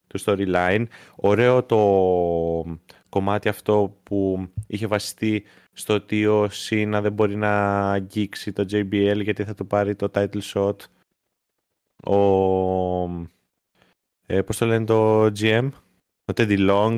[0.07, 0.85] του storyline,
[1.15, 1.77] ωραίο το
[3.09, 5.43] κομμάτι αυτό που είχε βασιστεί
[5.73, 10.11] στο ότι ο Σίνα δεν μπορεί να αγγίξει το JBL γιατί θα του πάρει το
[10.13, 10.75] title shot.
[12.03, 12.17] Ο,
[14.25, 15.69] ε, πώς το λένε το GM,
[16.25, 16.97] ο Teddy Long,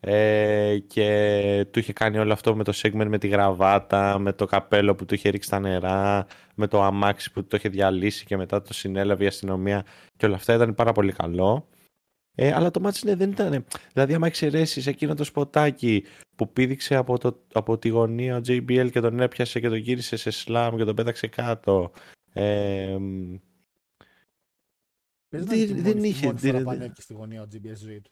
[0.00, 4.46] ε, και του είχε κάνει όλο αυτό με το segment με τη γραβάτα, με το
[4.46, 8.36] καπέλο που του είχε ρίξει τα νερά, με το αμάξι που το είχε διαλύσει και
[8.36, 9.84] μετά το συνέλαβε η αστυνομία
[10.16, 11.68] και όλα αυτά ήταν πάρα πολύ καλό.
[12.40, 13.64] Ε, αλλά το μάτι ναι, δεν ήταν.
[13.92, 16.04] Δηλαδή, άμα εξαιρέσεις εκείνο το σποτάκι
[16.36, 20.16] που πήδηξε από, το, από τη γωνία ο JBL και τον έπιασε και τον γύρισε
[20.16, 21.92] σε σλάμ και τον πέταξε κάτω.
[22.32, 22.96] Ε,
[25.28, 27.14] Πες να δεν- είναι τη δεν μόνη- είχε, μόνη φορά δεν- που δεν- ανέβηκε στη
[27.14, 28.10] γωνία ο GBS στη ζωή του.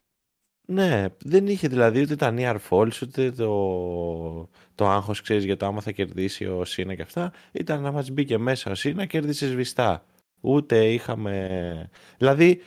[0.68, 5.66] Ναι, δεν είχε δηλαδή ούτε τα near falls, ούτε το, το άγχος, ξέρεις, για το
[5.66, 7.32] άμα θα κερδίσει ο Σίνα και αυτά.
[7.52, 10.04] Ήταν να μας μπήκε μέσα ο Σίνα, κέρδισε σβηστά.
[10.40, 11.90] Ούτε είχαμε...
[12.18, 12.60] Δηλαδή,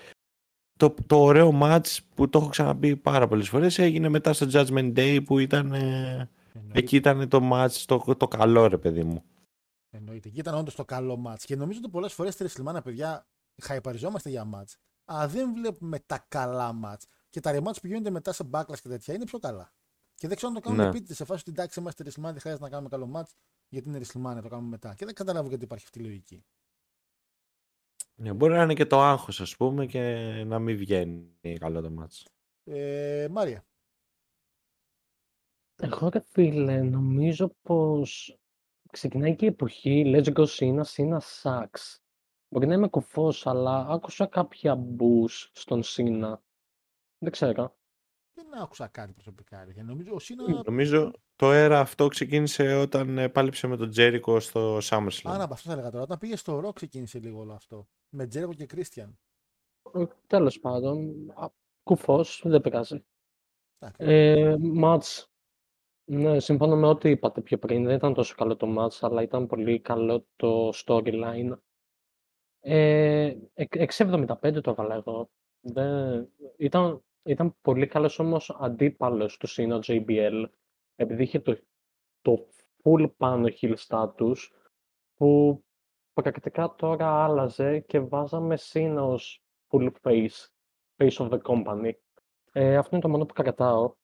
[0.80, 4.94] το, το ωραίο match που το έχω ξαναπεί πάρα πολλές φορές έγινε μετά στο Judgment
[4.98, 5.74] Day που ήταν...
[5.74, 6.80] ε, Εννοείται.
[6.80, 9.24] εκεί ήταν το match, το, το καλό ρε παιδί μου.
[9.90, 10.30] Εννοείται.
[10.30, 11.46] Και ήταν όντως το καλό μάτς.
[11.46, 13.28] Και νομίζω ότι πολλές φορές στη WrestleMania, παιδιά,
[13.62, 14.78] χαϊπαριζόμαστε για μάτς.
[15.06, 17.06] Αλλά δεν βλέπουμε τα καλά μάτς.
[17.30, 19.74] Και τα rematch που γίνονται μετά σε backlash και τέτοια είναι πιο καλά.
[20.16, 20.88] Και δεν ξέρω αν το κάνουν Ναι.
[20.90, 23.34] επίτηδες σε φάση ότι εντάξει, είμαστε WrestleMania, δεν χρειάζεται να κάνουμε καλό μάτς,
[23.70, 24.94] γιατί είναι WrestleMania, το κάνουμε μετά.
[24.96, 26.44] Και δεν καταλάβω γιατί υπάρχει αυτή η λογική.
[28.22, 30.02] Ναι, μπορεί να είναι και το άγχος, ας πούμε, και
[30.46, 32.28] να μην βγαίνει καλό το μάτς.
[32.64, 33.66] Ε, Μάρια.
[35.76, 38.38] Εγώ ρε φίλε, νομίζω πως
[38.92, 41.98] ξεκινάει και η εποχή Let's Go Sina, Sina Sucks.
[42.50, 46.34] Μπορεί να είμαι κουφός, αλλά άκουσα κάποια μπούς στον Sina.
[47.18, 47.79] Δεν ξέρω.
[48.44, 49.66] Δεν άκουσα κάτι προσωπικά.
[49.76, 49.82] ρε.
[49.84, 50.62] Νομίζω ο Σίνα.
[50.66, 55.22] Νομίζω το έρα αυτό ξεκίνησε όταν ε, πάλεψε με τον Τζέρικο στο SummerSlam.
[55.24, 56.04] Άρα, από αυτό θα έλεγα τώρα.
[56.04, 57.88] Όταν πήγε στο Ρο, ξεκίνησε λίγο όλο αυτό.
[58.10, 59.20] Με Τζέρικο και Κρίστιαν.
[59.94, 61.48] Ε, Τέλος πάντων, α,
[61.84, 63.06] κουφός, δεν πειράζει.
[63.80, 64.02] Εντάξει.
[64.06, 65.28] Ε, μάτς.
[66.12, 67.86] Ναι, συμφωνώ με ό,τι είπατε πιο πριν.
[67.86, 71.58] Δεν ήταν τόσο καλό το μάτς, αλλά ήταν πολύ καλό το storyline.
[72.60, 75.30] Ε, εκ- 6.75 το έβαλα εγώ.
[75.62, 76.30] Δεν...
[76.58, 80.46] Ήταν, ήταν πολύ καλός όμως αντίπαλος του Sina JBL,
[80.96, 81.60] επειδή είχε το,
[82.22, 82.48] το
[82.84, 84.36] full πάνω heel status,
[85.14, 85.64] που
[86.14, 90.48] πρακτικά τώρα άλλαζε και βάζαμε Sina ως full face,
[90.98, 91.92] face of the company.
[92.52, 93.96] Ε, αυτό είναι το μόνο που κρατάω.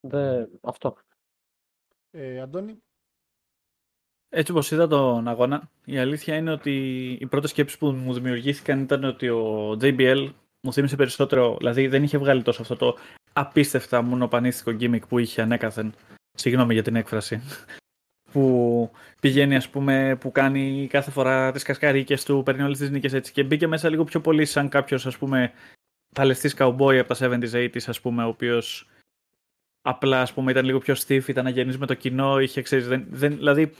[0.00, 0.58] Δεν...
[0.62, 0.96] Αυτό.
[2.10, 2.82] Ε, Αντώνη.
[4.28, 6.72] Έτσι όπως είδα τον αγώνα, η αλήθεια είναι ότι
[7.20, 12.02] οι πρώτες σκέψεις που μου δημιουργήθηκαν ήταν ότι ο JBL μου θύμισε περισσότερο, δηλαδή δεν
[12.02, 12.96] είχε βγάλει τόσο αυτό το
[13.32, 15.94] απίστευτα μονοπανίστικο gimmick που είχε ανέκαθεν.
[16.34, 17.42] Συγγνώμη για την έκφραση.
[18.32, 18.90] Που
[19.20, 23.32] πηγαίνει, ας πούμε, που κάνει κάθε φορά τις κασκαρίκες του, παίρνει όλες τις νίκες έτσι
[23.32, 25.52] και μπήκε μέσα λίγο πιο πολύ σαν κάποιος, ας πούμε,
[26.14, 28.88] παλαιστής cowboy από τα 70s, 80s, ας πούμε, ο οποίος
[29.82, 33.06] απλά, ας πούμε, ήταν λίγο πιο stiff, ήταν αγενής με το κοινό, είχε, ξέρεις, δεν,
[33.10, 33.72] δεν, δηλαδή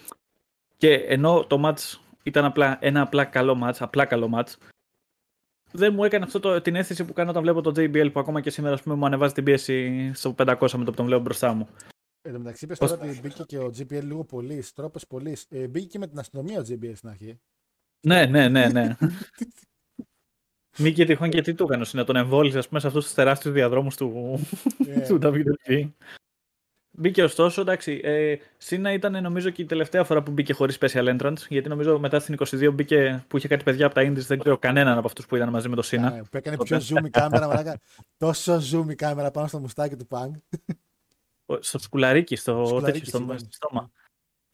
[0.77, 4.53] και ενώ το match ήταν απλά ένα απλά καλό match, απλά καλό match,
[5.73, 8.41] δεν μου έκανε αυτό το, την αίσθηση που κάνω όταν βλέπω το JBL που ακόμα
[8.41, 11.23] και σήμερα ας πούμε, μου ανεβάζει την πίεση στο 500 με το που τον βλέπω
[11.23, 11.69] μπροστά μου.
[12.23, 15.47] Εν τω μεταξύ, είπες Πώς- τώρα ότι μπήκε και ο JBL λίγο πολύς, τρόπε πολύς.
[15.49, 17.39] Ε, μπήκε και με την αστυνομία ο JBL στην αρχή.
[18.07, 18.97] Ναι, ναι, ναι, ναι.
[20.79, 23.15] Μη και τυχόν και τι του έκανε, να τον εμβόλυσε ας πούμε, σε αυτούς τους
[23.15, 24.39] τεράστιους διαδρόμους του,
[24.87, 25.91] Ε, του WWE.
[27.01, 28.01] Μπήκε ωστόσο, εντάξει.
[28.05, 31.47] Ε, Σύνα ήταν νομίζω και η τελευταία φορά που μπήκε χωρίς special entrance.
[31.49, 34.17] Γιατί νομίζω μετά στην 22 μπήκε που είχε κάτι παιδιά από τα Indies.
[34.27, 36.15] Δεν ξέρω κανέναν από αυτούς που ήταν μαζί με το Σύνα.
[36.17, 37.81] ε, που έκανε πιο zoom η κάμερα, μαλάκα.
[38.17, 40.59] Τόσο zoom η κάμερα πάνω στο μουστάκι του Punk.
[41.61, 43.39] Στο σκουλαρίκι, στο, Σκουλαρίκι, τέτοιο, στο, συγγνώμη.
[43.39, 43.91] στο στόμα.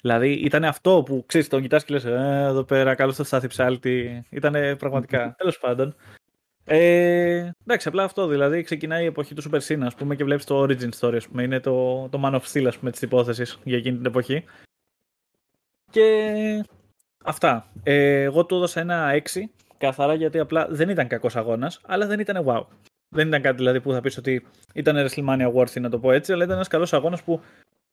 [0.02, 3.46] Δηλαδή ήταν αυτό που ξέρεις, τον κοιτάς και λες: ε, Εδώ πέρα, καλώς το στάθη
[3.46, 4.24] ψάλτη.
[4.30, 5.34] Ήταν πραγματικά.
[5.38, 5.94] Τέλος πάντων.
[6.64, 10.44] Ε, εντάξει, απλά αυτό δηλαδή ξεκινάει η εποχή του Super Sin, ας πούμε, και βλέπεις
[10.44, 11.42] το origin story, ας πούμε.
[11.42, 14.44] Είναι το, το Man of Steel, ας πούμε, της υπόθεσης για εκείνη την εποχή.
[15.90, 16.64] Και
[17.24, 17.70] αυτά.
[17.82, 22.20] Ε, εγώ του έδωσα ένα 6, καθαρά γιατί απλά δεν ήταν κακός αγώνας, αλλά δεν
[22.20, 22.66] ήταν wow.
[23.08, 26.32] Δεν ήταν κάτι δηλαδή που θα πεις ότι ήταν WrestleMania worthy να το πω έτσι,
[26.32, 27.40] αλλά ήταν ένας καλός αγώνας που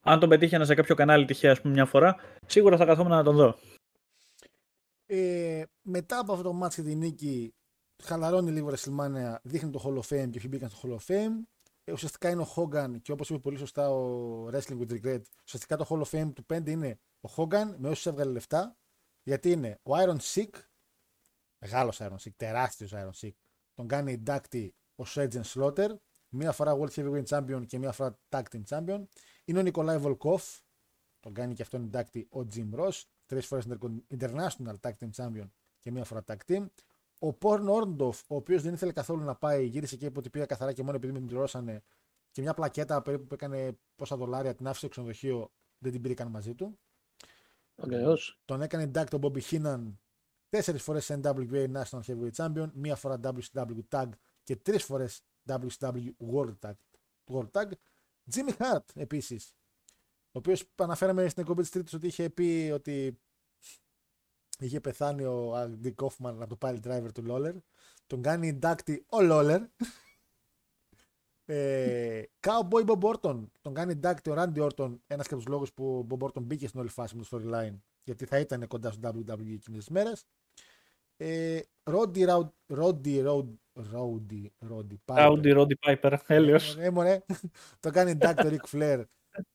[0.03, 2.15] αν τον πετύχαινα σε κάποιο κανάλι τυχαία, ας πούμε, μια φορά,
[2.45, 3.57] σίγουρα θα καθόμουν να τον δω.
[5.05, 7.53] Ε, μετά από αυτό το match και τη νίκη,
[8.03, 11.31] χαλαρώνει λίγο WrestleMania, δείχνει το Hall of Fame και ποιοι μπήκαν στο Hall of Fame.
[11.83, 15.77] Ε, ουσιαστικά είναι ο Hogan και όπως είπε πολύ σωστά ο Wrestling with Regret, ουσιαστικά
[15.77, 18.75] το Hall of Fame του πέντε είναι ο Hogan με όσους έβγαλε λεφτά.
[19.23, 20.49] Γιατί είναι ο Iron Sick,
[21.57, 23.33] μεγάλος Iron Sick, τεράστιος Iron Sick,
[23.73, 25.89] τον κάνει εντάκτη ο Sergeant Slaughter,
[26.29, 29.03] μία φορά World Heavyweight Champion και μία φορά Tag Team Champion.
[29.45, 30.59] Είναι ο Νικολάη Βολκόφ,
[31.19, 33.65] τον κάνει και αυτόν εντάκτη ο Jim Ross, τρεις φορές
[34.17, 35.49] International Tag Team Champion
[35.79, 36.65] και μία φορά Tag Team.
[37.23, 40.45] Ο Porn Orndorff, ο οποίος δεν ήθελε καθόλου να πάει, γύρισε και είπε ότι πήγα
[40.45, 41.83] καθαρά και μόνο επειδή με την πληρώσανε
[42.31, 46.13] και μια πλακέτα περίπου που έκανε πόσα δολάρια την άφησε στο ξενοδοχείο, δεν την πήρε
[46.13, 46.79] καν μαζί του.
[47.75, 48.41] Ωραίος.
[48.45, 49.93] Τον έκανε induct ο Bobby Heenan
[50.49, 54.09] τέσσερις φορές NWA National Heavyweight Champion, μία φορά WCW Tag
[54.43, 56.73] και τρεις φορές WCW World Tag.
[57.31, 57.71] World Tag.
[58.33, 59.55] Jimmy Hart επίσης,
[60.25, 63.19] ο οποίος αναφέραμε στην εκπομπή της Τρίτης ότι είχε πει ότι
[64.65, 67.53] είχε πεθάνει ο Andy Kaufman από το Pile Driver του Lawler.
[68.07, 69.59] Τον κάνει inductee ο Lawler.
[71.45, 73.43] Ε, Cowboy Bob Orton.
[73.61, 74.97] Τον κάνει inductee ο Randy Orton.
[75.07, 77.37] Ένας και από τους λόγους που ο Bob Orton μπήκε στην όλη φάση με το
[77.37, 77.75] storyline.
[78.03, 80.25] Γιατί θα ήταν κοντά στο WWE εκείνες τις μέρες.
[81.17, 83.55] Ε, Roddy Rowdy, Roddy, Roddy,
[83.93, 85.27] Roddy, Roddy, Piper.
[85.27, 86.77] Rowdy Roddy Piper, έλεος.
[86.77, 87.23] Ε, μωρέ.
[87.79, 88.57] το κάνει Dr.
[88.57, 89.03] Ric Flair.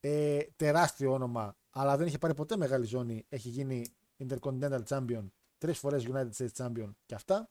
[0.01, 3.25] Ε, τεράστιο όνομα, αλλά δεν είχε πάρει ποτέ μεγάλη ζώνη.
[3.29, 3.87] Έχει γίνει
[4.19, 5.27] Intercontinental Champion,
[5.59, 7.51] τρεις φορές United States Champion και αυτά.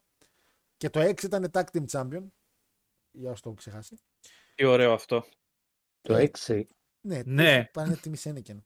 [0.77, 2.23] Και το 6 ήταν Tag Team Champion.
[3.11, 3.97] Για όσοι το έχω ξεχάσει.
[4.55, 5.25] Τι ωραίο αυτό.
[6.01, 6.15] Το
[6.47, 6.63] 6.
[7.01, 7.65] Ναι, Ναι.
[7.73, 8.65] πάνε τιμή Σένεκεν.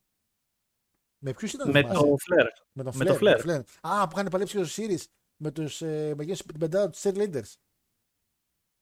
[1.21, 3.45] Με ποιους ήταν Με θυμάσαι; το Flair; με τον με το Flair, Flair.
[3.45, 3.63] με Flair.
[3.81, 5.03] Α, που είχαν παλέψει και στο Series
[5.35, 7.53] με, τους, ε, με εκείνους την πεντάδα του Leaders.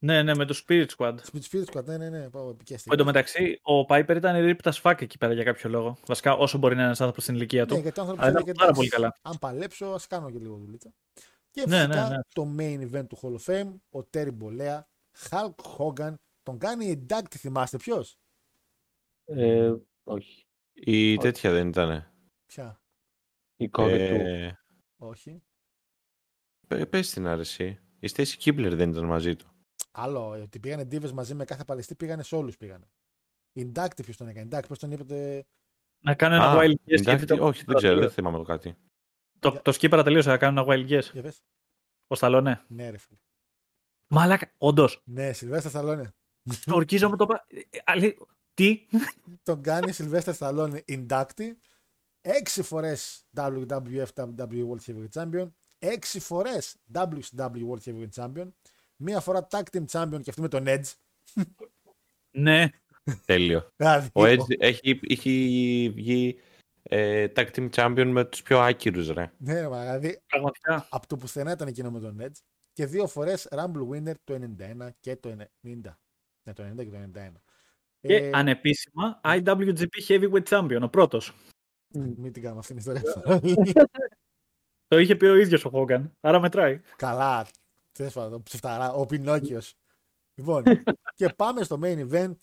[0.00, 1.14] Ναι, ναι, με το Spirit Squad.
[1.32, 2.88] Speed Spirit Squad, ναι, ναι, ναι, πάω επικέστη.
[2.92, 5.98] Εν τω μεταξύ, ο Piper ήταν ripped as fuck εκεί πέρα για κάποιο λόγο.
[6.06, 7.74] Βασικά, όσο μπορεί να είναι ένας άνθρωπος στην ηλικία του.
[7.74, 9.18] Ναι, γιατί ο άνθρωπος Αλλά έλεγε, ήταν πάρα «Εντάξει, πολύ καλά.
[9.22, 10.92] Αν παλέψω, ας κάνω και λίγο δουλίτσα.
[11.14, 12.20] Και Και Ναι, φυσικά ναι, ναι.
[12.34, 13.72] το main event του Hall of Fame,
[14.02, 14.80] ο Terry Bollea,
[15.30, 18.18] Hulk Hogan, τον κάνει induct, θυμάστε ποιος;
[19.24, 19.72] Ε,
[20.04, 20.46] όχι.
[20.72, 22.12] Η τέτοια δεν ήταν.
[22.46, 22.80] Ποια,
[23.56, 24.14] Η κόρη του.
[24.14, 24.58] Ε,
[24.96, 25.42] όχι.
[26.68, 27.78] πε- πες την άρεση.
[28.00, 29.52] Η Stacy Kibler δεν ήταν μαζί του.
[29.98, 32.84] Άλλο, ε, ότι πήγανε ντίβε μαζί με κάθε παλαιστή, πήγανε σε όλους πήγανε.
[33.54, 35.46] Induct ποιος τον έκανε, induct, πώς τον είπατε.
[36.04, 36.76] Να κάνω ένα Α, wild guess.
[36.84, 38.76] εντάξει, γιατί το- όχι, δεν ξέρω, δεν θυμάμαι το κάτι.
[39.38, 41.12] Το, το σκύπαρα τελείωσε, να κάνω ένα wild guess.
[41.12, 41.42] Για πες.
[42.06, 42.64] Ο Σταλόνε.
[42.68, 43.18] Ναι, ρε φίλε.
[44.08, 45.02] Μαλάκα, όντως.
[45.04, 46.14] Ναι, Σιλβέστα Σταλόνε.
[46.74, 47.26] Ορκίζομαι το.
[47.26, 48.16] πα- Ε, αλή-
[48.54, 48.86] Τι;
[49.42, 51.52] τον κάνει Σιλβέστα Σταλόνε inductee.
[52.20, 55.48] Έξι φορές WWF WWE World Heavyweight Champion.
[55.78, 58.48] Έξι φορές WCW World Heavyweight Champion.
[59.00, 60.92] Μία φορά Tag Team Champion και αυτή με τον Edge.
[62.30, 62.68] Ναι.
[63.24, 63.68] Τέλειο.
[63.76, 66.38] Δηλαδή, Ο Edge έχει, έχει βγει
[66.82, 69.32] ε, tag team champion με τους πιο άκυρους, ρε.
[69.38, 70.86] Ναι, ρε, μα, δηλαδή Πραγματικά.
[70.90, 72.40] από το πουθενά ήταν εκείνο με τον Edge.
[72.72, 75.44] Και δύο φορές Rumble Winner το 91 και το 90.
[76.42, 77.32] Ναι, το 90 και το 91.
[78.00, 81.34] Και Ε, ανεπίσημα IWGP Heavyweight Champion, ο πρώτος.
[81.94, 83.22] Μην την κάνουμε αυτήν την ιστορία.
[84.88, 86.16] Το είχε πει ο ίδιος ο Χόγκαν.
[86.20, 86.80] Άρα μετράει.
[86.96, 87.46] Καλά.
[87.98, 89.74] Τέλος πάντων, ψεφταρά, ο Πινόκιος.
[90.34, 90.62] λοιπόν,
[91.18, 92.36] και πάμε στο main event.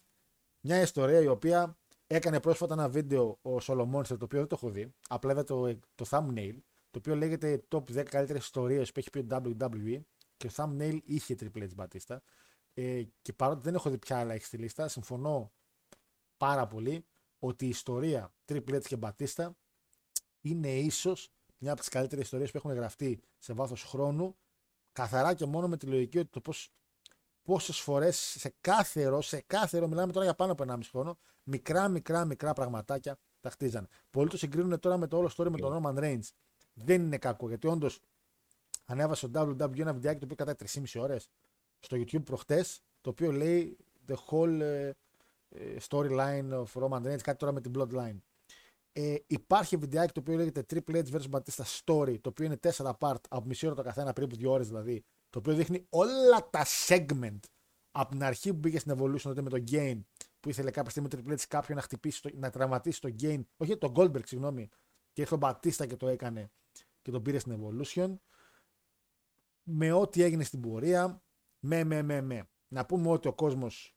[0.60, 1.78] Μια ιστορία η οποία
[2.08, 4.94] έκανε πρόσφατα ένα βίντεο ο Σολομόνστερ, το οποίο δεν το έχω δει.
[5.10, 6.56] Απλά είδα το, το thumbnail,
[6.92, 10.02] το οποίο λέγεται Top 10 καλύτερες ιστορίες που έχει πει ο WWE.
[10.38, 12.18] Και το thumbnail είχε Triple H Batista.
[12.74, 15.52] Ε, και παρότι δεν έχω δει ποια άλλα έχει στη λίστα, συμφωνώ
[16.38, 17.06] πάρα πολύ
[17.40, 19.50] ότι η ιστορία Triple H και Batista
[20.42, 24.36] είναι ίσως μια από τις καλύτερες ιστορίες που έχουν γραφτεί σε βάθος χρόνου
[24.96, 26.70] καθαρά και μόνο με τη λογική ότι το πώς,
[27.44, 31.18] πόσες φορές σε κάθε ρο, σε κάθε ρο, μιλάμε τώρα για πάνω από 1,5 χρόνο,
[31.44, 33.88] μικρά μικρά μικρά πραγματάκια τα χτίζανε.
[34.10, 36.30] Πολλοί το συγκρίνουν τώρα με το όλο story με τον Roman Reigns.
[36.74, 38.00] Δεν είναι κακό γιατί όντως
[38.86, 41.30] ανέβασε το WWE ένα βιντεάκι το οποίο κατά 3,5 ώρες
[41.80, 43.78] στο YouTube προχτές το οποίο λέει
[44.08, 44.88] the whole ε,
[45.50, 48.18] ε, storyline of Roman Reigns, κάτι τώρα με την Bloodline.
[48.98, 52.92] Ε, υπάρχει βιντεάκι το οποίο λέγεται Triple H vs Batista Story, το οποίο είναι 4
[53.00, 56.66] part, από μισή ώρα το καθένα, περίπου 2 ώρες δηλαδή, το οποίο δείχνει όλα τα
[56.88, 57.40] segment
[57.92, 60.02] από την αρχή που πήγε στην Evolution τότε με το Gain,
[60.40, 63.42] που ήθελε κάποια στιγμή ο Triple H κάποιον να χτυπήσει, το, να τραυματίσει το Gain,
[63.58, 64.70] όχι τον Goldberg, συγγνώμη,
[65.14, 66.52] και ήρθε ο Batista και το έκανε
[67.02, 68.16] και τον πήρε στην Evolution.
[69.64, 71.24] Με ό,τι έγινε στην πορεία,
[71.60, 72.50] με, με, με, με.
[72.68, 73.96] Να πούμε ότι ο κόσμος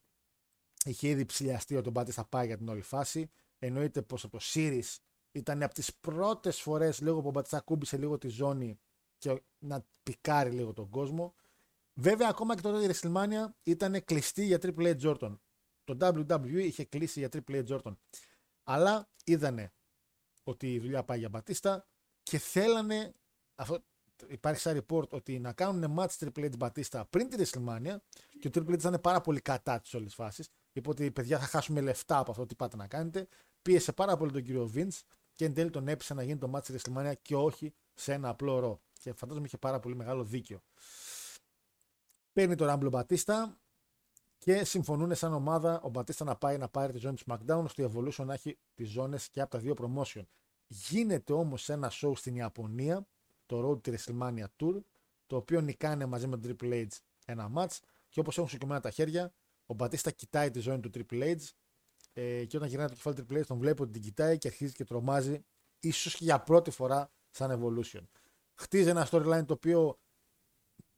[0.84, 3.30] είχε ήδη ψηλιαστεί ότι ο Μπάτι θα πάει για την όλη φάση.
[3.58, 4.96] Εννοείται πως από το Series
[5.32, 8.78] ήταν από τις πρώτες φορές λίγο που ο Μπατιστά κούμπησε λίγο τη ζώνη
[9.18, 11.34] και να πικάρει λίγο τον κόσμο.
[11.94, 15.38] Βέβαια, ακόμα και τότε η WrestleMania ήταν κλειστή για Triple H Jordan.
[15.84, 17.96] Το WWE είχε κλείσει για Triple H Jordan.
[18.64, 19.72] Αλλά είδανε
[20.42, 21.86] ότι η δουλειά πάει για Μπατίστα
[22.22, 23.14] και θέλανε.
[23.54, 23.84] Αυτό,
[24.28, 27.96] υπάρχει σαν report ότι να κάνουν match Triple H Batista πριν τη WrestleMania
[28.40, 30.48] και ο Triple H ήταν πάρα πολύ κατά της όλης φάσης.
[30.72, 33.28] Είπε ότι παιδιά θα χάσουμε λεφτά από αυτό τι πάτε να κάνετε.
[33.68, 35.00] Πίεσε πάρα πολύ τον κύριο Vince
[35.32, 38.28] και εν τέλει τον έπεισε να γίνει το match στη WrestleMania και όχι σε ένα
[38.28, 38.80] απλό ρο.
[39.00, 40.62] Και φαντάζομαι είχε πάρα πολύ μεγάλο δίκιο.
[42.32, 43.34] Παίρνει το Rumble Batista
[44.38, 47.82] και συμφωνούν σαν ομάδα ο Batista να πάει να πάρει τη ζώνη του SmackDown ώστε
[47.82, 50.22] η Evolution να έχει τις ζώνες και από τα δύο promotion.
[50.66, 53.06] Γίνεται όμως ένα show στην Ιαπωνία,
[53.46, 54.80] το Road to WrestleMania Tour,
[55.26, 56.86] το οποίο νικάνε μαζί με τον Triple H
[57.24, 59.32] ένα match και όπως έχουν σηκωμένα τα χέρια,
[59.66, 61.36] ο Μπατίστα κοιτάει τη ζώνη του Triple H
[62.20, 64.48] ε, και όταν γυρνάει το κεφάλι του Triple H τον βλέπει ότι την κοιτάει και
[64.48, 65.44] αρχίζει και τρομάζει,
[65.80, 68.02] ίσως και για πρώτη φορά σαν Evolution.
[68.54, 69.98] Χτίζει ένα storyline το οποίο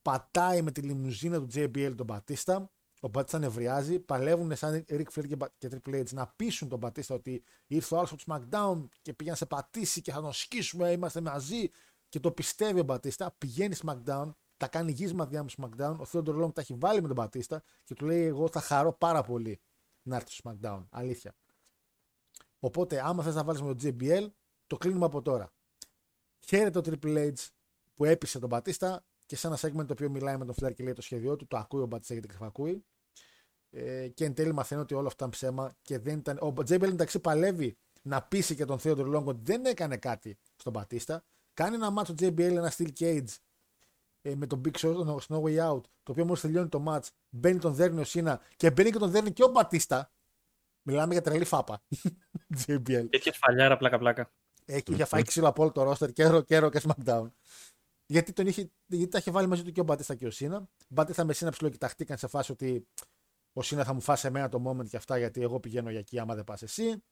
[0.02, 2.70] πατάει με τη λιμουζίνα του JBL τον Μπατίστα.
[3.00, 7.14] Ο Μπατίστα νευριάζει, παλεύουν σαν Rick Flair και, και Triple H να πείσουν τον Μπατίστα
[7.14, 10.32] ότι ήρθε ο άλλο από το SmackDown και πήγε να σε πατήσει και θα τον
[10.32, 11.70] σκίσουμε, είμαστε μαζί.
[12.08, 15.96] Και το πιστεύει ο Μπατίστα, πηγαίνει SmackDown, τα κάνει γύσμα με SmackDown.
[15.98, 18.92] Ο Theodore Long τα έχει βάλει με τον Μπατίστα και του λέει: Εγώ θα χαρώ
[18.92, 19.60] πάρα πολύ
[20.02, 20.84] να έρθει στο SmackDown.
[20.90, 21.34] Αλήθεια.
[22.58, 24.28] Οπότε, άμα θες να βάλεις με τον JBL,
[24.66, 25.52] το κλείνουμε από τώρα.
[26.46, 27.48] Χαίρεται το Triple H
[27.94, 30.82] που έπεισε τον Μπατίστα και σε ένα segment το οποίο μιλάει με τον Flair και
[30.82, 32.84] λέει το σχέδιό του, το ακούει ο Μπατίστα γιατί κρυφακούει.
[33.70, 36.38] Ε, και εν τέλει μαθαίνει ότι όλο αυτό ήταν ψέμα και δεν ήταν.
[36.38, 40.72] Ο JBL εντάξει παλεύει να πείσει και τον Theodore Long ότι δεν έκανε κάτι στον
[40.72, 41.24] Μπατίστα.
[41.54, 43.28] Κάνει ένα μάτσο JBL, ένα Steel Cage
[44.22, 47.08] ε, με τον Big Show στο No Way Out, το οποίο μόλις τελειώνει το match,
[47.28, 50.12] μπαίνει τον δέρνει ο Σίνα και μπαίνει και τον δέρνει και ο Μπατίστα.
[50.82, 51.82] Μιλάμε για τρελή φάπα.
[52.66, 53.06] JBL.
[53.10, 54.32] Τέτοια σφαλιάρα πλάκα-πλάκα.
[54.64, 57.30] Έχει για φάει ξύλο από όλο το roster και Ρο και Ρο και SmackDown.
[58.06, 60.68] Γιατί, τον είχε, γιατί τα είχε βάλει μαζί του και ο Μπατίστα και ο Σίνα.
[60.88, 62.86] Μπατίστα με Σίνα ψιλοκοιταχτήκαν σε φάση ότι
[63.52, 66.18] ο Σίνα θα μου φάσει εμένα το moment και αυτά γιατί εγώ πηγαίνω για εκεί
[66.18, 67.02] άμα δεν πας εσύ.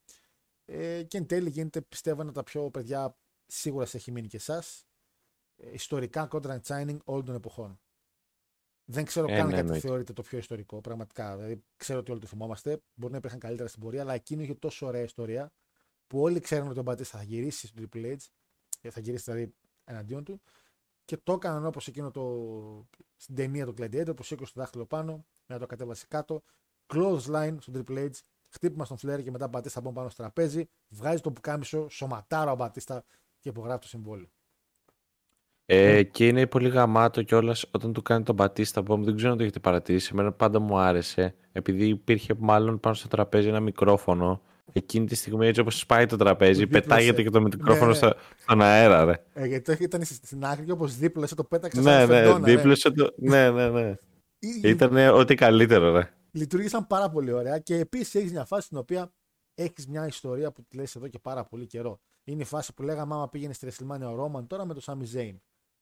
[0.64, 4.26] Ε, και εν τέλει γίνεται πιστεύω ένα από τα πιο παιδιά σίγουρα σε έχει μείνει
[4.26, 4.87] και εσάς.
[5.58, 7.80] Ε, ιστορικά content signing όλων των εποχών.
[8.84, 9.86] Δεν ξέρω Ε, καν ναι, γιατί εννοείται.
[9.86, 11.36] θεωρείται το πιο ιστορικό, πραγματικά.
[11.36, 12.82] Δηλαδή, ξέρω ότι όλοι το θυμόμαστε.
[12.94, 15.52] Μπορεί να υπήρχαν καλύτερα στην πορεία, αλλά εκείνο είχε τόσο ωραία ιστορία
[16.06, 18.16] που όλοι ξέρουν ότι ο Μπατίστα θα γυρίσει στο Triple H,
[18.80, 19.54] ε, θα γυρίσει δηλαδή
[19.84, 20.42] εναντίον του.
[21.04, 22.86] Και το έκαναν όπως εκείνο το.
[23.16, 26.42] στην ταινία του Gladiator που σήκωσε το δάχτυλο πάνω, μετά το κατέβασε κάτω.
[26.86, 28.10] Close line στο Triple H,
[28.48, 30.68] χτύπημα στον Flair και μετά Μπατίστα μπω πάνω στο τραπέζι.
[30.88, 33.04] Βγάζει το πουκάμισο, σωματάρα ο Μπατίστα
[33.38, 34.28] και υπογράφει το συμβόλαιο.
[35.70, 38.98] Ε, και είναι πολύ γαμάτο κιόλας όταν του κάνει τον Μπατίστα Bomb.
[39.00, 40.10] Δεν ξέρω αν το έχετε παρατηρήσει.
[40.12, 41.34] Εμένα πάντα μου άρεσε.
[41.52, 44.42] Επειδή υπήρχε μάλλον πάνω στο τραπέζι ένα μικρόφωνο.
[44.72, 46.82] Εκείνη τη στιγμή, έτσι όπως σπάει το τραπέζι, Του δίπλωσε.
[46.88, 47.94] πετάγεται και το μικρόφωνο Ναι, ναι.
[47.94, 49.14] στο- στον αέρα, ρε.
[49.34, 52.46] Ε, γιατί το ήταν στην άκρη και όπως δίπλασε το πέταξε Ναι, σαν ναι, φεντόνα,
[52.46, 52.54] ρε.
[52.56, 53.12] δίπλωσε το.
[53.16, 53.94] Ναι, ναι, ναι.
[54.38, 56.10] Ή- Ήταν ό,τι καλύτερο, ρε.
[56.30, 59.12] λειτουργήσαν πάρα πολύ ωραία και επίσης έχεις μια φάση στην οποία
[59.54, 62.00] έχεις μια ιστορία που τη λες εδώ και πάρα πολύ καιρό.
[62.24, 65.04] Είναι η φάση που λέγαμε άμα πήγαινε στη WrestleMania ο Ρόμαν τώρα με τον Σάμι
[65.04, 65.40] Ζέιν.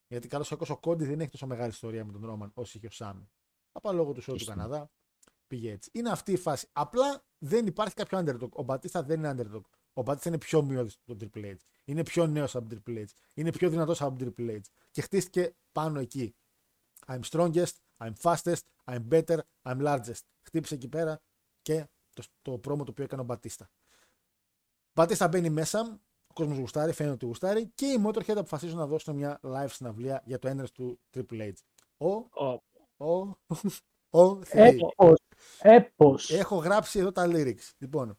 [0.08, 2.86] Γιατί καλώς ο ο Κόντι δεν έχει τόσο μεγάλη ιστορία με τον Ρόμαν όσο είχε
[2.86, 3.28] ο Σάμι.
[3.72, 4.50] Απλά λόγω του show του Σωστό.
[4.50, 4.90] Καναδά
[5.46, 5.90] πήγε έτσι.
[5.92, 6.68] Είναι αυτή η φάση.
[6.72, 8.48] Απλά δεν υπάρχει κάποιο underdog.
[8.50, 9.60] Ο Μπατίστα δεν είναι underdog.
[9.92, 11.56] Ο Μπατίστα είναι πιο μειώδης από τον Triple H.
[11.84, 13.04] Είναι πιο νέος από τον Triple H.
[13.34, 14.60] Είναι πιο δυνατός από τον Triple H.
[14.90, 16.34] Και χτίστηκε πάνω εκεί.
[17.06, 20.20] I'm strongest, I'm fastest, I'm better, I'm largest.
[20.42, 21.20] Χτύπησε εκεί πέρα
[21.62, 23.70] και το, το πρόμο το οποίο έκανε ο Μπατίστα.
[24.92, 26.05] Μπατίστα μπαίνει μέσα, ο
[26.36, 30.38] κόσμο γουστάρει, φαίνεται ότι γουστάρει και οι Motorhead αποφασίζουν να δώσουν μια live συναυλία για
[30.38, 31.52] το ένδρες του Triple H.
[31.96, 32.08] Ο,
[32.96, 33.36] Ο, ο,
[34.10, 34.78] ο, Θεή.
[34.96, 35.18] Έπος.
[35.58, 36.30] Έπος.
[36.30, 37.70] Έχω γράψει εδώ τα lyrics.
[37.78, 38.18] Λοιπόν,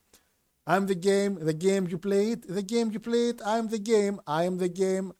[0.69, 3.79] I'm the game, the game you play it, the game you play it, I'm the
[3.79, 5.11] game, I am the game,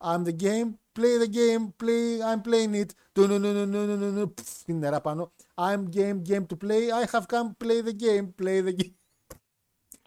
[0.00, 0.68] I'm the game,
[0.98, 2.90] play the game, play, I'm playing it.
[3.12, 5.32] Του νου νου νου νου νου νου νου, πφ, την νερά πάνω.
[5.54, 8.94] I'm game, game to play, I have come, play the game, play the game.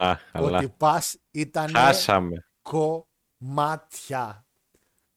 [0.02, 0.20] Α, Ότι
[0.56, 0.70] αλλά.
[0.78, 2.46] πας ήταν Χάσαμε.
[2.62, 4.46] κομμάτια.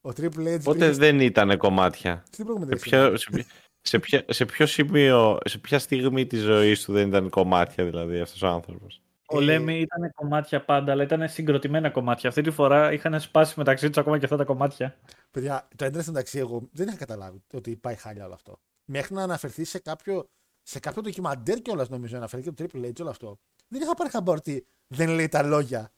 [0.01, 0.25] Ο Triple
[0.57, 3.44] H Πότε βρήκε δεν ήταν κομμάτια; στην προηγούμενη Σε ποιο, σε, ποιο-
[3.81, 8.20] σε, ποια, σε ποιο σημείο, σε ποια στιγμή της ζωής του δεν ήταν κομμάτια δηλαδή
[8.20, 12.28] αυτός ο άνθρωπος; ο Ε, Λέμι ήταν κομμάτια πάντα, αλλά ήταν συγκροτημένα κομμάτια.
[12.28, 14.97] Αυτή τη φορά είχαν σπάσει μεταξύ τους ακόμα και αυτά τα κομμάτια.
[15.31, 18.61] Παιδιά, το έντρες εντάξει, εγώ δεν είχα καταλάβει ότι πάει χάλια όλο αυτό.
[18.85, 20.28] Μέχρι να αναφερθεί σε κάποιο,
[20.62, 23.39] σε κάποιο ντοκιμαντέρ κιόλας, νομίζω, να αναφερθεί και το Triple H όλο αυτό.
[23.73, 25.92] Δεν είχα πάρει χαμπάρ ότι δεν λέει τα λόγια.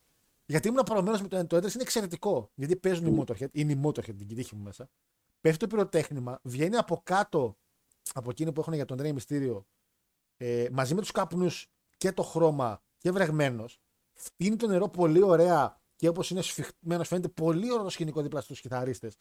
[0.46, 2.50] Γιατί ήμουν παρομένο με το, το έντρες είναι εξαιρετικό.
[2.54, 4.90] Γιατί παίζουν οι Motorhead, είναι η Motorhead την τύχη μου μέσα.
[5.40, 7.58] Πέφτει το πυροτέχνημα, βγαίνει από κάτω
[8.12, 9.66] από εκείνο που έχουν για τον Ρέι Μυστήριο
[10.36, 13.80] ε, μαζί με τους καπνούς και το χρώμα και βρεγμένος.
[14.12, 18.40] Φτύνει το νερό πολύ ωραία και όπως είναι σφιχτμένος, φαίνεται πολύ ωραίο το σκηνικό δίπλα
[18.40, 19.18] στους κιθαρίστες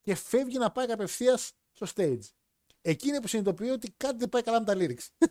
[0.00, 1.36] και φεύγει να πάει κατευθεία
[1.72, 2.20] στο stage.
[2.80, 5.28] Εκείνη που συνειδητοποιεί ότι κάτι δεν πάει καλά με τα lyrics.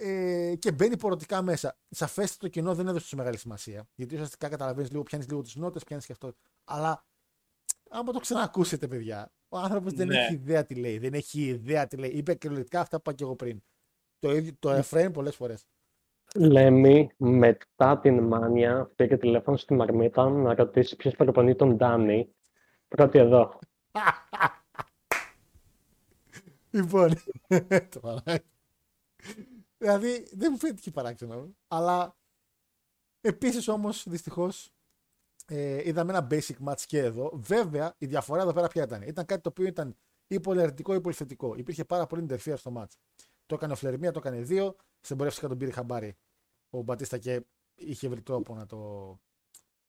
[0.00, 1.76] Ε, και μπαίνει πορωτικά μέσα.
[1.88, 3.88] Σαφέστατα το κοινό δεν έδωσε τόσο μεγάλη σημασία.
[3.94, 6.32] Γιατί ουσιαστικά καταλαβαίνεις λίγο, πιάνεις λίγο τις νότες, πιάνεις και αυτό.
[6.64, 7.04] Αλλά
[7.90, 10.18] άμα το ξανακούσετε, παιδιά, ο άνθρωπος δεν Ναι.
[10.18, 10.98] έχει ιδέα τι λέει.
[10.98, 12.10] Δεν έχει ιδέα τι λέει.
[12.10, 13.62] Είπε κυριολεκτικά αυτά που είπα και εγώ πριν.
[14.18, 15.66] Το, ίδιο, το refrain πολλές φορές.
[16.34, 22.34] Λέμι, μετά την μάνια, πήγε τηλέφωνο στη Μαρμίτα να ρωτήσει ποιος προπονεί τον Ντάνι.
[22.88, 23.58] Πρώτη εδώ.
[26.70, 27.12] Λοιπόν.
[29.78, 30.08] το παράδειγμα.
[30.08, 31.54] δηλαδή δεν μου φαίνεται και παράξενο.
[31.68, 32.16] Αλλά
[33.20, 34.72] επίσης όμως δυστυχώς
[35.46, 37.30] ε, είδαμε ένα basic match και εδώ.
[37.34, 39.02] Βέβαια η διαφορά εδώ πέρα ποια ήταν.
[39.02, 41.54] Ήταν κάτι το οποίο ήταν ή πολύ αρνητικό ή πολύ θετικό.
[41.54, 42.92] Υπήρχε πάρα πολύ interfere στο match.
[43.46, 44.76] Το έκανε ο Φλερμία, το έκανε δύο.
[45.00, 46.16] Στην πορεία φυσικά τον πήρε χαμπάρι
[46.70, 49.20] ο Μπατίστα και είχε βρει τρόπο να το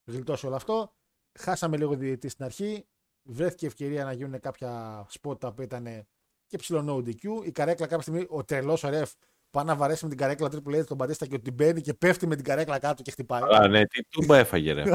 [0.05, 0.93] γλιτώσει όλο αυτό.
[1.39, 2.87] Χάσαμε λίγο διαιτητή στην αρχή.
[3.23, 6.07] Βρέθηκε ευκαιρία να γίνουν κάποια σπότα που ήταν
[6.47, 7.45] και ψηλό no DQ.
[7.45, 9.13] Η καρέκλα κάποια στιγμή, ο τρελός ο ρεφ
[9.51, 12.27] πάει να βαρέσει με την καρέκλα Triple H τον Μπατίστα και ότι μπαίνει και πέφτει
[12.27, 13.41] με την καρέκλα κάτω και χτυπάει.
[13.43, 14.81] Αλλά ναι, τι τούμπα έφαγε ρε.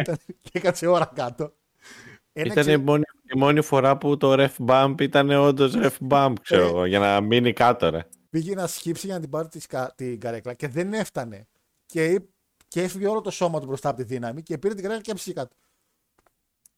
[0.00, 1.54] Ήταν- και έκατσε ώρα κάτω.
[2.32, 3.02] Ένα Ήταν η ξε- μόνη,
[3.34, 6.66] η μόνη φορά που το ref bump ήταν όντως ref bump, ξέρω Ε.
[6.68, 8.06] εγώ, για να μείνει κάτω ρε.
[8.30, 11.46] πήγε να σκύψει για να την πάρει τη σκα- την καρέκλα και δεν έφτανε.
[11.86, 12.20] Και,
[12.68, 15.10] και έφυγε όλο το σώμα του μπροστά από τη δύναμη και πήρε την καρέκλα και
[15.10, 15.54] έψηκε κάτω.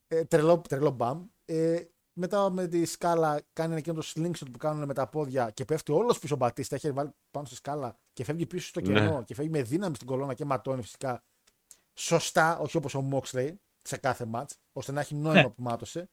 [0.08, 1.24] Ε, τρελό, τρελό μπαμ.
[1.44, 1.80] Ε,
[2.18, 5.92] μετά με τη σκάλα κάνει εκείνο το slingshot που κάνουν με τα πόδια και πέφτει
[5.92, 6.74] όλος πίσω ο Μπατίστα.
[6.74, 8.86] Έχει βάλει πάνω στη σκάλα και φεύγει πίσω στο Ναι.
[8.86, 11.24] κενό και φεύγει με δύναμη στην κολόνα και ματώνει φυσικά.
[11.94, 16.10] Σωστά, όχι όπως ο Moxley σε κάθε match, ώστε να έχει νόημα που μάτωσε.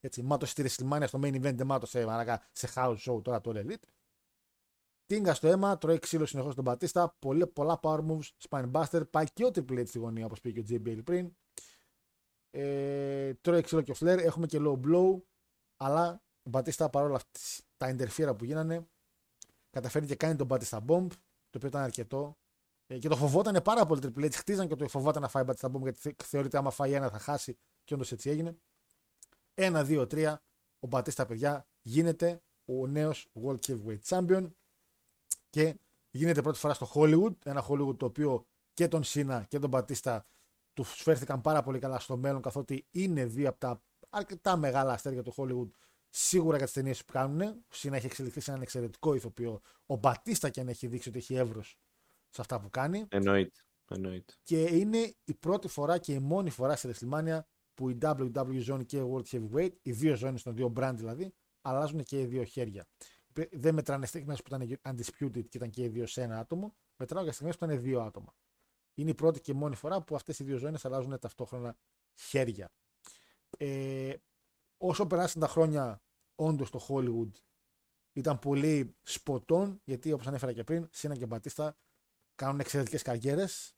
[0.00, 3.52] Έτσι, μάτωσε τη WrestleMania στο main event, δεν μάτωσε μαλάκα, σε house show τώρα το
[3.54, 3.82] All Elite.
[5.06, 7.16] Τίνγκα στο αίμα, τρώει ξύλο συνεχώς τον Μπατίστα.
[7.18, 9.10] Πολύ, πολλά power moves, spine buster.
[9.10, 11.36] Πάει και ο Triple H στη γωνία όπως πήγε και ο JBL πριν.
[12.56, 14.18] Ε, τρώει ξύλο και ο Flair.
[14.18, 15.20] Έχουμε και low blow.
[15.76, 17.38] Αλλά ο Μπατίστα παρόλα αυτά
[17.76, 18.86] τα interfere που γίνανε
[19.70, 21.06] καταφέρει και κάνει τον Μπατίστα bomb.
[21.50, 22.38] Το οποίο ήταν αρκετό
[22.86, 24.32] Ε, και το φοβόταν πάρα πολύ Triple H.
[24.34, 27.18] Χτίζαν και το φοβόταν να φάει Batista Bomb γιατί θε- θεωρείται άμα φάει ένα θα
[27.18, 27.58] χάσει.
[27.84, 28.56] Και όντως έτσι έγινε.
[29.54, 30.42] Ένα, δύο, τρία.
[30.78, 34.50] Ο Μπατίστα, παιδιά, γίνεται ο νέος World Heavyweight Champion
[35.50, 35.76] και
[36.10, 37.32] γίνεται πρώτη φορά στο Hollywood.
[37.44, 40.26] Ένα Hollywood το οποίο και τον Σίνα και τον Μπατίστα
[40.74, 45.22] του φέρθηκαν πάρα πολύ καλά στο μέλλον, καθότι είναι δύο από τα αρκετά μεγάλα αστέρια
[45.22, 45.70] του Hollywood
[46.08, 47.40] σίγουρα για τις ταινίες που κάνουν.
[47.40, 49.60] Ο Σίνα έχει εξελιχθεί σε έναν εξαιρετικό ηθοποιό.
[49.86, 51.78] Ο Μπατίστα και αν έχει δείξει ότι έχει εύρος
[52.30, 53.06] σε αυτά που κάνει.
[53.08, 53.60] Εννοείται.
[53.88, 54.34] Εννοείται.
[54.42, 57.40] Και είναι η πρώτη φορά και η μόνη φορά σε WrestleMania
[57.74, 61.34] που η WWE ζώνη και η World Heavyweight, οι δύο ζώνες των δύο brand δηλαδή,
[61.60, 62.86] αλλάζουν και οι δύο χέρια.
[63.52, 67.22] Δεν μετράνε στιγμές που ήταν undisputed και ήταν και οι δύο σε ένα άτομο, μετράω
[67.22, 68.34] για στιγμές που ήταν δύο άτομα.
[68.94, 71.76] Είναι η πρώτη και μόνη φορά που αυτές οι δύο ζώνες αλλάζουν ταυτόχρονα
[72.14, 72.72] χέρια.
[73.58, 74.14] Ε,
[74.76, 76.02] όσο περάσαν τα χρόνια,
[76.34, 77.30] όντως το Hollywood
[78.12, 81.76] ήταν πολύ σποτών, γιατί όπως ανέφερα και πριν, Σίνα και Μπατίστα
[82.34, 83.76] κάνουν εξαιρετικές καριέρες.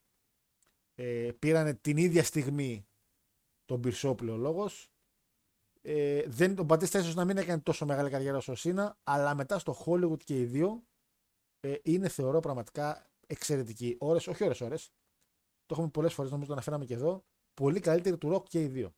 [0.95, 2.89] Ε, πήρανε την ίδια στιγμή
[3.65, 4.91] τον Μπυρσόπουλο ο λόγος.
[5.83, 9.35] Ε, δεν, τον Μπατίστα ίσως να μην έκανε τόσο μεγάλη καριέρα όσο ο Σίνα, αλλά
[9.35, 10.86] μετά στο Hollywood και οι δύο
[11.61, 13.97] ε, είναι θεωρώ πραγματικά εξαιρετικοί.
[13.99, 14.93] Ώρες, όχι ώρες ώρες.
[15.67, 17.25] Το έχουμε πολλές φορές, νομίζω το αναφέραμε και εδώ.
[17.55, 18.95] Πολύ καλύτεροι του ροκ και οι δύο.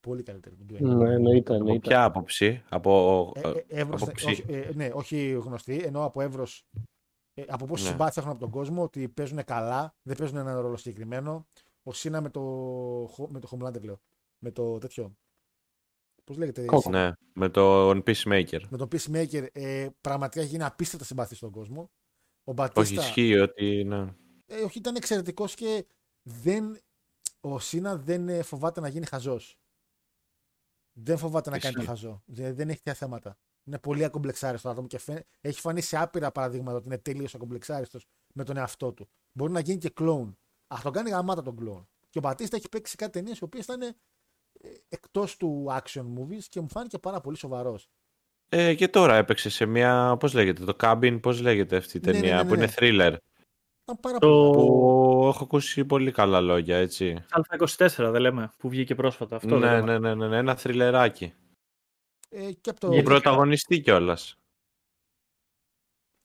[0.00, 0.80] Πολύ καλύτεροι του Dwayne.
[0.80, 1.88] Ναι, εννοείται, Από εννοείται.
[1.88, 3.32] ποια άποψη, από...
[3.36, 4.26] Ε, ε, εύρος, από ε, ψή.
[4.26, 6.64] όχι, ε, ναι, όχι γνωστή, ενώ από εύρος.
[7.34, 7.90] Ε, από πόση Ναι.
[7.90, 11.46] συμπάθεια έχουν από τον κόσμο, ότι παίζουν καλά, δεν παίζουν ένα ρόλο συγκεκριμένο.
[11.82, 12.40] Ο Σίνα με το,
[13.28, 14.00] με το Homelander, λέω.
[14.38, 15.16] Με το τέτοιο.
[16.24, 16.64] Πώς λέγεται.
[16.64, 16.90] Κόκο.
[16.90, 18.60] Ναι, με τον Peacemaker.
[18.68, 21.80] Με τον Peacemaker ε, πραγματικά έχει γίνει απίστευτα συμπάθεια στον κόσμο.
[21.80, 21.88] Ο
[22.44, 23.02] Όχι, Μπατίστα.
[23.02, 23.84] ισχύει ότι...
[23.84, 24.14] Ναι.
[24.46, 25.86] Ε, όχι, ήταν εξαιρετικός και
[26.30, 26.78] δεν,
[27.40, 29.58] ο Σίνα δεν ε, φοβάται να γίνει χαζός.
[30.92, 31.92] Δεν φοβάται να κάνει το Ισχύει.
[31.94, 32.22] χαζό.
[32.26, 33.38] Δεν, δεν έχει τέτοια θέματα.
[33.64, 38.06] Είναι πολύ ακομπλεξάριστο άτομο και φαι- έχει φανεί σε άπειρα παραδείγματα ότι είναι τελείως ακομπλεξάριστος
[38.34, 39.08] με τον εαυτό του.
[39.32, 40.38] Μπορεί να γίνει και κλόουν.
[40.66, 41.88] Α τον κάνει γαμάτα τον κλόουν.
[42.08, 43.96] Και ο Μπατίστα έχει παίξει κάτι ταινίες οι οποίες ήταν
[44.88, 47.88] εκτός του action movies και μου φάνηκε πάρα πολύ σοβαρός.
[48.48, 52.10] Ε, και τώρα έπαιξε σε μια, πώς λέγεται, το Cabin, πώς λέγεται αυτή η Ναι,
[52.12, 52.62] ναι, ταινία, ναι, ναι, που ναι.
[52.62, 53.16] είναι thriller.
[53.90, 54.66] Ήταν πάρα Το- πολύ.
[54.66, 57.24] Που έχω ακούσει πολύ καλά λόγια, έτσι.
[57.30, 59.36] Α24 δεν λέμε, που βγήκε πρόσφατα.
[59.36, 59.98] Αυτό δεν ναι, λέμε.
[59.98, 61.34] ναι, ναι, ναι, ναι, ένα θριλεράκι.
[62.28, 62.86] Ε, και από το.
[62.88, 64.38] Ο Γιατί- πρωταγωνιστή κιόλας.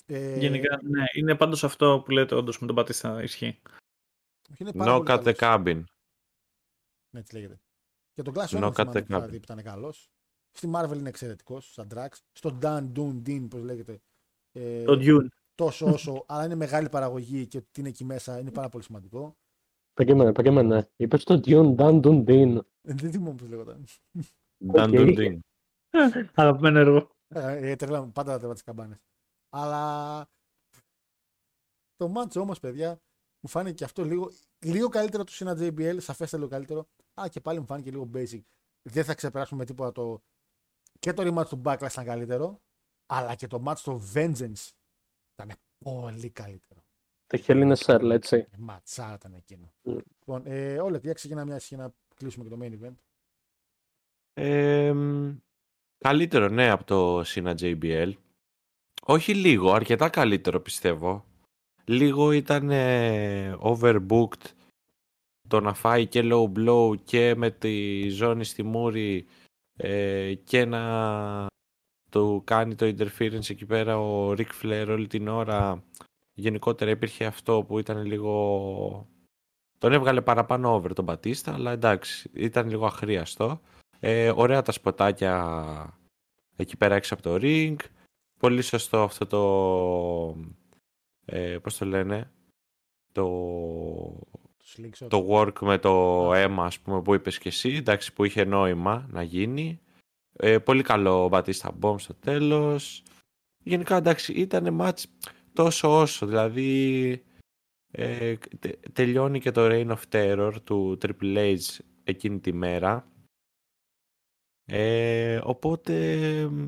[0.06, 3.62] ε, Γενικά, ναι, είναι πάντως αυτό που λέτε όντως με τον Πατίστα ισχύει.
[4.58, 5.62] είναι πάρα Knock πολύ at the καλός.
[5.68, 5.84] cabin.
[7.10, 7.60] Ναι, έτσι λέγεται.
[8.14, 9.30] Και τον Glass Knock Onion at θυμάμαι the που είχα cabin.
[9.30, 10.10] δει που ήταν καλός.
[10.52, 12.08] Στη Marvel είναι εξαιρετικός, σαν Drax.
[12.32, 14.02] Στο Dan Dun Din, πώς λέγεται.
[14.52, 15.28] Ε, Το Dune.
[15.56, 19.36] Τόσο όσο, αλλά είναι μεγάλη παραγωγή και ότι είναι εκεί μέσα είναι πάρα πολύ σημαντικό.
[19.94, 20.90] Περίμενε, περίμενε.
[20.96, 22.58] Είπες το Dune Dan Dun Din.
[22.82, 23.86] Ε, Δεν θυμάμαι πώς λέγονταν.
[24.74, 24.90] Dan Οκ.
[24.92, 25.40] Dundee.
[26.34, 27.10] Αγαπημένο έργο.
[27.28, 28.98] Ε, ε, τρελά, πάντα τα τρεβά τις καμπάνες.
[29.50, 30.26] Αλλά
[31.96, 33.02] το μάτσο όμως, παιδιά,
[33.40, 34.32] μου φάνηκε και αυτό λίγο,
[34.66, 36.88] λίγο καλύτερο του Cena JBL, σαφέστα λίγο καλύτερο.
[37.14, 38.42] Αλλά και πάλι μου φάνηκε λίγο basic.
[38.90, 40.22] Δεν θα ξεπεράσουμε με τίποτα το.
[41.00, 42.62] Και το rematch του Backlash ήταν καλύτερο,
[43.06, 44.70] αλλά και το match του Vengeance
[45.36, 46.84] ήταν πολύ καλύτερο.
[47.28, 48.36] Το Hell in a Cell, έτσι.
[48.36, 49.74] Ε, Ματσάρα ήταν εκείνο.
[49.84, 49.98] Mm.
[50.20, 52.96] Λοιπόν, ε, όλα για ξεκινά μια για να κλείσουμε και το main event.
[54.34, 55.36] Ε, μ,
[55.98, 58.14] καλύτερο, ναι, από το Sina JBL.
[59.02, 61.26] Όχι λίγο, αρκετά καλύτερο πιστεύω.
[61.86, 64.54] Λίγο ήταν ε, overbooked
[65.48, 69.28] το να φάει και low blow και με τη ζώνη στη μούρη
[69.76, 71.48] ε, και να
[72.16, 75.84] του κάνει το interference εκεί πέρα ο Ric Flair όλη την ώρα.
[76.34, 79.08] Γενικότερα υπήρχε αυτό που ήταν λίγο...
[79.78, 83.62] Τον έβγαλε παραπάνω over τον Μπατίστα, αλλά εντάξει, ήταν λίγο αχρίαστο.
[84.00, 86.00] Ε, ωραία τα σποτάκια
[86.56, 87.76] εκεί πέρα έξω από το ring.
[88.40, 90.36] Πολύ σωστό αυτό το...
[91.26, 92.32] Ε, πώς το λένε;
[93.12, 93.24] Το,
[94.58, 95.08] Το slingshot.
[95.10, 97.70] το work με το αίμα, ας πούμε, που είπες και εσύ.
[97.70, 99.80] Εντάξει, που είχε νόημα να γίνει.
[100.38, 103.04] Ε, πολύ καλό Μπατίστα Bomb στο τέλος.
[103.64, 105.04] Γενικά, εντάξει, ήταν match
[105.54, 106.26] τόσο όσο.
[106.26, 107.24] Δηλαδή,
[107.92, 113.08] ε, τε- τελειώνει και το Reign of Terror του Triple H εκείνη τη μέρα.
[114.68, 115.96] Ε, οπότε
[116.50, 116.68] μ,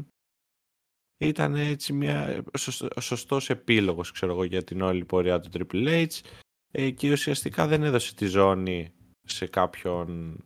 [1.18, 6.20] ήταν έτσι μια σωστό- σωστός επίλογος ξέρω εγώ για την όλη πορεία του Triple H
[6.72, 10.38] ε, και ουσιαστικά δεν έδωσε τη ζώνη σε κάποιον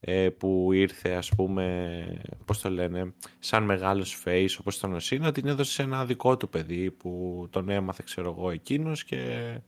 [0.00, 5.32] ε, που ήρθε ας πούμε πώς το λένε σαν μεγάλος face όπως ήταν ο Σίνα
[5.32, 9.60] την έδωσε σε ένα δικό του παιδί που τον έμαθε ξέρω εγώ εκείνος και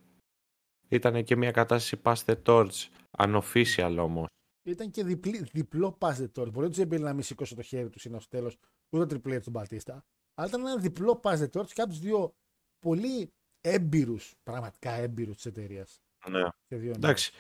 [0.88, 4.26] ήταν και μια κατάσταση pass the torch unofficial όμως
[4.62, 6.52] Ήταν και διπλή, διπλό pass the torch.
[6.52, 8.58] Μπορεί ο JBL να μην σήκωσε το χέρι τους είναι στο τέλος,
[8.90, 10.04] ούτε το triple H του Μπατίστα.
[10.34, 12.34] Αλλά ήταν ένα διπλό pass the torch και από τους δύο
[12.78, 16.00] πολύ έμπειρους, πραγματικά έμπειρους της εταιρείας.
[16.30, 16.48] Ναι.
[16.66, 17.32] Και δύο Εντάξει.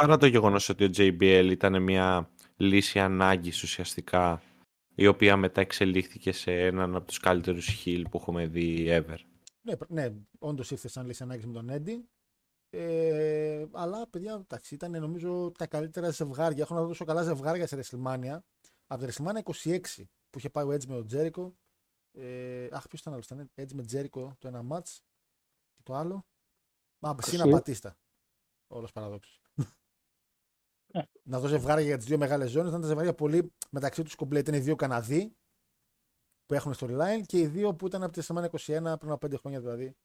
[0.00, 4.42] Παρά το γεγονός ότι ο JBL ήταν μια λύση ανάγκης ουσιαστικά
[4.94, 9.16] η οποία μετά εξελίχθηκε σε έναν από τους καλύτερους heal που έχουμε δει ever.
[9.62, 12.08] Ναι, πρ- ναι όντως ήρθε σαν λύση ανάγκης με τον Έντι.
[12.70, 16.62] Ε, αλλά παιδιά, εντάξει, ήταν νομίζω τα καλύτερα ζευγάρια.
[16.62, 18.38] Έχω να δω τόσο καλά ζευγάρια σε WrestleMania.
[18.86, 19.80] Από τη WrestleMania 26
[20.30, 21.52] που είχε πάει ο Edge με τον Jericho.
[22.12, 24.96] Ε, αχ, ποιος ήταν άλλος, ήταν Edge με Jericho το ένα match.
[25.74, 26.26] Και το άλλο.
[26.98, 27.96] Μα, Σίνα Εσύ; Πατίστα.
[28.66, 29.40] Όλος παραδόξο.
[31.22, 32.68] Να δω ζευγάρια για τις δύο μεγάλες ζώνες.
[32.68, 34.38] Ήταν τα ζευγάρια πολύ μεταξύ τους κομπλέ.
[34.38, 35.36] Ήταν οι δύο Καναδοί
[36.46, 39.38] που έχουν storyline και οι δύο που ήταν από τη WrestleMania 21 πριν από 5
[39.38, 39.96] χρόνια δηλαδή.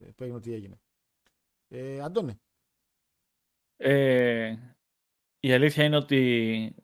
[0.00, 0.80] ε, Που έγινε ό,τι έγινε.
[1.68, 2.40] Ε, Αντώνη.
[3.76, 4.56] Ε,
[5.40, 6.74] η αλήθεια είναι ότι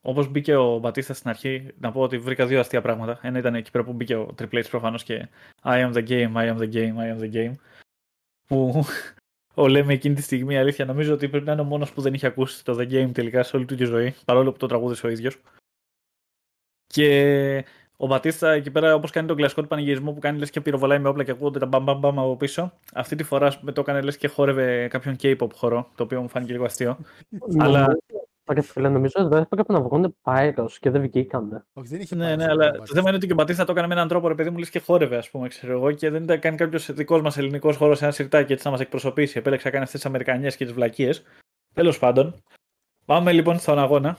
[0.00, 3.18] όπως μπήκε ο Μπατίστα στην αρχή, να πω ότι βρήκα δύο αστεία πράγματα.
[3.22, 5.28] Ένα ήταν εκεί πέρα που μπήκε ο Triple H προφανώς και
[5.62, 7.54] I am the game, I am the game, I am the game.
[8.46, 8.84] Που
[9.60, 12.00] ο λέμε εκείνη τη στιγμή, η αλήθεια, νομίζω ότι πρέπει να είναι ο μόνος που
[12.00, 14.66] δεν είχε ακούσει το The Game τελικά σε όλη του τη ζωή, παρόλο που το
[14.66, 15.36] τραγούδισε ο ίδιος.
[16.86, 17.64] Και
[17.96, 20.98] ο Μπατίστα εκεί πέρα, όπως κάνει τον κλασικό του πανηγυρισμό που κάνει λες και πυροβολάει
[20.98, 22.72] με όπλα και ακούγονται τα μπαμ μπαμ μπαμ από πίσω.
[22.94, 26.28] Αυτή τη φορά με το έκανε λες και χόρευε κάποιον K-pop χορό, το οποίο μου
[26.28, 26.98] φάνηκε λίγο αστείο.
[27.58, 27.98] Αλλά- Νομίζω-
[28.52, 31.64] Ρε φίλε, νομίζω ότι δεν έπρεπε να βγουν πάιρος και δεν βγήκανε.
[31.72, 33.36] Όχι, δεν είχε Ναι, πάει ναι, αυτό αλλά το το θέμα είναι ότι και ο
[33.36, 35.72] Μπατίστα το έκανε με έναν τρόπο, ρε παιδί μου, λες και χόρευε, ας πούμε, ξέρω
[35.72, 38.70] εγώ, και δεν ήταν κάνει κάποιος δικός μας ελληνικός χώρος σε ένα σιρτάκι έτσι να
[38.72, 39.38] μας εκπροσωπήσει.
[39.38, 41.22] Επέλεξε να κάνει αυτές τις Αμερικανιές και τις βλακίες.
[41.74, 42.34] Τέλος πάντων,
[43.04, 44.18] πάμε λοιπόν στον αγώνα.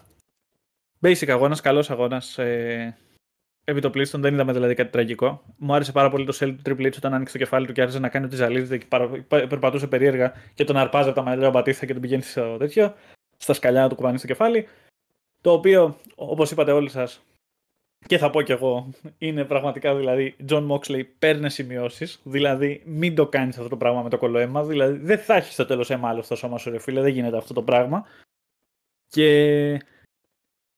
[1.02, 2.38] Basic αγώνας, καλός αγώνας.
[2.38, 2.98] Ε,
[3.64, 5.44] επί το πλήστον δεν είδαμε δηλαδή κάτι τραγικό.
[5.58, 7.82] Μου άρεσε πάρα πολύ το sell του Triple H όταν άνοιξε το κεφάλι του και
[7.82, 9.08] άρχισε να κάνει ότι ζαλίζεται και παρα...
[9.08, 12.58] πα- περπατούσε περίεργα και τον αρπάζει από τα μαλλιά ο Μπατίστα και τον πηγαίνει στο
[12.58, 12.94] τέτοιο.
[13.42, 14.68] Στα σκαλιά να του κουμπανεί στο κεφάλι.
[15.42, 17.22] Το οποίο, όπως είπατε όλοι σας,
[18.06, 22.20] και θα πω κι εγώ, είναι πραγματικά δηλαδή, John Moxley παίρνει σημειώσεις.
[22.24, 24.64] Δηλαδή, μην το κάνεις αυτό το πράγμα με το κολοαίμα.
[24.64, 27.02] Δηλαδή, δεν θα έχεις στο τέλος αίμα άλλο στο σώμα σου, ρε φίλε.
[27.02, 28.06] Δεν γίνεται αυτό το πράγμα.
[29.08, 29.72] Και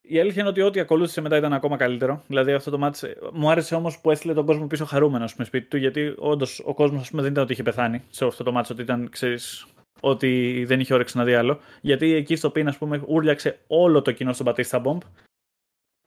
[0.02, 2.24] η αλήθεια είναι ότι ό,τι ακολούθησε μετά ήταν ακόμα καλύτερο.
[2.28, 5.44] Δηλαδή, αυτό το μάτς ε, μου άρεσε όμως που έστειλε τον κόσμο πίσω χαρούμενο με
[5.44, 8.74] σπίτι του, γιατί όντως ο κόσμος δεν ήταν ότι είχε πεθάνει σε αυτό το μάτσο,
[8.74, 9.68] ότι ήταν, ξέρεις,
[10.06, 11.60] ότι δεν είχε όρεξη να δει άλλο.
[11.82, 14.98] Γιατί εκεί στο πίν, ας πούμε, ούρλιαξε όλο το κοινό στον Batista Bomb.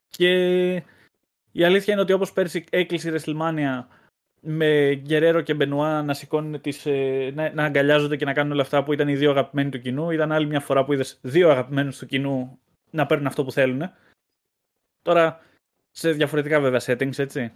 [0.08, 0.74] Και
[1.52, 3.84] η αλήθεια είναι ότι όπως πέρσι έκλεισε η WrestleMania
[4.40, 8.62] με Γκερέρο και Μπενουά να σηκώνουν τις, ε, να, να αγκαλιάζονται και να κάνουν όλα
[8.62, 10.10] αυτά που ήταν οι δύο αγαπημένοι του κοινού.
[10.10, 12.58] Ήταν άλλη μια φορά που είδες δύο αγαπημένους του κοινού
[12.90, 13.90] να παίρνουν αυτό που θέλουν.
[15.02, 15.40] Τώρα
[15.90, 17.52] σε διαφορετικά βέβαια settings, έτσι.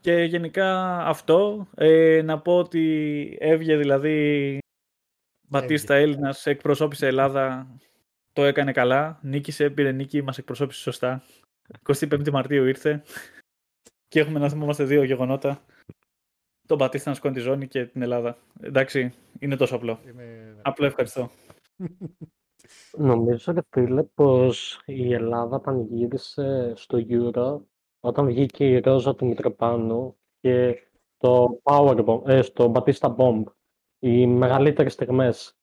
[0.00, 4.58] Και γενικά αυτό, ε, να πω ότι έβγε δηλαδή
[5.50, 7.76] Μπατίστα Έλληνας, εκπροσώπησε Ελλάδα,
[8.32, 11.22] το έκανε καλά, νίκησε, πήρε νίκη, μας εκπροσώπησε σωστά.
[11.82, 13.02] 25η Μαρτίου ήρθε
[14.08, 15.64] και έχουμε να θυμόμαστε δύο γεγονότα.
[16.66, 18.38] Τον Μπατίστα να σηκώνει τη ζώνη και την Ελλάδα.
[18.60, 20.00] Εντάξει, είναι τόσο απλό.
[20.06, 20.56] Είναι...
[20.62, 21.30] Απλό ευχαριστώ.
[22.96, 27.60] Νομίζω, ρε φίλε, πως η Ελλάδα πανηγύρισε στο Euro
[28.00, 30.82] όταν βγήκε η Ρόζα του Μητροπάνου και
[31.18, 33.42] το Powerbomb, ε, στο Batista Bomb.
[34.00, 35.56] Οι μεγαλύτερες στιγμές.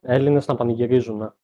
[0.00, 1.34] Έλληνες να πανηγυρίζουν.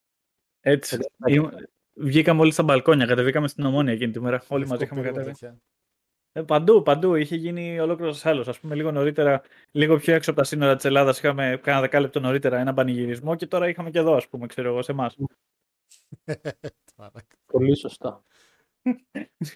[0.60, 0.98] Έτσι.
[1.26, 4.42] Είμαι- Βγήκαμε όλοι στα μπαλκόνια, κατεβήκαμε στην Ομόνια εκείνη τη μέρα.
[4.48, 5.38] Όλοι μαζί είχαμε Σκοπεύω κατέβει.
[5.40, 5.60] τέτοια.
[6.32, 7.14] Ε, παντού, παντού.
[7.14, 8.40] Είχε γίνει ολόκληρος άλλο.
[8.40, 12.20] Α πούμε, λίγο νωρίτερα, λίγο πιο έξω από τα σύνορα της Ελλάδας, είχαμε κάνα δεκάλεπτο
[12.20, 15.16] νωρίτερα ένα πανηγυρισμό και τώρα είχαμε και εδώ, ας πούμε, ξέρω εγώ, σε εμάς.
[16.96, 17.36] Μαλάκα.
[17.46, 18.24] Πολύ σωστά.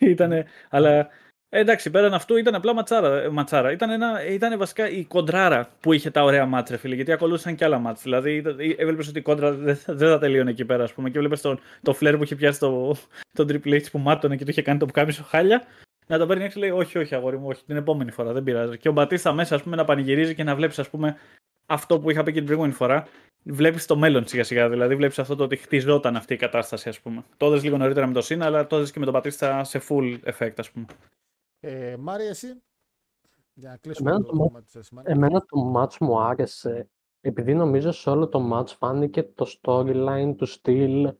[0.00, 1.08] Ήτανε, αλλά
[1.48, 3.22] ε, εντάξει, πέραν αυτού ήταν απλά ματσάρα.
[3.22, 3.70] ε, ματσάρα.
[3.72, 7.54] Ήταν, ένα, ήταν βασικά η κοντράρα που είχε τα ωραία μάτς, ρε φίλε, γιατί ακολούθησαν
[7.54, 8.02] και άλλα μάτς.
[8.02, 8.42] Δηλαδή,
[8.76, 11.36] έβλεπες ότι η κόντρα δεν, θα- δεν θα τελείωνε εκεί πέρα, ας πούμε, και έβλεπε
[11.36, 12.96] τον, το φλερ που είχε πιάσει το,
[13.38, 15.62] τον Triple H που μάτωνε και του είχε κάνει το πουκάμισο χάλια.
[16.06, 18.76] Να το παίρνει έξω λέει: Όχι, όχι, αγόρι μου, όχι, την επόμενη φορά δεν πειράζει.
[18.78, 21.16] Και ο Μπατίστα μέσα, ας πούμε, να πανηγυρίζει και να βλέπεις, ας πούμε,
[21.66, 23.06] αυτό που είχα πει και την προηγούμενη φορά.
[23.42, 24.68] Βλέπεις το μέλλον σιγά σιγά.
[24.68, 27.24] Δηλαδή, βλέπεις αυτό το ότι χτιζόταν αυτή η κατάσταση, ας πούμε.
[27.36, 29.82] Το είδες λίγο νωρίτερα με το Σίνα, αλλά το είδες και με τον Μπατίστα σε
[29.88, 30.86] full effect, ας πούμε.
[31.60, 32.62] Ε, Μάρια, εσύ;
[33.54, 35.02] Για να κλείσουμε Εμένα το το- θέμα της WrestleMania.
[35.04, 36.88] Εμένα το match μου άρεσε
[37.20, 41.14] επειδή νομίζω σε όλο το match φάνηκε το storyline του στυλ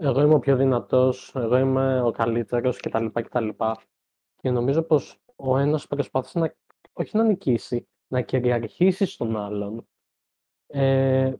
[0.00, 3.06] εγώ είμαι ο πιο δυνατός, εγώ είμαι ο καλύτερος κτλ.
[3.06, 3.48] κτλ.
[4.36, 6.54] Και νομίζω πως ο ένας προσπάθησε να,
[6.92, 9.88] όχι να νικήσει, να κυριαρχήσει στον άλλον.
[10.66, 11.34] Ε,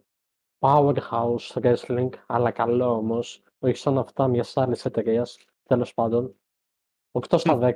[0.59, 6.38] powerhouse wrestling, αλλά καλό όμως, όχι σαν αυτά μιας άλλης εταιρείας, τέλος πάντων.
[7.29, 7.73] 8 στα 10,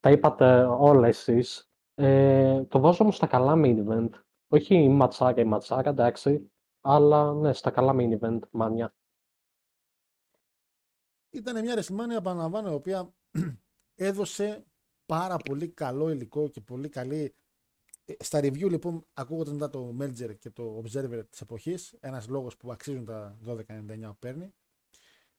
[0.00, 1.70] τα είπατε όλα εσείς.
[1.94, 4.10] Ε, το βάζω όμως στα καλά main event.
[4.48, 6.50] Όχι η ματσάρα, η ματσάρα, εντάξει.
[6.80, 8.94] Αλλά ναι, στα καλά main event, μάνια.
[11.30, 13.14] Ήταν μια WrestleMania, επαναλαμβάνω, η οποία
[13.94, 14.64] έδωσε
[15.06, 17.34] πάρα πολύ καλό υλικό και πολύ καλή
[18.08, 22.56] Ε, Στα review λοιπόν ακούγοντα μετά το Melger και το Observer της εποχής, ένας λόγος
[22.56, 23.58] που αξίζουν τα 12,99
[24.00, 24.54] που παίρνει,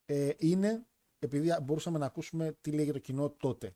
[0.04, 0.86] ε, είναι
[1.18, 3.74] επειδή μπορούσαμε να ακούσουμε τι λέγει το κοινό τότε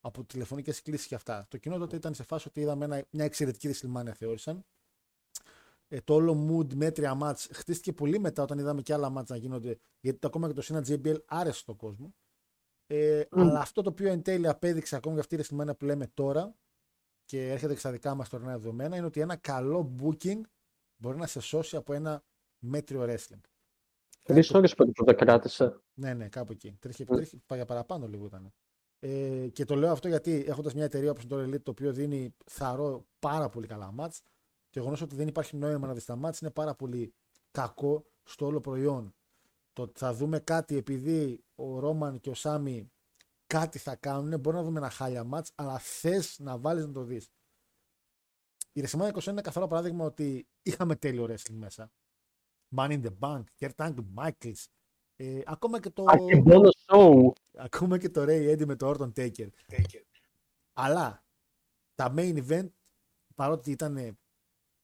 [0.00, 1.46] από τηλεφωνικές κλήσεις και αυτά.
[1.48, 4.64] Το κοινό τότε ήταν σε φάση ότι είδαμε ένα, μια εξαιρετική WrestleMania θεώρησαν.
[5.88, 9.36] Ε, το όλο mood μέτρια match χτίστηκε πολύ μετά όταν είδαμε και άλλα match να
[9.36, 12.14] γίνονται, γιατί το ακόμα και το Cena JBL άρεσε στον κόσμο.
[12.86, 16.06] Ε, Αλλά αυτό το οποίο εν τέλει απέδειξε ακόμα για αυτή τη WrestleMania που λέμε
[16.06, 16.54] τώρα
[17.24, 20.40] και έρχεται και στα δικά μας τωρινά δεδομένα είναι ότι ένα καλό booking
[20.96, 22.24] μπορεί να σε σώσει από ένα
[22.58, 23.40] μέτριο wrestling.
[24.28, 25.80] Τρει ώρε περίπου δεν κράτησε.
[25.94, 26.76] Ναι, ναι, κάπου εκεί.
[26.80, 28.52] Τρέχει, τρέχει για παραπάνω λίγο ήταν.
[28.98, 32.34] Ε, και το λέω αυτό γιατί έχοντας μια εταιρεία όπως το Elite, το οποίο δίνει
[32.46, 34.20] θαρώ πάρα πολύ καλά μάτς,
[34.70, 37.14] το γεγονός ότι δεν υπάρχει νόημα να δεις τα μάτς είναι πάρα πολύ
[37.50, 39.14] κακό στο όλο προϊόν.
[39.72, 42.90] Το ότι θα δούμε κάτι επειδή ο Ρόμαν και ο Σάμι
[43.46, 47.02] κάτι θα κάνουν, μπορεί να δούμε ένα χάλια μάτς, αλλά θες να βάλεις να το
[47.02, 47.28] δεις.
[48.72, 51.90] Η WrestleMania 21 είναι καθαρό παράδειγμα ότι είχαμε τέλειο wrestling μέσα.
[52.76, 54.64] Man in the Bank, Kurt Angle, Michaels,
[55.16, 56.04] ε, ακόμα και το.
[56.06, 57.30] Ακυμπόνο show.
[57.56, 59.48] Ακόμα και το Ray Eddie με το Orton Taker.
[60.72, 61.24] Αλλά
[61.94, 62.68] τα main event,
[63.34, 64.18] παρότι ήταν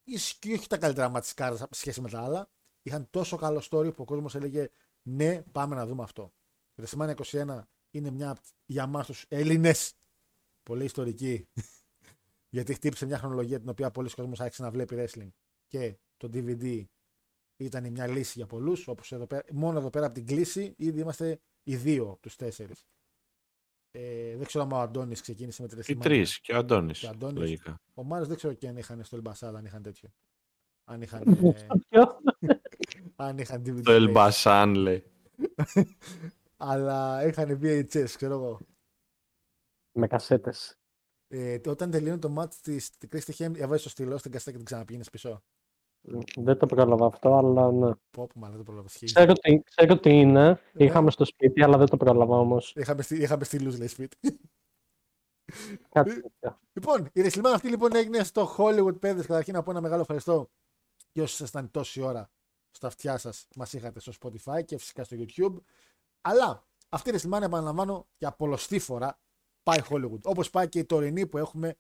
[0.04, 2.50] ίσως και όχι τα καλύτερα ματσικάρα σε σχέση με τα άλλα,
[2.82, 4.70] είχαν τόσο καλό story που ο κόσμος έλεγε
[5.02, 6.32] ναι, πάμε να δούμε αυτό.
[6.74, 9.94] Η WrestleMania 21 είναι μια για εμά τους Έλληνες
[10.62, 11.48] πολύ ιστορική.
[12.54, 15.28] Γιατί χτύπησε μια χρονολογία την οποία πολλοί κόσμοι άρχισε να βλέπει wrestling.
[15.66, 16.84] Και το DVD
[17.57, 18.89] ήταν μια λύση για πολλούς.
[18.89, 22.36] Όπως εδώ πέρα, μόνο εδώ πέρα από την κλίση, ήδη είμαστε οι δύο από τους
[22.36, 22.86] τέσσερις.
[23.91, 26.99] Ε, δεν ξέρω αν ο Αντώνης ξεκίνησε με τη Οι τρεις και ο Αντώνης.
[26.99, 27.39] Και ο Αντώνης.
[27.39, 27.81] Λογικά.
[27.94, 30.08] Ο Μάριο δεν ξέρω και αν είχαν στο Ελμπασάδα, αν είχαν τέτοιο.
[30.84, 31.55] Αν είχαν.
[31.89, 32.02] ε,
[33.16, 33.83] αν είχαν DVD.
[33.83, 35.05] Το Ελμπασάν λέει.
[36.57, 38.60] Αλλά είχαν VHS, ξέρω εγώ.
[39.92, 40.78] Με κασέτες.
[41.28, 44.66] Ε, όταν τελειώνει το μάτι της Κρίστη Χέμ, έβαζε το στυλό στην καστά και την
[44.66, 45.42] ξαναπήγαινε πίσω.
[46.36, 47.94] Δεν το πρόλαβα αυτό, αλλά ναι.
[48.10, 48.86] Πω, πω, μάλλον δεν το πρόλαβα.
[48.86, 49.05] Ισχύει.
[49.05, 50.60] Ξέρω τι, ξέρω τι είναι.
[50.73, 52.73] Είχαμε στο σπίτι, αλλά δεν το πρόλαβα όμως.
[52.76, 54.16] Είχαμε, στει- είχαμε στυλούς, λέει σπίτι.
[55.89, 56.60] Κάτι τέτοιο.
[56.73, 59.26] Λοιπόν, η WrestleMania αυτή λοιπόν έγινε στο Hollywood Παιδες.
[59.26, 60.50] Καταρχήν να πω ένα μεγάλο ευχαριστώ
[61.12, 62.31] και όσοι ήσασταν τόση ώρα
[62.70, 65.57] στα αυτιά σας, μας είχατε στο Spotify και φυσικά στο YouTube.
[66.20, 69.20] Αλλά αυτή η WrestleMania, επαναλαμβάνω, για πολλωστή φορά
[69.62, 70.20] πάει Hollywood.
[70.23, 71.76] Όπως πάει και η τωρινή που έχουμε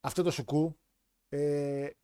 [0.00, 0.78] αυτό το σουκού.
[1.28, 2.03] Ε, που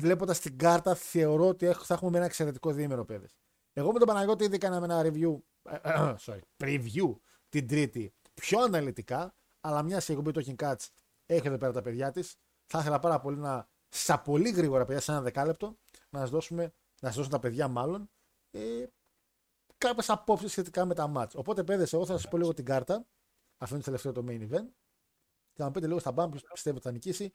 [0.00, 3.36] βλέποντας την κάρτα, θεωρώ ότι έχ- θα έχουμε ένα εξαιρετικό διήμερο, παιδες.
[3.72, 7.14] Εγώ με τον Παναγιώτη ήδη κάναμε ένα review, ε, sorry, preview
[7.48, 10.86] την Τρίτη πιο αναλυτικά, αλλά μια η εκπομπή Talking Cats
[11.26, 12.36] έχει εδώ πέρα τα παιδιά της.
[12.66, 15.78] Θα ήθελα πάρα πολύ να, στα πολύ γρήγορα παιδιά, σε ένα δεκάλεπτο,
[16.10, 16.62] να σας δώσουμε,
[17.00, 18.10] να σας δώσουν τα παιδιά μάλλον,
[18.50, 18.86] ε,
[19.78, 21.34] κάποιες απόψεις σχετικά με τα match.
[21.34, 23.06] Οπότε, παιδες, εγώ θα σας πω λίγο την κάρτα.
[23.56, 24.68] Αυτό είναι το τελευταίο το main event.
[25.52, 27.34] Και να μου πείτε λίγο στα μπαμ ποιος πιστεύω ότι θα νικήσει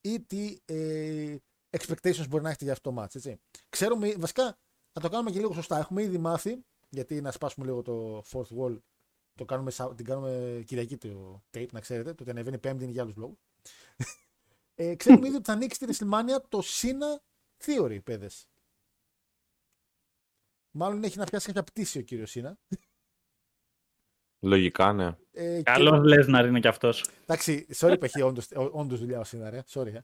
[0.00, 1.36] ή τι ε,
[1.78, 3.14] expectations μπορεί να έχετε για αυτό το match.
[3.14, 3.40] Έτσι.
[3.68, 4.44] Ξέρουμε, βασικά,
[4.92, 5.78] να το κάνουμε και λίγο σωστά.
[5.78, 8.78] Έχουμε ήδη μάθει, γιατί να σπάσουμε λίγο το fourth wall,
[9.34, 12.14] το κάνουμε, σα- την κάνουμε Κυριακή το tape, να ξέρετε.
[12.14, 13.38] Το ότι ανεβαίνει Πέμπτη είναι για άλλους λόγους.
[14.74, 17.20] ε, ξέρουμε ήδη ότι θα ανοίξει τη WrestleMania το Sina
[17.64, 18.48] Theory, παιδες.
[20.76, 22.58] Μάλλον έχει να πιάσει κάποια πτήση ο κύριος Σίνα.
[24.40, 25.16] Λογικά, ναι.
[25.32, 27.04] Ε, και- Καλό λες να είναι κι αυτός.
[27.22, 29.62] Εντάξει, sorry που έχει όντως, ό- όντως δουλειά ο Σίνα, ρε.
[29.68, 30.00] Sorry, ε.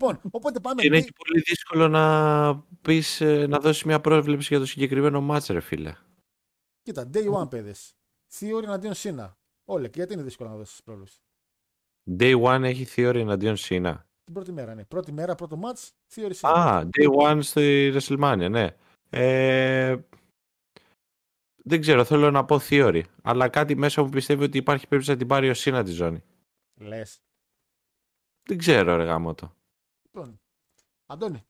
[0.00, 0.80] Λοιπόν, οπότε πάμε.
[0.80, 4.66] Και είναι Τι- και πολύ δύσκολο να πεις, ε, να δώσεις μια πρόβλεψη για το
[4.66, 5.94] συγκεκριμένο μάτς, ρε φίλε.
[6.82, 7.92] Κοίτα, day one, παιδες.
[8.38, 9.38] Theory εναντίον Σίνα.
[9.64, 9.86] Όλα.
[9.86, 11.18] Και γιατί είναι δύσκολο να δώσεις πρόβληση.
[12.18, 14.06] Day one έχει theory εναντίον Σίνα.
[14.24, 14.84] Την πρώτη μέρα, ναι.
[14.84, 16.52] Πρώτη μέρα, πρώτο match, Theory Σίνα.
[16.52, 18.76] Α, day one στη WrestleMania, ναι.
[19.10, 19.96] Ε,
[21.64, 23.02] δεν ξέρω, θέλω να πω theory.
[23.22, 26.22] Αλλά κάτι μέσα μου πιστεύει ότι υπάρχει περίπτωση να την πάρει ο Σίνα τη ζώνη.
[26.80, 27.20] Λες.
[28.48, 29.54] Δεν ξέρω, ρε γάμο το.
[30.12, 30.40] Λοιπόν,
[31.06, 31.42] Αντώνη.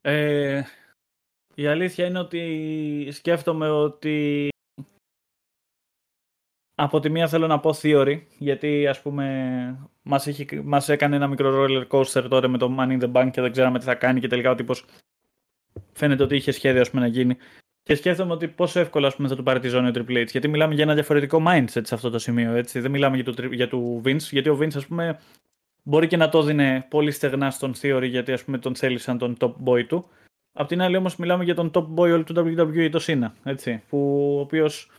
[0.00, 0.62] Ε,
[1.54, 4.48] η αλήθεια είναι ότι σκέφτομαι ότι
[6.74, 11.26] από τη μία θέλω να πω theory, γιατί ας πούμε μας, είχε, μας έκανε ένα
[11.26, 13.94] μικρό roller coaster τώρα με το Money in the Bank και δεν ξέραμε τι θα
[13.94, 14.84] κάνει και τελικά ο τύπος
[15.92, 17.36] φαίνεται ότι είχε σχέδιο ας πούμε, να γίνει.
[17.82, 20.26] Και σκέφτομαι ότι πόσο εύκολα ας πούμε, θα του πάρει τη ζώνη ο Triple H,
[20.26, 22.52] γιατί μιλάμε για ένα διαφορετικό mindset σε αυτό το σημείο.
[22.52, 22.80] Έτσι.
[22.80, 25.20] Δεν μιλάμε για το, για το Vince, γιατί ο Vince ας πούμε
[25.82, 29.18] μπορεί και να το δίνει πολύ στεγνά στον Theory, γιατί ας πούμε τον θέλει σαν
[29.18, 30.08] τον top boy του.
[30.52, 33.82] Απ' την άλλη όμως μιλάμε για τον top boy όλου του WWE, το Cena, έτσι,
[33.88, 33.98] που
[34.36, 34.90] ο οποίος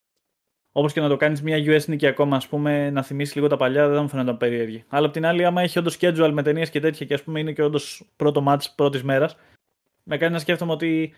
[0.71, 3.57] όπως και να το κάνεις μια US νίκη ακόμα, ας πούμε, να θυμίσεις λίγο τα
[3.57, 4.83] παλιά, δεν θα μου φαίνονταν περίεργη.
[4.87, 7.39] Αλλά απ' την άλλη, άμα έχει όντως schedule με ταινίες και τέτοια και ας πούμε
[7.39, 9.37] είναι και όντως πρώτο match πρώτης μέρας,
[10.03, 11.13] με κάνει να σκέφτομαι ότι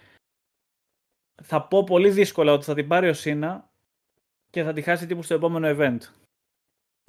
[1.43, 3.59] θα πω πολύ δύσκολα ότι θα την πάρει ο Cena
[4.49, 5.97] και θα τη χάσει τύπου στο επόμενο event.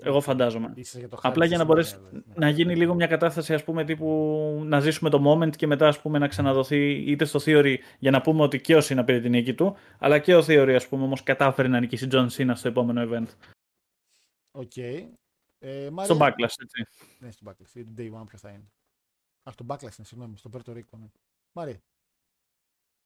[0.03, 0.73] Εγώ φαντάζομαι.
[0.75, 2.35] Είσαι για το Απλά χάρτη για να της μπορέσει Μανία, ναι.
[2.37, 6.01] να γίνει λίγο μια κατάσταση, ας πούμε, τύπου να ζήσουμε το moment και μετά, ας
[6.01, 9.31] πούμε, να ξαναδοθεί είτε στο Theory για να πούμε ότι και ο Σίνα πήρε την
[9.31, 12.69] νίκη του, αλλά και ο Theory, ας πούμε, όμως κατάφερε να νικήσει John Cena στο
[12.69, 13.27] επόμενο event.
[14.51, 14.77] Οκ.
[14.77, 16.15] Ε, Μάρια.
[16.15, 16.87] Στο Backlash, έτσι.
[17.19, 17.75] Ναι, στο Backlash.
[17.75, 18.73] Ή το Day One ποιος θα είναι.
[19.43, 20.97] Α, στο Backlash είναι, συγγνώμη, στο Πέρτο Ρίκο.
[20.97, 21.07] Ναι.
[21.53, 21.81] Μάρια.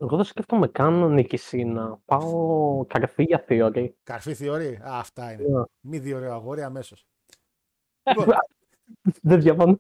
[0.01, 2.00] Εγώ δεν σκέφτομαι καν νίκη Cena.
[2.05, 3.89] Πάω καρφί για Theory.
[4.02, 4.75] Καρφί Theory.
[4.75, 5.43] Α, αυτά είναι.
[5.49, 5.62] Ναι.
[5.81, 7.07] Μη διωρεό αγόρι αμέσως.
[9.23, 9.78] Δεν διαφωνώ.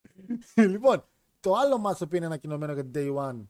[0.72, 1.04] λοιπόν,
[1.40, 3.44] το άλλο μάτσο το οποίο είναι ανακοινωμένο για την Day One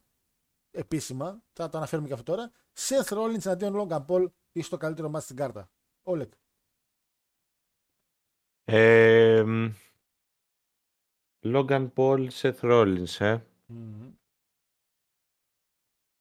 [0.76, 2.50] επίσημα, θα το αναφέρουμε και αυτό τώρα.
[2.74, 5.70] Seth Rollins εναντίον Logan Paul ή στο καλύτερο μάτσο στην κάρτα.
[6.02, 6.32] Όλεκ.
[8.64, 9.44] Ε,
[11.42, 13.38] Logan Paul, Seth Rollins, ε.
[13.68, 14.12] Mm.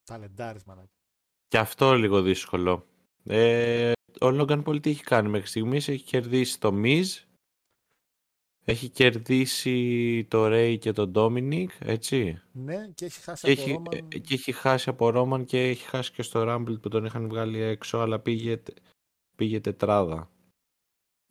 [0.05, 0.89] Ταλεντάρης, μανάκι.
[1.47, 2.85] Και αυτό λίγο δύσκολο.
[3.23, 7.03] Ε, ο Logan Paul τι έχει κάνει μέχρι στιγμής, έχει κερδίσει το Miz,
[8.65, 13.81] έχει κερδίσει το Ray και τον Dominic, έτσι; Ναι, και έχει χάσει Και από έχει,
[14.05, 14.13] Roman.
[14.15, 17.27] ε, και έχει χάσει από Roman και έχει χάσει και στο Rumble που τον είχαν
[17.27, 18.77] βγάλει έξω, αλλά πήγε, τε-
[19.35, 20.29] πήγε τετράδα.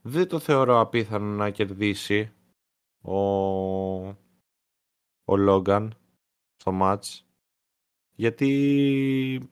[0.03, 2.33] Δεν το θεωρώ απίθανο να κερδίσει
[3.01, 3.19] ο,
[5.25, 5.89] ο Logan
[6.57, 7.21] στο match,
[8.15, 9.51] γιατί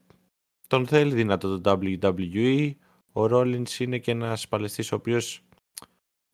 [0.67, 2.73] τον θέλει δυνατό το WWE.
[3.13, 5.43] Ο Rollins είναι και ένας παλαιστής ο οποίος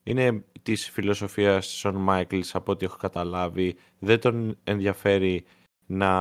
[0.03, 3.75] είναι της φιλοσοφίας Σον Μάικλς από ό,τι έχω καταλάβει.
[3.99, 5.43] Δεν τον ενδιαφέρει
[5.85, 6.11] να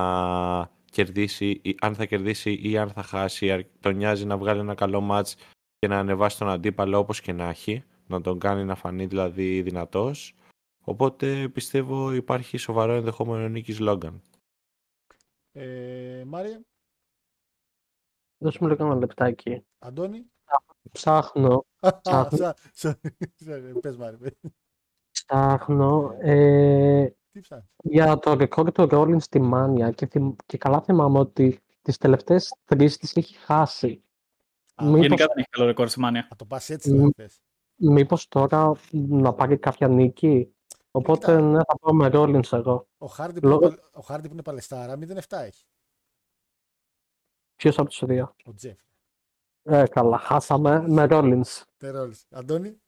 [0.90, 3.50] κερδίσει, ή- αν θα κερδίσει ή αν θα χάσει.
[3.52, 5.36] Αρ- Τον νοιάζει να βγάλει ένα καλό μάτς
[5.78, 7.84] και να ανεβάσει τον αντίπαλο όπως και να έχει.
[8.06, 10.34] Να τον κάνει να φανεί δηλαδή δυνατός.
[10.84, 14.22] Οπότε πιστεύω υπάρχει σοβαρό ενδεχόμενο νίκης Λόγκαν.
[15.60, 16.60] Ε, Μάρια,
[18.38, 19.64] Δώσ' μου λίγο ένα λεπτάκι.
[19.78, 20.26] Αντώνη.
[20.92, 21.66] Ψάχνω,
[22.02, 22.36] Ψάχνω.
[22.36, 23.00] Σα- σα-
[23.44, 24.18] sorry, Πες Μάρια.
[24.18, 24.32] πες.
[25.10, 30.82] ψάχνω ε, Τι ψάχνεις; για το ρεκόρ του Rollins στη Μάνια και, θυμ- και καλά
[30.82, 34.02] θυμάμαι ότι τις τελευταίες τρεις τις έχει χάσει.
[34.74, 36.26] Α, Μήπως, Γενικά δεν έχει καλό ρεκόρ στη Μάνια.
[36.28, 37.08] Θα το πας έτσι να Μ.
[37.16, 37.40] θες.
[37.76, 40.54] μήπως τώρα να πάρει κάποια νίκη;
[40.90, 41.40] Οπότε Κοίτα.
[41.40, 42.88] ναι, θα πάω με Rollins εγώ.
[42.98, 45.64] Ο Χάρντι που, Λόγω- είναι παλ- ο Χάρντι που είναι παλαιστάρα 0-7 έχει.
[47.56, 48.78] Ποιος από τους δύο; Ο Τζεφ.
[49.62, 51.62] Ε, καλά, χάσαμε με Rollins.
[51.76, 52.26] Τερόλης.
[52.30, 52.80] Αντώνη.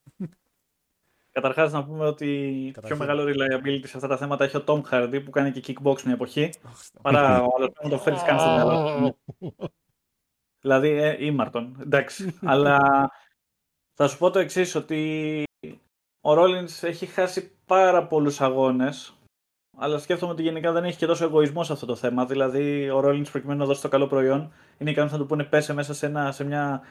[1.31, 2.97] Καταρχάς, να πούμε ότι Καταρχήν.
[2.97, 6.01] πιο μεγάλο reliability σε αυτά τα θέματα έχει ο Tom Hardy που κάνει και kickbox
[6.01, 6.49] μια εποχή.
[6.67, 8.87] Αχ, στα- Παρά ο άλλος που το φέρεις καν στο μυαλό.
[8.87, 9.55] σου.
[10.59, 11.77] Δηλαδή, ε, ήμαρτον.
[11.81, 12.39] Εντάξει.
[12.41, 12.79] Αλλά
[13.93, 15.43] θα σου πω το εξής ότι
[16.21, 19.13] ο Rollins έχει χάσει πάρα πολλούς αγώνες
[19.77, 22.25] αλλά σκέφτομαι ότι γενικά δεν έχει και τόσο εγωισμό σε αυτό το θέμα.
[22.25, 25.73] Δηλαδή, ο Rollins προκειμένου να δώσει το καλό προϊόν, είναι ικανός να του πούνε πέσε
[25.73, 26.81] μέσα σε ένα, σε μια,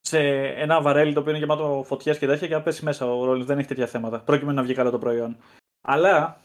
[0.00, 3.06] σε ένα βαρέλι το οποίο είναι γεμάτο φωτιέ και τέτοια και να πέσει μέσα.
[3.06, 5.36] Ο Rollins δεν έχει τέτοια θέματα, προκειμένου να βγει καλό το προϊόν.
[5.82, 6.40] Αλλά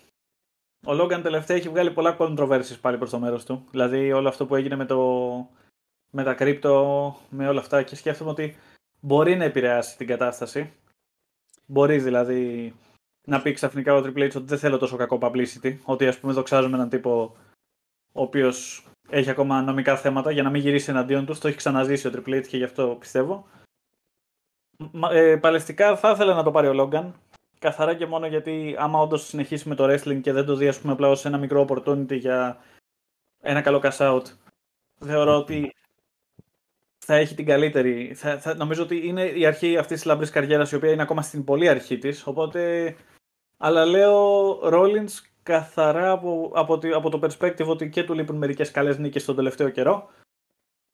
[0.86, 3.66] ο Logan τελευταία έχει βγάλει πολλά controversies πάλι προς το μέρος του.
[3.72, 5.00] Δηλαδή, όλο αυτό που έγινε με, το,
[6.11, 8.56] με τα κρύπτο, με όλα αυτά και σκέφτομαι ότι
[9.00, 10.74] μπορεί να επηρεάσει την κατάσταση.
[11.66, 12.74] Μπορεί δηλαδή
[13.27, 15.77] να πει ξαφνικά ο Triple H ότι δεν θέλω τόσο κακό publicity.
[15.83, 17.35] Ότι ας πούμε δοξάζουμε έναν τύπο
[18.14, 21.39] ο οποίος έχει ακόμα νομικά θέματα για να μην γυρίσει εναντίον τους.
[21.39, 23.47] Το έχει ξαναζήσει ο Triple H και γι' αυτό πιστεύω.
[24.91, 27.11] Μα- Ε, παλαιστικά θα ήθελα να το πάρει ο Logan.
[27.59, 30.80] Καθαρά και μόνο γιατί άμα όντως συνεχίσει με το wrestling και δεν το δει ας
[30.80, 32.57] πούμε, απλά ως ένα μικρό opportunity για
[33.41, 34.23] ένα καλό cash out,
[34.99, 35.72] θεωρώ ότι
[37.06, 38.14] θα έχει την καλύτερη.
[38.14, 41.22] Θα, θα, νομίζω ότι είναι η αρχή αυτής της λαμπρής καριέρας, η οποία είναι ακόμα
[41.22, 42.27] στην πολύ αρχή της.
[42.27, 42.95] Οπότε.
[43.58, 45.11] Αλλά λέω Rollins
[45.44, 49.36] καθαρά από, από, τη- από το perspective ότι και του λείπουν μερικές καλές νίκες τον
[49.36, 50.10] τελευταίο καιρό.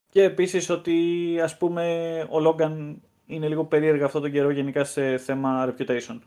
[0.09, 5.17] Και επίσης ότι ας πούμε ο Logan είναι λίγο περίεργο αυτό τον καιρό γενικά σε
[5.17, 6.19] θέμα reputation.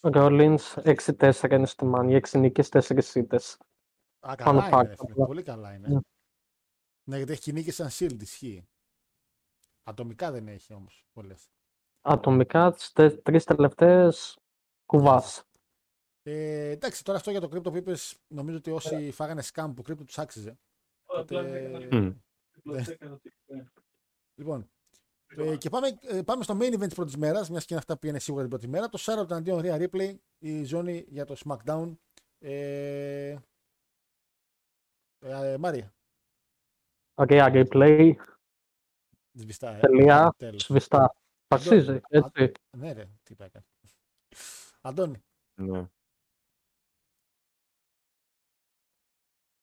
[0.00, 0.56] Ο Rollins
[1.18, 3.58] 6-4 είναι στη Μάνια, 6 νίκες, 4 ήττες.
[4.20, 5.26] Α, Πάνω καλά είναι, fact, ρε φίλε, απλά.
[5.26, 5.88] Πολύ καλά είναι.
[5.88, 5.98] Ναι.
[7.04, 8.64] Ναι, γιατί έχει και νίκες σαν shield, ισχύει.
[9.84, 11.50] Ατομικά δεν έχει όμως πολλές.
[12.02, 14.38] Ατομικά τις τε- τρεις τελευταίες
[14.98, 15.44] κουβάς.
[16.22, 19.82] Ε, εντάξει, τώρα αυτό για το κρύπτο που είπες, νομίζω ότι όσοι φάγανε scam που
[19.82, 20.58] κρύπτο τους άξιζε.
[21.04, 22.12] Οπότε- Μμ.
[24.34, 24.70] Λοιπόν,
[25.36, 27.98] ε, και πάμε, ε, πάμε στο main event της πρώτης μέρας, μιας και είναι αυτά
[27.98, 28.88] που είναι σίγουρα την πρώτη μέρα.
[28.88, 31.96] Το Charlotte αντίον Rhea Ripley, η ζώνη για το SmackDown.
[32.38, 33.36] Ε,
[35.18, 35.94] ε, Μάρια,
[37.14, 38.14] Ωραία, replay,
[39.32, 39.80] σβηστά, ε.
[39.80, 40.62] τελεία, Τέλος.
[40.62, 41.16] σβηστά.
[41.48, 42.52] Αξίζει, έτσι.
[42.76, 43.64] Ναι ρε, τι είπα έκανε.
[44.86, 45.22] Αντώνη,
[45.54, 45.88] Ναι.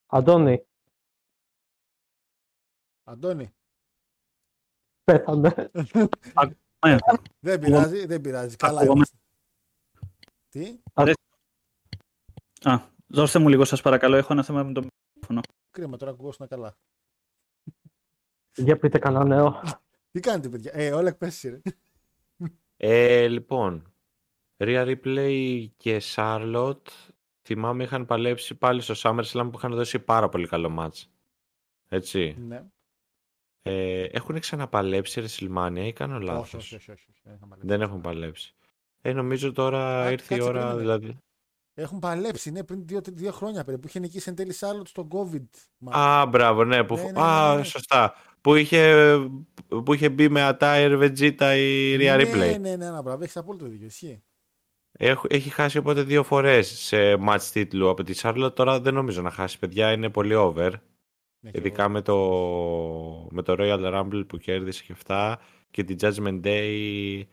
[0.05, 0.65] Αντώνη,
[3.03, 3.53] Αντώνη.
[5.03, 5.71] πέθανε.
[7.39, 8.55] Δεν πειράζει, δεν πειράζει.
[8.55, 8.93] Καλά Ακούγομαι.
[8.93, 9.17] είμαστε.
[10.49, 10.79] Τι,
[12.69, 14.81] Α, δώστε μου λίγο σας παρακαλώ, έχω ένα θέμα με το
[15.13, 15.41] μικρόφωνο.
[15.71, 16.77] κρίμα τώρα ακουγόσουν καλά.
[18.55, 19.61] Για πείτε κανένα νέο.
[20.11, 21.61] Τι κάνετε, παιδιά; Ε, όλα εκπέσει, ρε.
[22.77, 23.90] Ε, λοιπόν,
[24.63, 26.81] Rhea Ripley και Charlotte
[27.41, 31.11] θυμάμαι είχαν παλέψει πάλι στο SummerSlam που είχαν δώσει πάρα πολύ καλό μάτς.
[31.87, 32.35] Έτσι.
[32.39, 32.63] Ναι.
[33.61, 36.53] Ε, έχουν ξαναπαλέψει WrestleMania ή κάνω Όχι, λάθος.
[36.53, 37.21] όχι, όχι, όχι, όχι.
[37.23, 37.67] Δεν είχαν παλέψει.
[37.67, 38.55] Δεν έχουν παλέψει.
[39.01, 40.81] Ε, νομίζω τώρα Α, ήρθε η κάτσε, ώρα, περίμενε.
[40.81, 41.17] δηλαδή.
[41.73, 43.87] Έχουν παλέψει, ναι, πριν δύο, δύο χρόνια περίπου.
[43.87, 45.45] Είχε νικήσει εν τέλει Σάρλοτ στο COVID.
[45.85, 45.91] match.
[45.97, 46.83] Α, μπράβο, ναι.
[46.83, 46.95] Που...
[46.95, 47.63] Ναι, ναι, ναι, Α, ναι.
[47.63, 48.13] σωστά.
[48.41, 49.13] Που είχε,
[49.85, 52.59] που είχε μπει με attire Vegeta η Rhea ναι, Ripley.
[52.59, 53.85] Ναι, ναι, ναι, μπράβο, έχει απόλυτο δίκιο.
[53.85, 54.23] Ισχύει.
[54.97, 58.51] Έχ- Έχει χάσει οπότε δύο φορές σε match τίτλου από τη Charlotte.
[58.55, 59.91] Τώρα δεν νομίζω να χάσει, παιδιά.
[59.91, 60.71] Είναι πολύ over.
[61.43, 61.91] Ναι, και Ειδικά εγώ.
[61.91, 67.23] με το, με το Royal Rumble που κέρδισε και αυτά και τη Judgment Day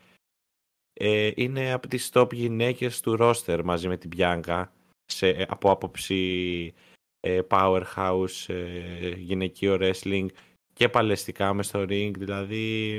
[0.93, 4.65] ε, είναι από τις top γυναίκες του roster μαζί με την Bianca
[5.05, 6.75] σε, από άποψη
[7.20, 10.27] ε, powerhouse ε, γυναικείο wrestling
[10.73, 12.97] και παλαιστικά με στο ring δηλαδή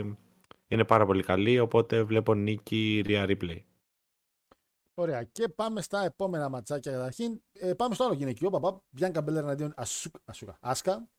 [0.68, 3.58] είναι πάρα πολύ καλή οπότε βλέπω νίκη Rhea Ripley
[5.00, 5.24] Ωραία.
[5.24, 7.42] Και πάμε στα επόμενα ματσάκια καταρχήν.
[7.53, 8.50] Ε, πάμε στο άλλο γυναικείο.
[8.50, 8.82] Παπά.
[9.00, 10.19] Bianca Belair εναντίον Ασούκα.
[10.26, 10.58] Ασούκα.
[10.60, 11.10] Άσκα.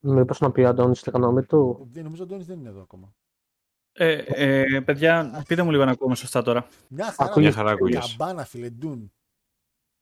[0.00, 2.80] Μήπως να πει ο Αντώνης τη γνώμη του; Δεν, νομίζω ο Ντόνι δεν είναι εδώ
[2.80, 3.14] ακόμα.
[3.92, 6.66] Ε, ε, παιδιά, πείτε μου λίγο να ακούμε σωστά τώρα.
[6.88, 7.30] Μια χαρά.
[7.30, 7.40] Ακούγεται.
[7.40, 8.16] Μια χαρά ακούγεσαι.
[8.16, 8.70] Καμπάνα, φίλε.
[8.70, 9.12] Ντούν.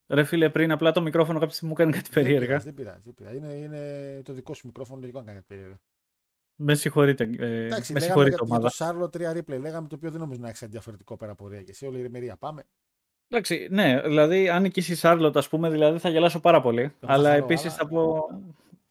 [0.09, 2.47] Ρε φίλε, πριν απλά το μικρόφωνο κάποια στιγμή μου κάνει κάτι Δεν περίεργα.
[2.47, 3.03] πειράζει, Δεν πειράζει.
[3.05, 3.37] Δεν πειράζει.
[3.37, 5.01] Είναι, είναι το δικό σου μικρόφωνο.
[5.01, 5.77] Λογικό να κάνει κάτι περίεργο.
[6.57, 7.25] Με συγχωρείτε.
[7.25, 8.63] Ε, Εντάξει, με λέγαμε συγχωρείτε, για, για ομάδα.
[8.63, 9.61] το Σάρλο 3 replay.
[9.61, 11.87] Λέγαμε το οποίο δεν νομίζω να έχει κάτι διαφορετικό πέρα από ωραία και εσύ.
[11.87, 12.37] Όλη η ρημερία.
[12.37, 12.63] Πάμε.
[13.35, 16.89] Εντάξει, ναι, δηλαδή αν νικήσεις η Σάρλοτ, ας πούμε, δηλαδή θα γελάσω πάρα πολύ.
[17.01, 18.27] θα αλλά χαρώ, επίσης αλλά- θα πω.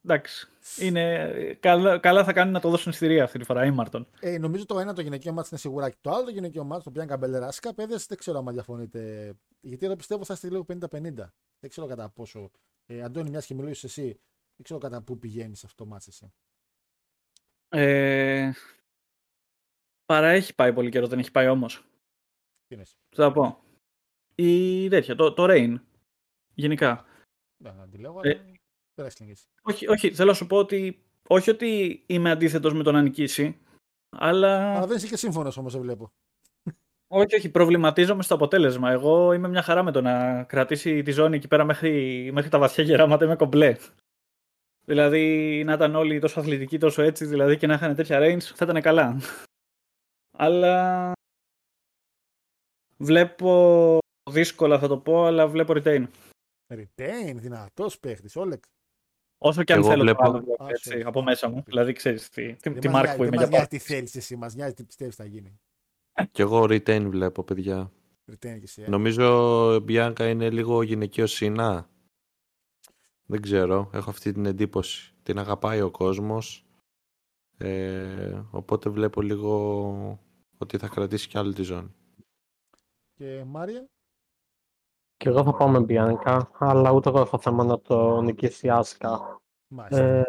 [0.05, 0.47] Εντάξει.
[0.79, 1.57] Είναι...
[1.59, 4.07] Καλά, καλά θα κάνουν να το δώσουν εισιτηρία αυτή τη φορά, ήμαρτον.
[4.19, 6.83] Ε, νομίζω το ένα το γυναικείο μάτς είναι σίγουρα και το άλλο το γυναικείο μάτς,
[6.83, 9.33] το Bianca Belair Asuka, παιδες, δεν ξέρω αν διαφωνείτε.
[9.61, 10.79] Γιατί εδώ πιστεύω θα είστε λίγο 50-50.
[11.59, 12.51] Δεν ξέρω κατά πόσο.
[12.85, 14.03] Ε, Αντώνη, μιας και μιλούσε εσύ,
[14.55, 16.33] δεν ξέρω κατά πού πηγαίνεις αυτό το μάτς εσύ.
[17.69, 18.51] Ε...
[20.05, 21.85] Παρά έχει πάει πολύ καιρό, δεν έχει πάει όμως.
[22.67, 23.63] Τι είναι εσύ; Θα πω.
[24.35, 25.75] Η τέτοια, το, το Rain.
[26.53, 27.05] Γενικά.
[27.57, 28.41] Δεν να τη λέω, Ε, αλλά.
[28.95, 29.47] Wrestling εσύ.
[29.61, 31.03] Όχι, όχι, θέλω να σου πω ότι.
[31.27, 33.57] Όχι ότι είμαι αντίθετος με το να νικήσει,
[34.09, 34.75] αλλά.
[34.75, 36.11] Αλλά δεν είσαι και σύμφωνος όμως, δεν βλέπω.
[37.07, 38.91] Όχι, όχι, προβληματίζομαι στο αποτέλεσμα.
[38.91, 42.59] Εγώ είμαι μια χαρά με το να κρατήσει τη ζώνη εκεί πέρα μέχρι, μέχρι τα
[42.59, 43.25] βαθιά γεράματα.
[43.25, 43.75] Είμαι κομπλέ.
[44.85, 48.65] Δηλαδή να ήταν όλοι τόσο αθλητικοί, τόσο έτσι, δηλαδή και να είχαν τέτοια range, θα
[48.65, 49.21] ήταν καλά.
[50.37, 51.11] Αλλά
[52.97, 53.97] βλέπω
[54.31, 56.07] δύσκολα θα το πω, αλλά βλέπω retain.
[56.73, 58.63] Retain, δυνατός παίχτης, Όλεκ.
[59.37, 61.01] Όσο και αν Εγώ θέλω βλέπω- το άλλο, βλέπω, Α, έτσι, sorry.
[61.05, 61.63] από μέσα μου.
[61.65, 63.51] Δηλαδή ξέρεις τι, τι, Δεν τι μας μάρκ νοιάζει- που δεν είμαι μας για νοιάζει
[63.51, 63.67] πάρα.
[63.67, 65.59] τι θέλεις εσύ, μας νοιάζει τι πιστεύεις θα γίνει.
[66.31, 67.91] Κι εγώ retain βλέπω, παιδιά.
[68.31, 68.81] Retain και εσύ.
[68.81, 68.87] ε.
[68.89, 71.89] Νομίζω η Bianca είναι λίγο γυναικείο σύνα.
[73.25, 75.13] Δεν ξέρω, έχω αυτή την εντύπωση.
[75.23, 76.65] Την αγαπάει ο κόσμος.
[77.57, 80.19] Ε, οπότε βλέπω λίγο
[80.57, 81.93] ότι θα κρατήσει κι άλλο τη ζώνη.
[83.13, 83.85] Και Μάρια.
[85.23, 88.69] Και εγώ θα πάω με Bianca, αλλά ούτε εγώ έχω θέμα να το νικήσει η
[88.69, 89.41] Άσκα.
[89.67, 90.03] Μάλιστα.
[90.03, 90.23] Ε,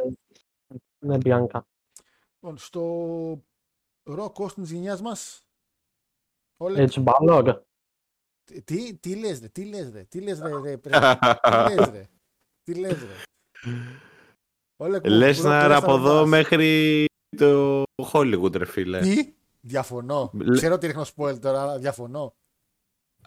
[1.06, 1.60] ναι, Bianca.
[2.34, 2.82] Λοιπόν, στο
[4.02, 5.47] ρο κόστο της γενιάς μας.
[6.56, 6.78] Όλεκ.
[6.78, 7.60] Έτσι, Balor.
[8.64, 12.08] Τι, τι λες ρε, τι λες ρε, τι λες ρε, ρε, ρε, τι λες ρε,
[12.62, 13.23] τι λες ρε.
[14.76, 16.28] Όλε, κου- Λες κου- να κου- από κου- εδώ μας.
[16.28, 17.05] μέχρι
[17.36, 17.82] το
[18.12, 19.00] Hollywood, ρε φίλε.
[19.00, 20.31] Τι, διαφωνώ.
[20.34, 22.34] Λε- Ξέρω ότι ρίχνω spoil τώρα, αλλά διαφωνώ.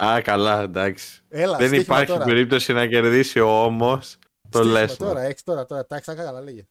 [0.04, 1.22] Α, καλά, εντάξει.
[1.30, 2.26] Έλα, Δεν στοίχημα υπάρχει τώρα.
[2.26, 4.18] περίπτωση να κερδίσει όμως
[4.50, 4.96] το Στοίχημα λες.
[4.98, 6.68] Τώρα, έχεις τώρα, τώρα, τα έχεις καλά, λέγε.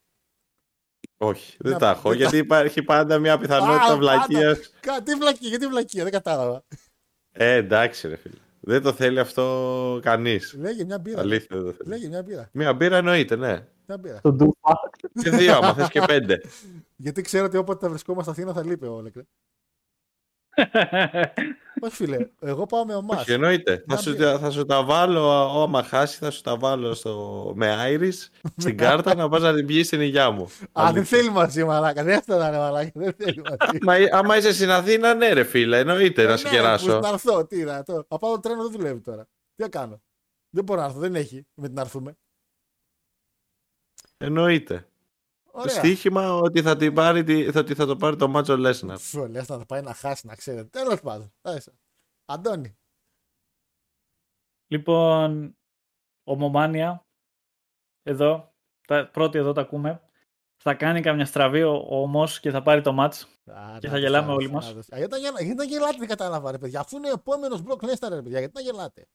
[1.18, 3.96] Όχι, δεν Να- τα έχω, δεν τα- γιατί υπάρχει πάντα μια Α, πιθανότητα πάντα.
[3.96, 4.70] βλακίας.
[4.80, 6.64] Κα, τι βλακία, γιατί βλακία, δεν κατάλαβα.
[7.32, 8.34] Ε, εντάξει ρε φίλε.
[8.60, 10.54] Δεν το θέλει αυτό κανείς.
[10.58, 11.20] Λέγε μια μπύρα.
[11.20, 11.88] Αλήθεια δεν το θέλει.
[11.88, 12.48] Λέγε μια μπύρα.
[12.52, 13.66] Μια μπύρα εννοείται, ναι.
[13.86, 14.20] Μια μπύρα.
[14.22, 14.80] Το Ντούφα.
[15.22, 16.40] Και δύο, άμα θες και πέντε.
[17.04, 19.14] Γιατί ξέρω ότι όποτε θα βρισκόμαστε Αθήνα θα λείπει ο Όλεκ.
[20.56, 21.32] Ρε.
[21.80, 23.20] Όχι φίλε, εγώ πάω με ομάς.
[23.20, 23.84] Όχι, εννοείται.
[23.86, 24.38] Μια Θα σου, μπύρα.
[24.38, 25.30] θα σου τα βάλω,
[25.62, 29.66] άμα χάσει, θα σου τα βάλω στο, με Iris στην κάρτα να πας να την
[29.66, 30.42] πιείς στην υγειά μου.
[30.42, 31.18] Α, δεν Αλήθεια.
[31.18, 32.04] θέλει μαζί, μαλάκα.
[32.04, 32.90] Δεν έφτανα, ρε, μαλάκα.
[32.94, 33.78] Δεν θέλει μαζί.
[33.82, 36.94] Μα, άμα είσαι στην Αθήνα, ναι ρε φίλε, εννοείται Ε, να σε ναι, κεράσω.
[36.94, 38.04] Πού να έρθω, τι να το.
[38.08, 39.22] Από το τρένο δεν δουλεύει τώρα.
[39.56, 40.00] Τι να κάνω.
[40.50, 42.16] Δεν μπορώ να έρθω, δεν έχει με την να έρθουμε.
[44.18, 44.86] Εννοείται.
[45.56, 45.74] Το Ωραία.
[45.74, 48.98] στοίχημα ότι θα, την πάρει, τη- θα, ότι θα το πάρει το Μάτσο Λέσναρ.
[48.98, 50.68] Σου λες να θα πάει να χάσει, να ξέρετε.
[50.68, 51.32] Τέλος πάντων.
[51.42, 51.72] Άσε.
[52.24, 52.76] Αντώνη.
[54.66, 55.56] Λοιπόν,
[56.24, 57.06] ομομάνια,
[58.02, 58.54] εδώ,
[58.86, 60.00] τα, πρώτη εδώ τα ακούμε.
[60.62, 63.22] θα κάνει καμιά στραβή ο, ο Ομός και θα πάρει το μάτς.
[63.22, 64.66] Α, Και να θα δεις, γελάμε να όλοι δεις, μας.
[64.66, 64.92] να δεις.
[64.92, 66.80] Α, Γιατί να γελά- γιατί να γελάτε, δεν κατάλαβα, ρε παιδιά.
[66.80, 69.06] Αφού είναι ο επόμενος Μπροκ Λέσναρ, ρε παιδιά, γιατί να γελάτε.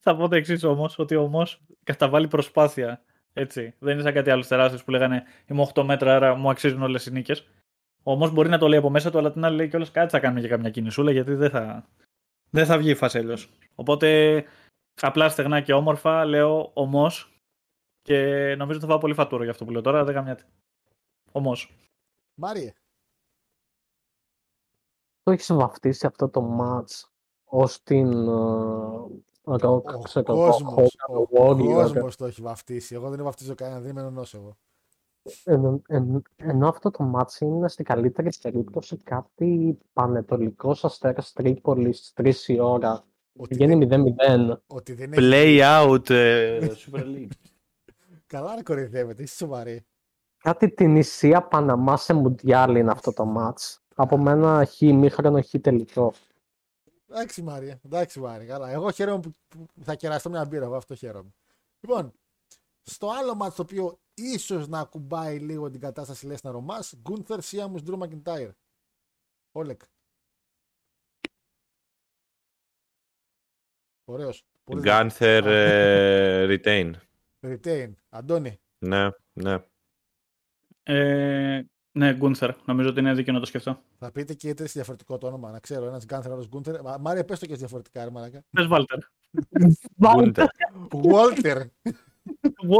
[0.00, 3.04] Θα πω το εξής όμω, ότι ο Ομός καταβάλει προσπάθεια.
[3.38, 3.74] Έτσι.
[3.78, 7.06] Δεν είναι σαν κάτι άλλο τεράστιο που λέγανε Είμαι 8 μέτρα, άρα μου αξίζουν όλες
[7.06, 7.48] οι νίκες.
[8.02, 10.10] Ο Ομός μπορεί να το λέει από μέσα του, αλλά την άλλη λέει κιόλας κάτι
[10.10, 11.88] θα κάνουμε για καμιά κινησούλα, γιατί δεν θα,
[12.50, 13.50] δεν θα βγει η φάση αλλιώς.
[13.74, 14.44] Οπότε
[15.00, 17.10] απλά στεγνά και όμορφα λέω Ομό
[18.02, 20.04] και νομίζω θα φάω πολύ φατούρο για αυτό που λέω τώρα.
[20.04, 20.38] Δεν καμιά.
[21.32, 21.56] Ομό.
[22.34, 22.72] Μάριε.
[25.22, 27.08] Το έχεις βαφτίσει αυτό το match
[27.44, 28.28] ως την
[29.52, 31.74] ε, rock, Ο ξέρω εγώ, κόσμος, Hogan ο Warrior.
[31.74, 32.94] κόσμος το έχει βαφτίσει.
[32.94, 34.56] Εγώ δεν βαφτίζω κανένα, δεν είμαι νονός εγώ.
[35.44, 42.12] Εν- εν- ενώ αυτό το match είναι στην καλύτερη περίπτωση κάτι πανετολικός αστέρας Τρίπολης στις
[42.48, 43.04] 3 η ώρα.
[43.36, 44.56] Ότι Πηγαίνει δεν, 0-0.
[44.66, 45.28] ότι δεν έχει...
[45.32, 47.28] Play out ε, Super League.
[48.26, 49.86] Καλά να κορυδεύετε, είσαι σοβαρή.
[50.38, 53.76] Κάτι την Ισία Παναμά σε Μουντιάλ είναι αυτό το match.
[53.94, 56.12] Από μένα χ ημίχρονο χ τελικό.
[57.10, 58.70] Εντάξει Μάρια, εντάξει Μάρια, καλά.
[58.70, 61.30] Εγώ χαίρομαι που, που θα κεραστώ μια μπύρα, εγώ αυτό χαίρομαι.
[61.80, 62.12] Λοιπόν,
[62.82, 67.82] στο άλλο μάτς το οποίο ίσως να ακουμπάει λίγο την κατάσταση Λέσνα Ρωμάς, Γκούνθερ Σίαμους
[67.82, 68.50] Ντρου Μακιντάιρ.
[69.52, 69.80] Όλεκ.
[74.04, 74.44] Ωραίος.
[74.64, 76.92] Πολύ Gunther ε, retain.
[77.40, 77.92] Retain.
[78.08, 78.60] Αντώνη.
[78.78, 79.64] Ναι, ναι.
[80.82, 81.62] Ε,
[81.98, 82.50] ναι, Γκούνθερ.
[82.64, 83.80] Νομίζω ότι είναι δίκαιο να το σκεφτώ.
[83.98, 85.86] Θα πείτε και οι τρεις διαφορετικό το όνομα, να ξέρω.
[85.86, 86.82] Ένας Γκάνθερ, άλλος Γκούνθερ.
[86.82, 88.44] Μα- Μάρια, πες το και διαφορετικά, ρε μαλάκα.
[88.50, 88.98] Πες Βάλτερ.
[90.00, 90.46] Gunther.
[90.90, 91.66] Walter.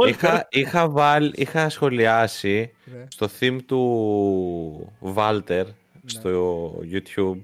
[0.07, 3.05] είχα, είχα, βάλ, είχα σχολιάσει ναι.
[3.09, 5.65] στο theme του Walter
[6.05, 7.39] στο YouTube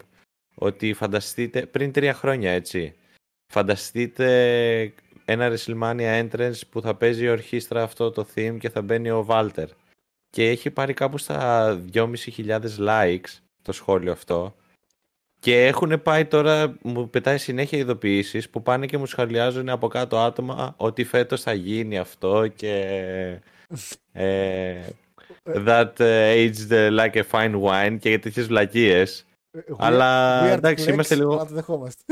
[0.55, 2.95] ότι φανταστείτε πριν τρία χρόνια έτσι
[3.53, 4.93] φανταστείτε
[5.25, 9.25] ένα WrestleMania entrance που θα παίζει η ορχήστρα αυτό το theme και θα μπαίνει ο
[9.29, 9.67] Walter
[10.35, 14.55] και έχει πάρει κάπου στα 2.500 likes το σχόλιο αυτό
[15.39, 20.19] και έχουν πάει τώρα, μου πετάει συνέχεια ειδοποιήσεις που πάνε και μου σχολιάζουν από κάτω
[20.19, 22.75] άτομα ότι φέτος θα γίνει αυτό και
[24.11, 24.81] ε,
[25.67, 29.25] that uh, aged uh, like a fine wine και τέτοιες βλακίες.
[29.55, 32.03] Ε, Αλλά, weird εντάξει, flex, είμαστε λίγο- Αλλά το δεχόμαστε.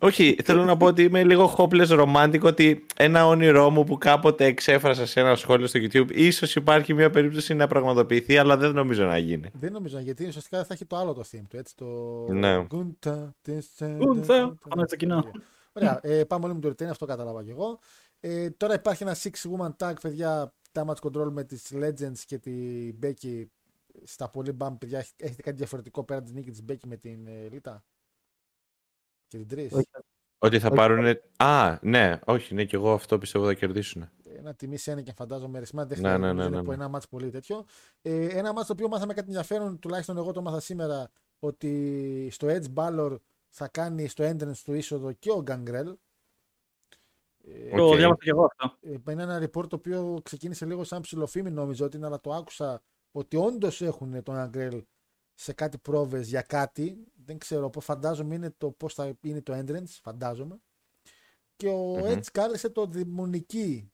[0.00, 4.44] Όχι, θέλω να πω ότι είμαι λίγο hopeless romantic ότι ένα όνειρό μου που κάποτε
[4.44, 9.04] εξέφρασα σε ένα σχόλιο στο YouTube ίσως υπάρχει μια περίπτωση να πραγματοποιηθεί αλλά δεν νομίζω
[9.04, 9.50] να γίνει.
[9.60, 11.86] Δεν νομίζω, γιατί ουσιαστικά θα έχει το άλλο το theme του, έτσι, το...
[12.32, 12.62] Ναι.
[12.62, 15.24] Γκούντα, τεσσέ, Γκούντα, ντα, πάμε στο κοινό.
[15.72, 17.78] Ωραία, ε, πάμε όλοι με το retain, αυτό κατάλαβα και εγώ.
[18.20, 22.94] Ε, τώρα υπάρχει ένα six woman tag, παιδιά, damage control με τις Legends και την
[23.02, 23.44] Becky
[24.04, 27.26] στα πολύ μπαμ, παιδιά, έχ- έχετε κάτι διαφορετικό πέρα τη νίκη της Becky με την
[27.26, 27.84] ε, Λίτα;
[29.26, 29.70] Και την Trish.
[29.72, 29.86] Όχι.
[30.38, 30.76] Ότι θα Όχι.
[30.76, 31.16] πάρουν.
[31.36, 34.10] Α, ναι, όχι, ναι, και εγώ αυτό πιστεύω θα κερδίσουν.
[34.24, 36.66] Ένα τιμή σε ένα και φαντάζομαι ρεσμά δεν Ναι, χρειάζεται ναι, νομίζω ναι, να ναι,
[36.66, 36.76] πω ναι.
[36.76, 37.64] ένα μάτς πολύ τέτοιο.
[38.02, 42.46] Ε, ένα μάτς το οποίο μάθαμε κάτι ενδιαφέρον, τουλάχιστον εγώ το μάθα σήμερα, ότι στο
[42.50, 43.16] Edge Balor
[43.48, 45.94] θα κάνει στο entrance του είσοδο και ο Gangrel.
[47.48, 47.96] Ε, Το Οκ.
[47.96, 48.76] διάβασα και εγώ αυτό.
[48.80, 52.32] ε, είναι ένα report το οποίο ξεκίνησε λίγο σαν ψιλοφήμη νόμιζα ότι είναι, αλλά το
[52.32, 52.82] άκουσα
[53.16, 54.82] ότι όντως έχουν τον Gangrel
[55.34, 57.04] σε κάτι πρόβες για κάτι.
[57.14, 60.60] Δεν ξέρω, πώς φαντάζομαι είναι το πώς θα είναι το entrance, φαντάζομαι.
[61.56, 62.04] Και ο Μμμ.
[62.04, 63.92] Edge κάλεσε το δαιμονική.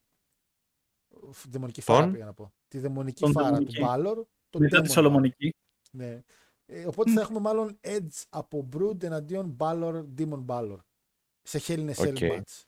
[1.49, 2.53] Δαιμονική Τον; φάρα πήγα να πω.
[2.69, 3.77] Τη δαιμονική Τον φάρα δαιμονική.
[3.77, 4.23] του Balor.
[4.51, 4.93] Το Μετά Demon τη Bar.
[4.93, 5.55] Σολομονική.
[5.91, 6.23] Ναι.
[6.67, 10.79] Ε, οπότε θα έχουμε μάλλον Edge από Brood εναντίον Balor, Demon Balor.
[11.43, 12.17] Σε Hell in a Cell Οκ.
[12.21, 12.63] match.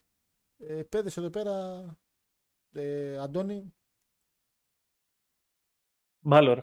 [0.57, 1.85] Ε, παιδες εδώ πέρα,
[2.73, 3.75] ε, Αντώνη,
[6.25, 6.61] Μπάλορ.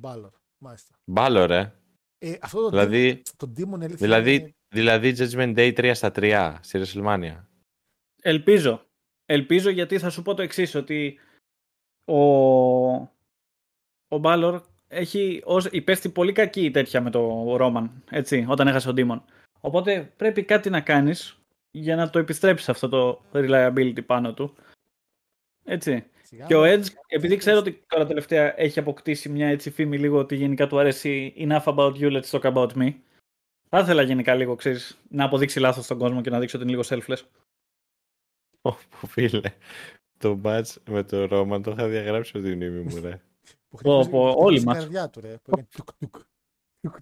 [0.00, 0.30] Balor.
[0.58, 0.94] Μάλιστα.
[1.04, 1.72] Μπάλο, ρε.
[2.18, 6.10] Ε, αυτό το Δηλαδή, Demon, το Demon αλήθεια δηλαδή, είναι- δηλαδή Judgment Day 3 στα
[6.14, 7.44] 3 στη WrestleMania.
[8.22, 8.86] Ελπίζω.
[9.26, 11.18] Ελπίζω γιατί θα σου πω το εξής ότι
[12.04, 12.16] ο,
[14.08, 18.92] ο Μπάλορ έχει ως, υπέστη πολύ κακή τέτοια με το Ρόμαν, έτσι, όταν έχασε ο
[18.92, 19.24] Ντίμον.
[19.60, 21.36] Οπότε πρέπει κάτι να κάνεις
[21.70, 24.54] για να το επιστρέψεις αυτό το reliability πάνω του.
[25.64, 26.04] Έτσι.
[26.32, 26.66] Σιγά Και ο μου.
[26.66, 30.78] Edge, επειδή ξέρω ότι τώρα τελευταία έχει αποκτήσει μια έτσι φήμη λίγο ότι γενικά του
[30.78, 32.94] αρέσει enough about you, let's talk about me.
[33.68, 36.74] Θα ήθελα γενικά λίγο, ξέρεις, να αποδείξει λάθος στον κόσμο και να δείξει ότι είναι
[36.74, 37.22] λίγο selfless.
[38.62, 39.40] Ωπου φίλε.
[40.18, 43.20] Το match με το Ρόμαν το είχα διαγράψει από τη μνήμη μου, ρε.
[43.68, 44.78] Που πω, χτύπησε- πω, που χτύπησε όλοι η μας.
[44.78, 45.34] καρδιά του, ρε.
[45.42, 45.88] Που έκανε τουκ,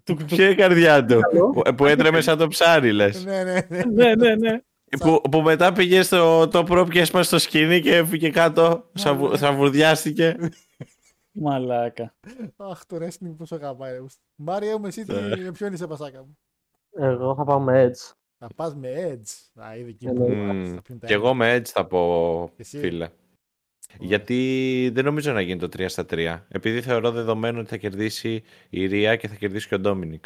[0.03, 0.23] τουκ.
[0.23, 1.19] Ποια είναι η καρδιά του,
[1.53, 3.25] που- που έτρεμε σαν το ψάρι, λες.
[3.25, 3.43] Ναι,
[4.15, 4.61] ναι, ναι.
[4.97, 5.17] Ναι, ναι, ναι.
[5.19, 9.37] Που, που μετά πήγε στο το πρόπ και έσπασε στο σκηνή και έφυγε κάτω, σαβου,
[9.37, 10.35] σαβουρδιάστηκε.
[11.31, 12.13] Μαλάκα.
[12.57, 13.91] Αχ, το wrestling πόσο αγαπάει.
[13.91, 13.99] ρε.
[14.35, 15.35] Μάρια μου, εσύ τι, Ναι.
[15.35, 16.37] με ποιον είσαι πασάκα μου;
[16.91, 18.13] Εγώ θα πάω με Edge.
[18.37, 19.61] Θα πας με Edge.
[19.63, 20.35] Α, ήδη εκεί Ε, που ναι.
[20.45, 20.77] θα Μμμ.
[20.83, 23.09] πιούν τα Και εγώ με Edge θα πω, Εσύ; φίλε.
[23.99, 26.39] Γιατί δεν νομίζω να γίνει το 3 στα 3.
[26.47, 30.25] Επειδή θεωρώ δεδομένο ότι θα κερδίσει η Rhea και θα κερδίσει και ο Dominik.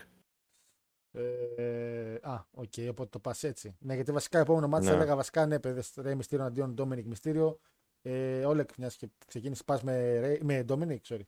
[1.12, 1.75] Ε,
[2.22, 3.76] α, οκ, okay, οπότε το πας έτσι.
[3.80, 4.92] Ναι, γιατί βασικά επόμενο μάτι Ναι.
[4.92, 7.60] έλεγα βασικά ναι, παιδί, Rey Mysterio αντίον Dominik Mysterio.
[8.02, 11.20] Ε, Όλεκ, μιας και ξεκίνησε πας με, Ray- με Ντόμινικ, sorry.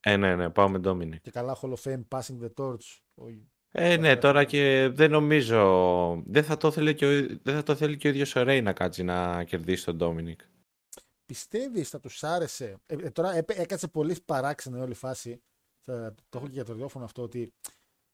[0.00, 1.20] Ε, ναι, ναι, πάω με Ντόμινικ.
[1.20, 2.98] Και καλά Hall of Fame, Passing the Torch.
[3.14, 3.24] Ο-
[3.72, 6.22] Ε, ναι, τώρα και δεν νομίζω.
[6.26, 8.62] Δεν θα το θέλει και ο, δεν θα το θέλει και ο ίδιος ο Ρέι
[8.62, 10.40] να κάτσει να κερδίσει τον Ντόμινικ.
[11.26, 15.42] Πιστεύεις θα τους άρεσε; Ε, ε, τώρα έπαι- έκατσε πολύ παράξενη όλη η φάση.
[15.84, 17.52] Θα, το έχω και για το ραδιόφωνο αυτό ότι.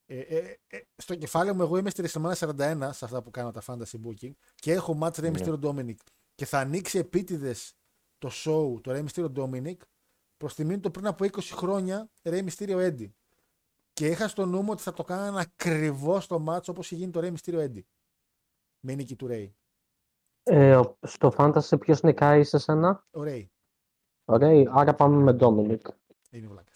[0.06, 3.50] Ε, ε, ε, στο κεφάλαιο μου, εγώ είμαι στη WrestleMania 41 σε αυτά που κάνω
[3.50, 5.30] τα fantasy booking και έχω match Rey Ναι.
[5.34, 5.94] Mysterio Dominic
[6.34, 7.74] και θα ανοίξει επίτηδες
[8.18, 9.76] το show το Rey Mysterio Dominic
[10.36, 13.10] προς τιμήν του πριν από 20 χρόνια Rey Mysterio Eddie.
[13.92, 17.10] Και είχα στο νου μου ότι θα το κάνανε ακριβώς το match όπως είχε γίνει
[17.12, 17.82] το Rey Mysterio Eddie.
[18.80, 19.50] Με νίκη του Rey.
[20.42, 23.46] Ε, ο- στο Fantasy ποιος νικάει σε σένα; Ο Rey
[24.24, 25.80] Ωραία, άρα πάμε με Dominic.
[26.30, 26.72] είναι βλάκα.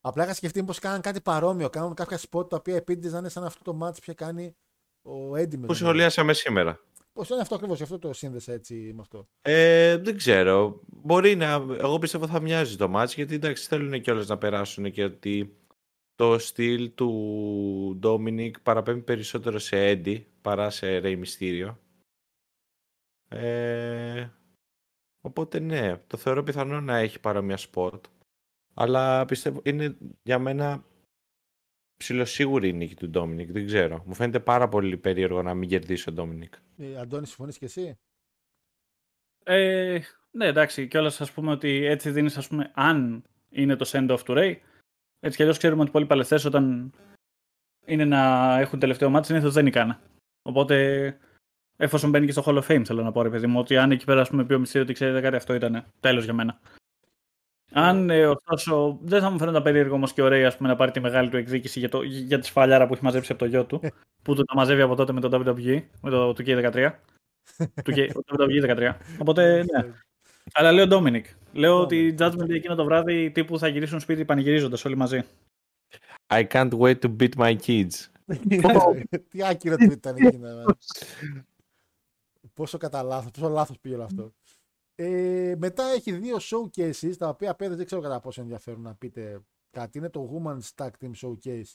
[0.00, 1.70] Απλά είχα σκεφτεί πω κάνουν κάτι παρόμοιο.
[1.70, 4.56] Κάνουν κάποια spot τα οποία επίτηδες να είναι σαν αυτό το match που είχε κάνει
[5.02, 6.80] ο Eddie με Που σχολιάσαμε σήμερα;
[7.12, 9.28] Πώς είναι αυτό ακριβώς, γι' αυτό το σύνδεσα έτσι με αυτό.
[9.42, 10.80] Ε, δεν ξέρω.
[10.86, 11.52] Μπορεί να.
[11.78, 15.56] Εγώ πιστεύω θα μοιάζει το μάτς γιατί εντάξει θέλουν κιόλας να περάσουν και ότι
[16.14, 21.74] το στυλ του Dominik παραπέμπει περισσότερο σε Eddie παρά σε Rey Mysterio.
[23.28, 24.28] Ε,
[25.20, 28.04] οπότε ναι, το θεωρώ πιθανό να έχει παρόμοια σπορτ.
[28.74, 30.84] Αλλά πιστεύω είναι για μένα
[31.96, 33.52] ψηλοσίγουρη η νίκη του Ντόμινικ.
[33.52, 34.02] Δεν ξέρω.
[34.06, 36.54] Μου φαίνεται πάρα πολύ περίεργο να μην κερδίσει ο Ντόμινικ.
[36.76, 37.98] Ε, Αντώνη, συμφωνείς και εσύ;
[39.44, 44.20] Ε, ναι, εντάξει, κιόλας ας πούμε ότι έτσι δίνεις, ας πούμε, αν είναι το send-off
[44.24, 44.56] του Ray.
[45.20, 46.92] Έτσι κι αλλιώς ξέρουμε ότι πολλοί παλαιστές όταν
[47.86, 49.98] είναι να έχουν τελευταίο μάτι συνήθως δεν είναι
[50.42, 51.18] Οπότε,
[51.76, 53.90] εφόσον μπαίνει και στο Hall of Fame, θέλω να πω, ρε παιδί μου, ότι αν
[53.90, 56.60] εκεί πέρα ας πούμε, πει ο Μυστήριο ότι ξέρετε κάτι, αυτό ήταν τέλος για μένα.
[57.72, 60.90] Αν ε, ωστόσο δεν θα μου φαίνονταν περίεργο όμως και ωραίο ας πούμε, να πάρει
[60.90, 63.64] τη μεγάλη του εκδίκηση για, το, για τη σφαλιάρα που έχει μαζέψει από το γιο
[63.64, 63.80] του,
[64.24, 66.90] που του τα μαζεύει από τότε με το WWE, με το 2K13.
[67.84, 68.94] του K- το WWE 13.
[69.18, 69.92] Οπότε, ναι.
[70.52, 71.26] Αλλά λέω Ντόμινικ.
[71.52, 75.22] Λέω ότι Dominic, Judgment Day εκείνο το βράδυ τύπου θα γυρίσουν σπίτι πανηγυρίζοντας όλοι μαζί.
[76.32, 77.90] I can't wait to beat my kids.
[79.30, 80.48] Τι άκυρο tweet ήταν εκείνο.
[82.54, 84.32] Πόσο κατά λάθος, πόσο λάθος πήγε όλο αυτό.
[84.94, 89.40] Ε, μετά έχει δύο showcases τα οποία πέρα δεν ξέρω κατά πόσο ενδιαφέρουν να πείτε
[89.70, 89.98] κάτι.
[89.98, 91.72] Είναι το Women's Tag Team Showcase.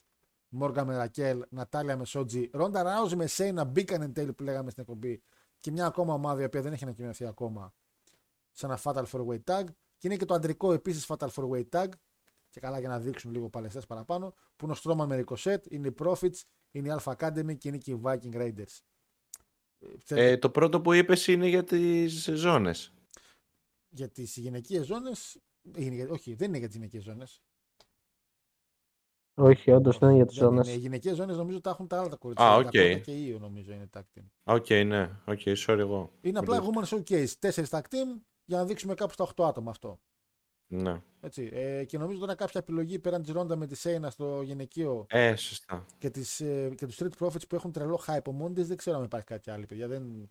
[0.50, 4.70] Μόργα με Ρακέλ, Νατάλια με Σότζι, Ρόντα Ράουζ με Σέινα, Μπίκαν εν τέλει που λέγαμε
[4.70, 5.22] στην εκπομπή
[5.60, 7.74] και μια ακόμα ομάδα η οποία δεν έχει ανακοινωθεί ακόμα
[8.52, 9.64] σε ένα Fatal 4-Way Tag.
[9.98, 11.88] Και είναι και το αντρικό επίσης Fatal 4-Way Tag.
[12.50, 14.34] Και καλά για να δείξουν λίγο παλαιστές παραπάνω.
[14.56, 17.78] Που είναι ο Strowman με Ricochet, είναι οι Profits, είναι η Alpha Academy και είναι
[17.78, 18.80] και οι Viking Raiders.
[19.80, 22.92] Ε, θέλετε- Ε, το πρώτο που είπες είναι για τις ζώνες.
[23.98, 25.38] Για τις γυναικείες ζώνες.
[26.10, 27.42] Όχι, δεν είναι για τις γυναικείες ζώνες.
[29.40, 30.76] Όχι, όντως δεν είναι για τις Οι ζώνες.
[30.76, 32.48] γυναικείες ζώνες νομίζω τα έχουν τα άλλα τα κορίτσια.
[32.48, 32.72] Α, Τα οκ.
[32.72, 34.24] πρώτα και η Io νομίζω είναι tag team.
[34.44, 35.10] Ok, ναι.
[35.26, 36.12] Ok, sorry εγώ.
[36.22, 37.00] Είναι απλά Μπερδεύτηκα.
[37.00, 37.32] Women's Showcase.
[37.40, 40.00] Τέσσερις tag team για να δείξουμε κάπου στα 8 άτομα αυτό.
[40.68, 41.02] Ναι.
[41.22, 41.50] Έτσι.
[41.54, 45.36] Ε, και νομίζω τώρα κάποια επιλογή πέραν της Ρόντα με τη Σέινα στο γυναικείο Ε,
[45.36, 45.86] σωστά.
[45.98, 48.78] και, τις, ε, και τους Street Profits που έχουν τρελό hype από μόνοι της, δεν
[48.78, 49.88] ξέρω αν υπάρχει κάτι άλλο, παιδιά.
[49.88, 50.30] Δεν,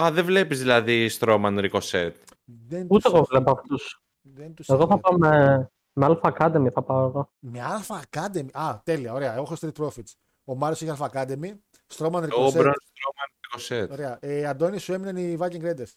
[0.00, 2.10] Α, δεν βλέπεις δηλαδή Στρόμαν Ricochet.
[2.44, 4.02] δεν Ούτε τους εγώ έχω- βλέπω αυτούς.
[4.20, 5.00] δεν τους Εγώ έχω θα δει.
[5.00, 6.66] πάω με, με Alpha Academy.
[6.72, 7.30] Θα πάω εγώ.
[7.38, 8.46] Με Alpha Academy.
[8.52, 9.32] Α, τέλεια, ωραία.
[9.34, 10.12] Εγώ έχω Street Profits.
[10.44, 11.52] Ο Μάριος έχει Alpha Academy.
[11.96, 12.52] Strowman Ο Ricochet.
[12.52, 13.88] Μπρον Στρόμαν Ricochet.
[13.90, 14.18] Ωραία.
[14.20, 15.92] Ε, Αντώνη, σου έμειναν οι Viking Raiders.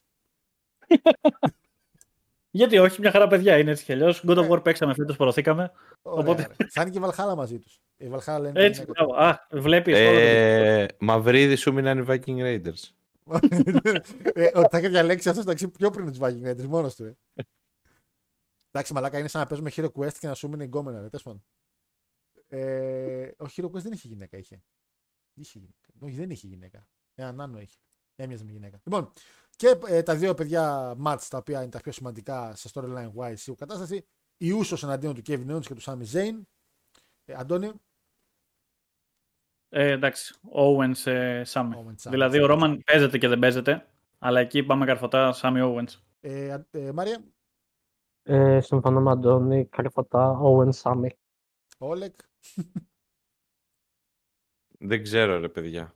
[2.56, 4.24] Γιατί όχι, μια χαρά παιδιά είναι έτσι κι αλλιώς.
[4.28, 4.48] God of Ε.
[4.52, 5.72] War παίξαμε φέτος, προωθήκαμε.
[6.02, 6.70] Ωραία, Οπότε- ωραία.
[6.72, 7.80] Θα είναι και η Valhalla μαζί τους.
[7.98, 8.52] Η Valhalla είναι.
[8.64, 9.14] Έτσι, μπράβο.
[9.16, 9.98] Α, βλέπεις.
[9.98, 12.90] Ε, Μαυρίδη σου μείναν οι Viking Raiders.
[14.34, 17.04] Ε, ότι θα είχε διαλέξει αυτός εντάξει πιο πριν τους Viking Raiders, μόνος του.
[17.04, 17.18] Ε.
[18.72, 21.10] Εντάξει, μαλάκα είναι σαν να παίζουμε Hero Quest και να σου μείνει γκόμενα, ρε.
[21.10, 21.44] Τέλος πάντων.
[22.48, 24.64] Ε, ο Hero Quest δεν είχε γυναίκα, είχε.
[25.34, 25.88] Είχε γυναίκα.
[26.00, 26.88] Όχι, δεν είχε γυναίκα.
[27.16, 27.78] Έναν άνω είχε.
[28.16, 28.82] Έμοιαζε με γυναίκα.
[28.84, 29.14] Λοιπόν,
[29.56, 33.40] και ε, τα δύο παιδιά μάτς τα οποία είναι τα πιο σημαντικά σε storyline wise
[33.46, 34.06] η κατάσταση.
[34.38, 36.42] Η Ούσος εναντίον του Kevin Owens και του Sami Zayn.
[37.26, 37.72] Ε, Αντώνη,
[39.76, 41.70] Ε, εντάξει, Owens, ε, Sami.
[41.74, 42.10] Owens, Sami.
[42.10, 43.88] Δηλαδή ο Ρόμαν παίζεται και δεν παίζεται.
[44.20, 46.00] Αλλά εκεί πάμε καρφωτά Sami Owens.
[46.22, 47.24] ε, α- ε, Μάρια,
[48.26, 49.66] Ε, συμφωνώ με Αντώνη.
[49.66, 51.08] Καρφωτά, Owen Sammy.
[51.78, 52.16] Όλεκ;
[54.80, 55.94] Δεν ξέρω ρε παιδιά.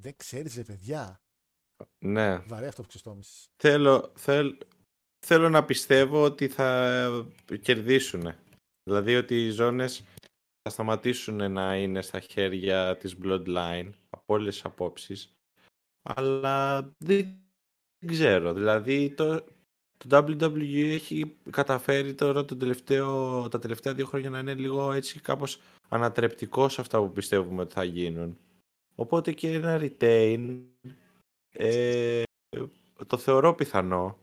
[0.00, 1.20] Δεν ξέρεις, ρε παιδιά.
[1.98, 2.38] Ναι.
[2.38, 3.46] Βαρύ αυτό που ξεστόμησες.
[3.56, 4.56] Θέλω, θέλ,
[5.26, 6.98] θέλω να πιστεύω ότι θα
[7.60, 8.32] κερδίσουν.
[8.82, 10.04] Δηλαδή ότι οι ζώνες
[10.66, 15.36] θα σταματήσουν να είναι στα χέρια της Bloodline από όλες τις απόψεις.
[16.02, 17.38] Αλλά δεν
[18.06, 18.52] ξέρω.
[18.52, 19.44] Δηλαδή το,
[19.96, 25.20] το WWE έχει καταφέρει τώρα το τελευταίο, τα τελευταία δύο χρόνια να είναι λίγο έτσι
[25.20, 28.38] κάπως ανατρεπτικό σε αυτά που πιστεύουμε ότι θα γίνουν.
[28.94, 30.60] Οπότε και ένα retain
[31.48, 32.22] ε,
[33.06, 34.18] το θεωρώ πιθανό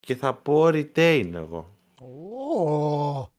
[0.00, 1.78] και θα πω retain εγώ.
[2.00, 3.33] Ω,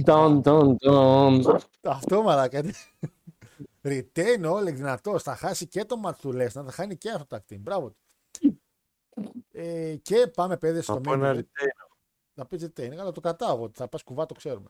[0.00, 1.42] Ντον, ντον, ντον.
[1.82, 2.62] Αυτό μαλάκα.
[3.82, 5.22] Retain όλε δυνατός.
[5.22, 7.58] Θα χάσει και το match του Lesnar, θα χάνει και αυτό το tag team.
[7.60, 7.96] Μπράβο του.
[9.52, 11.38] Ε, και πάμε παιδες στο Θα πω main ένα event.
[11.38, 11.88] retain.
[12.34, 13.62] Θα πεις retain, αλλά το κρατάω.
[13.62, 14.68] ότι Θα πας κουβά, το ξέρουμε.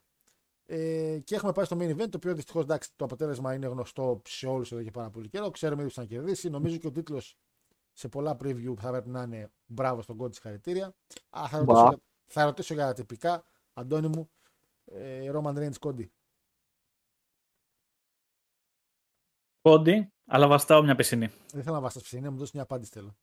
[0.67, 4.23] Ε, και έχουμε πάει στο main event, το οποίο δυστυχώς εντάξει, το αποτέλεσμα είναι γνωστό
[4.29, 5.51] σε όλους εδώ και πάρα πολύ καιρό.
[5.51, 6.49] Ξέρουμε ήδη που θα κερδίσει.
[6.51, 7.37] Νομίζω και ο τίτλος
[7.93, 10.95] σε πολλά preview θα πρέπει να είναι μπράβο στον κόντι συγχαρητήρια.
[11.31, 11.83] Α, θα, Μπα.
[11.83, 13.45] ρωτήσω, θα ρωτήσω για τα τυπικά.
[13.73, 14.31] Αντώνη μου,
[14.95, 16.13] ε, Roman Reigns κόντι.
[19.63, 21.31] Κόντι, αλλά βαστάω μια πισινή.
[21.53, 23.17] Δεν θέλω να βάστα ψήνια, μου δώσεις μια απάντηση θέλω.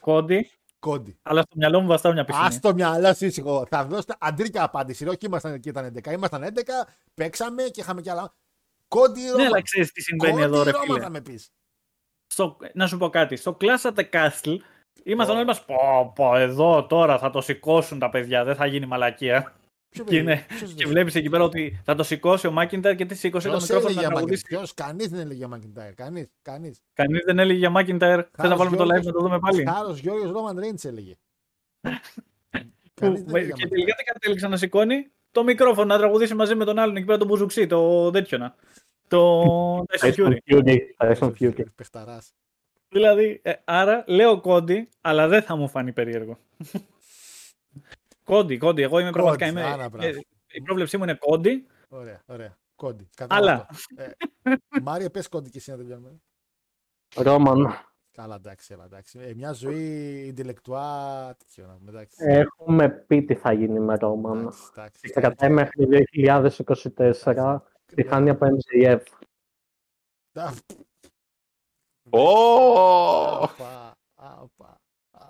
[0.00, 1.18] Κόντι, Κόντι.
[1.22, 2.58] αλλά στο μυαλό μου βαστάω μια Α πισινή.
[2.60, 3.66] το μυαλό σου ήσυχο.
[3.66, 5.04] Θα δώσετε αντρίκια απάντηση.
[5.04, 6.12] ρε, Όχι, ήμασταν εκεί, ήταν 11.
[6.12, 6.60] Ήμασταν 11,
[7.14, 8.34] παίξαμε και είχαμε κι άλλα.
[8.88, 9.44] Κόντι Ναι, Ρώμα.
[9.44, 11.00] αλλά ξέρεις τι συμβαίνει Κόντι εδώ, ρε Ρώμα φίλε.
[11.00, 11.50] θα με πεις.
[12.26, 13.36] Στο, να σου πω κάτι.
[13.36, 14.56] Στο Clash at the Castle
[15.04, 15.64] ήμασταν όλοι μας.
[15.64, 19.54] Πω, πω, εδώ τώρα θα το σηκώσουν τα παιδιά, δεν θα γίνει μαλακία.
[20.04, 23.48] Και, είναι, και βλέπεις εκεί πέρα ότι θα το σηκώσει ο Μάκινταρ και τι σήκωσε
[23.48, 24.44] το Ποιο μικρόφωνο έλεγε να για τραγουδήσει.
[24.50, 24.74] Μάκιντάρ.
[24.74, 25.94] Κανείς δεν έλεγε για Μάκιντάρ.
[25.94, 26.26] Κανείς.
[26.42, 26.80] Κανείς.
[26.92, 28.24] Κανείς δεν έλεγε για Μάκινταρ.
[28.36, 31.14] Θες να βάλουμε το live να το δούμε πάλι; Χάρος Γιώργος Ρόμαν Ρέιντς έλεγε.
[31.80, 31.90] Που-
[33.00, 33.68] Κανείς δεν έλεγε για και Μάκιντάρ.
[33.68, 37.18] τελικά τι κατέληξε να σηκώνει; Το μικρόφωνο να τραγουδήσει μαζί με τον άλλον εκεί πέρα
[37.18, 38.54] τον Μπουζουξί, το τέτοιο να.
[39.08, 39.42] Το
[40.00, 40.36] Tyson Fury.
[40.46, 40.76] Tyson Fury.
[40.98, 41.64] Tyson Fury.
[41.74, 42.32] Πεχταράς.
[42.88, 46.38] Δηλαδή, ε, άρα λέω κόντι, αλλά δεν θα μου φανεί περίεργο.
[48.24, 48.82] Κόντι, κόντι.
[48.82, 49.46] Εγώ είμαι πραγματικά.
[49.46, 50.06] Είμαι, άρα, μπράβο.
[50.08, 50.20] ε,
[50.52, 52.58] η πρόβλεψή μου είναι κόντι, Ωραία, ωραία.
[52.76, 53.08] Κόντι.
[53.18, 53.68] αλλά Κατάλαβα.
[54.42, 56.20] Ε, Μάρια, πες κόντι και εσύ να τελειώνουμε.
[57.16, 57.66] Ρόμαν.
[58.12, 59.18] Καλά, εντάξει, έλα, εντάξει.
[59.18, 59.82] Ε, μια ζωή
[60.26, 61.34] ιντελεκτουά.
[61.38, 62.16] Τέτοιο να πούμε, εντάξει.
[62.18, 64.38] Έχουμε πει τι θα γίνει με Ρόμαν.
[64.38, 65.00] Εντάξει, εντάξει.
[65.00, 67.58] Και κρατάει μέχρι 2024
[67.94, 69.00] τη χάνει από MJF.
[70.32, 70.54] Τα-
[72.10, 73.48] Ω!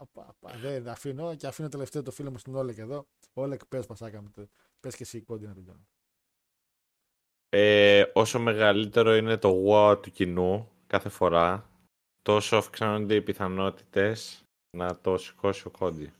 [0.04, 0.58] Απα, απα, απα, απα.
[0.58, 3.06] Δεν αφήνω και αφήνω τελευταίο το φίλο μου στην Όλεκ εδώ.
[3.32, 4.30] Όλεκ, πες πασάκα μου.
[4.80, 5.86] Πες και εσύ κόντι να τελειώνουμε.
[7.48, 11.70] Ε, όσο μεγαλύτερο είναι το wow του κοινού κάθε φορά,
[12.22, 16.12] τόσο αυξάνονται οι πιθανότητες να το σηκώσει ο Κόντι.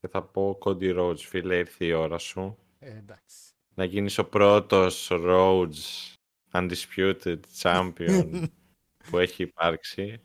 [0.00, 2.58] Και θα πω Κόντι Rhodes, φίλε, ήρθε η ώρα σου.
[2.78, 3.52] Ε, εντάξει.
[3.74, 6.14] Να γίνεις ο πρώτος Rhodes
[6.52, 8.46] Undisputed Champion
[9.10, 10.22] που έχει υπάρξει.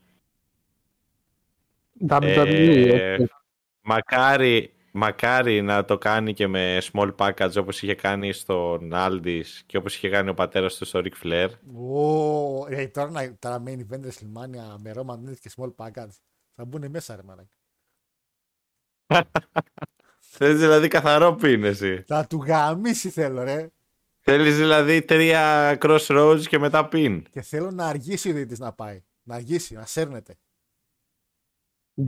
[2.07, 2.21] WWE.
[2.21, 3.27] Ε, έτσι.
[3.81, 9.77] μακάρι, μακάρι να το κάνει και με small package όπως είχε κάνει στον Aldis και
[9.77, 11.49] όπως είχε κάνει ο πατέρας του στο Ric Flair.
[11.75, 16.15] Ω, ε, τώρα, να, τώρα main event WrestleMania με Roman Reigns και small package.
[16.55, 17.49] Θα μπουν μέσα, ρε μαλάκα.
[20.37, 22.03] Θες δηλαδή καθαρό πίνεση.
[22.07, 23.69] Θα του γαμίσει θέλω, ρε.
[24.19, 27.25] Θέλεις δηλαδή τρία crossroads και μετά πιν.
[27.29, 29.03] Και θέλω να αργήσει ο διαιτητής να πάει.
[29.23, 30.35] Να αργήσει, να σέρνεται.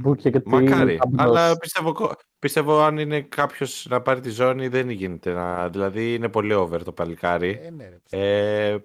[0.04, 1.00] Booker και Μακάρι.
[1.02, 1.60] Team Αλλά Ambrose.
[1.60, 5.34] πιστεύω, κο- πιστεύω αν είναι κάποιος να πάρει τη ζώνη δεν γίνεται.
[5.34, 7.60] Να, δηλαδή είναι πολύ over το παλικάρι.
[7.62, 7.96] Ε, ναι, ρε.
[7.98, 8.24] πιστεύω.
[8.24, 8.84] Ε,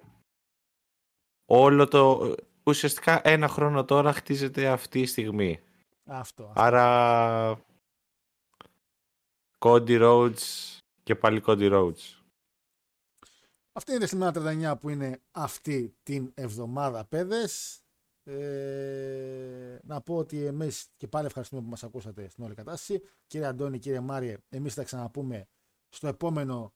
[1.45, 2.35] όλο το...
[2.63, 5.59] Ουσιαστικά ένα χρόνο τώρα χτίζεται αυτή η στιγμή.
[6.05, 6.53] Αυτό.
[6.55, 7.65] Άρα...
[9.59, 12.21] Cody Rhodes και πάλι Cody Rhodes.
[13.73, 17.82] Αυτή είναι η WrestleMania 39 που είναι αυτή την εβδομάδα, παιδες.
[18.23, 23.01] Ε, να πω ότι εμείς και πάλι ευχαριστούμε που μας ακούσατε στην όλη κατάσταση.
[23.27, 25.47] Κύριε Αντώνη, κύριε Μάριε, εμείς θα ξαναπούμε
[25.89, 26.73] στο επόμενο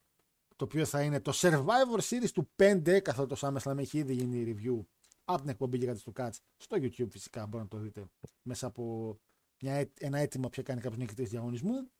[0.55, 4.55] το οποίο θα είναι το Survivor Series του 5 καθότι το SummerSlam έχει ήδη γίνει
[4.55, 4.85] review
[5.25, 8.05] από την εκπομπή Γίγαντες του Catch στο YouTube φυσικά μπορείτε να το δείτε
[8.41, 9.15] μέσα από
[9.61, 11.91] μια, έ- ένα έτοιμο που κάνει κάποιος νικητής διαγωνισμού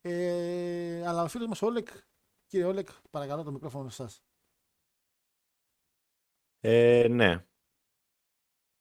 [0.00, 1.88] ε, αλλά ο φίλος μας Όλεκ
[2.46, 4.22] κύριε Όλεκ παρακαλώ το μικρόφωνο σας
[6.60, 7.46] Ε, ναι.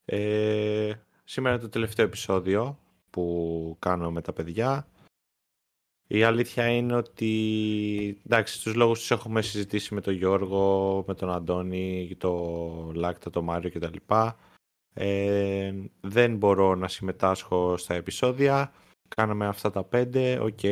[0.06, 0.94] Ε,
[1.24, 4.88] σήμερα είναι το τελευταίο επεισόδιο που κάνω με τα παιδιά.
[6.08, 11.32] Η αλήθεια είναι ότι, εντάξει, τους λόγους τους έχουμε συζητήσει με τον Γιώργο, με τον
[11.32, 13.98] Αντώνη, το Λάκτα, το Μάριο κτλ.
[14.94, 18.74] Ε, δεν μπορώ να συμμετάσχω στα επεισόδια.
[19.08, 20.64] Κάναμε αυτά τα πέντε, οκ.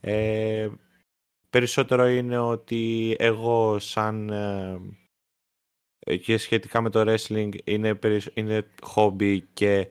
[0.00, 0.68] Ε,
[1.50, 4.78] περισσότερο είναι ότι εγώ σαν ε, ε,
[6.16, 9.88] και σχετικά με το wrestling είναι, περισ- είναι χόμπι και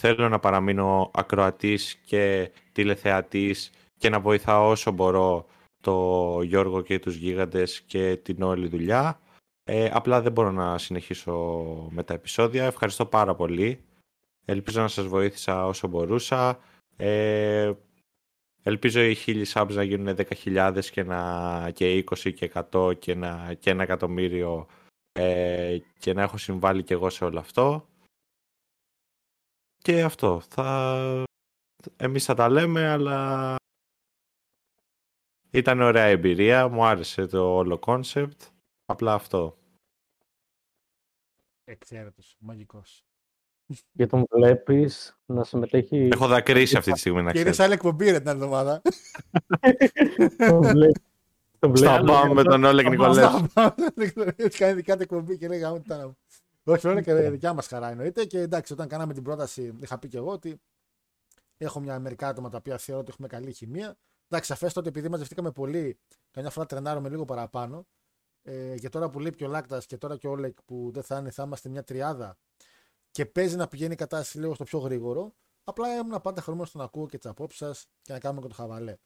[0.00, 5.46] θέλω να παραμείνω ακροατής και τηλεθεατής και να βοηθάω όσο μπορώ
[5.82, 9.20] το Γιώργο και τους γίγαντες και την όλη δουλειά.
[9.64, 11.32] Ε, απλά δεν μπορώ να συνεχίσω
[11.90, 12.64] με τα επεισόδια.
[12.64, 13.84] Ευχαριστώ πάρα πολύ
[14.44, 16.58] Ελπίζω να σας βοήθησα όσο μπορούσα.
[16.96, 17.72] Ε,
[18.62, 23.54] ελπίζω οι χίλιοι subs να γίνουν 10.000 και, να, και 20 και 100 και, να,
[23.58, 24.66] και ένα εκατομμύριο
[25.18, 27.88] ε, και να έχω συμβάλει και εγώ σε όλο αυτό.
[29.78, 30.40] Και αυτό.
[30.40, 31.24] Θα...
[31.96, 33.56] Εμείς θα τα λέμε, αλλά
[35.50, 36.68] ήταν ωραία εμπειρία.
[36.68, 38.42] Μου άρεσε το όλο concept.
[38.84, 39.58] Απλά αυτό.
[41.64, 43.04] Εξαίρετος, μαγικός.
[43.96, 46.08] Και τον βλέπεις να συμμετέχει.
[46.12, 47.56] Έχω δακρύσει αυτή τη στιγμή να Και είναι ξέρεις.
[47.56, 48.82] σαν εκπομπή ρε την άλλη εβδομάδα.
[50.48, 51.13] τον βλέπεις.
[51.66, 52.04] Τον Στα βλέπει.
[52.04, 53.26] μπαμ με τον Όλεγ Νικολές.
[54.36, 56.16] Έτσι κάνει δικά του εκπομπή και λέγαμε ότι ήταν.
[56.64, 58.24] Όχι, όλα και δικιά μας χαρά εννοείται.
[58.24, 60.60] Και εντάξει, όταν κάναμε την πρόταση, είχα πει και εγώ ότι
[61.56, 63.96] έχω μια μερικά άτομα τα οποία θεωρώ ότι έχουμε καλή χημεία.
[64.28, 65.98] Εντάξει, σαφέστατα ότι επειδή μαζευτήκαμε πολύ,
[66.30, 67.86] καμιά φορά τρενάρουμε λίγο παραπάνω.
[68.42, 71.18] Ε, και τώρα που λείπει ο Λάκτας και τώρα και ο Όλεκ που δεν θα
[71.18, 72.36] είναι, θα είμαστε μια τριάδα
[73.10, 75.34] και παίζει να πηγαίνει η κατάσταση λίγο στο πιο γρήγορο.
[75.64, 78.48] Απλά ήμουν πάντα χαρούμενο στο να ακούω και τις απόψεις σας και να κάνουμε και
[78.48, 78.96] το χαβαλέ.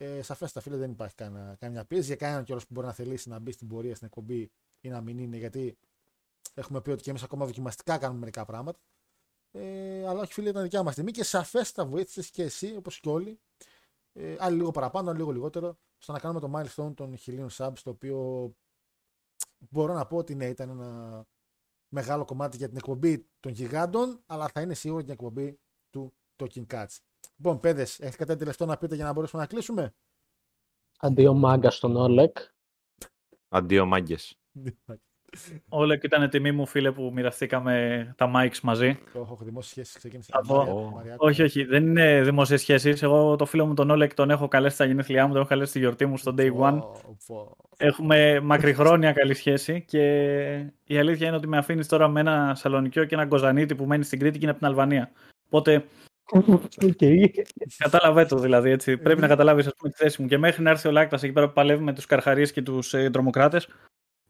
[0.00, 3.28] Ε, Σαφέστα, φίλε, δεν υπάρχει κανένα, καμιά πίεση για κανέναν κιόλας που μπορεί να θελήσει
[3.28, 5.78] να μπει στην πορεία στην εκπομπή ή να μην είναι, γιατί
[6.54, 8.78] έχουμε πει ότι και εμείς ακόμα δοκιμαστικά κάνουμε μερικά πράγματα.
[9.50, 13.08] Ε, αλλά όχι, φίλε, ήταν δικιά μας τιμή και σαφέστα βοήθησες και εσύ, όπως και
[13.08, 13.40] όλοι.
[14.12, 17.78] Ε, άλλοι λίγο παραπάνω, άλλοι λίγο λιγότερο, στο να κάνουμε το milestone των χιλίων subs,
[17.82, 18.50] το οποίο
[19.70, 21.24] μπορώ να πω ότι ναι, ήταν ένα
[21.88, 25.58] μεγάλο κομμάτι για την εκπομπή των γιγάντων, αλλά θα είναι σίγουρα και την εκπομπή
[25.90, 26.96] του Talking Cats.
[27.38, 29.94] Λοιπόν, παιδες, έχετε κάτι τελευταίο να πείτε για να μπορέσουμε να κλείσουμε;
[30.98, 32.36] Αντίο μάγκα στον Όλεκ.
[33.48, 34.38] Αντίο μάγκες.
[35.68, 38.98] Όλα και ήταν τιμή μου, φίλε, που μοιραστήκαμε τα mics μαζί.
[39.12, 40.30] Το έχω δημόσιες σχέσεις, ξεκίνησε.
[40.32, 40.56] Θα η πω.
[40.56, 41.26] Μαρία- Μαριάκου.
[41.26, 43.02] Όχι, όχι, δεν είναι δημόσιες σχέσεις.
[43.02, 45.70] Εγώ το φίλο μου τον Όλεκ τον έχω καλέσει στα γενέθλιά μου, τον έχω καλέσει
[45.70, 46.78] στη γιορτή μου στο day one.
[46.78, 47.56] Πω, πω.
[47.76, 50.02] Έχουμε μακριχρόνια καλή σχέση και
[50.84, 54.04] η αλήθεια είναι ότι με αφήνεις τώρα με ένα σαλονικιό και ένα Κοζανίτη που μένει
[54.04, 55.10] στην Κρήτη και είναι από την Αλβανία.
[55.46, 55.84] Οπότε
[56.32, 56.98] Οκ.
[57.76, 58.98] κατάλαβε το δηλαδή έτσι.
[58.98, 60.28] Πρέπει να καταλάβεις τη θέση μου.
[60.28, 62.94] Και μέχρι να έρθει ο Λάκτας εκεί πέρα που παλεύει με τους καρχαρίες και τους
[62.94, 63.68] ε, τρομοκράτες,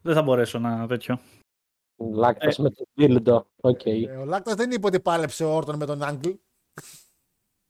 [0.01, 1.19] δεν θα μπορέσω να τέτοιο.
[2.13, 3.47] Λάκτας με το dildo.
[3.61, 3.85] Ok.
[3.85, 6.29] Ε, ο Λάκτας δεν είπε ότι πάλεψε ο Όρτον με τον Angle.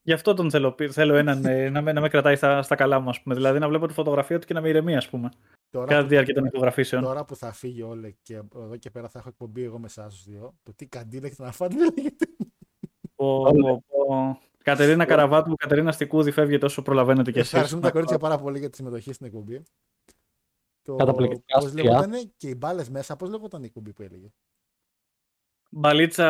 [0.02, 3.00] Γι' αυτό τον θέλω, θέλω έναν ε, να, με, να με κρατάει στα, στα καλά
[3.00, 3.36] μου, ας πούμε.
[3.36, 5.30] Δηλαδή να βλέπω τη φωτογραφία του και να με ηρεμεί, ας πούμε.
[5.70, 7.04] Τώρα, Κατά τη που, διάρκεια των ηχογραφήσεων.
[7.04, 10.14] τώρα που θα φύγει όλε και εδώ και πέρα θα έχω εκπομπή εγώ με εσάς
[10.14, 12.26] τους δύο, το τι καντίνα έχετε να φάτε δεν λέγεται.
[13.20, 14.40] Πω, πω, πω.
[14.64, 17.52] Κατερίνα Καραβάτου, Κατερίνα Στικούδη, φεύγετε όσο προλαβαίνετε κι εσείς.
[17.52, 19.64] Ευχαριστούμε τα κορίτσια πάρα πολύ για τη συμμετοχή στην εκπομπή.
[20.82, 21.84] Το Καταπληκτικά πώς αστεία.
[21.84, 24.28] λεγόταν και οι μπάλες μέσα, πώς λεγόταν η εκπομπή που έλεγε;
[25.72, 26.26] Μπαλίτσα.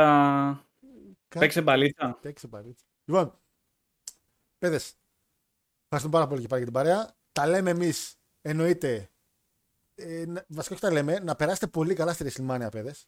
[1.27, 2.17] Κάτι- Παίξε μπαλίτσα.
[2.21, 2.85] Παίξε μπαλίτσα.
[3.05, 3.39] Λοιπόν,
[4.57, 4.95] παιδες,
[5.83, 7.15] ευχαριστούμε πάρα πολύ και πάλι για την παρέα.
[7.31, 9.09] Τα λέμε εμείς, εννοείται.
[9.95, 13.07] Ε, να- βασικά όχι τα λέμε, να περάσετε πολύ καλά στη WrestleMania, παιδες.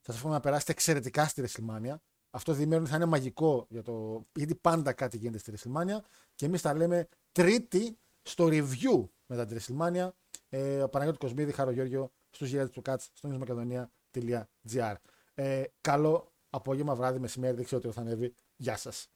[0.00, 1.94] Σας εύχομαι να περάσετε εξαιρετικά στη WrestleMania.
[2.30, 4.26] Αυτό διημέρο θα είναι μαγικό για το.
[4.34, 5.98] γιατί πάντα κάτι γίνεται στη WrestleMania.
[6.34, 10.08] Και εμείς τα λέμε Τρίτη στο review μετά τη WrestleMania.
[10.48, 14.94] Ε, ο Παναγιώτης Κοσμίδη, Χαρο Γιώργιο, στους γυράδε του Κάτς, στο newsmakedonia.gr.
[15.34, 18.34] Ε, καλό απόγευμα, βράδυ, μεσημέρι, δεν ξέρω τι θα ανέβει.
[18.56, 19.10] Γεια σας.